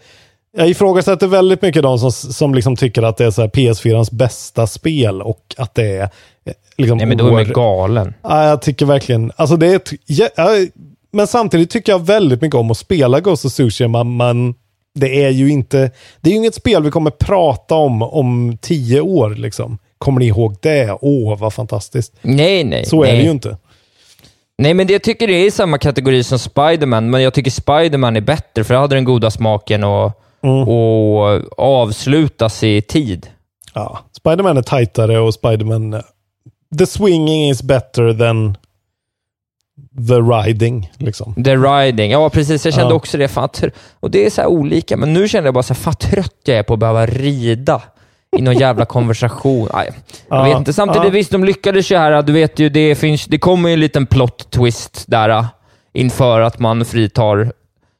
jag 0.56 0.68
ifrågasätter 0.68 1.26
väldigt 1.26 1.62
mycket 1.62 1.82
de 1.82 1.98
som, 1.98 2.12
som 2.12 2.54
liksom 2.54 2.76
tycker 2.76 3.02
att 3.02 3.16
det 3.16 3.24
är 3.24 3.30
så 3.30 3.40
här 3.42 3.48
PS4ans 3.48 4.14
bästa 4.14 4.66
spel 4.66 5.22
och 5.22 5.54
att 5.58 5.74
det 5.74 5.96
är... 5.96 6.08
Liksom, 6.76 6.99
Nej 6.99 7.07
men 7.07 7.18
då 7.18 7.26
är 7.26 7.32
man 7.32 7.45
galen. 7.45 8.14
Ja, 8.22 8.49
jag 8.49 8.62
tycker 8.62 8.86
verkligen... 8.86 9.32
Alltså 9.36 9.57
det 9.57 9.66
är 9.66 9.76
ett, 9.76 9.91
ja, 10.07 10.51
men 11.12 11.26
samtidigt 11.26 11.70
tycker 11.70 11.93
jag 11.93 12.07
väldigt 12.07 12.43
mycket 12.43 12.55
om 12.55 12.70
att 12.70 12.76
spela 12.76 13.20
Ghost 13.20 13.45
of 13.45 13.53
Tsushima, 13.53 14.05
men 14.05 14.55
det 14.95 15.24
är 15.24 15.30
ju 15.30 15.51
inte... 15.51 15.91
Det 16.20 16.30
är 16.30 16.32
ju 16.32 16.36
inget 16.38 16.55
spel 16.55 16.82
vi 16.82 16.91
kommer 16.91 17.11
prata 17.11 17.74
om 17.74 18.03
om 18.03 18.59
tio 18.61 19.01
år. 19.01 19.30
Liksom. 19.30 19.78
Kommer 19.99 20.20
ni 20.20 20.26
ihåg 20.26 20.57
det? 20.62 20.99
Åh, 21.01 21.38
vad 21.38 21.53
fantastiskt. 21.53 22.14
Nej, 22.22 22.64
nej. 22.64 22.84
Så 22.84 23.03
är 23.03 23.07
nej. 23.07 23.16
det 23.16 23.22
ju 23.22 23.30
inte. 23.30 23.57
Nej, 24.59 24.74
men 24.74 24.86
det, 24.86 24.93
jag 24.93 25.03
tycker 25.03 25.26
det 25.26 25.32
är 25.34 25.47
i 25.47 25.51
samma 25.51 25.78
kategori 25.78 26.24
som 26.24 26.38
Spiderman, 26.38 27.11
men 27.11 27.22
jag 27.22 27.34
tycker 27.34 27.51
Spiderman 27.51 28.16
är 28.16 28.20
bättre, 28.20 28.64
för 28.64 28.74
det 28.74 28.80
hade 28.80 28.95
den 28.95 29.05
goda 29.05 29.30
smaken 29.30 29.84
och, 29.84 30.12
Mm. 30.43 30.68
och 30.68 31.41
avslutas 31.59 32.62
i 32.62 32.82
tid. 32.82 33.26
Ja, 33.74 33.99
Spiderman 34.12 34.57
är 34.57 34.62
tajtare 34.62 35.18
och 35.18 35.34
Spiderman... 35.34 36.03
The 36.78 36.86
swinging 36.86 37.50
is 37.50 37.62
better 37.62 38.12
than 38.14 38.56
the 40.08 40.14
riding. 40.14 40.90
Liksom. 40.98 41.34
The 41.44 41.56
Riding, 41.56 42.10
ja 42.10 42.30
precis. 42.30 42.64
Jag 42.64 42.74
kände 42.74 42.90
Ja. 42.92 42.96
också 42.96 43.18
det. 43.18 43.28
Fan, 43.28 43.48
och 44.00 44.10
det 44.10 44.26
är 44.26 44.30
så 44.30 44.40
här 44.40 44.48
olika, 44.48 44.96
men 44.96 45.12
nu 45.12 45.28
känner 45.28 45.46
jag 45.46 45.54
bara 45.54 45.62
så 45.62 45.74
här, 45.74 45.80
fan 45.80 45.94
trött 45.94 46.34
jag 46.44 46.56
är 46.58 46.62
på 46.62 46.72
att 46.74 46.78
behöva 46.80 47.06
rida 47.06 47.82
i 48.38 48.42
någon 48.42 48.58
jävla 48.58 48.84
konversation. 48.96 49.68
Nej, 49.74 49.90
jag 50.28 50.38
Ja, 50.38 50.44
vet 50.44 50.56
inte. 50.58 50.72
Samtidigt, 50.72 51.04
ja. 51.04 51.10
visst, 51.10 51.30
de 51.32 51.44
lyckades 51.44 51.90
ju 51.92 51.96
här. 51.96 52.22
Du 52.22 52.32
vet 52.32 52.58
ju, 52.58 52.68
det, 52.68 52.94
finns, 52.94 53.24
det 53.26 53.38
kommer 53.38 53.68
ju 53.68 53.72
en 53.72 53.80
liten 53.80 54.06
plot 54.06 54.50
twist 54.50 55.04
där 55.08 55.28
äh, 55.28 55.44
inför 55.92 56.40
att 56.40 56.58
man 56.58 56.84
fritar 56.84 57.52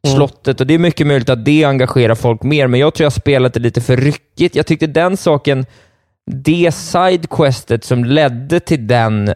Mm. 0.07 0.17
slottet 0.17 0.61
och 0.61 0.67
det 0.67 0.75
är 0.75 0.79
mycket 0.79 1.07
möjligt 1.07 1.29
att 1.29 1.45
det 1.45 1.65
engagerar 1.65 2.15
folk 2.15 2.43
mer, 2.43 2.67
men 2.67 2.81
jag 2.81 2.95
tror 2.95 3.05
jag 3.05 3.13
spelat 3.13 3.55
det 3.55 3.61
lite 3.61 3.81
för 3.81 3.97
ryckigt. 3.97 4.55
Jag 4.55 4.67
tyckte 4.67 4.87
den 4.87 5.17
saken, 5.17 5.67
det 6.31 6.75
sidequestet 6.75 7.85
som 7.85 8.05
ledde 8.05 8.61
till 8.61 8.87
den 8.87 9.35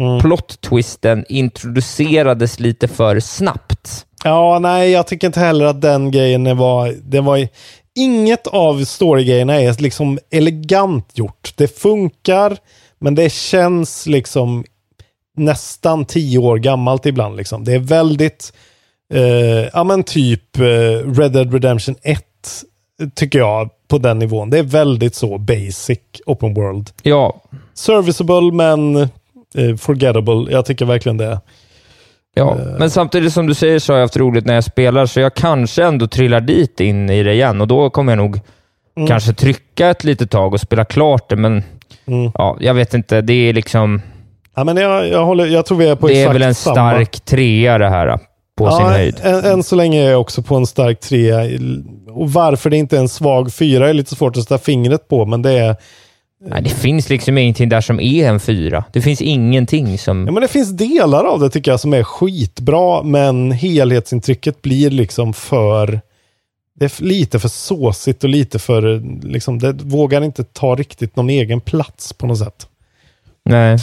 Mm. 0.00 0.20
plot-twisten 0.20 1.24
introducerades 1.28 2.60
lite 2.60 2.88
för 2.88 3.20
snabbt. 3.20 4.06
Ja, 4.24 4.58
nej, 4.58 4.90
jag 4.90 5.06
tycker 5.06 5.26
inte 5.26 5.40
heller 5.40 5.64
att 5.64 5.80
den 5.80 6.10
grejen 6.10 6.56
var... 6.56 6.94
Det 7.02 7.20
var 7.20 7.48
inget 7.98 8.46
av 8.46 8.84
storygrejerna 8.84 9.60
är 9.60 9.82
liksom 9.82 10.18
elegant 10.30 11.18
gjort. 11.18 11.52
Det 11.56 11.78
funkar, 11.78 12.56
men 12.98 13.14
det 13.14 13.32
känns 13.32 14.06
liksom 14.06 14.64
nästan 15.36 16.04
tio 16.04 16.38
år 16.38 16.58
gammalt 16.58 17.06
ibland. 17.06 17.36
Liksom. 17.36 17.64
Det 17.64 17.72
är 17.74 17.78
väldigt, 17.78 18.52
eh, 19.14 19.68
ja 19.72 19.84
men 19.84 20.02
typ 20.02 20.58
eh, 20.58 21.12
Red 21.18 21.32
Dead 21.32 21.52
Redemption 21.52 21.94
1 22.02 22.24
tycker 23.14 23.38
jag 23.38 23.70
på 23.88 23.98
den 23.98 24.18
nivån. 24.18 24.50
Det 24.50 24.58
är 24.58 24.62
väldigt 24.62 25.14
så 25.14 25.38
basic 25.38 25.98
open 26.26 26.54
world. 26.54 26.90
Ja, 27.02 27.42
Serviceable 27.74 28.52
men 28.52 28.96
eh, 28.96 29.76
forgettable. 29.78 30.52
Jag 30.52 30.64
tycker 30.66 30.84
verkligen 30.84 31.16
det. 31.16 31.40
ja. 32.34 32.56
men 32.78 32.90
samtidigt 32.90 33.32
som 33.32 33.46
du 33.46 33.54
säger 33.54 33.78
så 33.78 33.92
har 33.92 33.98
jag 33.98 34.04
haft 34.04 34.16
roligt 34.16 34.46
när 34.46 34.54
jag 34.54 34.64
spelar, 34.64 35.06
så 35.06 35.20
jag 35.20 35.34
kanske 35.34 35.84
ändå 35.84 36.06
trillar 36.06 36.40
dit 36.40 36.80
in 36.80 37.10
i 37.10 37.22
det 37.22 37.32
igen 37.32 37.60
och 37.60 37.68
då 37.68 37.90
kommer 37.90 38.12
jag 38.12 38.18
nog 38.18 38.40
Mm. 38.96 39.08
kanske 39.08 39.32
trycka 39.32 39.90
ett 39.90 40.04
litet 40.04 40.30
tag 40.30 40.52
och 40.54 40.60
spela 40.60 40.84
klart 40.84 41.28
det, 41.28 41.36
men 41.36 41.62
Mm. 42.06 42.30
ja, 42.34 42.56
jag 42.60 42.74
vet 42.74 42.94
inte. 42.94 43.20
Det 43.20 43.32
är 43.32 43.52
liksom... 43.52 44.02
Ja, 44.56 44.64
men 44.64 44.76
jag, 44.76 45.08
jag, 45.08 45.24
håller, 45.24 45.46
jag 45.46 45.66
tror 45.66 45.78
vi 45.78 45.88
är 45.88 45.96
på 45.96 46.06
det 46.08 46.14
är 46.14 46.20
exakt 46.20 46.34
väl 46.34 46.42
en 46.42 46.54
samma. 46.54 46.74
stark 46.74 47.20
trea 47.20 47.78
det 47.78 47.88
här, 47.88 48.18
på 48.64 48.76
sin 48.76 48.86
höjd. 48.86 49.20
Än, 49.22 49.44
än 49.44 49.62
så 49.62 49.76
länge 49.76 50.02
är 50.06 50.10
jag 50.10 50.20
också 50.20 50.42
på 50.42 50.56
en 50.56 50.66
stark 50.66 51.00
trea. 51.00 51.58
Och 52.08 52.32
varför 52.32 52.70
det 52.70 52.76
inte 52.76 52.96
är 52.96 53.00
en 53.00 53.08
svag 53.08 53.52
fyra 53.52 53.88
är 53.88 53.94
lite 53.94 54.14
svårt 54.14 54.36
att 54.36 54.42
sätta 54.42 54.58
fingret 54.58 55.08
på, 55.08 55.26
men 55.26 55.42
det 55.42 55.52
är... 55.52 55.76
Nej, 56.44 56.62
det 56.62 56.70
finns 56.70 57.08
liksom 57.08 57.38
ingenting 57.38 57.68
där 57.68 57.80
som 57.80 58.00
är 58.00 58.28
en 58.28 58.40
fyra. 58.40 58.84
Det 58.92 59.02
finns 59.02 59.22
ingenting 59.22 59.98
som... 59.98 60.26
Ja, 60.26 60.32
men 60.32 60.42
det 60.42 60.48
finns 60.48 60.70
delar 60.70 61.24
av 61.24 61.40
det 61.40 61.50
tycker 61.50 61.70
jag 61.70 61.80
som 61.80 61.94
är 61.94 62.02
skitbra, 62.02 63.02
men 63.02 63.52
helhetsintrycket 63.52 64.62
blir 64.62 64.90
liksom 64.90 65.32
för... 65.32 66.00
Det 66.74 66.84
är 66.84 67.02
lite 67.02 67.38
för 67.38 67.48
såsigt 67.48 68.24
och 68.24 68.30
lite 68.30 68.58
för... 68.58 69.02
Liksom, 69.26 69.58
det 69.58 69.72
vågar 69.72 70.22
inte 70.22 70.44
ta 70.44 70.74
riktigt 70.74 71.16
någon 71.16 71.30
egen 71.30 71.60
plats 71.60 72.12
på 72.12 72.26
något 72.26 72.38
sätt. 72.38 72.66
Nej. 73.44 73.78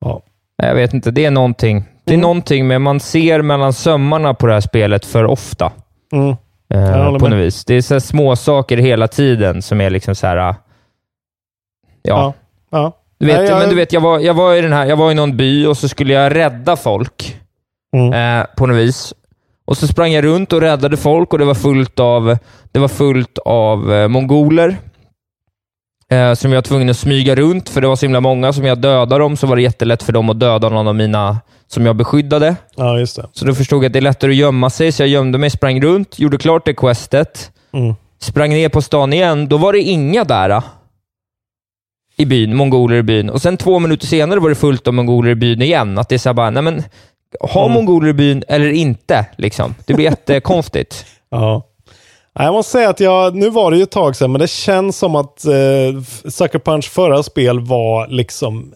Ja. 0.00 0.22
Jag 0.56 0.74
vet 0.74 0.94
inte. 0.94 1.10
Det 1.10 1.24
är 1.24 1.30
någonting. 1.30 1.84
Det 2.08 2.12
är 2.12 2.14
Mm. 2.14 2.20
någonting 2.22 2.66
med 2.66 2.80
man 2.80 3.00
ser 3.00 3.42
mellan 3.42 3.72
sömmarna 3.72 4.34
på 4.34 4.46
det 4.46 4.52
här 4.52 4.60
spelet 4.60 5.04
för 5.04 5.24
ofta. 5.24 5.72
Mm. 6.12 6.36
Eh, 6.74 7.18
på 7.18 7.28
något 7.28 7.38
vis. 7.38 7.64
Det 7.64 7.74
är 7.74 7.80
så 7.82 8.00
små 8.00 8.36
saker 8.36 8.76
hela 8.76 9.08
tiden 9.08 9.62
som 9.62 9.80
är 9.80 9.90
liksom 9.90 10.14
så 10.14 10.26
här... 10.26 10.36
ah, 10.36 10.54
Ja. 12.02 12.34
Ja. 12.70 12.78
ja. 12.78 12.92
Du 13.18 13.26
vet, 13.26 13.36
Nej, 13.36 13.46
jag- 13.48 13.58
men 13.58 13.68
du 13.68 13.74
vet 13.76 13.92
jag, 13.92 14.00
var, 14.00 14.18
jag, 14.18 14.34
var 14.34 14.54
i 14.54 14.60
den 14.60 14.72
här, 14.72 14.86
jag 14.86 14.96
var 14.96 15.10
i 15.10 15.14
någon 15.14 15.36
by 15.36 15.66
och 15.66 15.76
så 15.76 15.88
skulle 15.88 16.12
jag 16.12 16.34
rädda 16.34 16.76
folk 16.76 17.36
Mm. 17.96 18.40
eh, 18.40 18.46
på 18.56 18.66
något 18.66 18.76
vis. 18.76 19.14
Och 19.64 19.76
så 19.76 19.86
sprang 19.86 20.12
jag 20.12 20.24
runt 20.24 20.52
och 20.52 20.60
räddade 20.60 20.96
folk 20.96 21.32
och 21.32 21.38
det 21.38 21.44
var 21.44 21.54
fullt 21.54 22.00
av, 22.00 22.38
det 22.72 22.78
var 22.78 22.88
fullt 22.88 23.38
av 23.38 23.92
eh, 23.92 24.08
mongoler. 24.08 24.76
Eh, 26.12 26.34
som 26.34 26.52
jag 26.52 26.56
var 26.56 26.62
tvungen 26.62 26.90
att 26.90 26.96
smyga 26.96 27.34
runt, 27.34 27.68
för 27.68 27.80
det 27.80 27.88
var 27.88 27.96
så 27.96 28.06
himla 28.06 28.20
många. 28.20 28.52
Som 28.52 28.64
jag 28.64 28.78
dödade 28.78 29.18
dem 29.18 29.36
så 29.36 29.46
var 29.46 29.56
det 29.56 29.62
jättelätt 29.62 30.02
för 30.02 30.12
dem 30.12 30.30
att 30.30 30.40
döda 30.40 30.68
någon 30.68 30.88
av 30.88 30.94
mina 30.94 31.40
som 31.66 31.86
jag 31.86 31.96
beskyddade. 31.96 32.56
ja, 32.76 32.98
just 32.98 33.16
det. 33.16 33.26
Så 33.32 33.44
då 33.44 33.54
förstod 33.54 33.78
jag 33.84 33.86
att 33.86 33.92
det 33.92 33.98
är 33.98 34.00
lättare 34.00 34.30
att 34.30 34.36
gömma 34.36 34.70
sig, 34.70 34.92
så 34.92 35.02
jag 35.02 35.08
gömde 35.08 35.38
mig, 35.38 35.50
sprang 35.50 35.80
runt, 35.82 36.18
gjorde 36.18 36.38
klart 36.38 36.64
det 36.64 36.74
questet, 36.74 37.50
Mm. 37.72 37.94
sprang 38.20 38.50
ner 38.50 38.68
på 38.68 38.82
stan 38.82 39.12
igen. 39.12 39.48
Då 39.48 39.56
var 39.56 39.72
det 39.72 39.80
inga 39.80 40.24
där. 40.24 40.50
ah, 40.50 40.62
I 42.16 42.26
byn, 42.26 42.56
mongoler 42.56 42.96
i 42.96 43.02
byn. 43.02 43.30
Och 43.30 43.42
sen 43.42 43.56
två 43.56 43.78
minuter 43.78 44.06
senare 44.06 44.40
var 44.40 44.48
det 44.48 44.54
fullt 44.54 44.88
av 44.88 44.94
mongoler 44.94 45.30
i 45.30 45.34
byn 45.34 45.62
igen. 45.62 45.98
Att 45.98 46.08
det 46.08 46.14
är 46.14 46.18
så 46.18 46.28
här 46.28 46.34
bara, 46.34 46.50
nej 46.50 46.62
men, 46.62 46.82
ha 47.40 47.62
Mm. 47.64 47.74
mongoler 47.74 48.08
i 48.08 48.12
byn 48.12 48.42
eller 48.48 48.70
inte. 48.70 49.26
Liksom. 49.36 49.74
Det 49.86 49.94
blir 49.94 50.04
jättekonstigt. 50.10 51.06
Ja. 51.30 51.62
Jag 52.44 52.52
måste 52.52 52.72
säga 52.72 52.90
att 52.90 53.00
jag, 53.00 53.34
nu 53.34 53.50
var 53.50 53.70
det 53.70 53.76
ju 53.76 53.82
ett 53.82 53.90
tag 53.90 54.16
sedan, 54.16 54.32
men 54.32 54.40
det 54.40 54.50
känns 54.50 54.98
som 54.98 55.16
att 55.16 55.44
eh, 55.44 56.02
Sucker 56.28 56.58
Punch 56.58 56.90
förra 56.90 57.22
spel 57.22 57.60
var 57.60 58.08
liksom 58.08 58.74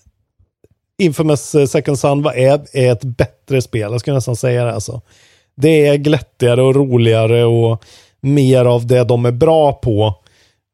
Infamous 0.99 1.55
eh, 1.55 1.67
Second 1.67 1.99
sun, 1.99 2.23
var, 2.23 2.33
är, 2.33 2.61
är 2.73 2.93
ett 2.93 3.05
bättre 3.05 3.63
spel. 3.63 3.93
Jag 3.93 4.01
skulle 4.01 4.15
nästan 4.15 4.37
säga 4.37 4.65
det. 4.65 4.75
Alltså. 4.75 5.01
det 5.57 5.87
är 5.87 5.97
glättigare 5.97 6.63
och 6.63 6.75
roligare 6.75 7.45
och 7.45 7.85
mer 8.21 8.65
av 8.65 8.87
det 8.87 9.05
de 9.05 9.27
är 9.27 9.33
bra 9.33 9.73
på. 9.73 10.15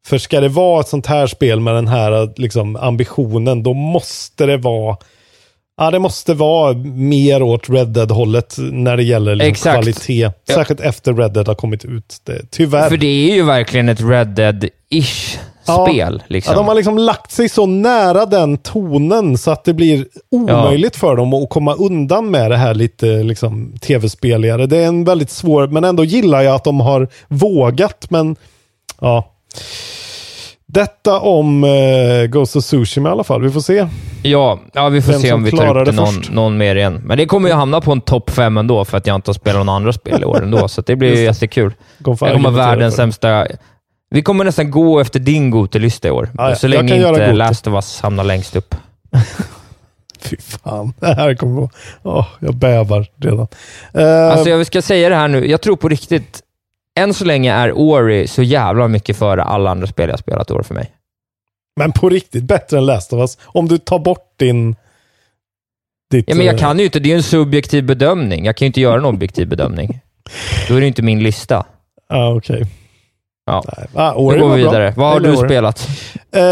För 0.07 0.19
ska 0.19 0.41
det 0.41 0.49
vara 0.49 0.81
ett 0.81 0.89
sånt 0.89 1.07
här 1.07 1.27
spel 1.27 1.61
med 1.61 1.75
den 1.75 1.89
här 1.89 2.23
eh, 2.23 2.31
liksom, 2.37 2.77
ambitionen, 2.77 3.63
då 3.63 3.75
måste 3.75 4.47
det 4.47 4.57
vara 4.57 4.97
Ja, 5.79 5.91
det 5.91 5.99
måste 5.99 6.35
vara 6.35 6.75
mer 6.95 7.43
åt 7.43 7.71
Red 7.71 7.89
Dead-hållet 7.89 8.57
när 8.59 8.97
det 8.97 9.03
gäller 9.03 9.35
liksom 9.35 9.73
kvalitet. 9.73 10.31
Särskilt 10.49 10.81
efter 10.81 11.15
Red 11.15 11.33
Dead 11.33 11.49
har 11.49 11.55
kommit 11.55 11.85
ut. 11.85 12.17
Det, 12.25 12.51
tyvärr. 12.51 12.89
För 12.89 12.97
det 12.97 13.31
är 13.31 13.35
ju 13.35 13.43
verkligen 13.43 13.89
ett 13.89 14.01
Red 14.01 14.29
Dead-ish 14.29 15.39
spel. 15.63 16.23
Liksom. 16.27 16.53
Ja, 16.53 16.59
de 16.59 16.69
har 16.69 16.75
liksom 16.75 16.99
lagt 16.99 17.33
sig 17.33 17.49
så 17.49 17.67
nära 17.67 18.27
den 18.27 18.59
tonen 18.59 19.39
så 19.39 19.51
att 19.51 19.65
det 19.65 19.75
blir 19.75 20.07
omöjligt 20.31 20.97
för 20.97 21.17
dem 21.17 21.35
att 21.35 21.49
komma 21.51 21.75
undan 21.75 22.31
med 22.31 22.51
det 22.51 22.57
här 22.57 22.75
lite 22.75 23.07
liksom, 23.07 23.75
tv-speligare. 23.81 24.67
Det 24.67 24.77
är 24.77 24.87
en 24.87 25.05
väldigt 25.05 25.31
svår, 25.31 25.67
men 25.67 25.85
ändå 25.85 26.05
gillar 26.05 26.43
jag 26.43 26.55
att 26.55 26.65
de 26.65 26.81
har 26.81 27.09
vågat. 27.29 28.07
Men 28.11 28.37
ja. 29.01 29.35
Detta 30.73 31.21
om 31.21 31.65
uh, 31.65 32.27
Ghost 32.27 32.57
of 32.57 32.65
Tsushima 32.65 33.09
i 33.09 33.13
alla 33.13 33.25
fall. 33.25 33.43
Vi 33.43 33.51
får 33.51 33.61
se. 33.61 33.89
Ja, 34.23 34.61
ja 34.73 34.89
vi 34.89 35.03
får 35.03 35.13
Vem 35.13 35.21
se 35.21 35.33
om 35.33 35.45
vi 35.45 35.51
tar 35.51 35.79
upp 35.79 35.87
det 35.87 35.93
någon, 35.93 36.15
någon 36.31 36.57
mer 36.57 36.77
igen. 36.77 37.01
Men 37.05 37.19
det 37.19 37.27
kommer 37.27 37.49
ju 37.49 37.55
hamna 37.55 37.81
på 37.81 37.93
en 37.93 38.01
topp 38.01 38.31
fem 38.31 38.57
ändå, 38.57 38.85
för 38.85 38.97
att 38.97 39.07
jag 39.07 39.15
inte 39.15 39.29
har 39.29 39.35
spelat 39.35 39.67
några 39.67 39.77
andra 39.77 39.93
spel 39.93 40.23
i 40.23 40.25
år 40.25 40.43
ändå, 40.43 40.69
så 40.69 40.83
det 40.83 40.97
blir 40.97 41.17
ju 41.17 41.23
jättekul. 41.23 41.75
Jag 41.99 42.19
kommer 42.19 42.51
världens 42.51 42.95
sämsta... 42.95 43.47
Vi 44.11 44.23
kommer 44.23 44.45
nästan 44.45 44.71
gå 44.71 45.01
efter 45.01 45.21
din 45.21 45.51
Gotelista 45.51 46.09
i 46.09 46.11
år, 46.11 46.29
Ja, 46.37 46.51
ja. 46.51 46.57
så 46.57 46.69
länge 46.69 47.09
inte. 47.09 47.33
Last 47.33 47.67
of 47.67 47.75
Us 47.75 48.01
hamnar 48.01 48.25
längst 48.25 48.57
upp. 48.57 48.75
Fy 50.21 50.37
fan, 50.37 50.93
det 51.01 51.15
här 51.15 51.35
kommer 51.35 51.65
att... 51.65 51.71
Åh, 52.03 52.27
jag 52.41 52.55
bävar 52.55 53.07
redan. 53.17 53.47
Uh, 53.99 54.33
Alltså 54.33 54.51
jag 54.51 54.67
ska 54.67 54.83
säga 54.83 55.09
det 55.09 55.15
här 55.15 55.29
nu, 55.29 55.51
jag 55.51 55.61
tror 55.61 55.77
på 55.77 55.89
riktigt, 55.89 56.41
än 56.99 57.15
så 57.15 57.25
länge 57.25 57.53
är 57.53 57.73
Ori 57.73 58.27
så 58.27 58.43
jävla 58.43 58.89
mycket 58.89 59.17
före 59.17 59.43
alla 59.43 59.71
andra 59.71 59.87
spel 59.87 60.09
jag 60.11 60.19
spelat 60.19 60.51
år 60.51 60.63
för 60.63 60.75
mig. 60.75 60.91
men 61.81 61.93
på 61.93 62.09
riktigt 62.09 62.45
bättre 62.45 62.79
än 62.79 62.87
Last 62.87 63.13
of 63.13 63.21
Us. 63.21 63.39
Om 63.45 63.69
du 63.69 63.79
tar 63.79 63.99
bort 63.99 64.33
din... 64.37 64.77
Ditt, 66.11 66.25
Ja, 66.29 66.35
men 66.35 66.47
jag 66.47 66.55
eh, 66.55 66.61
kan 66.61 66.79
ju 66.79 66.85
inte, 66.85 66.99
det 67.01 67.07
är 67.09 67.11
ju 67.11 67.17
en 67.17 67.23
subjektiv 67.23 67.85
bedömning. 67.87 68.45
Jag 68.45 68.57
kan 68.57 68.67
ju 68.67 68.67
inte 68.67 68.81
göra 68.81 68.97
en 68.99 69.05
objektiv 69.05 69.49
bedömning. 69.49 70.01
Då 70.69 70.75
är 70.77 70.81
det 70.81 70.87
inte 70.87 71.03
min 71.03 71.23
lista. 71.23 71.67
Ja, 72.09 72.35
okej. 72.35 72.65
Ja. 73.47 73.65
Ah, 73.95 74.13
Nu 74.17 74.21
går 74.23 74.33
vi 74.33 74.39
bra. 74.39 74.55
vidare. 74.55 74.95
Vad 74.97 75.09
har 75.09 75.17
Eller 75.17 75.29
du 75.29 75.37
Ori. 75.37 75.49
spelat? 75.49 75.89
Eh, 76.37 76.43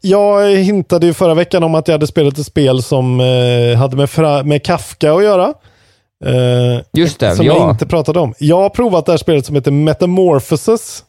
jag 0.00 0.50
hintade 0.56 1.06
ju 1.06 1.12
förra 1.14 1.34
veckan 1.34 1.62
om 1.64 1.74
att 1.74 1.88
jag 1.88 1.94
hade 1.94 2.06
spelat 2.06 2.38
ett 2.38 2.46
spel 2.46 2.82
som 2.82 3.20
eh, 3.20 3.78
hade 3.78 3.96
med, 3.96 4.46
med 4.46 4.62
Kafka 4.64 5.12
att 5.12 5.22
göra. 5.24 5.54
Eh, 6.26 6.80
Just 6.92 7.20
det, 7.20 7.36
som 7.36 7.46
ja. 7.46 7.56
jag 7.58 7.70
inte 7.70 7.86
pratade 7.86 8.20
om. 8.20 8.34
Jag 8.38 8.56
har 8.62 8.68
provat 8.70 9.06
det 9.06 9.12
här 9.12 9.16
spelet 9.16 9.46
som 9.46 9.54
heter 9.54 9.70
Metamorphosis. 9.70 11.04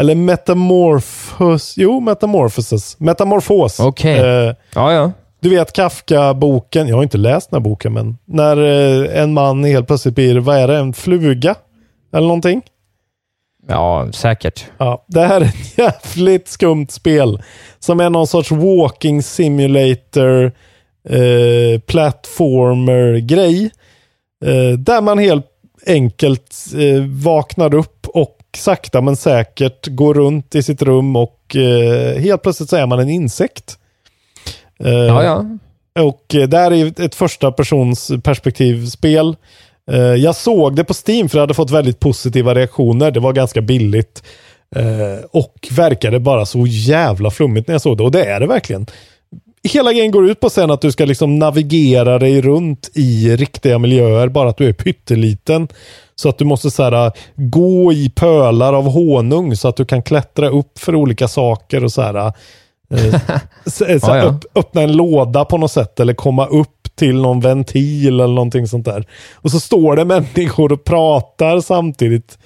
Eller 0.00 0.14
Metamorphos... 0.14 1.74
Jo, 1.76 2.00
Metamorphosis. 2.00 2.96
Metamorfos. 3.00 3.80
Okej. 3.80 4.18
Eh, 4.18 4.54
Ja, 4.74 4.92
ja. 4.92 5.12
du 5.40 5.48
vet 5.50 5.72
Kafka-boken. 5.72 6.88
Jag 6.88 6.96
har 6.96 7.02
inte 7.02 7.18
läst 7.18 7.50
den 7.50 7.56
här 7.62 7.64
boken, 7.70 7.92
men 7.92 8.18
när 8.24 8.56
eh, 8.56 9.22
en 9.22 9.32
man 9.32 9.64
helt 9.64 9.86
plötsligt 9.86 10.14
blir, 10.14 10.36
vad 10.38 10.56
är 10.56 10.68
det, 10.68 10.76
en 10.76 10.92
fluga? 10.92 11.54
Eller 12.12 12.26
någonting. 12.26 12.62
Ja, 13.68 14.08
säkert. 14.12 14.64
Ja, 14.78 15.04
det 15.08 15.20
här 15.20 15.40
är 15.40 15.44
ett 15.44 15.78
jävligt 16.16 16.48
skumt 16.48 16.86
spel. 16.90 17.42
Som 17.78 18.00
är 18.00 18.10
någon 18.10 18.26
sorts 18.26 18.50
walking 18.50 19.22
simulator 19.22 20.52
eh, 21.08 21.80
platformer-grej. 21.86 23.70
Eh, 24.44 24.78
där 24.78 25.00
man 25.00 25.18
helt 25.18 25.46
enkelt 25.86 26.56
eh, 26.76 27.02
vaknar 27.04 27.74
upp 27.74 28.06
och 28.06 28.38
sakta 28.56 29.00
men 29.00 29.16
säkert 29.16 29.86
går 29.86 30.14
runt 30.14 30.54
i 30.54 30.62
sitt 30.62 30.82
rum 30.82 31.16
och 31.16 31.56
eh, 31.56 32.18
helt 32.18 32.42
plötsligt 32.42 32.70
så 32.70 32.76
är 32.76 32.86
man 32.86 32.98
en 32.98 33.08
insekt. 33.08 33.78
Ja, 34.80 35.22
ja. 35.22 35.44
och 36.02 36.24
det 36.28 36.54
här 36.54 36.72
är 36.72 37.00
ett 37.00 37.14
första 37.14 37.52
persons 37.52 38.12
perspektivspel. 38.24 39.36
Jag 40.18 40.36
såg 40.36 40.76
det 40.76 40.84
på 40.84 40.94
Steam 41.06 41.28
för 41.28 41.38
jag 41.38 41.42
hade 41.42 41.54
fått 41.54 41.70
väldigt 41.70 42.00
positiva 42.00 42.54
reaktioner. 42.54 43.10
Det 43.10 43.20
var 43.20 43.32
ganska 43.32 43.60
billigt. 43.60 44.22
Och 45.30 45.68
verkade 45.70 46.20
bara 46.20 46.46
så 46.46 46.66
jävla 46.66 47.30
flummigt 47.30 47.68
när 47.68 47.74
jag 47.74 47.82
såg 47.82 47.96
det. 47.96 48.02
Och 48.02 48.10
det 48.10 48.24
är 48.24 48.40
det 48.40 48.46
verkligen. 48.46 48.86
Hela 49.68 49.92
grejen 49.92 50.10
går 50.10 50.30
ut 50.30 50.40
på 50.40 50.50
sen 50.50 50.70
att 50.70 50.80
du 50.80 50.92
ska 50.92 51.04
liksom 51.04 51.38
navigera 51.38 52.18
dig 52.18 52.40
runt 52.40 52.90
i 52.94 53.36
riktiga 53.36 53.78
miljöer. 53.78 54.28
Bara 54.28 54.48
att 54.48 54.56
du 54.56 54.68
är 54.68 54.72
pytteliten. 54.72 55.68
Så 56.14 56.28
att 56.28 56.38
du 56.38 56.44
måste 56.44 56.70
så 56.70 56.82
här, 56.82 57.12
gå 57.34 57.92
i 57.92 58.10
pölar 58.10 58.72
av 58.72 58.84
honung 58.84 59.56
så 59.56 59.68
att 59.68 59.76
du 59.76 59.84
kan 59.84 60.02
klättra 60.02 60.48
upp 60.48 60.78
för 60.78 60.94
olika 60.94 61.28
saker 61.28 61.84
och 61.84 61.92
så 61.92 62.02
här. 62.02 62.14
eh, 62.90 63.20
så, 63.66 63.84
så 63.84 63.84
Ja, 64.02 64.16
ja. 64.16 64.22
Upp, 64.22 64.44
öppna 64.54 64.82
en 64.82 64.96
låda 64.96 65.44
på 65.44 65.58
något 65.58 65.72
sätt 65.72 66.00
eller 66.00 66.14
komma 66.14 66.46
upp 66.46 66.88
till 66.94 67.16
någon 67.16 67.40
ventil 67.40 68.20
eller 68.20 68.34
någonting 68.34 68.66
sånt 68.66 68.84
där. 68.84 69.06
Och 69.34 69.50
så 69.50 69.60
står 69.60 69.96
det 69.96 70.04
människor 70.04 70.72
och 70.72 70.84
pratar 70.84 71.60
samtidigt. 71.60 72.38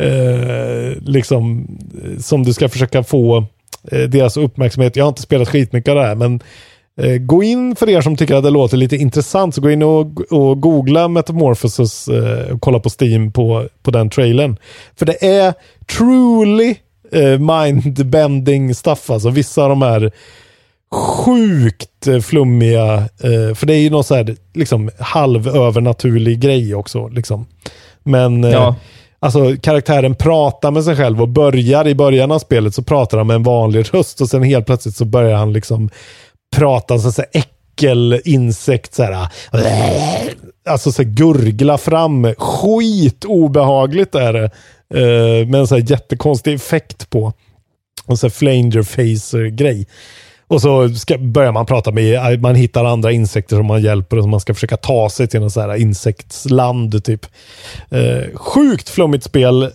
Eh, 0.00 1.02
liksom 1.02 1.68
eh, 2.04 2.18
som 2.18 2.42
du 2.42 2.52
ska 2.52 2.68
försöka 2.68 3.02
få 3.02 3.36
eh, 3.36 3.44
Eh, 3.90 4.00
deras 4.00 4.36
uppmärksamhet. 4.36 4.96
Jag 4.96 5.04
har 5.04 5.08
inte 5.08 5.22
spelat 5.22 5.48
skitmycket 5.48 5.90
av 5.90 5.96
det 5.96 6.06
här 6.06 6.14
men 6.14 6.40
eh, 7.00 7.16
gå 7.16 7.42
in 7.42 7.76
för 7.76 7.88
er 7.88 8.00
som 8.00 8.16
tycker 8.16 8.34
att 8.34 8.44
det 8.44 8.50
låter 8.50 8.76
lite 8.76 8.96
intressant 8.96 9.54
så 9.54 9.60
gå 9.60 9.70
in 9.70 9.82
och, 9.82 10.32
och 10.32 10.60
googla 10.60 11.08
Metamorphosis 11.08 12.08
eh, 12.08 12.54
och 12.54 12.60
kolla 12.60 12.78
på 12.78 12.90
Steam 13.00 13.32
på, 13.32 13.68
på 13.82 13.90
den 13.90 14.10
trailern. 14.10 14.56
För 14.96 15.06
det 15.06 15.24
är 15.24 15.54
truly 15.96 16.74
eh, 17.12 17.38
mindbending 17.38 18.74
stuff 18.74 19.10
alltså. 19.10 19.30
Vissa 19.30 19.62
av 19.62 19.68
de 19.68 19.82
här 19.82 20.12
sjukt 20.92 22.06
eh, 22.06 22.20
flummiga, 22.20 22.94
eh, 22.94 23.54
för 23.54 23.66
det 23.66 23.74
är 23.74 23.78
ju 23.78 23.90
någon 23.90 24.04
så 24.04 24.14
här 24.14 24.36
liksom 24.54 24.90
halvövernaturlig 24.98 26.40
grej 26.40 26.74
också. 26.74 27.08
Liksom. 27.08 27.46
Men 28.02 28.44
eh, 28.44 28.50
Ja 28.50 28.76
alltså 29.22 29.56
karaktären 29.62 30.14
pratar 30.14 30.70
med 30.70 30.84
sig 30.84 30.96
själv 30.96 31.22
och 31.22 31.28
börjar 31.28 31.88
i 31.88 31.94
början 31.94 32.32
av 32.32 32.38
spelet 32.38 32.74
så 32.74 32.82
pratar 32.82 33.18
han 33.18 33.26
med 33.26 33.36
en 33.36 33.42
vanlig 33.42 33.94
röst 33.94 34.20
och 34.20 34.28
sen 34.28 34.42
helt 34.42 34.66
plötsligt 34.66 34.96
så 34.96 35.04
börjar 35.04 35.36
han 35.36 35.52
liksom 35.52 35.90
prata 36.56 36.98
så 36.98 37.08
att 37.08 37.14
säga 37.14 37.28
äckelinsekt 37.32 38.94
så 38.94 39.02
här. 39.02 39.12
Äh, 39.52 40.32
alltså 40.68 40.92
så 40.92 41.02
här, 41.02 41.10
gurgla 41.10 41.78
fram. 41.78 42.34
Skit 42.38 43.24
obehagligt 43.24 44.14
är 44.14 44.32
det. 44.32 44.50
Uh, 44.94 45.48
med 45.48 45.60
en 45.60 45.66
så 45.66 45.74
här 45.74 45.90
jättekonstig 45.90 46.54
effekt 46.54 47.10
på. 47.10 47.32
En 48.06 48.16
sån 48.16 48.28
här 48.28 48.32
flanger 48.32 48.82
face 48.82 49.50
grej. 49.50 49.86
Och 50.52 50.60
så 50.60 50.88
ska, 50.88 51.18
börjar 51.18 51.52
man 51.52 51.66
prata 51.66 51.90
med, 51.90 52.40
man 52.40 52.54
hittar 52.54 52.84
andra 52.84 53.12
insekter 53.12 53.56
som 53.56 53.66
man 53.66 53.82
hjälper 53.82 54.18
och 54.18 54.28
man 54.28 54.40
ska 54.40 54.54
försöka 54.54 54.76
ta 54.76 55.10
sig 55.10 55.28
till 55.28 55.40
något 55.40 55.52
så 55.52 55.60
här 55.60 55.76
insektsland 55.76 57.04
typ. 57.04 57.26
Eh, 57.90 58.36
sjukt 58.38 58.88
flummigt 58.88 59.24
spel. 59.24 59.62
Eh, 59.62 59.68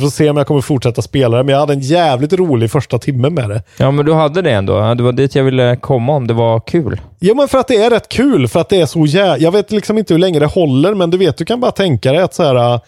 får 0.00 0.10
se 0.10 0.30
om 0.30 0.36
jag 0.36 0.46
kommer 0.46 0.60
fortsätta 0.60 1.02
spela 1.02 1.36
det, 1.36 1.42
men 1.42 1.52
jag 1.52 1.60
hade 1.60 1.72
en 1.72 1.80
jävligt 1.80 2.32
rolig 2.32 2.70
första 2.70 2.98
timme 2.98 3.30
med 3.30 3.48
det. 3.48 3.62
Ja, 3.76 3.90
men 3.90 4.06
du 4.06 4.12
hade 4.12 4.42
det 4.42 4.50
ändå. 4.50 4.94
Det 4.94 5.02
var 5.02 5.12
dit 5.12 5.34
jag 5.34 5.44
ville 5.44 5.76
komma 5.76 6.12
om 6.12 6.26
det 6.26 6.34
var 6.34 6.60
kul. 6.60 7.00
Jo 7.20 7.34
men 7.34 7.48
för 7.48 7.58
att 7.58 7.68
det 7.68 7.76
är 7.76 7.90
rätt 7.90 8.08
kul, 8.08 8.48
för 8.48 8.60
att 8.60 8.68
det 8.68 8.80
är 8.80 8.86
så 8.86 9.06
jä... 9.06 9.36
Jag 9.38 9.52
vet 9.52 9.70
liksom 9.70 9.98
inte 9.98 10.14
hur 10.14 10.18
länge 10.18 10.38
det 10.38 10.46
håller, 10.46 10.94
men 10.94 11.10
du 11.10 11.18
vet, 11.18 11.36
du 11.36 11.44
kan 11.44 11.60
bara 11.60 11.72
tänka 11.72 12.12
dig 12.12 12.22
att 12.22 12.34
så 12.34 12.42
här... 12.42 12.80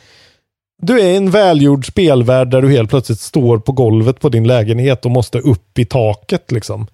Du 0.82 1.00
är 1.00 1.04
i 1.04 1.16
en 1.16 1.30
välgjord 1.30 1.86
spelvärld 1.86 2.50
där 2.50 2.62
du 2.62 2.70
helt 2.70 2.90
plötsligt 2.90 3.20
står 3.20 3.58
på 3.58 3.72
golvet 3.72 4.20
på 4.20 4.28
din 4.28 4.46
lägenhet 4.46 5.04
och 5.04 5.10
måste 5.10 5.38
upp 5.38 5.78
i 5.78 5.84
taket 5.84 6.52
liksom. 6.52 6.86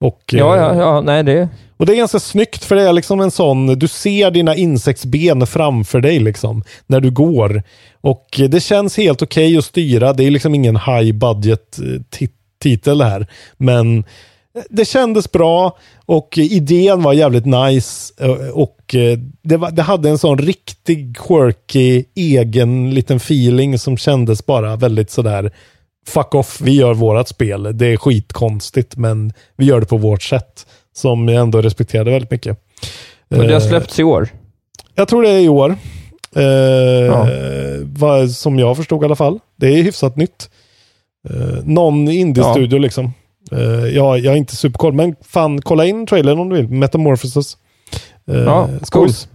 Och, 0.00 0.20
Ja, 0.32 0.56
eh, 0.56 0.62
ja, 0.62 0.74
ja. 0.76 1.00
Nej, 1.00 1.22
det... 1.22 1.48
och 1.76 1.86
det 1.86 1.92
är 1.92 1.96
ganska 1.96 2.20
snyggt 2.20 2.64
för 2.64 2.74
det 2.76 2.82
är 2.82 2.92
liksom 2.92 3.20
en 3.20 3.30
sån, 3.30 3.66
du 3.66 3.88
ser 3.88 4.30
dina 4.30 4.54
insektsben 4.56 5.46
framför 5.46 6.00
dig 6.00 6.18
liksom 6.18 6.62
när 6.86 7.00
du 7.00 7.10
går. 7.10 7.62
Och 8.00 8.40
det 8.48 8.60
känns 8.60 8.96
helt 8.96 9.22
okej 9.22 9.58
att 9.58 9.64
styra. 9.64 10.12
Det 10.12 10.24
är 10.24 10.30
liksom 10.30 10.54
ingen 10.54 10.76
high 10.76 11.12
budget 11.12 11.78
eh, 11.78 12.00
tit- 12.10 12.32
titel 12.62 13.00
här. 13.02 13.26
Men 13.56 14.04
det 14.70 14.84
kändes 14.84 15.32
bra 15.32 15.76
och 16.06 16.38
idén 16.38 17.02
var 17.02 17.12
jävligt 17.12 17.46
nice. 17.46 18.14
eh, 18.24 18.30
Och 18.52 18.94
eh, 18.94 19.18
det, 19.42 19.56
var, 19.56 19.70
det 19.70 19.82
hade 19.82 20.08
en 20.10 20.18
sån 20.18 20.38
riktig 20.38 21.16
quirky 21.16 22.04
egen 22.14 22.90
liten 22.94 23.16
feeling 23.16 23.78
som 23.78 23.96
kändes 23.96 24.46
bara 24.46 24.76
väldigt 24.76 25.10
sådär 25.10 25.52
fuck 26.08 26.34
off, 26.34 26.60
vi 26.60 26.72
gör 26.76 26.94
vårat 26.94 27.28
spel. 27.28 27.70
Det 27.78 27.86
är 27.86 27.96
skitkonstigt 27.96 28.96
men 28.96 29.32
vi 29.56 29.64
gör 29.64 29.80
det 29.80 29.86
på 29.86 29.96
vårt 29.96 30.22
sätt. 30.22 30.66
Som 30.96 31.28
jag 31.28 31.42
ändå 31.42 31.62
respekterade 31.62 32.10
väldigt 32.10 32.30
mycket. 32.30 32.58
Men 33.28 33.40
det 33.40 33.46
har 33.46 33.60
Eh, 33.60 33.68
släppts 33.68 33.98
i 34.00 34.04
år. 34.04 34.28
jag 34.94 35.08
tror 35.08 35.22
det 35.22 35.30
är 35.30 35.38
i 35.40 35.48
år. 35.48 35.76
Eh, 36.36 37.14
vad, 37.84 38.30
som 38.30 38.58
jag 38.58 38.76
förstod 38.76 39.02
i 39.02 39.04
alla 39.04 39.16
fall. 39.16 39.38
Det 39.56 39.66
är 39.66 39.82
hyfsat 39.82 40.16
nytt. 40.16 40.50
Eh, 41.30 41.64
någon 41.64 42.08
indie-studio 42.08 42.78
liksom. 42.78 43.12
Eh, 43.52 43.86
jag, 43.86 44.18
jag 44.18 44.32
är 44.34 44.38
inte 44.38 44.56
superkoll, 44.56 44.92
men 44.92 45.16
fan 45.22 45.60
kolla 45.62 45.86
in 45.86 46.06
trailern 46.06 46.38
om 46.38 46.48
du 46.48 46.56
vill. 46.56 46.68
Metamorphosis. 46.68 47.56
Eh, 48.30 48.36
Ja, 48.36 48.68
skojs. 48.82 49.28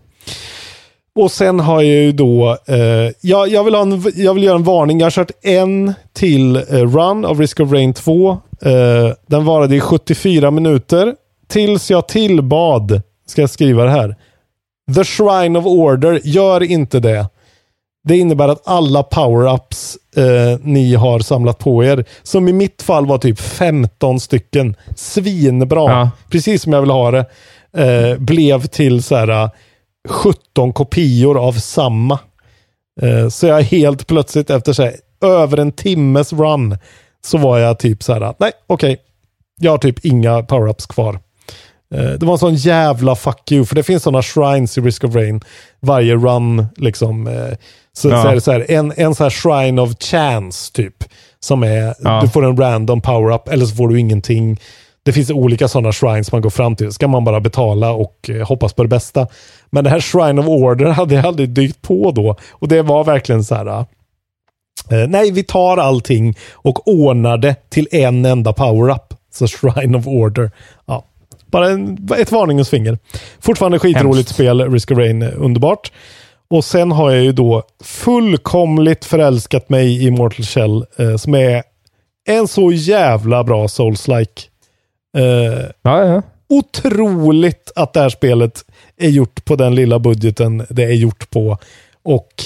Och 1.19 1.31
sen 1.31 1.59
har 1.59 1.81
jag 1.81 2.03
ju 2.03 2.11
då, 2.11 2.57
eh, 2.67 3.11
jag, 3.21 3.47
jag, 3.47 3.63
vill 3.63 3.75
en, 3.75 4.03
jag 4.15 4.33
vill 4.33 4.43
göra 4.43 4.55
en 4.55 4.63
varning. 4.63 4.99
Jag 4.99 5.05
har 5.05 5.11
kört 5.11 5.31
en 5.41 5.93
till 6.13 6.55
eh, 6.55 6.61
run 6.69 7.25
av 7.25 7.39
Risk 7.39 7.59
of 7.59 7.71
Rain 7.71 7.93
2. 7.93 8.31
Eh, 8.61 9.13
den 9.27 9.45
varade 9.45 9.75
i 9.75 9.79
74 9.79 10.51
minuter. 10.51 11.15
Tills 11.47 11.91
jag 11.91 12.07
tillbad, 12.07 13.01
ska 13.27 13.41
jag 13.41 13.49
skriva 13.49 13.83
det 13.83 13.89
här. 13.91 14.15
The 14.95 15.03
Shrine 15.03 15.55
of 15.59 15.65
Order, 15.65 16.19
gör 16.23 16.63
inte 16.63 16.99
det. 16.99 17.27
Det 18.07 18.17
innebär 18.17 18.47
att 18.47 18.61
alla 18.67 19.01
power-ups 19.01 19.97
eh, 20.15 20.59
ni 20.63 20.95
har 20.95 21.19
samlat 21.19 21.59
på 21.59 21.83
er, 21.83 22.05
som 22.23 22.47
i 22.47 22.53
mitt 22.53 22.81
fall 22.81 23.05
var 23.05 23.17
typ 23.17 23.39
15 23.39 24.19
stycken, 24.19 24.75
svinbra, 24.95 25.91
Ja. 25.91 26.09
precis 26.29 26.61
som 26.61 26.73
jag 26.73 26.81
vill 26.81 26.89
ha 26.89 27.11
det, 27.11 27.25
eh, 27.77 28.17
blev 28.17 28.65
till 28.65 29.03
så 29.03 29.15
här 29.15 29.49
17 30.09 30.73
kopior 30.73 31.47
av 31.47 31.53
samma. 31.53 32.19
Eh, 33.01 33.29
så 33.29 33.47
jag 33.47 33.61
helt 33.61 34.07
plötsligt 34.07 34.49
efter 34.49 34.73
så 34.73 34.83
här, 34.83 34.93
över 35.25 35.57
en 35.57 35.71
timmes 35.71 36.33
run 36.33 36.77
så 37.25 37.37
var 37.37 37.57
jag 37.59 37.79
typ 37.79 38.03
så 38.03 38.13
här, 38.13 38.33
nej 38.39 38.51
okej, 38.67 38.97
jag 39.59 39.71
har 39.71 39.77
typ 39.77 40.05
inga 40.05 40.41
power-ups 40.41 40.87
kvar. 40.93 41.19
Eh, 41.95 42.03
Det 42.11 42.25
var 42.25 42.33
en 42.33 42.39
sån 42.39 42.55
jävla 42.55 43.15
fuck 43.15 43.51
you, 43.51 43.65
för 43.65 43.75
det 43.75 43.83
finns 43.83 44.03
sådana 44.03 44.21
shrines 44.21 44.77
i 44.77 44.81
Risk 44.81 45.03
of 45.03 45.15
Rain. 45.15 45.41
Varje 45.79 46.15
run 46.15 46.65
liksom. 46.77 47.27
eh, 47.27 47.53
Så, 47.93 48.09
Ja. 48.09 48.21
så 48.21 48.27
är 48.27 48.35
det 48.35 48.41
så 48.41 48.51
här, 48.51 48.65
en, 48.71 48.93
en 48.97 49.15
så 49.15 49.23
här 49.23 49.29
shrine 49.29 49.79
of 49.79 49.91
chance 49.99 50.73
typ. 50.73 51.03
Som 51.39 51.63
är, 51.63 51.95
Ja. 51.99 52.21
du 52.21 52.29
får 52.29 52.45
en 52.45 52.57
random 52.57 53.01
power-up 53.01 53.47
eller 53.47 53.65
så 53.65 53.75
får 53.75 53.87
du 53.87 53.99
ingenting. 53.99 54.59
Det 55.03 55.13
finns 55.13 55.29
olika 55.31 55.67
sådana 55.67 55.91
shrines 55.91 56.31
man 56.31 56.41
går 56.41 56.49
fram 56.49 56.75
till. 56.75 56.91
Ska 56.91 57.07
man 57.07 57.23
bara 57.23 57.39
betala 57.39 57.91
och 57.91 58.29
hoppas 58.47 58.73
på 58.73 58.83
det 58.83 58.89
bästa. 58.89 59.27
Men 59.73 59.83
det 59.83 59.89
här 59.89 59.99
Shrine 59.99 60.39
of 60.39 60.47
Order 60.47 60.85
hade 60.85 61.15
jag 61.15 61.25
aldrig 61.25 61.49
dykt 61.49 61.81
på 61.81 62.11
då. 62.11 62.35
Och 62.51 62.67
det 62.67 62.81
var 62.81 63.03
verkligen 63.03 63.43
så 63.43 63.55
här. 63.55 63.67
eh, 63.67 63.85
nej, 65.07 65.31
vi 65.31 65.43
tar 65.43 65.77
allting 65.77 66.35
och 66.53 66.87
ordnar 66.87 67.37
det 67.37 67.69
till 67.69 67.87
en 67.91 68.25
enda 68.25 68.53
power-up. 68.53 69.13
Så 69.33 69.47
Shrine 69.47 69.95
of 69.95 70.07
Order. 70.07 70.51
Ja, 70.85 71.05
bara 71.45 71.69
en, 71.69 72.07
ett 72.17 72.31
varningens 72.31 72.69
finger. 72.69 72.97
Fortfarande 73.39 73.79
skitroligt 73.79 74.15
Hemskt. 74.17 74.33
spel, 74.33 74.71
Risk 74.71 74.91
of 74.91 74.97
Rain, 74.97 75.21
eh, 75.21 75.29
underbart. 75.37 75.91
Och 76.49 76.65
sen 76.65 76.91
har 76.91 77.11
jag 77.11 77.23
ju 77.23 77.31
då 77.31 77.63
fullkomligt 77.83 79.05
förälskat 79.05 79.69
mig 79.69 80.03
i 80.07 80.11
Mortal 80.11 80.45
Shell, 80.45 80.85
eh, 80.97 81.15
som 81.15 81.35
är 81.35 81.63
en 82.29 82.47
så 82.47 82.71
jävla 82.71 83.43
bra 83.43 83.67
Souls-like. 83.67 84.47
Eh, 85.17 85.65
Ja, 85.81 86.05
ja. 86.05 86.21
otroligt 86.49 87.71
att 87.75 87.93
det 87.93 87.99
här 87.99 88.09
spelet 88.09 88.65
är 88.97 89.09
gjort 89.09 89.45
på 89.45 89.55
den 89.55 89.75
lilla 89.75 89.99
budgeten 89.99 90.65
det 90.69 90.83
är 90.83 90.93
gjort 90.93 91.29
på. 91.29 91.57
Och 92.03 92.43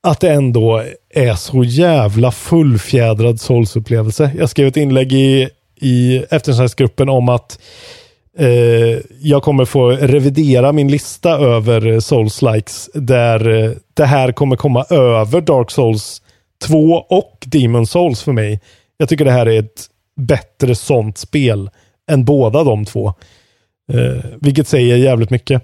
att 0.00 0.20
det 0.20 0.32
ändå 0.32 0.82
är 1.14 1.34
så 1.34 1.64
jävla 1.64 2.30
fullfjädrad 2.30 3.40
Souls-upplevelse. 3.40 4.30
Jag 4.38 4.50
skrev 4.50 4.68
ett 4.68 4.76
inlägg 4.76 5.12
i, 5.12 5.48
i 5.80 6.16
eftersnacksgruppen 6.30 7.08
om 7.08 7.28
att 7.28 7.58
eh, 8.38 8.98
jag 9.20 9.42
kommer 9.42 9.64
få 9.64 9.90
revidera 9.90 10.72
min 10.72 10.90
lista 10.90 11.30
över 11.30 12.00
Souls-likes 12.00 12.90
där 12.94 13.64
eh, 13.64 13.70
det 13.94 14.04
här 14.04 14.32
kommer 14.32 14.56
komma 14.56 14.84
över 14.90 15.40
Dark 15.40 15.70
Souls 15.70 16.22
2 16.64 16.76
och 17.08 17.44
Demon 17.46 17.86
Souls 17.86 18.22
för 18.22 18.32
mig. 18.32 18.60
Jag 18.96 19.08
tycker 19.08 19.24
det 19.24 19.30
här 19.30 19.46
är 19.46 19.58
ett 19.58 19.86
bättre 20.16 20.74
sånt 20.74 21.18
spel 21.18 21.70
än 22.10 22.24
båda 22.24 22.64
de 22.64 22.84
två. 22.84 23.14
Eh, 23.92 24.24
vilket 24.40 24.68
säger 24.68 24.96
jävligt 24.96 25.30
mycket. 25.30 25.62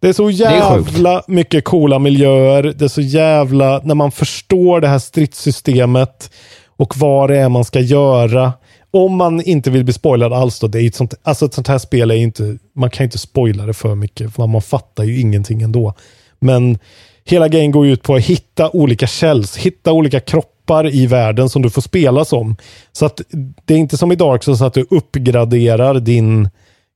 Det 0.00 0.08
är 0.08 0.12
så 0.12 0.26
är 0.26 0.30
jävla 0.30 1.22
mycket 1.28 1.64
coola 1.64 1.98
miljöer. 1.98 2.62
Det 2.62 2.84
är 2.84 2.88
så 2.88 3.00
jävla, 3.00 3.80
när 3.84 3.94
man 3.94 4.10
förstår 4.10 4.80
det 4.80 4.88
här 4.88 4.98
stridssystemet 4.98 6.30
och 6.76 6.96
vad 6.96 7.30
det 7.30 7.38
är 7.38 7.48
man 7.48 7.64
ska 7.64 7.80
göra. 7.80 8.52
Om 8.90 9.16
man 9.16 9.42
inte 9.42 9.70
vill 9.70 9.84
bli 9.84 9.92
spoilad 9.92 10.32
alls 10.32 10.60
då. 10.60 10.66
Det 10.66 10.82
är 10.82 10.86
ett 10.86 10.94
sånt, 10.94 11.14
alltså 11.22 11.46
ett 11.46 11.54
sånt 11.54 11.68
här 11.68 11.78
spel 11.78 12.10
är 12.10 12.14
inte, 12.14 12.58
man 12.74 12.90
kan 12.90 13.04
inte 13.04 13.18
spoila 13.18 13.66
det 13.66 13.74
för 13.74 13.94
mycket. 13.94 14.34
För 14.34 14.46
man 14.46 14.62
fattar 14.62 15.04
ju 15.04 15.20
ingenting 15.20 15.62
ändå. 15.62 15.94
Men 16.38 16.78
hela 17.24 17.48
grejen 17.48 17.70
går 17.70 17.86
ju 17.86 17.92
ut 17.92 18.02
på 18.02 18.14
att 18.14 18.24
hitta 18.24 18.70
olika 18.70 19.06
shells, 19.06 19.56
hitta 19.56 19.92
olika 19.92 20.20
kroppar 20.20 20.94
i 20.94 21.06
världen 21.06 21.48
som 21.48 21.62
du 21.62 21.70
får 21.70 21.82
spela 21.82 22.24
som. 22.24 22.56
Så 22.92 23.06
att 23.06 23.20
det 23.64 23.74
är 23.74 23.78
inte 23.78 23.96
som 23.96 24.12
i 24.12 24.16
Dark 24.16 24.42
Souls 24.42 24.62
att 24.62 24.74
du 24.74 24.86
uppgraderar 24.90 26.00
din 26.00 26.48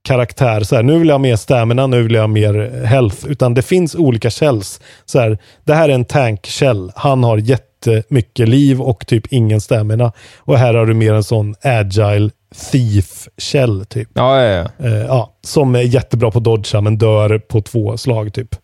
karaktär. 0.03 0.61
Så 0.61 0.77
här, 0.77 0.83
nu 0.83 0.99
vill 0.99 1.09
jag 1.09 1.15
ha 1.15 1.19
mer 1.19 1.37
stamina, 1.37 1.87
nu 1.87 2.03
vill 2.03 2.15
jag 2.15 2.23
ha 2.23 2.29
mer 2.29 2.85
health. 2.85 3.27
Utan 3.29 3.55
det 3.55 3.63
finns 3.63 3.95
olika 3.95 4.31
shells. 4.31 4.81
Så 5.05 5.19
här, 5.19 5.39
det 5.65 5.75
här 5.75 5.89
är 5.89 5.95
en 5.95 6.05
tank 6.05 6.47
shell. 6.47 6.93
Han 6.97 7.25
har 7.25 7.39
jättemycket 7.39 8.49
liv 8.49 8.81
och 8.81 9.07
typ 9.07 9.27
ingen 9.31 9.61
stamina. 9.61 10.13
Och 10.39 10.59
här 10.59 10.75
har 10.75 10.87
du 10.87 10.95
mer 10.95 11.15
en 11.15 11.25
sån 11.25 11.55
agile 11.63 12.31
thief 12.73 13.29
shell 13.39 13.85
typ. 13.87 14.09
Ja, 14.15 14.43
ja, 14.43 14.69
ja. 14.79 14.87
Eh, 14.87 15.07
ja, 15.07 15.35
som 15.43 15.75
är 15.75 15.83
jättebra 15.83 16.31
på 16.31 16.41
dodga 16.41 16.81
men 16.81 16.99
dör 16.99 17.39
på 17.39 17.61
två 17.61 17.97
slag 17.97 18.33
typ. 18.33 18.57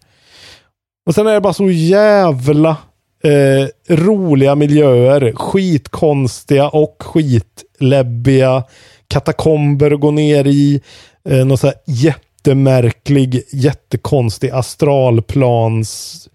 Och 1.07 1.15
sen 1.15 1.27
är 1.27 1.35
det 1.35 1.41
bara 1.41 1.53
så 1.53 1.71
jävla 1.71 2.77
eh, 3.25 3.95
roliga 3.97 4.55
miljöer. 4.55 5.33
Skitkonstiga 5.33 6.69
och 6.69 6.97
skitläbbiga 7.01 8.65
katakomber 9.09 9.91
att 9.91 10.01
gå 10.01 10.11
ner 10.11 10.47
i. 10.47 10.81
Eh, 11.29 11.47
någon 11.47 11.59
så 11.59 11.67
här 11.67 11.77
jättemärklig, 11.87 13.43
jättekonstig 13.53 14.51
astralplans 14.51 16.29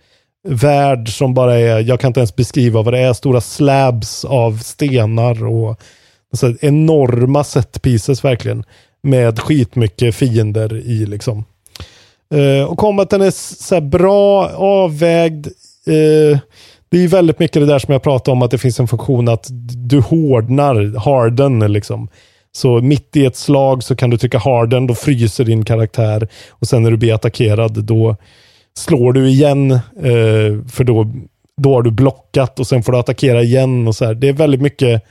värld 0.48 1.10
som 1.10 1.34
bara 1.34 1.60
är, 1.60 1.80
jag 1.80 2.00
kan 2.00 2.08
inte 2.08 2.20
ens 2.20 2.36
beskriva 2.36 2.82
vad 2.82 2.94
det 2.94 3.00
är, 3.00 3.14
stora 3.14 3.42
slabs 3.42 4.26
av 4.26 4.58
stenar 4.58 5.46
och 5.46 5.80
så 6.34 6.48
här 6.48 6.58
enorma 6.62 7.44
set 7.44 7.82
pieces 7.82 8.24
verkligen. 8.24 8.64
Med 9.04 9.40
skitmycket 9.40 10.16
fiender 10.16 10.78
i 10.78 11.06
liksom. 11.06 11.46
Eh, 12.34 12.64
och 12.64 12.78
kombaten 12.78 13.22
är 13.22 13.32
så 13.64 13.76
här 13.76 13.82
bra 13.82 14.50
avvägd. 14.56 15.48
Eh, 15.88 16.40
det 16.90 17.04
är 17.04 17.08
väldigt 17.08 17.40
mycket 17.40 17.62
det 17.62 17.66
där 17.66 17.80
som 17.80 17.92
jag 17.92 18.04
pratade 18.04 18.32
om, 18.32 18.42
att 18.42 18.52
det 18.52 18.58
finns 18.58 18.80
en 18.80 18.88
funktion 18.88 19.28
att 19.28 19.48
du 19.90 20.00
hårdnar, 20.00 21.00
harden 21.00 21.74
liksom. 21.74 22.10
Så 22.56 22.82
mitt 22.82 23.16
i 23.18 23.26
ett 23.26 23.36
slag 23.36 23.84
så 23.84 23.96
kan 23.96 24.10
du 24.10 24.18
trycka 24.18 24.38
harden, 24.38 24.88
då 24.88 24.96
fryser 24.96 25.46
din 25.46 25.66
karaktär. 25.66 26.28
Och 26.50 26.68
sen 26.68 26.84
när 26.84 26.92
du 26.92 26.98
blir 26.98 27.14
attackerad, 27.14 27.84
då 27.84 28.16
slår 28.78 29.14
du 29.14 29.30
igen. 29.30 29.72
Eh, 29.72 30.68
för 30.72 30.84
då, 30.84 31.12
då 31.62 31.74
har 31.74 31.82
du 31.82 31.92
blockat 31.92 32.60
och 32.60 32.68
sen 32.68 32.84
får 32.84 32.92
du 32.92 32.98
attackera 32.98 33.42
igen. 33.42 33.88
och 33.88 33.96
så 33.96 34.06
här. 34.06 34.14
Det 34.14 34.30
är 34.30 34.34
väldigt 34.34 34.62
mycket, 34.62 35.04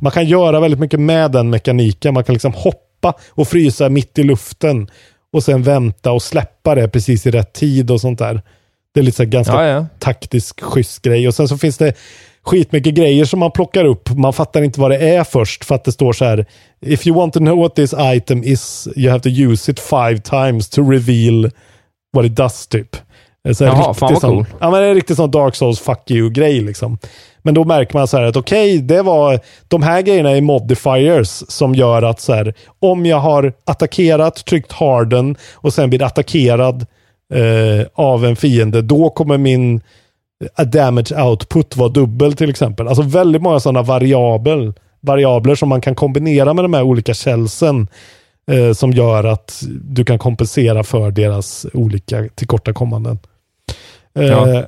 man 0.00 0.12
kan 0.12 0.26
göra 0.26 0.60
väldigt 0.60 0.80
mycket 0.80 1.00
med 1.00 1.32
den 1.32 1.50
mekaniken. 1.50 2.14
Man 2.14 2.24
kan 2.24 2.32
liksom 2.32 2.52
hoppa 2.54 3.14
och 3.30 3.48
frysa 3.48 3.88
mitt 3.88 4.18
i 4.18 4.22
luften. 4.22 4.88
Och 5.32 5.44
sen 5.44 5.62
vänta 5.62 6.12
och 6.12 6.22
släppa 6.22 6.74
det 6.74 6.88
precis 6.88 7.26
i 7.26 7.30
rätt 7.30 7.52
tid 7.52 7.90
och 7.90 8.00
sånt 8.00 8.18
där. 8.18 8.42
Det 8.94 9.00
är 9.00 9.04
lite 9.04 9.16
så 9.16 9.24
ganska 9.24 9.52
Ja, 9.52 9.66
ja. 9.66 9.86
taktisk 9.98 10.60
schysst 10.60 11.02
grej. 11.02 11.28
Och 11.28 11.34
sen 11.34 11.48
så 11.48 11.58
finns 11.58 11.78
det 11.78 11.94
skitmycket 12.44 12.94
grejer 12.94 13.24
som 13.24 13.40
man 13.40 13.50
plockar 13.50 13.84
upp. 13.84 14.10
Man 14.10 14.32
fattar 14.32 14.62
inte 14.62 14.80
vad 14.80 14.90
det 14.90 14.98
är 14.98 15.24
först 15.24 15.64
för 15.64 15.74
att 15.74 15.84
det 15.84 15.92
står 15.92 16.12
så 16.12 16.24
här. 16.24 16.46
If 16.86 17.06
you 17.06 17.16
want 17.16 17.34
to 17.34 17.38
know 17.40 17.58
what 17.58 17.74
this 17.74 17.94
item 17.98 18.44
is 18.44 18.88
you 18.96 19.10
have 19.10 19.20
to 19.22 19.28
use 19.28 19.70
it 19.70 19.80
five 19.80 20.18
times 20.18 20.68
to 20.68 20.90
reveal 20.90 21.50
what 22.16 22.26
it 22.26 22.36
does 22.36 22.66
typ. 22.66 22.96
Så 23.54 23.64
här 23.64 23.72
Jaha, 23.72 23.94
fan 23.94 24.12
vad 24.12 24.20
sån- 24.20 24.30
cool. 24.30 24.46
Ja, 24.60 24.70
men 24.70 24.80
det 24.82 24.86
är 24.86 24.94
riktigt 24.94 25.16
sån 25.16 25.30
Dark 25.30 25.54
Souls 25.54 25.80
fuck 25.80 26.10
you-grej 26.10 26.60
liksom. 26.60 26.98
Men 27.42 27.54
då 27.54 27.64
märker 27.64 27.98
man 27.98 28.08
så 28.08 28.16
här 28.16 28.24
att 28.24 28.36
okej, 28.36 28.78
det 28.78 29.02
var 29.02 29.40
de 29.68 29.82
här 29.82 30.02
grejerna 30.02 30.30
är 30.30 30.40
modifiers 30.40 31.42
som 31.48 31.74
gör 31.74 32.02
att 32.02 32.20
så 32.20 32.32
här, 32.32 32.54
om 32.80 33.06
jag 33.06 33.16
har 33.16 33.52
attackerat, 33.64 34.46
tryckt 34.46 34.72
harden 34.72 35.36
och 35.52 35.74
sen 35.74 35.90
blir 35.90 36.02
attackerad 36.02 36.86
eh, 37.34 37.86
av 37.94 38.24
en 38.24 38.36
fiende, 38.36 38.82
då 38.82 39.10
kommer 39.10 39.38
min 39.38 39.76
eh, 39.76 39.80
damage 40.64 41.22
output 41.22 41.76
vara 41.76 41.88
dubbel 41.88 42.32
till 42.36 42.50
exempel. 42.50 42.88
Alltså 42.88 43.02
väldigt 43.02 43.42
många 43.42 43.60
sådana 43.60 43.82
variabel, 43.82 44.72
variabler 45.00 45.54
som 45.54 45.68
man 45.68 45.80
kan 45.80 45.94
kombinera 45.94 46.54
med 46.54 46.64
de 46.64 46.74
här 46.74 46.82
olika 46.82 47.14
källsen 47.14 47.88
eh, 48.50 48.72
som 48.72 48.92
gör 48.92 49.24
att 49.24 49.62
du 49.82 50.04
kan 50.04 50.18
kompensera 50.18 50.84
för 50.84 51.10
deras 51.10 51.66
olika 51.72 52.28
tillkortakommanden. 52.34 53.18
Eh, 54.18 54.24
Ja. 54.24 54.66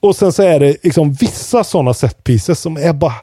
Och 0.00 0.16
sen 0.16 0.32
så 0.32 0.42
är 0.42 0.60
det 0.60 0.76
liksom 0.82 1.12
vissa 1.12 1.64
sådana 1.64 1.94
set 1.94 2.24
pieces 2.24 2.60
som 2.60 2.76
är 2.76 2.92
bara 2.92 3.14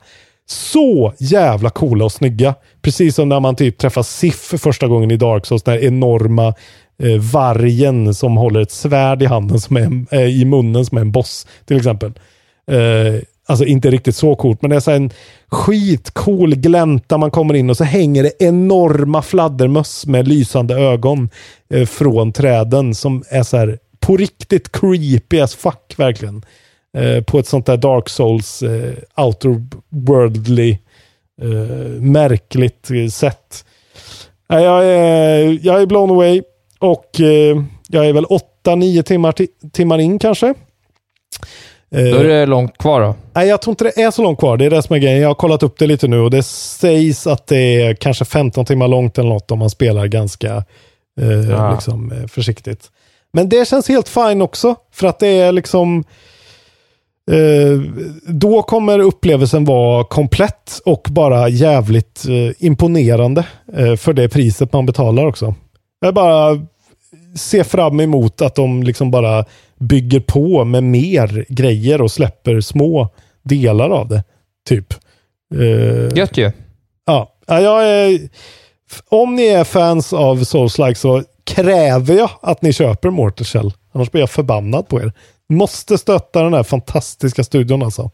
så 0.46 1.14
jävla 1.20 1.70
coola 1.70 2.06
och 2.06 2.12
snygga. 2.12 2.56
Precis 2.82 3.16
som 3.16 3.30
när 3.30 3.40
man 3.40 3.56
typ 3.56 3.78
träffar 3.78 4.04
Sif 4.04 4.36
för 4.36 4.58
första 4.58 4.88
gången 4.88 5.12
i 5.12 5.18
Dark 5.18 5.46
Souls, 5.46 5.64
den 5.64 5.74
här 5.74 5.84
enorma 5.84 6.54
eh, 7.02 7.18
vargen 7.18 8.14
som 8.14 8.38
håller 8.38 8.61
ett 8.61 8.72
svärd 8.72 9.22
i 9.22 9.26
handen 9.26 9.60
som 9.60 9.78
är 9.78 9.82
en, 9.82 10.07
eh, 10.11 10.41
i 10.41 10.45
munnen 10.45 10.86
som 10.86 10.98
är 10.98 11.02
en 11.02 11.11
boss 11.11 11.48
till 11.65 11.78
exempel. 11.78 12.14
Eh, 12.72 13.22
alltså 13.45 13.65
inte 13.65 13.90
riktigt 13.90 14.15
så 14.15 14.36
coolt, 14.36 14.61
men 14.61 14.69
det 14.69 14.76
är 14.76 14.80
så 14.80 14.91
en 14.91 15.10
skitcool 15.48 16.56
glänta 16.56 17.18
man 17.18 17.32
kommer 17.32 17.53
in 17.53 17.69
och 17.69 17.78
så 17.78 17.84
hänger 17.84 18.23
det 18.23 18.34
enorma 18.40 19.22
fladdermöss 19.22 20.06
med 20.06 20.28
lysande 20.28 20.76
ögon 20.76 21.30
eh, 21.69 21.86
från 21.86 22.34
träden 22.34 22.95
som 22.95 23.23
är 23.30 23.44
så 23.44 23.57
här 23.57 23.80
på 23.99 24.18
riktigt 24.18 24.72
creepy 24.72 25.40
as 25.40 25.56
fuck 25.56 25.94
verkligen. 25.98 26.45
Eh, 26.98 27.23
på 27.23 27.40
ett 27.40 27.48
sånt 27.48 27.65
där 27.65 27.78
Dark 27.78 28.10
Souls 28.10 28.64
eh, 28.64 28.94
outerworldly 29.26 30.78
eh, 31.41 32.02
märkligt 32.02 32.91
eh, 32.91 33.07
sätt. 33.07 33.65
Jag, 34.48 34.86
är, 34.86 35.60
jag 35.61 35.82
är 35.82 35.86
blown 35.86 36.10
away 36.10 36.41
och 36.82 37.20
eh, 37.22 37.64
jag 37.90 38.08
är 38.08 38.14
väl 38.14 38.26
8-9 38.66 39.02
timmar, 39.02 39.32
ti- 39.32 39.72
timmar 39.74 39.99
in 39.99 40.20
kanske. 40.20 40.48
Eh, 41.95 42.03
Då 42.03 42.18
är 42.18 42.24
det 42.24 42.45
långt 42.45 42.78
kvar 42.78 43.02
då. 43.02 43.16
Nej, 43.34 43.48
jag 43.48 43.62
tror 43.62 43.72
inte 43.72 43.84
det 43.84 44.02
är 44.02 44.12
så 44.12 44.22
långt 44.24 44.40
kvar. 44.40 44.58
Det 44.58 44.66
är 44.66 44.70
det 44.70 44.82
som 44.84 44.95
är 44.95 44.99
grejen. 44.99 45.22
Jag 45.22 45.30
har 45.30 45.36
kollat 45.36 45.64
upp 45.64 45.80
det 45.80 45.88
lite 45.88 46.08
nu 46.08 46.20
och 46.20 46.32
det 46.32 46.44
sägs 46.44 47.28
att 47.28 47.48
det 47.48 47.82
är 47.82 47.94
kanske 47.94 48.26
15 48.26 48.66
timmar 48.66 48.88
långt 48.88 49.18
eller 49.18 49.30
något 49.30 49.52
om 49.52 49.60
man 49.60 49.70
spelar 49.70 50.08
ganska 50.08 50.56
eh, 51.22 51.49
Ja. 51.49 51.72
liksom, 51.74 52.12
eh, 52.12 52.28
försiktigt. 52.28 52.91
Men 53.34 53.49
det 53.49 53.68
känns 53.68 53.90
helt 53.90 54.08
fine 54.10 54.41
också. 54.41 54.76
För 54.94 55.08
att 55.08 55.20
det 55.20 55.28
är 55.28 55.52
liksom... 55.52 56.03
Eh, 57.32 57.80
då 58.28 58.62
kommer 58.64 58.99
upplevelsen 58.99 59.66
vara 59.66 60.03
komplett 60.03 60.80
och 60.86 61.08
bara 61.12 61.49
jävligt 61.49 62.26
eh, 62.30 62.66
imponerande 62.66 63.45
eh, 63.78 63.95
för 63.95 64.14
det 64.14 64.30
priset 64.30 64.74
man 64.74 64.86
betalar 64.86 65.26
också. 65.26 65.56
Jag 66.02 66.14
bara 66.14 66.65
ser 67.38 67.64
fram 67.64 67.99
emot 67.99 68.41
att 68.41 68.56
de 68.56 68.84
liksom 68.84 69.11
bara 69.11 69.45
bygger 69.80 70.19
på 70.19 70.65
med 70.65 70.84
mer 70.84 71.45
grejer 71.49 72.02
och 72.02 72.11
släpper 72.11 72.61
små 72.61 73.10
delar 73.44 73.90
av 73.90 74.07
det. 74.07 74.23
Typ. 74.69 74.94
Eh, 75.56 76.18
Gött 76.18 76.38
ju. 76.38 76.52
Ja, 77.06 77.34
ja, 77.48 77.61
jag 77.61 77.88
är, 77.90 78.19
om 79.10 79.36
ni 79.36 79.48
är 79.48 79.64
fans 79.64 80.14
av 80.14 80.38
Souls-like 80.44 80.94
så 80.94 81.23
kräver 81.44 82.15
jag 82.15 82.30
att 82.41 82.61
ni 82.61 82.73
köper 82.73 83.10
Mortal 83.10 83.45
Shell. 83.45 83.73
Annars 83.94 84.11
blir 84.11 84.22
jag 84.22 84.30
förbannad 84.30 84.88
på 84.88 85.02
er. 85.02 85.14
Måste 85.49 85.98
stötta 85.98 86.44
den 86.44 86.53
här 86.53 86.64
fantastiska 86.64 87.44
studion 87.44 87.84
alltså. 87.84 88.11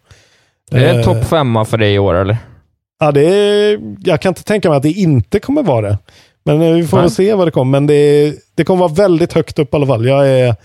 Är 0.72 0.80
det 0.80 0.90
en 0.90 1.00
Eh, 1.00 1.06
topp 1.06 1.26
femma 1.26 1.66
för 1.66 1.78
dig 1.78 1.94
i 1.94 2.00
år 2.00 2.14
eller? 2.16 2.38
Ja, 3.00 3.12
det 3.12 3.22
är, 3.26 3.80
jag 4.04 4.22
kan 4.22 4.30
inte 4.30 4.44
tänka 4.44 4.70
mig 4.70 4.78
att 4.78 4.84
det 4.84 4.92
inte 4.92 5.40
kommer 5.40 5.64
vara 5.64 5.90
det. 5.90 5.98
Men 6.48 6.62
eh, 6.62 6.74
vi 6.74 6.88
får 6.88 6.98
Nej. 6.98 7.04
väl 7.04 7.12
se 7.12 7.34
vad 7.34 7.48
det 7.48 7.52
kommer. 7.52 7.72
Men 7.72 7.88
det, 7.88 8.34
det 8.56 8.64
kommer 8.64 8.80
vara 8.80 8.94
väldigt 8.94 9.34
högt 9.34 9.60
upp 9.60 9.74
i 9.74 9.78
alla 9.78 9.88
fall. 9.88 10.06
Jag 10.08 10.30
är, 10.30 10.56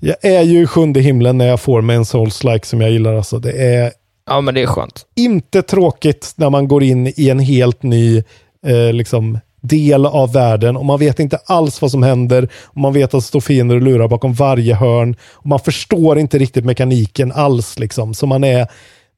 jag 0.00 0.16
är 0.24 0.42
ju 0.42 0.62
i 0.62 0.66
sjunde 0.66 1.00
himlen 1.00 1.38
när 1.38 1.46
jag 1.46 1.60
får 1.60 1.80
mig 1.82 1.96
en 1.96 2.04
Souls-like 2.04 2.66
som 2.66 2.80
jag 2.80 2.90
gillar. 2.90 3.14
Alltså. 3.14 3.38
Det 3.38 3.52
är 3.52 3.92
Ja, 4.26 4.40
men 4.40 4.54
det 4.54 4.62
är 4.62 4.66
skönt. 4.66 5.06
inte 5.16 5.62
tråkigt 5.62 6.32
när 6.36 6.50
man 6.50 6.68
går 6.68 6.82
in 6.82 7.12
i 7.16 7.30
en 7.30 7.38
helt 7.38 7.82
ny 7.82 8.18
eh, 8.66 8.92
liksom, 8.92 9.38
del 9.62 10.06
av 10.06 10.32
världen 10.32 10.76
och 10.76 10.84
man 10.84 10.98
vet 10.98 11.18
inte 11.20 11.38
alls 11.46 11.82
vad 11.82 11.90
som 11.90 12.02
händer. 12.02 12.48
Och 12.62 12.76
man 12.76 12.92
vet 12.92 13.04
att 13.04 13.10
det 13.10 13.26
står 13.26 13.40
fiender 13.40 13.74
och 13.76 13.82
lurar 13.82 14.08
bakom 14.08 14.34
varje 14.34 14.74
hörn. 14.74 15.16
Och 15.32 15.46
man 15.46 15.58
förstår 15.58 16.18
inte 16.18 16.38
riktigt 16.38 16.64
mekaniken 16.64 17.32
alls. 17.32 17.78
Liksom. 17.78 18.14
Så 18.14 18.26
man 18.26 18.44
är, 18.44 18.66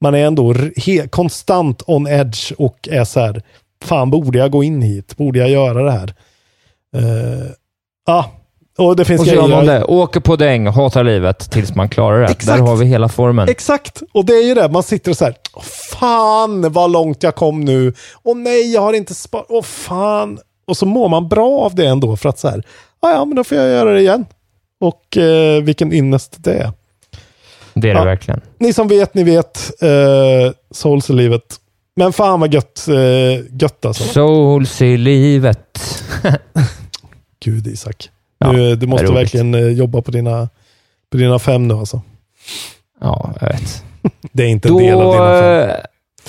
man 0.01 0.15
är 0.15 0.25
ändå 0.25 0.55
konstant 1.09 1.83
on 1.87 2.07
edge 2.07 2.51
och 2.57 2.89
är 2.91 3.03
så 3.03 3.19
här, 3.19 3.41
fan 3.83 4.09
borde 4.09 4.39
jag 4.39 4.51
gå 4.51 4.63
in 4.63 4.81
hit? 4.81 5.17
Borde 5.17 5.39
jag 5.39 5.49
göra 5.49 5.83
det 5.83 5.91
här? 5.91 6.13
Eh, 6.95 7.51
Ja, 8.07 8.31
och 8.77 8.95
det 8.95 9.05
finns 9.05 9.21
Och 9.21 9.27
så 9.27 9.33
gör 9.33 9.41
man 9.47 9.65
grejer- 9.65 9.79
det. 9.79 9.85
Åker 9.85 10.19
på 10.19 10.35
däng, 10.35 10.67
hatar 10.67 11.03
livet 11.03 11.51
tills 11.51 11.75
man 11.75 11.89
klarar 11.89 12.19
det. 12.19 12.25
Exakt. 12.27 12.47
Där 12.47 12.57
har 12.67 12.75
vi 12.75 12.85
hela 12.85 13.09
formen. 13.09 13.49
Exakt, 13.49 14.01
och 14.13 14.25
det 14.25 14.33
är 14.33 14.43
ju 14.47 14.53
det. 14.53 14.69
Man 14.69 14.83
sitter 14.83 15.11
och 15.11 15.17
så 15.17 15.25
här, 15.25 15.35
Åh, 15.53 15.61
fan 15.63 16.71
vad 16.71 16.91
långt 16.91 17.23
jag 17.23 17.35
kom 17.35 17.61
nu. 17.61 17.93
Åh 18.23 18.37
nej, 18.37 18.73
jag 18.73 18.81
har 18.81 18.93
inte 18.93 19.15
sparat. 19.15 19.45
Åh 19.49 19.63
fan. 19.63 20.39
Och 20.67 20.77
så 20.77 20.85
mår 20.85 21.09
man 21.09 21.29
bra 21.29 21.59
av 21.59 21.75
det 21.75 21.85
ändå 21.87 22.15
för 22.17 22.29
att 22.29 22.39
så 22.39 22.47
här, 22.49 22.63
"Ja, 23.01 23.11
ja 23.11 23.25
men 23.25 23.35
då 23.35 23.43
får 23.43 23.57
jag 23.57 23.67
göra 23.69 23.93
det 23.93 23.99
igen. 24.01 24.25
Och 24.79 25.17
eh, 25.17 25.61
vilken 25.63 25.93
ynnest 25.93 26.43
det 26.43 26.53
är. 26.53 26.71
Det 27.73 27.89
är 27.89 27.93
det 27.93 27.99
Ja. 27.99 28.05
verkligen. 28.05 28.41
Ni 28.59 28.73
som 28.73 28.87
vet, 28.87 29.13
ni 29.13 29.23
vet. 29.23 29.71
Eh, 29.83 30.51
souls 30.71 31.09
i 31.09 31.13
livet. 31.13 31.55
Men 31.95 32.13
fan 32.13 32.39
vad 32.39 32.53
gött, 32.53 32.87
eh, 32.87 33.45
gött 33.61 33.85
alltså. 33.85 34.03
Souls 34.03 34.81
i 34.81 34.97
livet. 34.97 35.79
Gud 37.45 37.67
Isak. 37.67 38.09
Ja, 38.39 38.51
du, 38.51 38.75
du 38.75 38.87
måste 38.87 39.11
verkligen 39.11 39.53
eh, 39.55 39.67
jobba 39.67 40.01
på 40.01 40.11
dina, 40.11 40.49
på 41.11 41.17
dina 41.17 41.39
fem 41.39 41.67
nu 41.67 41.73
alltså. 41.73 42.01
Ja, 43.01 43.33
jag 43.41 43.47
vet. 43.47 43.83
Det 44.31 44.43
är 44.43 44.47
inte 44.47 44.67
en 44.67 44.73
Då... 44.73 44.79
del 44.79 44.93
av 45.01 45.13
dina 45.13 45.39
fem. 45.39 45.69
eh, 45.69 45.75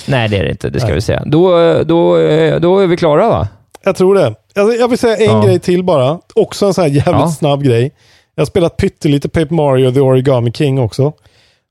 Nej, 0.07 0.29
det 0.29 0.37
är 0.39 0.45
det 0.45 0.51
inte. 0.51 0.71
Det 0.71 0.79
ska 0.81 0.87
Nej. 0.87 0.95
vi 0.95 1.01
säga. 1.01 1.23
Då, 1.27 1.59
eh, 1.61 1.81
då, 1.87 2.19
eh, 2.19 2.61
då 2.61 2.79
är 2.79 2.87
vi 2.87 2.97
klara 2.97 3.29
va? 3.29 3.49
Jag 3.85 3.97
tror 3.97 4.15
det. 4.15 4.35
Jag, 4.55 4.77
jag 4.77 4.89
vill 4.89 4.99
säga 4.99 5.17
en 5.17 5.25
Ja. 5.25 5.43
grej 5.47 5.59
till 5.59 5.85
bara. 5.85 6.19
Också 6.35 6.67
en 6.67 6.75
sån 6.75 6.83
här 6.83 6.91
jävligt 6.91 7.05
Ja. 7.21 7.29
snabb 7.31 7.63
grej. 7.63 7.93
Jag 8.35 8.41
har 8.41 8.47
spelat 8.47 8.77
pyttelite 8.77 9.29
Paper 9.29 9.55
Mario 9.55 9.93
The 9.93 10.01
Origami 10.01 10.53
King 10.53 10.79
också. 10.79 11.13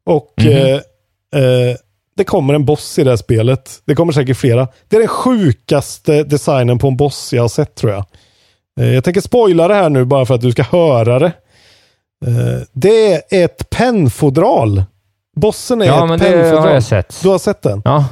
Och 0.06 0.34
Mhm. 0.38 0.52
eh, 0.52 0.74
eh, 1.42 1.76
det 2.18 2.24
kommer 2.24 2.54
en 2.54 2.66
boss 2.66 3.00
i 3.00 3.04
det 3.04 3.10
här 3.10 3.18
spelet. 3.18 3.82
Det 3.86 3.96
kommer 3.96 4.14
säkert 4.14 4.38
flera. 4.38 4.68
Det 4.88 4.96
är 4.96 5.00
den 5.00 5.08
sjukaste 5.08 6.24
designen 6.24 6.80
på 6.80 6.88
en 6.88 6.98
boss 6.98 7.34
jag 7.34 7.42
har 7.44 7.50
sett 7.50 7.76
tror 7.76 7.92
jag. 7.92 8.06
Eh, 8.80 8.94
jag 8.94 9.04
tänker 9.04 9.22
spoila 9.22 9.68
det 9.68 9.74
här 9.74 9.90
nu 9.90 10.06
bara 10.06 10.26
för 10.26 10.36
att 10.36 10.42
du 10.42 10.52
ska 10.52 10.64
höra 10.64 11.20
det. 11.20 11.32
Eh, 12.26 12.62
det 12.74 13.14
är 13.36 13.44
ett 13.44 13.70
pennfodral. 13.70 14.84
Bossen 15.36 15.82
är 15.82 15.86
Ja, 15.86 16.04
ett 16.04 16.10
men 16.10 16.20
det 16.20 16.26
pennfodral. 16.32 16.64
har 16.68 16.74
jag 16.74 16.84
sett. 16.84 17.20
Du 17.24 17.30
har 17.30 17.38
sett 17.38 17.62
den? 17.62 17.82
Ja. 17.86 18.06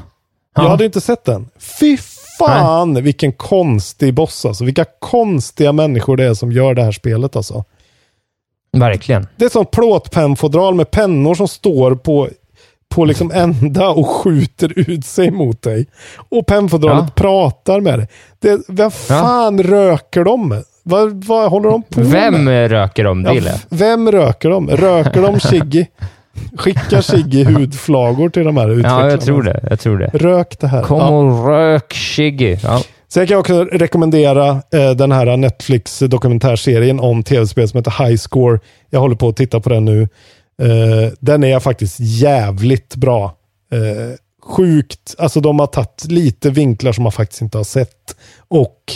Jag 0.55 0.65
Ja. 0.65 0.69
hade 0.69 0.85
inte 0.85 1.01
sett 1.01 1.25
den. 1.25 1.49
Fy 1.80 1.97
fan 2.39 3.03
vilken 3.03 3.34
konstig 3.34 4.13
boss 4.13 4.45
alltså. 4.45 4.63
Vilka 4.65 4.85
konstiga 4.99 5.71
människor 5.71 6.17
det 6.17 6.23
är 6.25 6.34
som 6.34 6.51
gör 6.51 6.73
det 6.73 6.84
här 6.84 6.91
spelet 6.91 7.35
alltså. 7.35 7.63
Verkligen. 8.77 9.27
Det 9.35 9.45
är 9.45 9.49
som 9.49 9.65
plåtpennfodral 9.65 10.75
med 10.75 10.91
pennor 10.91 11.35
som 11.35 11.47
står 11.47 11.95
på, 11.95 12.30
på 12.93 13.05
liksom 13.05 13.31
ända 13.31 13.89
och 13.89 14.07
skjuter 14.07 14.89
ut 14.89 15.05
sig 15.05 15.31
mot 15.31 15.61
dig. 15.61 15.85
Och 16.29 16.45
pennfodralet 16.47 17.03
Ja. 17.07 17.11
pratar 17.15 17.81
med 17.81 17.99
dig. 17.99 18.07
Det, 18.39 18.59
vem 18.67 18.91
fan 18.91 19.63
röker 19.63 20.23
de? 20.23 20.63
Vad, 20.83 21.23
vad 21.25 21.49
håller 21.51 21.69
de 21.69 21.83
på 21.83 22.01
Vem 22.01 22.43
med? 22.43 22.71
röker 22.71 23.07
om 23.07 23.25
Ja, 23.25 23.53
vem 23.69 24.11
röker 24.11 24.49
de? 24.49 24.69
Röker 24.69 25.21
de 25.21 25.39
Shiggy? 25.39 25.85
Skickar 26.57 27.01
Shiggy 27.01 27.43
hudflagor 27.53 28.29
till 28.29 28.43
de 28.43 28.57
här 28.57 28.69
utvecklarna? 28.69 29.03
Ja, 29.05 29.09
jag 29.11 29.21
tror 29.21 29.43
det. 29.43 29.59
Jag 29.69 29.79
tror 29.79 29.97
det. 29.97 30.09
Rök 30.13 30.59
det 30.59 30.67
här. 30.67 30.83
Kom 30.83 30.99
Ja. 30.99 31.07
och 31.09 31.47
rök 31.47 31.93
Shiggy. 31.93 32.57
Ja. 32.63 32.81
Sen 33.07 33.27
kan 33.27 33.33
jag 33.33 33.39
också 33.39 33.63
rekommendera 33.63 34.49
eh, 34.49 34.91
den 34.95 35.11
här 35.11 35.37
Netflix 35.37 35.99
dokumentärserien 35.99 36.99
om 36.99 37.23
tv-spel 37.23 37.67
som 37.69 37.77
heter 37.77 38.05
High 38.05 38.17
Score. 38.17 38.59
Jag 38.89 38.99
håller 38.99 39.15
på 39.15 39.27
att 39.27 39.35
titta 39.37 39.59
på 39.59 39.69
den 39.69 39.85
nu. 39.85 40.07
Eh, 40.61 41.13
den 41.19 41.43
är 41.43 41.59
faktiskt 41.59 41.99
jävligt 41.99 42.95
bra. 42.95 43.38
Eh, 43.71 44.17
sjukt, 44.43 45.15
alltså 45.17 45.39
de 45.39 45.59
har 45.59 45.67
tagit 45.67 46.05
lite 46.05 46.49
vinklar 46.49 46.91
som 46.91 47.03
man 47.03 47.11
faktiskt 47.11 47.41
inte 47.41 47.57
har 47.57 47.63
sett. 47.63 48.15
Och 48.47 48.93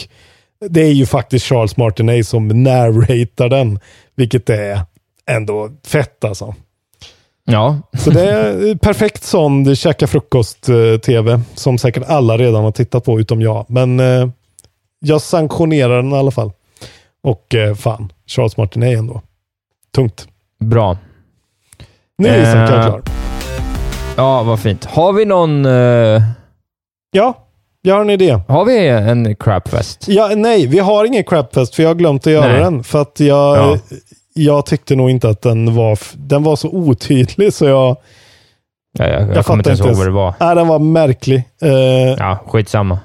det 0.70 0.82
är 0.82 0.92
ju 0.92 1.06
faktiskt 1.06 1.46
Charles 1.46 1.78
Martinet 1.78 2.28
som 2.28 2.48
narratar 2.48 3.50
den, 3.50 3.80
vilket 4.16 4.50
är 4.50 4.82
ändå 5.30 5.70
fett 5.88 6.24
alltså. 6.24 6.56
Ja. 7.46 7.78
Så 7.98 8.10
det 8.10 8.30
är 8.30 8.76
perfekt 8.76 9.24
sån 9.24 9.76
käka 9.76 10.08
frukost-tv 10.08 11.42
som 11.56 11.78
säkert 11.78 12.04
alla 12.08 12.38
redan 12.38 12.64
har 12.64 12.72
tittat 12.72 13.06
på 13.06 13.20
utom 13.20 13.42
jag. 13.42 13.66
Men 13.70 14.00
eh, 14.00 14.30
jag 15.00 15.22
sanktionerar 15.22 15.96
den 15.96 16.12
i 16.12 16.16
alla 16.16 16.32
fall. 16.32 16.52
Och 17.24 17.56
eh, 17.56 17.76
fan, 17.76 18.12
Charles 18.26 18.58
Martinet 18.58 18.98
ändå. 18.98 19.22
Tungt. 19.96 20.28
Bra. 20.60 20.98
Nu 22.18 22.28
är 22.30 22.42
Isak 22.42 22.56
Eh, 22.72 22.86
klar. 22.86 23.02
Ja, 24.18 24.44
vad 24.44 24.60
fint. 24.60 24.86
Har 24.86 25.14
vi 25.14 25.26
någon... 25.26 25.66
eh, 25.66 26.22
Ja, 27.12 27.34
jag 27.82 27.96
har 27.96 28.02
en 28.02 28.10
idé. 28.10 28.40
har 28.48 28.66
vi 28.66 28.88
en 28.88 29.36
crapfest? 29.36 30.06
Ja, 30.08 30.32
nej, 30.36 30.68
vi 30.68 30.80
har 30.80 31.06
ingen 31.06 31.24
crapfest 31.24 31.76
för 31.76 31.84
jag 31.84 31.90
har 31.90 31.96
glömt 31.96 32.28
att 32.28 32.34
göra 32.34 32.48
Nej. 32.48 32.60
den. 32.62 32.84
För 32.84 33.02
att 33.02 33.20
jag, 33.20 33.58
Ja. 33.58 33.78
jag 34.34 34.66
tyckte 34.66 34.96
nog 34.96 35.10
inte 35.10 35.30
att 35.30 35.42
den 35.42 35.76
var, 35.76 36.00
den 36.16 36.44
var 36.44 36.56
så 36.56 36.70
otydlig 36.70 37.54
så 37.54 37.66
jag... 37.66 37.98
Ja, 39.00 39.08
jag, 39.08 39.22
jag, 39.22 39.36
Jag 39.36 39.46
kommer 39.46 39.60
inte 39.60 39.70
ens 39.70 39.80
ihåg 39.82 39.96
vad 39.96 40.08
det 40.08 40.12
var. 40.12 40.34
Nej, 40.40 40.56
den 40.56 40.68
var 40.68 40.80
märklig. 40.80 41.44
Eh, 41.62 41.70
Ja, 42.18 42.38
skitsamma. 42.48 43.00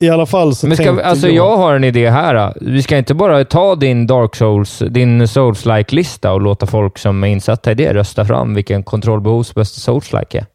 I 0.00 0.08
alla 0.10 0.26
fall 0.26 0.54
så 0.54 0.66
Men 0.66 0.76
ska 0.76 0.84
tänkte 0.84 1.04
alltså 1.04 1.28
jag 1.28 1.56
har 1.56 1.74
en 1.74 1.84
idé 1.84 2.10
här. 2.10 2.54
Vi 2.60 2.82
ska 2.82 2.98
inte 2.98 3.14
bara 3.14 3.44
ta 3.44 3.74
din 3.74 4.06
Dark 4.06 4.36
Souls, 4.36 4.82
din 4.90 5.28
Souls-like-lista 5.28 6.32
och 6.32 6.40
låta 6.40 6.66
folk 6.66 6.98
som 6.98 7.24
är 7.24 7.28
insatta 7.28 7.70
i 7.70 7.74
det 7.74 7.94
rösta 7.94 8.24
fram 8.24 8.54
vilken 8.54 8.82
kontrollbehovs 8.82 9.54
bästa 9.54 9.92
Souls-like 9.92 10.38
är. 10.38 10.46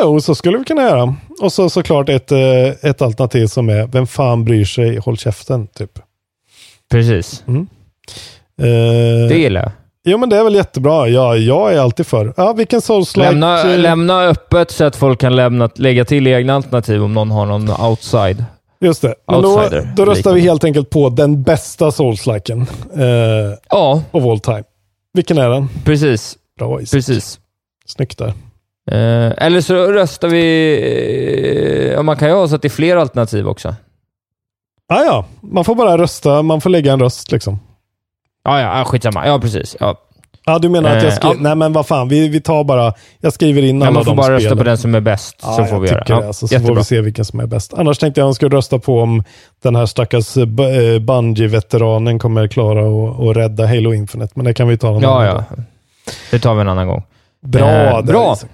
Jo, 0.00 0.20
så 0.20 0.34
skulle 0.34 0.58
vi 0.58 0.64
kunna 0.64 0.82
göra. 0.82 1.14
Och 1.40 1.52
så 1.52 1.70
såklart 1.70 2.08
ett, 2.08 2.32
eh, 2.32 2.66
ett 2.82 3.02
alternativ 3.02 3.46
som 3.46 3.68
är, 3.68 3.86
vem 3.86 4.06
fan 4.06 4.44
bryr 4.44 4.64
sig, 4.64 4.96
håll 4.98 5.16
käften, 5.16 5.66
typ. 5.66 5.90
Precis. 6.90 7.44
Mm. 7.48 7.66
Eh, 8.62 9.28
Det 9.28 9.38
gillar 9.38 9.60
jag. 9.60 9.70
Jo, 10.04 10.18
men 10.18 10.28
det 10.28 10.36
är 10.36 10.44
väl 10.44 10.54
jättebra. 10.54 11.08
Ja, 11.08 11.36
jag 11.36 11.74
är 11.74 11.78
alltid 11.78 12.06
för. 12.06 12.34
Ja, 12.36 12.52
vilken 12.52 12.80
souls-like... 12.80 13.30
Lämna, 13.30 13.64
lämna 13.64 14.22
öppet 14.22 14.70
så 14.70 14.84
att 14.84 14.96
folk 14.96 15.20
kan 15.20 15.36
lämna, 15.36 15.70
lägga 15.74 16.04
till 16.04 16.26
egna 16.26 16.54
alternativ 16.54 17.02
om 17.02 17.14
någon 17.14 17.30
har 17.30 17.46
någon 17.46 17.70
outside. 17.70 18.44
Just 18.80 19.02
det. 19.02 19.14
Men 19.26 19.42
då, 19.42 19.68
då 19.96 20.04
röstar 20.04 20.32
vi 20.32 20.40
helt 20.40 20.64
enkelt 20.64 20.90
på 20.90 21.08
den 21.08 21.42
bästa 21.42 21.90
souls-liken 21.90 22.66
eh, 22.96 23.58
Ja, 23.70 24.02
of 24.10 24.24
all 24.24 24.40
time. 24.40 24.62
Vilken 25.14 25.38
är 25.38 25.48
den? 25.48 25.68
Precis. 25.84 26.36
Bra 26.58 26.80
Isak. 26.80 26.92
Precis. 26.92 27.38
Snyggt 27.86 28.18
där. 28.18 28.34
Eh, 28.90 29.32
eller 29.46 29.60
så 29.60 29.74
röstar 29.74 30.28
vi... 30.28 31.92
Eh, 31.96 32.02
man 32.02 32.16
kan 32.16 32.28
ju 32.28 32.34
ha 32.34 32.48
så 32.48 32.54
att 32.54 32.62
det 32.62 32.68
är 32.68 32.70
fler 32.70 32.96
alternativ 32.96 33.48
också. 33.48 33.74
Ah, 34.88 35.02
ja, 35.04 35.24
man 35.40 35.64
får 35.64 35.74
bara 35.74 35.98
rösta. 35.98 36.42
Man 36.42 36.60
får 36.60 36.70
lägga 36.70 36.92
en 36.92 37.00
röst 37.00 37.32
liksom. 37.32 37.58
Ja, 38.44 38.60
ja, 38.60 38.78
ja, 38.78 38.84
skitsamma. 38.84 39.26
Ja, 39.26 39.38
precis. 39.38 39.76
Ja. 39.80 39.96
Ja, 40.44 40.58
du 40.58 40.68
menar 40.68 40.96
att 40.96 41.02
jag 41.02 41.12
Eh, 41.12 41.16
skriver... 41.16 41.34
ja. 41.34 41.40
Nej, 41.40 41.54
men 41.54 41.72
vad 41.72 41.86
fan. 41.86 42.08
Vi, 42.08 42.28
vi 42.28 42.40
tar 42.40 42.64
bara... 42.64 42.94
Jag 43.20 43.32
skriver 43.32 43.62
in 43.62 43.80
Ja, 43.80 43.86
alla 43.86 43.94
man 43.94 44.04
får 44.04 44.10
de 44.10 44.16
bara 44.16 44.24
spelen. 44.26 44.40
rösta 44.42 44.56
på 44.56 44.62
den 44.64 44.78
som 44.78 44.94
är 44.94 45.00
bäst, 45.00 45.36
Ja, 45.42 45.56
så 45.56 45.64
får 45.64 45.80
vi 45.80 45.88
göra. 45.88 46.04
Ja, 46.06 46.20
det. 46.20 46.26
Alltså, 46.26 46.48
så 46.48 46.60
får 46.60 46.74
vi 46.74 46.84
se 46.84 47.00
vilken 47.00 47.24
som 47.24 47.40
är 47.40 47.46
bäst. 47.46 47.74
Annars 47.74 47.98
tänkte 47.98 48.20
jag 48.20 48.26
att 48.26 48.28
jag 48.28 48.34
skulle 48.36 48.56
rösta 48.56 48.78
på 48.78 49.00
om 49.00 49.24
den 49.62 49.76
här 49.76 49.86
stackars 49.86 50.36
eh, 50.36 50.42
eh, 50.42 50.98
Bungie-veteranen 50.98 52.18
kommer 52.18 52.48
klara 52.48 52.80
att 52.80 53.20
att 53.30 53.36
rädda 53.36 53.66
Halo 53.66 53.94
Infinite. 53.94 54.32
Men 54.36 54.44
det 54.44 54.54
kan 54.54 54.68
vi 54.68 54.78
ta 54.78 54.90
någon 54.90 55.02
Ja, 55.02 55.08
annan 55.22 55.26
ja. 55.26 55.32
gång. 55.56 55.64
Det 56.30 56.38
tar 56.38 56.54
vi 56.54 56.60
en 56.60 56.68
annan 56.68 56.86
gång. 56.86 57.02
Bra 57.46 57.68
Eh, 57.70 58.02
bra. 58.02 58.32
Isak. 58.36 58.50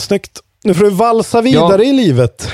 Snyggt. 0.00 0.40
Nu 0.64 0.74
får 0.74 0.84
du 0.84 0.90
valsa 0.90 1.40
vidare 1.40 1.84
i 1.84 1.92
livet. 1.92 2.48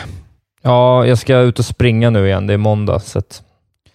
Ja, 0.62 1.06
jag 1.06 1.18
ska 1.18 1.36
ut 1.38 1.58
och 1.58 1.64
springa 1.64 2.10
nu 2.10 2.26
igen. 2.26 2.46
Det 2.46 2.52
är 2.54 2.58
måndag, 2.58 3.00
så 3.00 3.18
att... 3.18 3.42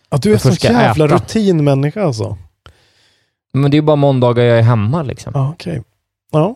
Att 0.10 0.22
du 0.22 0.30
är 0.30 0.34
jag 0.34 0.42
så 0.42 0.50
först 0.50 0.62
ska 0.62 0.74
jävla 0.74 1.06
äta. 1.06 1.16
rutinmänniska 1.16 2.04
alltså. 2.04 2.38
Men 3.62 3.72
det 3.72 3.76
är 3.76 3.80
ju 3.80 3.86
bara 3.86 3.96
måndagar 3.96 4.44
jag 4.44 4.58
är 4.58 4.62
hemma 4.64 5.04
liksom. 5.04 5.32
Ja, 5.36 5.50
okej. 5.54 5.84
Ja, 6.32 6.56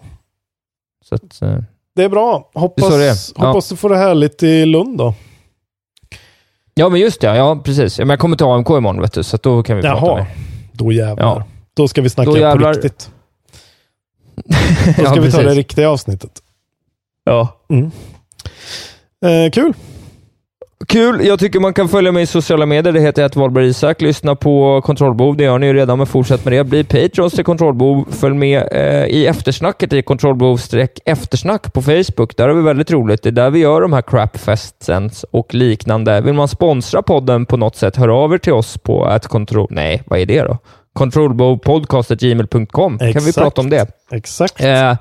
Så 1.05 1.15
att, 1.15 1.41
eh, 1.41 1.57
det 1.95 2.03
är 2.03 2.09
bra. 2.09 2.49
Det 2.53 2.57
är 2.57 2.61
Hoppas, 2.61 2.85
så 2.89 2.97
det 2.97 3.05
är. 3.09 3.15
Ja. 3.35 3.45
hoppas 3.47 3.69
du 3.69 3.75
får 3.75 3.89
det 3.89 3.97
härligt 3.97 4.43
i 4.43 4.65
Lund 4.65 4.97
då. 4.97 5.13
ja, 6.73 6.89
men 6.89 6.99
just 6.99 7.21
det. 7.21 7.35
Ja, 7.35 7.61
precis. 7.63 7.99
Ja, 7.99 8.05
men 8.05 8.09
jag 8.09 8.19
kommer 8.19 8.35
till 8.37 8.45
AMK 8.45 8.69
imorgon, 8.69 9.01
vet 9.01 9.13
du, 9.13 9.23
så 9.23 9.35
att 9.35 9.43
då 9.43 9.63
kan 9.63 9.75
vi 9.75 9.81
prata 9.81 10.05
Jaha, 10.05 10.15
mer. 10.17 10.25
då 10.71 10.91
jävlar. 10.91 11.25
Ja. 11.25 11.43
Då 11.73 11.87
ska 11.87 12.01
vi 12.01 12.09
snacka 12.09 12.31
Då 12.31 12.37
jävlar. 12.37 12.73
på 12.73 12.79
riktigt. 12.79 13.11
Då 14.85 14.93
ska 14.93 15.03
Ja, 15.15 15.21
vi 15.21 15.31
ta 15.31 15.41
det 15.41 15.53
riktiga 15.53 15.89
avsnittet. 15.89 16.41
Ja. 17.23 17.47
Mm. 17.69 17.91
Eh, 19.25 19.51
kul. 19.51 19.73
Kul! 20.87 21.25
Jag 21.25 21.39
tycker 21.39 21.59
man 21.59 21.73
kan 21.73 21.89
följa 21.89 22.11
mig 22.11 22.23
i 22.23 22.25
sociala 22.25 22.65
medier. 22.65 22.93
Det 22.93 22.99
heter 22.99 23.23
att 23.23 23.35
Wahlberg 23.35 23.67
Isak. 23.67 24.01
Lyssna 24.01 24.35
på 24.35 24.81
Kontrollbov. 24.81 25.37
Det 25.37 25.43
gör 25.43 25.59
ni 25.59 25.67
ju 25.67 25.73
redan, 25.73 25.97
men 25.97 26.07
fortsätt 26.07 26.45
med 26.45 26.53
det. 26.53 26.63
Bli 26.63 26.83
Patrons 26.83 27.33
till 27.33 27.43
Kontrollbov. 27.43 28.05
Följ 28.11 28.35
med 28.35 28.67
eh, 28.71 29.05
i 29.05 29.27
eftersnacket 29.27 29.93
i 29.93 30.01
Kontrollbov-eftersnack 30.01 31.73
på 31.73 31.81
Facebook. 31.81 32.37
Där 32.37 32.47
har 32.47 32.55
vi 32.55 32.61
väldigt 32.61 32.91
roligt. 32.91 33.23
Det 33.23 33.29
är 33.29 33.31
där 33.31 33.49
vi 33.49 33.59
gör 33.59 33.81
de 33.81 33.93
här 33.93 34.01
crapfestens 34.01 35.25
och 35.31 35.53
liknande. 35.53 36.21
Vill 36.21 36.33
man 36.33 36.47
sponsra 36.47 37.01
podden 37.01 37.45
på 37.45 37.57
något 37.57 37.75
sätt, 37.75 37.95
hör 37.95 38.23
av 38.23 38.33
er 38.33 38.37
till 38.37 38.53
oss 38.53 38.77
på 38.77 39.05
att 39.05 39.27
kontroll... 39.27 39.67
Nej, 39.69 40.03
vad 40.05 40.19
är 40.19 40.25
det 40.25 40.41
då? 40.41 40.57
Kontrollbovpodcast.gmail.com. 40.93 42.97
Kan 42.97 43.23
vi 43.25 43.33
prata 43.33 43.61
om 43.61 43.69
det? 43.69 43.87
Exakt. 44.11 44.61
Eh, 44.61 44.95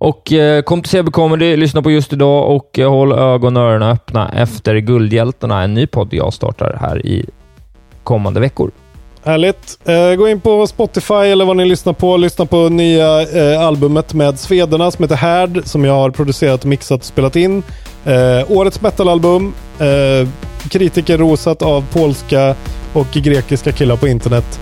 och 0.00 0.32
eh, 0.32 0.62
kom 0.62 0.82
till 0.82 0.90
CB 0.90 1.10
Comedy, 1.10 1.56
lyssna 1.56 1.82
på 1.82 1.90
just 1.90 2.12
idag 2.12 2.56
och 2.56 2.78
eh, 2.78 2.90
håll 2.90 3.12
ögon 3.12 3.56
och 3.56 3.62
öron 3.62 3.82
öppna 3.82 4.32
efter 4.32 4.76
Guldhjältarna, 4.76 5.62
en 5.62 5.74
ny 5.74 5.86
podd 5.86 6.08
jag 6.14 6.32
startar 6.32 6.78
här 6.80 7.06
i 7.06 7.26
kommande 8.04 8.40
veckor. 8.40 8.70
Härligt. 9.22 9.78
Eh, 9.84 10.14
gå 10.14 10.28
in 10.28 10.40
på 10.40 10.66
Spotify 10.66 11.14
eller 11.14 11.44
vad 11.44 11.56
ni 11.56 11.64
lyssnar 11.64 11.92
på. 11.92 12.16
Lyssna 12.16 12.46
på 12.46 12.68
nya 12.68 13.22
eh, 13.22 13.60
albumet 13.60 14.14
med 14.14 14.38
Svederna 14.38 14.90
som 14.90 15.02
heter 15.02 15.16
Härd 15.16 15.60
som 15.64 15.84
jag 15.84 15.92
har 15.92 16.10
producerat, 16.10 16.64
mixat 16.64 17.00
och 17.00 17.04
spelat 17.04 17.36
in. 17.36 17.62
Eh, 18.04 18.52
årets 18.52 18.80
metalalbum. 18.80 19.54
Eh, 19.78 20.28
kritiker 20.70 21.18
rosat 21.18 21.62
av 21.62 21.84
polska 21.92 22.54
och 22.92 23.06
grekiska 23.12 23.72
killar 23.72 23.96
på 23.96 24.08
internet. 24.08 24.60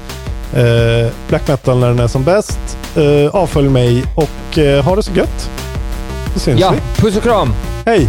Eh, 0.54 1.10
black 1.28 1.48
metal 1.48 1.78
när 1.78 1.88
den 1.88 1.98
är 1.98 2.06
som 2.08 2.24
bäst. 2.24 2.58
Eh, 2.96 3.34
avfölj 3.34 3.68
mig 3.68 4.04
och 4.14 4.58
eh, 4.58 4.84
ha 4.84 4.96
det 4.96 5.02
så 5.02 5.12
gött. 5.12 5.50
Så 6.34 6.40
syns 6.40 6.60
Ja, 6.60 6.70
vi. 6.74 7.02
puss 7.02 7.16
och 7.16 7.22
kram! 7.22 7.52
Hej! 7.86 8.08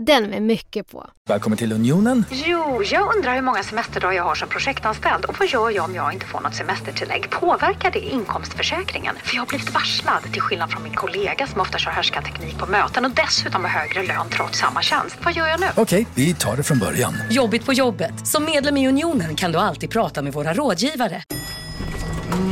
Den 0.00 0.30
med 0.30 0.42
mycket 0.42 0.90
på. 0.90 1.10
Välkommen 1.28 1.58
till 1.58 1.72
Unionen. 1.72 2.24
Jo, 2.30 2.82
jag 2.84 3.16
undrar 3.16 3.34
hur 3.34 3.42
många 3.42 3.62
semesterdagar 3.62 4.16
jag 4.16 4.24
har 4.24 4.34
som 4.34 4.48
projektanställd 4.48 5.24
och 5.24 5.38
vad 5.38 5.48
gör 5.48 5.70
jag 5.70 5.84
om 5.84 5.94
jag 5.94 6.12
inte 6.12 6.26
får 6.26 6.40
något 6.40 6.54
semestertillägg? 6.54 7.30
Påverkar 7.30 7.90
det 7.90 7.98
inkomstförsäkringen? 7.98 9.16
För 9.24 9.34
jag 9.34 9.42
har 9.42 9.46
blivit 9.46 9.74
varslad, 9.74 10.32
till 10.32 10.42
skillnad 10.42 10.70
från 10.70 10.82
min 10.82 10.94
kollega 10.94 11.46
som 11.46 11.60
ofta 11.60 11.78
kör 11.78 11.90
härskarteknik 11.90 12.58
på 12.58 12.66
möten 12.66 13.04
och 13.04 13.10
dessutom 13.10 13.64
har 13.64 13.70
högre 13.70 14.02
lön 14.06 14.26
trots 14.30 14.58
samma 14.58 14.82
tjänst. 14.82 15.16
Vad 15.24 15.34
gör 15.34 15.46
jag 15.46 15.60
nu? 15.60 15.66
Okej, 15.76 16.06
vi 16.14 16.34
tar 16.34 16.56
det 16.56 16.62
från 16.62 16.78
början. 16.78 17.14
Jobbigt 17.30 17.66
på 17.66 17.72
jobbet. 17.72 18.26
Som 18.26 18.44
medlem 18.44 18.76
i 18.76 18.88
Unionen 18.88 19.36
kan 19.36 19.52
du 19.52 19.58
alltid 19.58 19.90
prata 19.90 20.22
med 20.22 20.32
våra 20.32 20.54
rådgivare. 20.54 21.22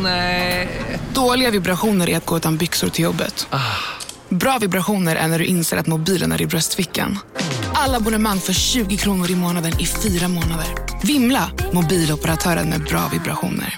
Nej. 0.03 0.69
Dåliga 1.15 1.51
vibrationer 1.51 2.11
är 2.11 2.17
att 2.17 2.27
gå 2.27 2.37
utan 2.37 2.57
byxor 2.57 2.89
till 2.89 3.05
jobbet. 3.05 3.49
Bra 4.29 4.59
vibrationer 4.61 5.17
är 5.17 5.29
när 5.29 5.39
du 5.39 5.45
inser 5.45 5.77
att 5.77 5.87
mobilen 5.87 6.33
är 6.33 6.43
i 6.43 6.47
bröstfickan. 6.47 7.19
Alla 7.75 7.97
abonnemang 7.97 8.39
för 8.39 8.53
20 8.53 8.97
kronor 8.97 9.31
i 9.31 9.37
månaden 9.37 9.81
i 9.81 9.87
fyra 9.87 10.29
månader. 10.29 10.67
Vimla! 11.03 11.51
Mobiloperatören 11.73 12.69
med 12.69 12.85
bra 12.85 13.09
vibrationer. 13.13 13.75